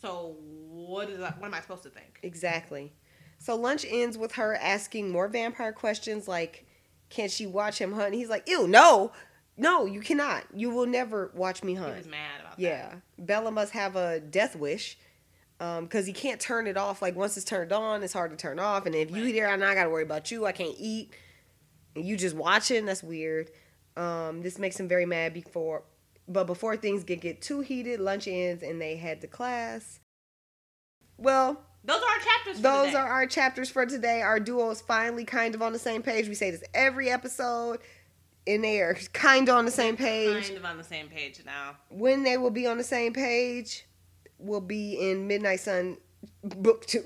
So 0.00 0.36
what 0.40 1.08
is 1.10 1.18
that? 1.20 1.38
What 1.40 1.46
am 1.46 1.54
I 1.54 1.60
supposed 1.60 1.82
to 1.84 1.90
think? 1.90 2.18
Exactly. 2.22 2.92
So 3.38 3.56
lunch 3.56 3.84
ends 3.88 4.16
with 4.16 4.32
her 4.32 4.54
asking 4.54 5.10
more 5.10 5.28
vampire 5.28 5.72
questions 5.72 6.26
like, 6.28 6.66
"Can 7.10 7.28
she 7.28 7.46
watch 7.46 7.78
him 7.78 7.92
hunt?" 7.92 8.06
And 8.06 8.14
he's 8.14 8.28
like, 8.30 8.48
"Ew, 8.48 8.66
no, 8.68 9.12
no, 9.56 9.84
you 9.86 10.00
cannot. 10.00 10.44
You 10.54 10.70
will 10.70 10.86
never 10.86 11.30
watch 11.34 11.62
me 11.62 11.74
hunt. 11.74 11.86
He 11.88 11.92
hunt." 11.92 12.04
was 12.04 12.10
mad 12.10 12.40
about 12.40 12.56
that. 12.56 12.62
Yeah, 12.62 12.94
Bella 13.18 13.50
must 13.50 13.72
have 13.72 13.96
a 13.96 14.20
death 14.20 14.56
wish, 14.56 14.96
because 15.58 16.06
he 16.06 16.12
can't 16.12 16.40
turn 16.40 16.66
it 16.66 16.76
off. 16.76 17.02
Like 17.02 17.14
once 17.16 17.36
it's 17.36 17.46
turned 17.46 17.72
on, 17.72 18.02
it's 18.02 18.12
hard 18.12 18.30
to 18.32 18.36
turn 18.36 18.58
off. 18.58 18.86
And 18.86 18.94
if 18.94 19.10
you 19.10 19.24
Right. 19.24 19.32
there, 19.34 19.48
I 19.48 19.74
got 19.74 19.84
to 19.84 19.90
worry 19.90 20.02
about 20.02 20.30
you. 20.30 20.44
I 20.46 20.52
can't 20.52 20.74
eat, 20.78 21.12
and 21.94 22.04
you 22.04 22.16
just 22.16 22.34
watching. 22.34 22.86
That's 22.86 23.02
weird. 23.02 23.50
Um, 23.96 24.42
this 24.42 24.58
makes 24.58 24.80
him 24.80 24.88
very 24.88 25.04
mad 25.06 25.34
before, 25.34 25.82
but 26.26 26.44
before 26.46 26.76
things 26.76 27.04
get 27.04 27.20
get 27.20 27.42
too 27.42 27.60
heated, 27.60 28.00
lunch 28.00 28.26
ends 28.26 28.62
and 28.62 28.80
they 28.80 28.96
head 28.96 29.20
to 29.20 29.26
class. 29.26 30.00
Well, 31.18 31.62
Those 31.84 32.00
are 32.00 32.08
our 32.08 32.18
chapters. 32.20 32.56
For 32.56 32.62
those 32.62 32.86
today. 32.86 32.96
are 32.98 33.06
our 33.08 33.26
chapters 33.26 33.68
for 33.70 33.84
today. 33.86 34.22
Our 34.22 34.40
duo 34.40 34.70
is 34.70 34.80
finally 34.80 35.24
kind 35.24 35.54
of 35.54 35.62
on 35.62 35.72
the 35.72 35.78
same 35.78 36.02
page. 36.02 36.26
We 36.28 36.34
say 36.34 36.50
this 36.50 36.64
every 36.74 37.10
episode, 37.10 37.80
and 38.46 38.64
they 38.64 38.80
are 38.80 38.94
kind 39.12 39.48
of 39.48 39.56
on 39.56 39.64
the 39.64 39.70
same 39.70 39.96
page. 39.96 40.46
Kind 40.46 40.56
of 40.56 40.64
on 40.64 40.78
the 40.78 40.84
same 40.84 41.08
page 41.08 41.40
now. 41.44 41.76
When 41.90 42.22
they 42.24 42.36
will 42.36 42.50
be 42.50 42.66
on 42.66 42.78
the 42.78 42.84
same 42.84 43.12
page 43.12 43.86
will 44.38 44.60
be 44.60 44.94
in 44.94 45.26
Midnight 45.28 45.60
Sun 45.60 45.98
book 46.42 46.86
two, 46.86 47.04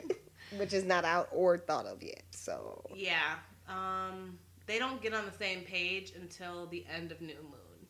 which 0.56 0.72
is 0.72 0.84
not 0.84 1.04
out 1.04 1.28
or 1.32 1.58
thought 1.58 1.86
of 1.86 2.02
yet. 2.02 2.22
So 2.30 2.82
Yeah. 2.94 3.36
Um, 3.68 4.38
they 4.66 4.78
don't 4.78 5.00
get 5.00 5.14
on 5.14 5.24
the 5.24 5.36
same 5.38 5.60
page 5.62 6.12
until 6.20 6.66
the 6.66 6.84
end 6.92 7.12
of 7.12 7.20
New 7.20 7.34
Moon. 7.42 7.86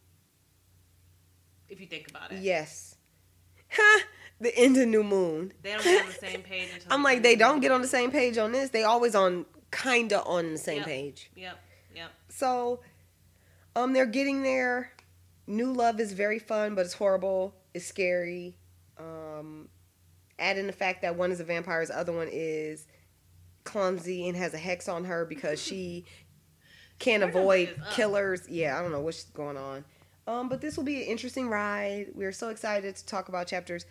If 1.68 1.80
you 1.80 1.86
think 1.86 2.08
about 2.10 2.32
it. 2.32 2.40
yes, 2.40 2.96
huh? 3.70 4.00
The 4.40 4.54
end 4.58 4.76
of 4.76 4.88
New 4.88 5.02
Moon. 5.04 5.52
They 5.62 5.72
don't 5.72 5.82
get 5.84 6.02
on 6.02 6.08
the 6.08 6.12
same 6.14 6.42
page. 6.42 6.68
Until 6.74 6.92
I'm 6.92 7.00
the 7.00 7.04
like, 7.04 7.22
they 7.22 7.36
don't 7.36 7.60
get 7.60 7.70
on 7.70 7.80
the 7.80 7.86
same 7.88 8.10
page 8.10 8.36
on 8.38 8.50
this. 8.52 8.70
They 8.70 8.82
always 8.82 9.14
on 9.14 9.46
kinda 9.70 10.20
on 10.24 10.52
the 10.52 10.58
same 10.58 10.78
Yep. 10.78 10.86
page. 10.86 11.30
Yep. 11.36 11.58
So, 12.28 12.80
um, 13.76 13.92
they're 13.92 14.06
getting 14.06 14.42
there. 14.42 14.92
New 15.46 15.72
love 15.72 16.00
is 16.00 16.12
very 16.12 16.38
fun, 16.38 16.74
but 16.74 16.84
it's 16.84 16.94
horrible. 16.94 17.54
It's 17.74 17.86
scary. 17.86 18.56
Um, 18.98 19.68
add 20.38 20.58
in 20.58 20.66
the 20.66 20.72
fact 20.72 21.02
that 21.02 21.16
one 21.16 21.32
is 21.32 21.40
a 21.40 21.44
vampire, 21.44 21.84
the 21.86 21.98
other 21.98 22.12
one 22.12 22.28
is 22.30 22.86
clumsy 23.64 24.28
and 24.28 24.36
has 24.36 24.54
a 24.54 24.58
hex 24.58 24.88
on 24.88 25.04
her 25.04 25.24
because 25.24 25.62
she 25.62 26.04
can't 26.98 27.22
avoid 27.22 27.80
killers. 27.92 28.48
Yeah, 28.48 28.78
I 28.78 28.82
don't 28.82 28.92
know 28.92 29.00
what's 29.00 29.24
going 29.24 29.56
on. 29.56 29.84
Um, 30.26 30.48
but 30.48 30.60
this 30.60 30.76
will 30.76 30.84
be 30.84 31.02
an 31.02 31.08
interesting 31.08 31.48
ride. 31.48 32.08
We're 32.14 32.32
so 32.32 32.50
excited 32.50 32.94
to 32.94 33.06
talk 33.06 33.28
about 33.28 33.48
chapters 33.48 33.86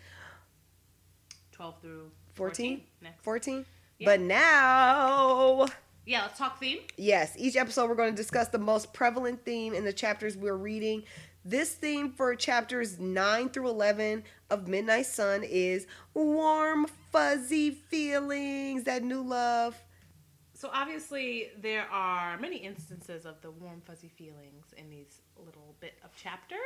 12 1.52 1.80
through 1.80 2.10
14? 2.34 2.76
14. 2.78 2.86
Next. 3.02 3.22
14. 3.22 3.66
Yeah. 3.98 4.06
But 4.06 4.20
now, 4.20 5.66
Yeah, 6.04 6.22
let's 6.22 6.38
talk 6.38 6.58
theme. 6.58 6.80
yes, 6.96 7.34
each 7.38 7.56
episode 7.56 7.88
we're 7.88 7.94
going 7.94 8.10
to 8.10 8.16
discuss 8.16 8.48
the 8.48 8.58
most 8.58 8.92
prevalent 8.92 9.44
theme 9.44 9.72
in 9.74 9.84
the 9.84 9.92
chapters 9.92 10.36
we're 10.36 10.56
reading. 10.56 11.04
This 11.44 11.74
theme 11.74 12.10
for 12.12 12.34
chapters 12.34 12.98
9 12.98 13.48
through 13.50 13.68
11 13.68 14.24
of 14.50 14.68
Midnight 14.68 15.06
Sun 15.06 15.42
is 15.44 15.86
warm, 16.14 16.86
fuzzy 17.12 17.70
feelings, 17.70 18.84
that 18.84 19.02
new 19.04 19.22
love. 19.22 19.80
So 20.54 20.70
obviously 20.72 21.48
there 21.60 21.86
are 21.90 22.38
many 22.38 22.58
instances 22.58 23.24
of 23.24 23.40
the 23.42 23.50
warm 23.50 23.80
fuzzy 23.84 24.08
feelings 24.16 24.66
in 24.76 24.88
these 24.90 25.20
little 25.36 25.74
bit 25.80 25.94
of 26.04 26.14
chapters. 26.16 26.58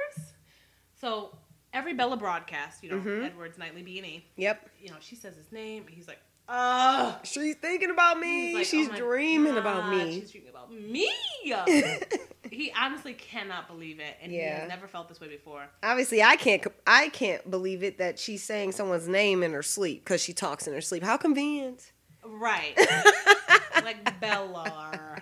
So 1.00 1.36
every 1.72 1.94
Bella 1.94 2.16
broadcast, 2.16 2.82
you 2.82 2.90
know, 2.90 3.00
Mhm. 3.00 3.24
Edward's 3.26 3.56
nightly 3.58 3.82
B 3.82 3.98
and 3.98 4.06
E, 4.06 4.26
Yep. 4.36 4.70
you 4.80 4.90
know, 4.90 4.96
she 5.00 5.14
says 5.16 5.36
his 5.36 5.50
name, 5.52 5.86
he's 5.88 6.08
like, 6.08 6.20
"Ugh." 6.48 7.14
She's 7.24 7.54
thinking 7.56 7.90
about 7.90 8.18
me. 8.20 8.54
like, 8.54 8.66
She's 8.66 8.88
"Oh 8.88 8.96
dreaming 8.96 9.56
about 9.56 9.90
me. 9.90 10.20
She's 10.20 10.30
dreaming 10.30 10.50
about 10.50 10.70
me. 10.72 11.10
he 12.50 12.72
honestly 12.78 13.14
cannot 13.14 13.68
believe 13.68 13.98
it, 14.00 14.16
and 14.22 14.30
he 14.30 14.38
Yeah. 14.38 14.60
has 14.60 14.68
never 14.68 14.86
felt 14.86 15.08
this 15.08 15.20
way 15.20 15.28
before. 15.28 15.66
Obviously, 15.82 16.22
I 16.22 16.36
can't. 16.36 16.64
I 16.86 17.08
can't 17.10 17.50
believe 17.50 17.82
it 17.82 17.98
that 17.98 18.18
she's 18.18 18.42
saying 18.42 18.72
someone's 18.72 19.08
name 19.08 19.42
in 19.42 19.52
her 19.52 19.62
sleep 19.62 20.04
because 20.04 20.22
she 20.22 20.32
talks 20.32 20.66
in 20.66 20.74
her 20.74 20.80
sleep. 20.80 21.02
How 21.02 21.16
convenient. 21.16 21.92
Right, 22.24 22.74
like 23.84 24.20
Bella. 24.20 25.20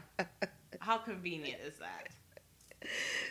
How 0.81 0.99
convenient 0.99 1.61
is 1.67 1.75
that? 1.79 2.09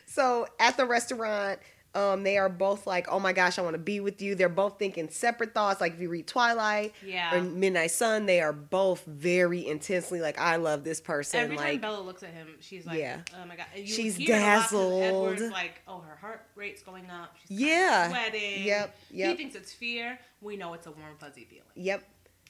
So 0.05 0.47
at 0.59 0.77
the 0.77 0.85
restaurant, 0.85 1.59
um, 1.95 2.23
they 2.23 2.37
are 2.37 2.49
both 2.49 2.87
like, 2.87 3.07
"Oh 3.11 3.19
my 3.19 3.33
gosh, 3.33 3.59
I 3.59 3.61
want 3.61 3.75
to 3.75 3.79
be 3.79 3.99
with 3.99 4.21
you." 4.21 4.35
They're 4.35 4.49
both 4.49 4.79
thinking 4.79 5.09
separate 5.09 5.53
thoughts. 5.53 5.79
Like 5.81 5.93
if 5.93 5.99
you 6.01 6.09
read 6.09 6.27
Twilight 6.27 6.93
Yeah. 7.05 7.35
or 7.35 7.41
Midnight 7.41 7.91
Sun, 7.91 8.25
they 8.25 8.41
are 8.41 8.53
both 8.53 9.03
very 9.05 9.65
intensely 9.67 10.19
like, 10.21 10.39
"I 10.39 10.55
love 10.55 10.83
this 10.83 10.99
person." 11.01 11.39
Every 11.41 11.57
time 11.57 11.65
like, 11.65 11.81
Bella 11.81 12.01
looks 12.01 12.23
at 12.23 12.29
him, 12.31 12.47
she's 12.59 12.85
like, 12.85 12.99
Yeah. 12.99 13.21
"Oh 13.35 13.45
my 13.45 13.55
god!" 13.55 13.65
You 13.75 13.85
She's 13.87 14.15
hear 14.15 14.35
it 14.35 14.39
a 14.39 14.41
dazzled. 14.41 15.03
Edward's 15.03 15.51
like, 15.51 15.81
"Oh, 15.87 15.99
her 15.99 16.15
heart 16.15 16.45
rate's 16.55 16.81
going 16.81 17.09
up. 17.09 17.35
She's 17.47 17.59
Yeah. 17.61 18.09
sweating." 18.09 18.63
Yep, 18.63 18.97
yep. 19.11 19.29
He 19.31 19.37
thinks 19.37 19.55
it's 19.55 19.71
fear. 19.73 20.17
We 20.41 20.57
know 20.57 20.73
it's 20.73 20.87
a 20.87 20.91
warm 20.91 21.15
fuzzy 21.19 21.45
feeling. 21.45 21.63
"Yep, 21.75 22.03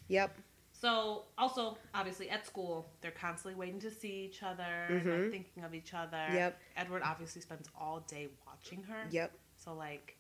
yep, 0.08 0.38
So, 0.72 1.24
also, 1.38 1.78
obviously, 1.94 2.30
at 2.30 2.46
school, 2.46 2.90
they're 3.00 3.12
constantly 3.12 3.58
waiting 3.58 3.80
to 3.80 3.90
see 3.90 4.26
each 4.26 4.44
other, 4.44 4.64
and, 4.90 5.02
Mhm. 5.02 5.22
like, 5.24 5.32
thinking 5.32 5.64
of 5.64 5.74
each 5.74 5.94
other. 5.94 6.28
Yep. 6.34 6.60
Edward 6.76 7.04
obviously 7.06 7.42
spends 7.42 7.70
all 7.80 8.02
day 8.02 8.28
watching 8.46 8.53
her. 8.84 9.08
yep." 9.12 9.32
So, 9.58 9.74
like, 9.74 10.18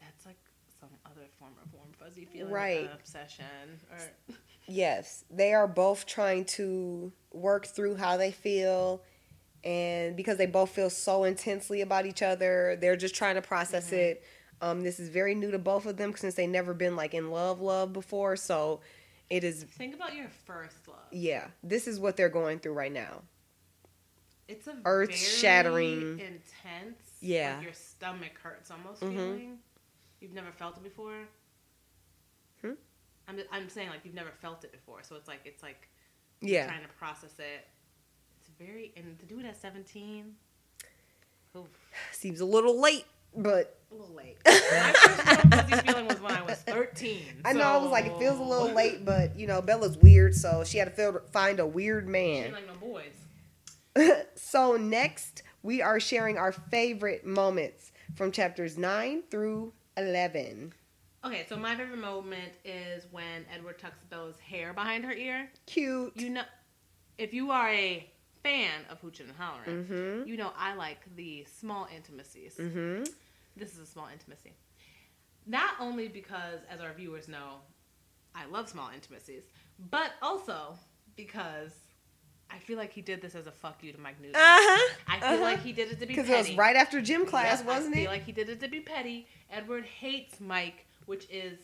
that's 0.00 0.26
like 0.26 0.36
some 0.80 0.90
other 1.06 1.26
form 1.38 1.52
of 1.62 1.72
warm 1.72 1.88
fuzzy 1.98 2.24
feeling, 2.26 2.52
Right. 2.52 2.84
an 2.86 2.92
obsession, 2.92 3.80
or 3.90 3.98
Yes, 4.68 5.24
they 5.30 5.54
are 5.54 5.68
both 5.68 6.06
trying 6.06 6.44
to 6.46 7.12
work 7.32 7.66
through 7.66 7.96
how 7.96 8.16
they 8.16 8.32
feel. 8.32 9.02
And 9.64 10.16
because 10.16 10.38
they 10.38 10.46
both 10.46 10.70
feel 10.70 10.90
so 10.90 11.24
intensely 11.24 11.80
about 11.80 12.04
each 12.06 12.22
other, 12.22 12.76
they're 12.80 12.96
just 12.96 13.14
trying 13.14 13.36
to 13.36 13.42
process 13.42 13.90
Mhm. 13.90 13.96
it. 13.98 14.24
Um, 14.60 14.82
this 14.82 14.98
is 15.00 15.08
very 15.08 15.34
new 15.34 15.50
to 15.50 15.58
both 15.58 15.86
of 15.86 15.96
them 15.96 16.14
since 16.16 16.34
they 16.34 16.46
never 16.46 16.72
been 16.74 16.94
like 16.96 17.14
in 17.14 17.30
love, 17.30 17.60
love 17.60 17.92
before. 17.92 18.36
So 18.36 18.80
it 19.30 19.44
is, 19.44 19.64
think 19.64 19.94
about 19.94 20.14
your 20.14 20.28
first 20.28 20.86
love. 20.88 20.98
yeah, 21.12 21.50
this 21.62 21.86
is 21.88 21.98
what 22.00 22.16
they're 22.16 22.28
going 22.28 22.58
through 22.60 22.74
right 22.74 22.92
now. 22.92 23.22
It's 24.48 24.66
a 24.68 24.76
Earth-shattering- 24.84 26.20
intense. 26.20 27.05
Yeah. 27.20 27.54
like 27.56 27.64
your 27.64 27.72
stomach 27.74 28.32
hurts 28.42 28.70
almost 28.70 29.00
Mhm. 29.02 29.10
feeling. 29.10 29.58
You've 30.20 30.32
never 30.34 30.52
felt 30.52 30.76
it 30.76 30.82
before. 30.82 31.26
Hmm? 32.62 32.72
I'm 33.28 33.40
I'm 33.50 33.68
saying 33.68 33.88
like 33.90 34.00
you've 34.04 34.14
never 34.14 34.30
felt 34.40 34.64
it 34.64 34.72
before, 34.72 35.02
so 35.02 35.16
it's 35.16 35.28
like 35.28 35.40
it's 35.44 35.62
like 35.62 35.88
Yeah, 36.40 36.66
trying 36.66 36.82
to 36.82 36.88
process 36.94 37.38
it. 37.38 37.66
It's 38.40 38.48
very 38.58 38.92
and 38.96 39.18
to 39.18 39.26
do 39.26 39.40
it 39.40 39.46
at 39.46 39.56
17. 39.56 40.36
Oof, 41.56 41.66
seems 42.12 42.40
a 42.40 42.44
little 42.44 42.80
late, 42.80 43.06
but 43.34 43.80
a 43.90 43.94
little 43.94 44.14
late. 44.14 44.36
My 44.44 44.52
first 44.92 45.20
fuzzy 45.48 45.72
feeling 45.86 46.06
was 46.06 46.20
when 46.20 46.32
I 46.32 46.42
was 46.42 46.58
13. 46.62 47.42
I 47.44 47.52
know 47.54 47.62
I 47.62 47.76
was 47.78 47.90
like, 47.90 48.04
it 48.06 48.18
feels 48.18 48.38
a 48.38 48.42
little 48.42 48.72
late, 48.74 49.04
but 49.04 49.38
you 49.38 49.46
know, 49.46 49.62
Bella's 49.62 49.96
weird, 49.96 50.34
so 50.34 50.64
she 50.64 50.76
had 50.78 50.84
to 50.86 50.90
feel, 50.94 51.20
find 51.32 51.58
a 51.60 51.66
weird 51.66 52.04
She 52.04 52.10
man. 52.10 52.42
didn't 52.52 52.54
like 52.54 52.66
no 52.66 52.74
boys. 52.74 54.24
so 54.34 54.76
next 54.76 55.42
we 55.66 55.82
are 55.82 55.98
sharing 55.98 56.38
our 56.38 56.52
favorite 56.52 57.26
moments 57.26 57.92
from 58.14 58.30
chapters 58.30 58.78
9 58.78 59.24
through 59.30 59.72
11 59.96 60.72
Okay, 61.24 61.44
so 61.48 61.56
my 61.56 61.74
favorite 61.74 61.98
moment 61.98 62.52
is 62.64 63.06
when 63.10 63.44
Edward 63.52 63.80
tucks 63.80 63.98
Bella's 64.08 64.38
hair 64.38 64.72
behind 64.72 65.04
her 65.04 65.12
ear. 65.12 65.50
cute 65.66 66.12
You 66.14 66.30
know, 66.30 66.42
if 67.18 67.34
you 67.34 67.50
are 67.50 67.68
a 67.68 68.08
fan 68.44 68.82
of 68.88 69.02
Hooching 69.02 69.28
and 69.28 69.36
Hollering, 69.36 69.84
mm-hmm 69.84 70.28
you 70.28 70.36
know 70.36 70.52
I 70.56 70.74
like 70.74 71.00
the 71.16 71.44
small 71.58 71.88
intimacies. 71.94 72.54
mm-hmm 72.58 73.02
This 73.56 73.74
is 73.74 73.80
a 73.80 73.86
small 73.86 74.06
intimacy. 74.12 74.52
Not 75.46 75.74
only 75.80 76.08
because, 76.08 76.60
as 76.70 76.80
our 76.80 76.92
viewers 76.92 77.26
know, 77.28 77.58
I 78.34 78.46
love 78.46 78.68
small 78.68 78.90
intimacies, 78.94 79.44
but 79.90 80.12
also 80.22 80.76
because 81.16 81.72
I 82.50 82.58
feel 82.58 82.76
like 82.78 82.92
he 82.92 83.00
did 83.02 83.20
this 83.20 83.34
as 83.34 83.46
a 83.46 83.52
fuck 83.52 83.82
you 83.82 83.92
to 83.92 84.00
Mike 84.00 84.20
Newton. 84.20 84.36
uh-huh 84.36 84.94
I 85.08 85.20
feel 85.20 85.40
like 85.42 85.60
he 85.62 85.72
did 85.72 85.90
it 85.92 86.00
to 86.00 86.06
be 86.06 86.14
petty. 86.14 86.22
because 86.22 86.46
it 86.46 86.50
was 86.50 86.56
right 86.58 86.76
after 86.76 87.00
gym 87.00 87.26
class 87.26 87.58
Yep, 87.58 87.66
wasn't 87.66 87.94
it? 87.96 87.98
I 87.98 88.02
feel 88.02 88.10
it 88.10 88.14
like 88.14 88.24
he 88.24 88.32
did 88.32 88.48
it 88.48 88.60
to 88.60 88.68
be 88.68 88.80
petty. 88.80 89.26
Edward 89.50 89.84
hates 89.84 90.40
Mike, 90.40 90.86
which 91.06 91.26
is 91.30 91.58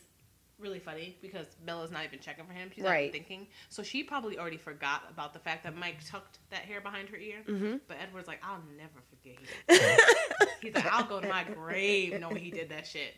really 0.58 0.78
funny 0.78 1.16
because 1.20 1.46
Bella's 1.64 1.90
not 1.90 2.04
even 2.04 2.20
checking 2.20 2.44
for 2.46 2.52
him. 2.52 2.70
She's 2.74 2.84
not 2.84 2.90
Right. 2.90 3.08
even 3.08 3.12
thinking. 3.12 3.46
So 3.68 3.82
she 3.82 4.04
probably 4.04 4.38
already 4.38 4.56
forgot 4.58 5.02
about 5.10 5.32
the 5.32 5.40
fact 5.40 5.64
that 5.64 5.76
Mike 5.76 5.96
tucked 6.06 6.38
that 6.50 6.60
hair 6.62 6.80
behind 6.80 7.08
her 7.08 7.16
ear. 7.16 7.38
mm-hmm 7.48 7.76
But 7.88 7.96
Edward's 8.00 8.28
like, 8.28 8.40
I'll 8.44 8.62
never 8.76 9.02
forget 9.10 9.38
he. 9.40 10.66
He's 10.68 10.74
like, 10.74 10.86
I'll 10.92 11.04
go 11.04 11.20
to 11.20 11.28
my 11.28 11.42
grave 11.44 12.20
knowing 12.20 12.36
he 12.36 12.50
did 12.50 12.68
that 12.70 12.86
shit. 12.86 13.14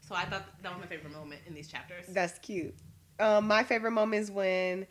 So 0.00 0.14
I 0.16 0.24
thought 0.24 0.44
that 0.62 0.72
was 0.72 0.80
my 0.80 0.86
favorite 0.86 1.12
moment 1.12 1.40
in 1.46 1.54
these 1.54 1.68
chapters. 1.68 2.04
that's 2.08 2.38
cute 2.40 2.74
um, 3.20 3.46
my 3.46 3.62
favorite 3.62 3.92
moment 3.92 4.20
is 4.22 4.30
when 4.30 4.86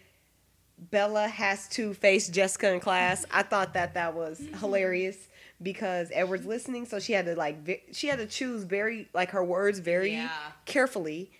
Bella 0.81 1.27
has 1.27 1.67
to 1.69 1.93
face 1.93 2.27
Jessica 2.27 2.73
in 2.73 2.79
class. 2.79 3.25
I 3.31 3.43
thought 3.43 3.73
that 3.75 3.93
that 3.93 4.15
was 4.15 4.41
hilarious 4.59 5.17
because 5.61 6.09
Edward's 6.11 6.45
listening, 6.45 6.85
so 6.85 6.99
she 6.99 7.13
had 7.13 7.25
to 7.25 7.35
like 7.35 7.89
she 7.91 8.07
had 8.07 8.19
to 8.19 8.25
choose 8.25 8.63
very 8.63 9.07
like 9.13 9.29
her 9.31 9.43
words 9.43 9.79
very 9.79 10.13
yeah. 10.13 10.29
carefully 10.65 11.31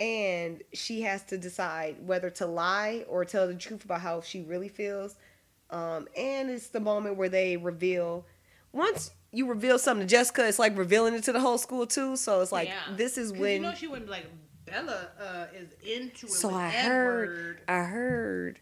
and 0.00 0.62
she 0.72 1.02
has 1.02 1.22
to 1.24 1.36
decide 1.36 1.96
whether 2.06 2.30
to 2.30 2.46
lie 2.46 3.04
or 3.06 3.24
tell 3.24 3.46
the 3.46 3.54
truth 3.54 3.84
about 3.84 4.00
how 4.00 4.20
she 4.22 4.40
really 4.40 4.68
feels 4.68 5.16
um, 5.68 6.08
and 6.16 6.50
it's 6.50 6.68
the 6.68 6.80
moment 6.80 7.16
where 7.16 7.28
they 7.28 7.56
reveal 7.56 8.24
once 8.72 9.12
you 9.30 9.46
reveal 9.46 9.78
something 9.78 10.06
to 10.06 10.10
jessica 10.10 10.46
it's 10.48 10.58
like 10.58 10.76
revealing 10.76 11.14
it 11.14 11.22
to 11.22 11.32
the 11.32 11.40
whole 11.40 11.58
school 11.58 11.86
too 11.86 12.16
so 12.16 12.40
it's 12.40 12.50
like 12.50 12.68
Yeah. 12.68 12.96
this 12.96 13.18
is 13.18 13.32
when 13.32 13.52
you 13.62 13.68
know 13.68 13.74
she 13.74 13.86
wouldn't 13.86 14.06
be 14.06 14.10
like 14.12 14.26
Bella 14.64 15.08
uh, 15.20 15.46
is 15.54 15.72
into 15.84 16.26
it. 16.26 16.32
so 16.32 16.48
with 16.48 16.56
i 16.56 16.72
Edward. 16.74 17.28
heard 17.28 17.60
i 17.68 17.82
heard 17.82 18.60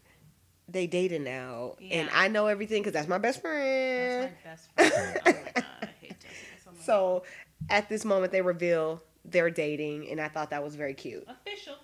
they 0.71 0.85
dating 0.87 1.23
now 1.23 1.75
and 1.91 2.09
i 2.13 2.27
know 2.27 2.47
everything 2.47 2.81
because 2.81 2.93
that's 2.93 3.07
my 3.07 3.17
best 3.17 3.41
friend 3.41 4.31
That's 4.43 4.67
my 4.77 4.83
best 4.83 4.93
friend. 4.93 5.19
Oh 5.25 5.31
my 5.33 5.51
god, 5.61 5.65
I 5.81 5.85
hate 6.01 6.15
Jessica 6.19 6.45
so 6.63 6.71
much. 6.71 6.81
so 6.85 7.23
at 7.69 7.89
this 7.89 8.05
moment 8.05 8.31
they 8.31 8.41
reveal 8.41 9.01
they're 9.25 9.49
dating 9.49 10.09
and 10.09 10.19
i 10.21 10.27
thought 10.27 10.49
that 10.51 10.63
was 10.63 10.75
very 10.75 10.93
cute 10.93 11.25
official. 11.27 11.75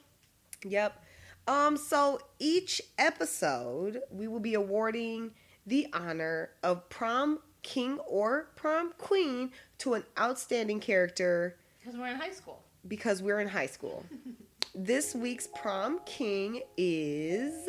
Yep. 0.64 1.02
Um, 1.48 1.78
so 1.78 2.20
each 2.40 2.82
episode, 2.98 4.02
we 4.10 4.28
will 4.28 4.40
be 4.40 4.56
awarding 4.56 5.30
the 5.68 5.86
honor 5.94 6.49
of 6.64 6.90
prom 6.90 7.38
king 7.62 7.99
or 8.07 8.48
prom 8.56 8.94
queen 8.98 9.52
to 9.80 9.94
an 9.94 10.03
outstanding 10.20 10.80
character 10.80 11.56
Because 11.80 11.98
we're 11.99 12.07
in 12.07 12.16
high 12.16 12.32
school. 12.32 12.64
because 12.88 13.22
we're 13.22 13.40
in 13.41 13.48
high 13.48 13.68
school. 13.68 14.03
this 14.76 15.14
week's 15.14 15.48
prom 15.48 15.99
king 16.06 16.62
is 16.78 17.68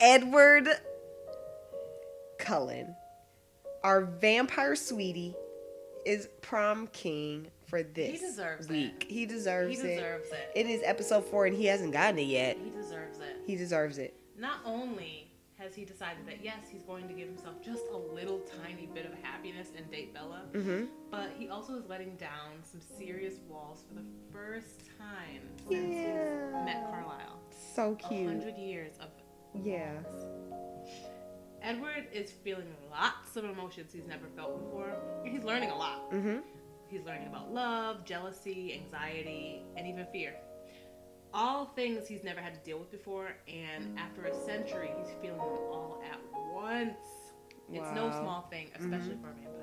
Edward 0.00 0.68
Cullen, 2.38 2.94
our 3.84 4.02
vampire 4.02 4.74
sweetie, 4.76 5.34
is 6.06 6.28
prom 6.40 6.86
king 6.88 7.46
for 7.66 7.82
this 7.82 8.20
deserves 8.20 8.66
it. 8.66 8.72
week. 8.72 9.06
He 9.08 9.26
deserves 9.26 9.78
it. 9.78 9.82
He 9.84 9.92
it. 9.92 9.96
deserves 9.96 10.28
it. 10.30 10.50
It 10.54 10.66
is 10.66 10.80
episode 10.84 11.24
four, 11.26 11.46
and 11.46 11.54
he 11.54 11.66
hasn't 11.66 11.92
gotten 11.92 12.18
it 12.18 12.22
yet. 12.26 12.56
He 12.62 12.70
deserves 12.70 13.18
it. 13.18 13.36
He 13.46 13.56
deserves 13.56 13.98
it. 13.98 14.14
Not 14.38 14.60
only 14.64 15.26
has 15.58 15.74
he 15.74 15.84
decided 15.84 16.26
that 16.26 16.42
yes, 16.42 16.60
he's 16.72 16.82
going 16.84 17.06
to 17.06 17.12
give 17.12 17.28
himself 17.28 17.62
just 17.62 17.82
a 17.92 17.96
little 18.14 18.40
tiny 18.64 18.88
bit 18.94 19.04
of 19.04 19.12
happiness 19.22 19.68
and 19.76 19.88
date 19.90 20.14
Bella, 20.14 20.44
Mm-hmm. 20.54 20.86
but 21.10 21.28
he 21.38 21.50
also 21.50 21.74
is 21.76 21.84
letting 21.86 22.16
down 22.16 22.62
some 22.62 22.80
serious 22.98 23.34
walls 23.46 23.84
for 23.86 23.94
the 23.94 24.04
first 24.32 24.80
time 24.98 25.42
since 25.68 25.94
Yeah. 25.94 26.56
he's 26.56 26.64
met 26.64 26.90
Carlisle. 26.90 27.38
So 27.76 27.92
A 27.92 27.96
cute. 28.08 28.26
hundred 28.26 28.56
years 28.56 28.92
of 29.00 29.08
Yeah. 29.54 29.92
Edward 31.62 32.06
is 32.12 32.30
feeling 32.30 32.74
lots 32.90 33.36
of 33.36 33.44
emotions 33.44 33.92
he's 33.92 34.06
never 34.06 34.26
felt 34.34 34.58
before. 34.64 34.96
He's 35.24 35.44
learning 35.44 35.70
a 35.70 35.76
lot. 35.76 36.10
Mm-hmm. 36.10 36.38
He's 36.88 37.04
learning 37.04 37.28
about 37.28 37.52
love, 37.52 38.04
jealousy, 38.04 38.74
anxiety, 38.74 39.62
and 39.76 39.86
even 39.86 40.06
fear. 40.12 40.34
All 41.32 41.66
things 41.66 42.08
he's 42.08 42.24
never 42.24 42.40
had 42.40 42.54
to 42.54 42.60
deal 42.60 42.78
with 42.78 42.90
before, 42.90 43.36
and 43.46 43.96
after 43.98 44.24
a 44.24 44.34
century, 44.34 44.90
he's 44.98 45.12
feeling 45.22 45.38
them 45.38 45.46
all 45.70 46.02
at 46.10 46.18
once. 46.52 46.96
It's 47.72 47.94
no 47.94 48.10
small 48.10 48.48
thing, 48.50 48.68
especially 48.74 49.16
for 49.22 49.30
a 49.30 49.34
vampire. 49.34 49.60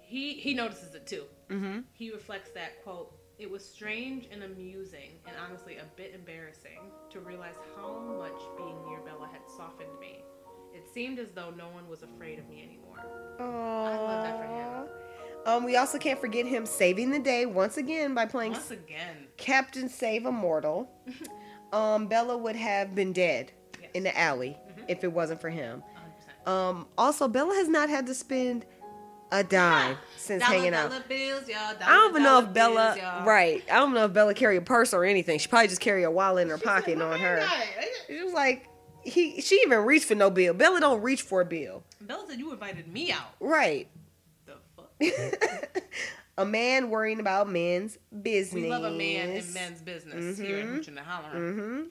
He 0.00 0.34
he 0.34 0.54
notices 0.54 0.94
it 0.94 1.06
too. 1.06 1.24
Mm-hmm. 1.50 1.80
He 1.92 2.12
reflects 2.12 2.50
that 2.52 2.84
quote. 2.84 3.12
It 3.38 3.50
was 3.50 3.62
strange 3.62 4.28
and 4.32 4.42
amusing, 4.42 5.18
and 5.26 5.36
honestly 5.46 5.76
a 5.76 5.84
bit 5.96 6.12
embarrassing, 6.14 6.78
to 7.10 7.20
realize 7.20 7.54
how 7.76 7.98
much 7.98 8.40
being 8.56 8.76
near 8.88 9.00
Bella 9.00 9.28
had 9.30 9.42
softened 9.56 9.98
me. 10.00 10.22
It 10.72 10.84
seemed 10.92 11.18
as 11.18 11.28
though 11.34 11.50
no 11.50 11.68
one 11.68 11.86
was 11.88 12.02
afraid 12.02 12.38
of 12.38 12.48
me 12.48 12.62
anymore. 12.62 12.96
I 13.38 13.96
love 13.98 14.22
that 14.24 14.38
for 14.38 14.46
him. 14.46 14.88
Um, 15.46 15.64
we 15.64 15.76
also 15.76 15.98
can't 15.98 16.18
forget 16.18 16.46
him 16.46 16.64
saving 16.66 17.10
the 17.10 17.18
day 17.18 17.44
once 17.46 17.76
again 17.76 18.14
by 18.14 18.24
playing 18.26 18.52
Once 18.52 18.70
again, 18.70 19.26
Captain 19.36 19.88
Save 19.88 20.24
Immortal. 20.24 20.90
um, 21.72 22.06
Bella 22.08 22.36
would 22.38 22.56
have 22.56 22.94
been 22.94 23.12
dead 23.12 23.52
yes, 23.80 23.90
in 23.94 24.02
the 24.02 24.18
alley 24.18 24.56
Mhm. 24.70 24.84
if 24.88 25.04
it 25.04 25.12
wasn't 25.12 25.40
for 25.42 25.50
him. 25.50 25.82
100%. 26.46 26.48
Um, 26.50 26.86
also, 26.98 27.28
Bella 27.28 27.54
has 27.54 27.68
not 27.68 27.88
had 27.90 28.06
to 28.06 28.14
spend 28.14 28.64
a 29.32 29.42
dime 29.44 29.96
since 30.16 30.42
Dollar, 30.42 30.54
hanging 30.56 30.74
out. 30.74 30.90
dollar 30.90 31.02
bills, 31.08 31.48
y'all. 31.48 31.58
I 31.58 31.86
don't 31.92 32.10
even 32.10 32.22
know 32.22 32.38
if 32.40 32.52
Bella, 32.52 32.94
bills, 32.96 33.26
right? 33.26 33.62
I 33.70 33.76
don't 33.76 33.92
know 33.94 34.04
if 34.06 34.12
Bella 34.12 34.34
carry 34.34 34.56
a 34.56 34.60
purse 34.60 34.92
or 34.94 35.04
anything. 35.04 35.38
She 35.38 35.48
probably 35.48 35.68
just 35.68 35.80
carry 35.80 36.02
a 36.04 36.10
wallet 36.10 36.42
in 36.42 36.50
her 36.50 36.58
She 36.58 36.64
pocket 36.64 37.00
on 37.00 37.18
her. 37.18 37.36
it." 37.38 37.88
She 38.06 38.22
was 38.22 38.32
like, 38.32 38.68
he, 39.02 39.40
she 39.40 39.56
even 39.64 39.80
reached 39.80 40.06
for 40.06 40.14
no 40.14 40.30
bill. 40.30 40.52
Bella 40.54 40.80
don't 40.80 41.00
reach 41.02 41.22
for 41.22 41.40
a 41.40 41.44
bill, 41.44 41.82
Bella 42.00 42.24
said 42.28 42.38
you 42.38 42.52
invited 42.52 42.88
me 42.88 43.12
out. 43.12 43.34
right? 43.40 43.88
The 44.46 44.54
fuck? 44.76 45.82
a 46.38 46.44
man 46.44 46.90
worrying 46.90 47.20
about 47.20 47.48
men's 47.48 47.98
business. 48.22 48.62
We 48.62 48.68
love 48.68 48.84
a 48.84 48.90
man 48.90 49.30
in 49.30 49.52
men's 49.52 49.80
business 49.80 50.38
here 50.38 50.58
in 50.58 50.66
Mhm. 50.68 50.74
Hooch 50.76 50.88
and 50.88 50.96
the 50.96 51.02
Holler. 51.02 51.52
hmm 51.52 51.82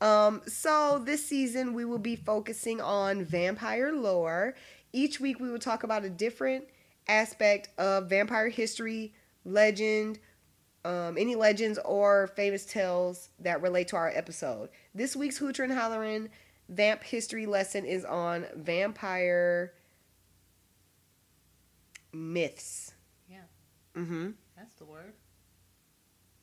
Um, 0.00 0.42
so 0.46 1.00
this 1.04 1.24
season 1.26 1.72
we 1.74 1.84
will 1.84 1.98
be 1.98 2.16
focusing 2.16 2.80
on 2.80 3.24
vampire 3.24 3.92
lore. 3.92 4.54
Each 4.94 5.18
week 5.18 5.40
we 5.40 5.50
will 5.50 5.58
talk 5.58 5.82
about 5.82 6.04
a 6.04 6.08
different 6.08 6.66
aspect 7.08 7.68
of 7.78 8.08
vampire 8.08 8.48
history, 8.48 9.12
legend, 9.44 10.20
um, 10.84 11.18
any 11.18 11.34
legends 11.34 11.80
or 11.84 12.28
famous 12.28 12.64
tales 12.64 13.30
that 13.40 13.60
relate 13.60 13.88
to 13.88 13.96
our 13.96 14.08
episode. 14.14 14.68
This 14.94 15.16
week's 15.16 15.36
Hoocher 15.40 15.64
and 15.64 15.72
Hollerin' 15.72 16.28
Vamp 16.68 17.02
History 17.02 17.44
lesson 17.44 17.84
is 17.84 18.04
on 18.04 18.46
vampire 18.54 19.72
myths. 22.12 22.92
Yeah. 23.28 23.38
Mm-hmm. 23.96 24.30
That's 24.56 24.74
the 24.74 24.84
word. 24.84 25.12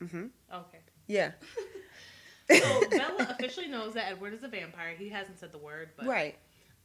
Mm-hmm. 0.04 0.26
Okay. 0.54 0.80
Yeah. 1.08 1.32
So 2.50 2.82
Bella 2.90 3.28
officially 3.40 3.70
knows 3.70 3.94
that 3.94 4.12
Edward 4.12 4.34
is 4.34 4.44
a 4.44 4.50
vampire. 4.50 4.94
He 4.98 5.08
hasn't 5.08 5.40
said 5.40 5.54
the 5.54 5.58
word, 5.58 5.92
but 5.96 6.06
right. 6.06 6.36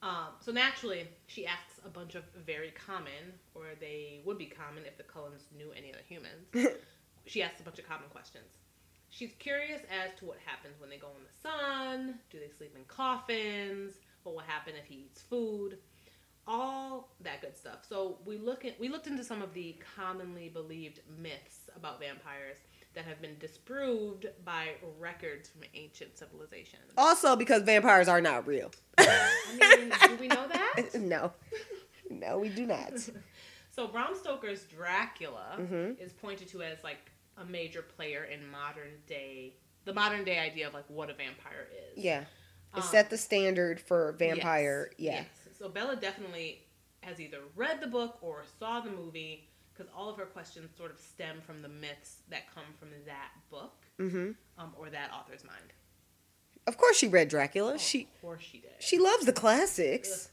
Um, 0.02 0.28
so 0.40 0.52
naturally, 0.52 1.08
she 1.26 1.46
asks 1.46 1.80
a 1.84 1.88
bunch 1.88 2.14
of 2.14 2.24
very 2.44 2.70
common, 2.70 3.34
or 3.54 3.64
they 3.80 4.20
would 4.24 4.38
be 4.38 4.46
common 4.46 4.84
if 4.86 4.96
the 4.96 5.02
Cullens 5.02 5.42
knew 5.56 5.72
any 5.76 5.92
other 5.92 6.02
humans. 6.06 6.46
she 7.26 7.42
asks 7.42 7.60
a 7.60 7.62
bunch 7.62 7.78
of 7.78 7.88
common 7.88 8.08
questions. 8.10 8.58
She's 9.08 9.32
curious 9.38 9.80
as 9.90 10.18
to 10.18 10.26
what 10.26 10.38
happens 10.44 10.80
when 10.80 10.90
they 10.90 10.98
go 10.98 11.08
in 11.08 11.22
the 11.22 11.48
sun. 11.48 12.18
Do 12.30 12.38
they 12.38 12.50
sleep 12.56 12.74
in 12.76 12.84
coffins? 12.84 13.94
What 14.24 14.34
will 14.34 14.42
happen 14.42 14.74
if 14.78 14.84
he 14.84 15.06
eats 15.06 15.22
food? 15.22 15.78
All 16.46 17.08
that 17.20 17.40
good 17.40 17.56
stuff. 17.56 17.86
So 17.88 18.18
we 18.24 18.36
look 18.36 18.64
at 18.64 18.78
we 18.78 18.88
looked 18.88 19.06
into 19.06 19.24
some 19.24 19.42
of 19.42 19.54
the 19.54 19.76
commonly 19.96 20.48
believed 20.48 21.00
myths 21.18 21.70
about 21.74 21.98
vampires 21.98 22.58
that 22.96 23.04
have 23.04 23.20
been 23.20 23.36
disproved 23.38 24.26
by 24.44 24.70
records 24.98 25.48
from 25.48 25.62
ancient 25.74 26.18
civilizations. 26.18 26.82
Also, 26.96 27.36
because 27.36 27.62
vampires 27.62 28.08
are 28.08 28.20
not 28.20 28.46
real. 28.46 28.72
I 28.98 29.30
mean, 29.78 29.92
do 30.08 30.16
we 30.20 30.26
know 30.28 30.48
that? 30.48 30.82
no. 30.94 31.32
No, 32.10 32.38
we 32.38 32.48
do 32.48 32.66
not. 32.66 32.92
So 33.70 33.86
Bram 33.86 34.14
Stoker's 34.18 34.62
Dracula 34.64 35.56
Mhm. 35.58 36.00
is 36.00 36.10
pointed 36.10 36.48
to 36.48 36.62
as 36.62 36.82
like 36.82 37.10
a 37.36 37.44
major 37.44 37.82
player 37.82 38.24
in 38.24 38.50
modern 38.50 38.92
day, 39.06 39.52
the 39.84 39.92
modern 39.92 40.24
day 40.24 40.38
idea 40.38 40.66
of 40.66 40.72
like 40.72 40.88
what 40.88 41.10
a 41.10 41.12
vampire 41.12 41.68
is. 41.92 42.02
Yeah. 42.02 42.20
It 42.22 42.26
Um, 42.72 42.82
set 42.82 43.10
the 43.10 43.18
standard 43.18 43.78
for 43.78 44.12
vampire. 44.12 44.88
yes, 44.96 44.98
Yeah. 44.98 45.24
yes. 45.44 45.58
So 45.58 45.68
Bella 45.68 45.94
definitely 45.96 46.64
has 47.02 47.20
either 47.20 47.40
read 47.54 47.82
the 47.82 47.86
book 47.86 48.16
or 48.22 48.44
saw 48.58 48.80
the 48.80 48.88
movie 48.90 49.46
because 49.76 49.92
all 49.96 50.08
of 50.08 50.16
her 50.16 50.26
questions 50.26 50.70
sort 50.76 50.90
of 50.90 50.98
stem 50.98 51.36
from 51.44 51.62
the 51.62 51.68
myths 51.68 52.22
that 52.30 52.52
come 52.54 52.64
from 52.78 52.88
that 53.06 53.30
book 53.50 53.84
hmm 53.98 54.32
um, 54.58 54.72
or 54.78 54.88
that 54.90 55.10
author's 55.12 55.44
mind. 55.44 55.72
Of 56.66 56.76
course, 56.78 56.96
she 56.96 57.06
read 57.06 57.28
Dracula. 57.28 57.74
Oh, 57.74 57.78
She 57.78 58.02
of 58.02 58.20
course 58.20 58.42
she 58.42 58.58
did. 58.58 58.70
she 58.78 58.98
loves 58.98 59.26
the 59.26 59.32
classics. 59.32 60.30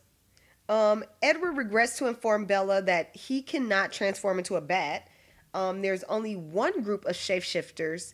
Um, 0.69 1.03
Edward 1.21 1.57
regrets 1.57 1.97
to 1.97 2.07
inform 2.07 2.45
Bella 2.45 2.81
that 2.81 3.15
he 3.15 3.41
cannot 3.41 3.91
transform 3.91 4.37
into 4.37 4.55
a 4.55 4.61
bat. 4.61 5.07
Um, 5.53 5.81
there's 5.81 6.03
only 6.05 6.35
one 6.35 6.81
group 6.81 7.05
of 7.05 7.15
shapeshifters, 7.15 8.13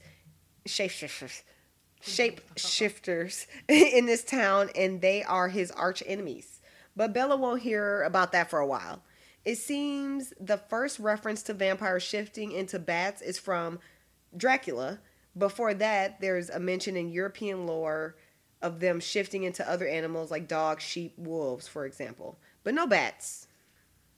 shapeshifters, 0.67 1.43
shapeshifters 2.03 3.45
in 3.69 4.05
this 4.07 4.23
town, 4.23 4.69
and 4.75 4.99
they 4.99 5.23
are 5.23 5.47
his 5.47 5.71
arch 5.71 6.03
enemies. 6.05 6.59
But 6.95 7.13
Bella 7.13 7.37
won't 7.37 7.61
hear 7.61 8.01
about 8.03 8.31
that 8.33 8.49
for 8.49 8.59
a 8.59 8.67
while. 8.67 9.03
It 9.45 9.57
seems 9.57 10.33
the 10.39 10.57
first 10.57 10.99
reference 10.99 11.43
to 11.43 11.53
vampires 11.53 12.03
shifting 12.03 12.51
into 12.51 12.77
bats 12.79 13.21
is 13.21 13.39
from 13.39 13.79
Dracula. 14.35 14.99
Before 15.37 15.73
that, 15.73 16.19
there's 16.21 16.49
a 16.49 16.59
mention 16.59 16.95
in 16.97 17.09
European 17.09 17.65
lore 17.65 18.15
of 18.61 18.79
them 18.81 18.99
shifting 18.99 19.43
into 19.43 19.67
other 19.69 19.87
animals 19.87 20.29
like 20.31 20.47
dogs, 20.47 20.83
sheep, 20.83 21.13
wolves, 21.17 21.67
for 21.67 21.85
example. 21.85 22.37
But 22.63 22.73
no 22.73 22.85
bats. 22.85 23.47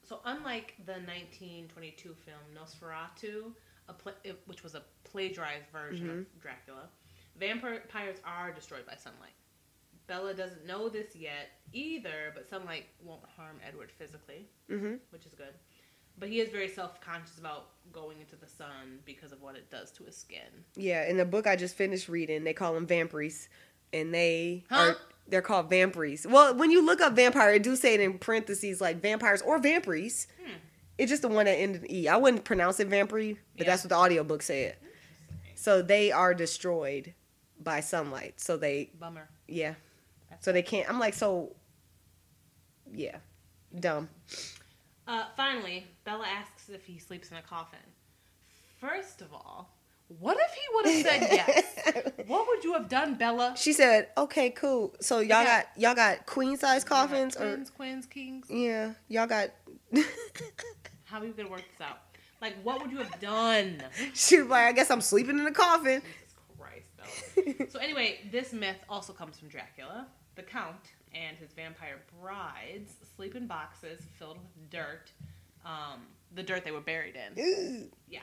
So 0.03 0.19
unlike 0.25 0.73
the 0.85 0.93
1922 0.93 2.15
film 2.15 2.39
Nosferatu, 2.57 3.51
pla- 3.99 4.33
which 4.47 4.63
was 4.63 4.73
a 4.75 4.83
plagiarized 5.03 5.67
version 5.71 6.07
Mm-hmm. 6.07 6.19
of 6.19 6.41
Dracula, 6.41 6.89
vampires 7.39 8.17
are 8.25 8.51
destroyed 8.51 8.85
by 8.87 8.95
sunlight. 8.95 9.31
Bella 10.07 10.33
doesn't 10.33 10.65
know 10.65 10.89
this 10.89 11.15
yet 11.15 11.49
either, 11.73 12.31
but 12.33 12.49
sunlight 12.49 12.85
won't 13.03 13.23
harm 13.37 13.57
Edward 13.67 13.91
physically, 13.91 14.47
hmm 14.69 14.95
which 15.11 15.25
is 15.25 15.33
good. 15.33 15.53
But 16.19 16.29
he 16.29 16.39
is 16.41 16.49
very 16.49 16.67
self-conscious 16.67 17.37
about 17.39 17.69
going 17.93 18.19
into 18.19 18.35
the 18.35 18.47
sun 18.47 18.99
because 19.05 19.31
of 19.31 19.41
what 19.41 19.55
it 19.55 19.71
does 19.71 19.91
to 19.93 20.03
his 20.03 20.15
skin. 20.17 20.41
Yeah, 20.75 21.07
in 21.09 21.17
the 21.17 21.25
book 21.25 21.47
I 21.47 21.55
just 21.55 21.75
finished 21.75 22.09
reading, 22.09 22.43
they 22.43 22.53
call 22.53 22.73
them 22.73 22.85
vampires, 22.85 23.47
and 23.93 24.13
they 24.13 24.65
Huh? 24.69 24.79
are 24.91 24.97
they're 25.27 25.41
called 25.41 25.69
vampires. 25.69 26.27
Well, 26.27 26.55
when 26.55 26.71
you 26.71 26.85
look 26.85 26.99
up 26.99 27.13
vampire, 27.13 27.53
it 27.53 27.63
do 27.63 27.75
say 27.77 27.93
it 27.93 28.01
in 28.01 28.17
parentheses 28.19 28.81
like 28.81 29.01
vampires 29.01 29.41
or 29.41 29.59
vampires. 29.59 30.27
Hmm. 30.43 30.51
It's 30.97 31.09
just 31.09 31.21
the 31.21 31.29
one 31.29 31.45
that 31.45 31.53
ended 31.57 31.85
in 31.85 31.91
e. 31.91 32.07
I 32.09 32.17
wouldn't 32.17 32.43
pronounce 32.43 32.79
it 32.81 32.87
vampire, 32.89 33.35
but 33.55 33.65
Yeah. 33.65 33.71
that's 33.71 33.83
what 33.83 33.89
the 33.89 33.95
audiobook 33.95 34.41
said. 34.41 34.75
So 35.55 35.81
they 35.81 36.11
are 36.11 36.33
destroyed 36.33 37.13
by 37.59 37.79
sunlight. 37.79 38.41
So 38.41 38.57
they 38.57 38.91
Bummer. 38.99 39.29
yeah. 39.47 39.75
So 40.41 40.51
they 40.51 40.61
can't. 40.61 40.89
I'm 40.89 40.99
like 40.99 41.13
so. 41.13 41.55
Yeah, 42.93 43.17
dumb. 43.79 44.09
Uh, 45.07 45.25
finally, 45.37 45.85
Bella 46.03 46.25
asks 46.27 46.69
if 46.69 46.83
he 46.85 46.99
sleeps 46.99 47.31
in 47.31 47.37
a 47.37 47.41
coffin. 47.41 47.79
First 48.79 49.21
of 49.21 49.33
all, 49.33 49.69
what 50.19 50.37
if 50.39 50.53
he 50.53 50.61
would 50.73 50.85
have 50.87 51.21
said 51.21 51.27
yes? 51.31 52.13
What 52.27 52.47
would 52.47 52.63
you 52.63 52.73
have 52.73 52.89
done, 52.89 53.15
Bella? 53.15 53.53
She 53.55 53.71
said, 53.73 54.09
"Okay, 54.17 54.49
cool. 54.49 54.93
So 54.99 55.19
y'all 55.19 55.43
Yeah. 55.43 55.43
got 55.63 55.65
y'all 55.77 55.95
got 55.95 56.25
queen 56.25 56.57
size 56.57 56.83
coffins, 56.83 57.35
or 57.37 57.53
Queens, 57.53 57.69
queens, 57.69 58.05
kings. 58.07 58.47
yeah, 58.49 58.93
y'all 59.07 59.27
got." 59.27 59.49
How 61.05 61.19
are 61.19 61.21
we 61.21 61.29
gonna 61.29 61.49
work 61.49 61.63
this 61.77 61.85
out? 61.85 61.99
Like, 62.41 62.55
what 62.63 62.81
would 62.81 62.91
you 62.91 62.97
have 62.97 63.19
done? 63.19 63.83
she 64.13 64.39
was 64.39 64.47
like, 64.47 64.63
"I 64.65 64.71
guess 64.71 64.89
I'm 64.89 65.01
sleeping 65.01 65.37
in 65.39 65.45
a 65.45 65.51
coffin." 65.51 66.01
Jesus 66.01 66.33
Christ, 66.59 66.87
Bella. 66.97 67.69
so 67.69 67.79
anyway, 67.79 68.19
this 68.31 68.51
myth 68.53 68.77
also 68.89 69.13
comes 69.13 69.37
from 69.37 69.47
Dracula. 69.49 70.07
The 70.35 70.43
Count 70.43 70.93
and 71.13 71.37
his 71.37 71.51
vampire 71.51 72.01
brides 72.21 72.93
sleep 73.15 73.35
in 73.35 73.47
boxes 73.47 74.01
filled 74.17 74.37
with 74.37 74.69
dirt 74.69 75.11
um, 75.65 76.01
the 76.33 76.43
dirt 76.43 76.63
they 76.63 76.71
were 76.71 76.81
buried 76.81 77.15
in. 77.15 77.43
Ooh. 77.43 77.89
Yeah. 78.07 78.21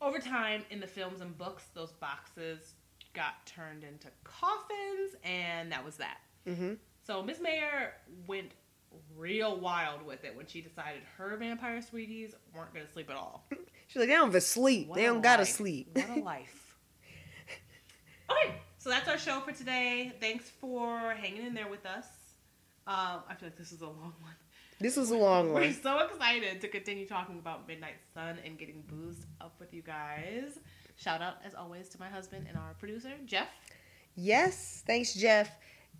Over 0.00 0.18
time, 0.18 0.64
in 0.70 0.80
the 0.80 0.86
films 0.86 1.20
and 1.20 1.36
books, 1.36 1.64
those 1.74 1.92
boxes 1.92 2.74
got 3.14 3.46
turned 3.46 3.84
into 3.84 4.08
coffins, 4.24 5.16
and 5.24 5.72
that 5.72 5.84
was 5.84 5.96
that. 5.96 6.18
Mm-hmm. 6.46 6.74
So 7.04 7.22
Miss 7.22 7.40
Meyer 7.40 7.94
went 8.26 8.52
real 9.16 9.58
wild 9.58 10.04
with 10.04 10.24
it 10.24 10.36
when 10.36 10.46
she 10.46 10.60
decided 10.60 11.02
her 11.16 11.36
vampire 11.36 11.82
sweeties 11.82 12.34
weren't 12.54 12.72
going 12.72 12.86
to 12.86 12.92
sleep 12.92 13.10
at 13.10 13.16
all. 13.16 13.46
She's 13.86 14.00
like, 14.00 14.08
they 14.08 14.14
don't 14.14 14.28
even 14.28 14.40
sleep. 14.40 14.88
What 14.88 14.96
they 14.96 15.04
don't 15.04 15.22
gotta 15.22 15.46
sleep. 15.46 15.90
What 15.94 16.10
a 16.10 16.20
life. 16.20 16.76
okay, 18.30 18.54
so 18.88 18.94
that's 18.94 19.06
our 19.06 19.18
show 19.18 19.40
for 19.40 19.52
today. 19.52 20.14
Thanks 20.18 20.48
for 20.48 21.10
hanging 21.10 21.44
in 21.44 21.52
there 21.52 21.68
with 21.68 21.84
us. 21.84 22.06
Um, 22.86 23.20
I 23.28 23.34
feel 23.38 23.50
like 23.50 23.58
this 23.58 23.70
is 23.70 23.82
a 23.82 23.86
long 23.86 24.14
one. 24.22 24.32
this 24.80 24.96
was 24.96 25.10
a 25.10 25.16
long 25.16 25.52
one. 25.52 25.60
We're 25.60 25.74
so 25.74 25.98
excited 26.06 26.62
to 26.62 26.68
continue 26.68 27.06
talking 27.06 27.38
about 27.38 27.68
Midnight 27.68 27.96
Sun 28.14 28.38
and 28.46 28.58
getting 28.58 28.82
boozed 28.86 29.26
up 29.42 29.54
with 29.60 29.74
you 29.74 29.82
guys. 29.82 30.58
Shout 30.96 31.20
out, 31.20 31.34
as 31.44 31.54
always, 31.54 31.90
to 31.90 32.00
my 32.00 32.08
husband 32.08 32.46
and 32.48 32.56
our 32.56 32.72
producer, 32.80 33.10
Jeff. 33.26 33.48
Yes, 34.16 34.82
thanks, 34.86 35.12
Jeff. 35.12 35.50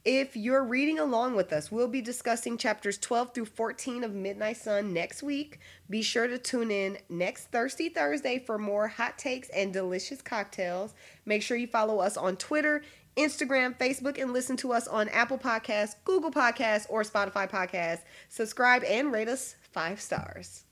If 0.04 0.36
you're 0.36 0.64
reading 0.64 0.98
along 0.98 1.34
with 1.34 1.52
us, 1.52 1.72
we'll 1.72 1.88
be 1.88 2.00
discussing 2.00 2.56
chapters 2.56 2.98
12 2.98 3.34
through 3.34 3.44
14 3.46 4.04
of 4.04 4.14
Midnight 4.14 4.56
Sun 4.56 4.92
next 4.92 5.22
week. 5.22 5.58
Be 5.90 6.02
sure 6.02 6.28
to 6.28 6.38
tune 6.38 6.70
in 6.70 6.98
next 7.08 7.50
Thirsty 7.50 7.88
Thursday 7.88 8.38
for 8.38 8.58
more 8.58 8.88
hot 8.88 9.18
takes 9.18 9.48
and 9.50 9.72
delicious 9.72 10.22
cocktails. 10.22 10.94
Make 11.26 11.42
sure 11.42 11.56
you 11.56 11.66
follow 11.66 11.98
us 11.98 12.16
on 12.16 12.36
Twitter, 12.36 12.82
Instagram, 13.16 13.76
Facebook, 13.76 14.20
and 14.22 14.32
listen 14.32 14.56
to 14.58 14.72
us 14.72 14.86
on 14.86 15.08
Apple 15.08 15.38
Podcasts, 15.38 15.96
Google 16.04 16.30
Podcasts, 16.30 16.86
or 16.88 17.02
Spotify 17.02 17.50
Podcasts. 17.50 18.02
Subscribe 18.28 18.84
and 18.84 19.12
rate 19.12 19.28
us 19.28 19.56
five 19.72 20.00
stars. 20.00 20.64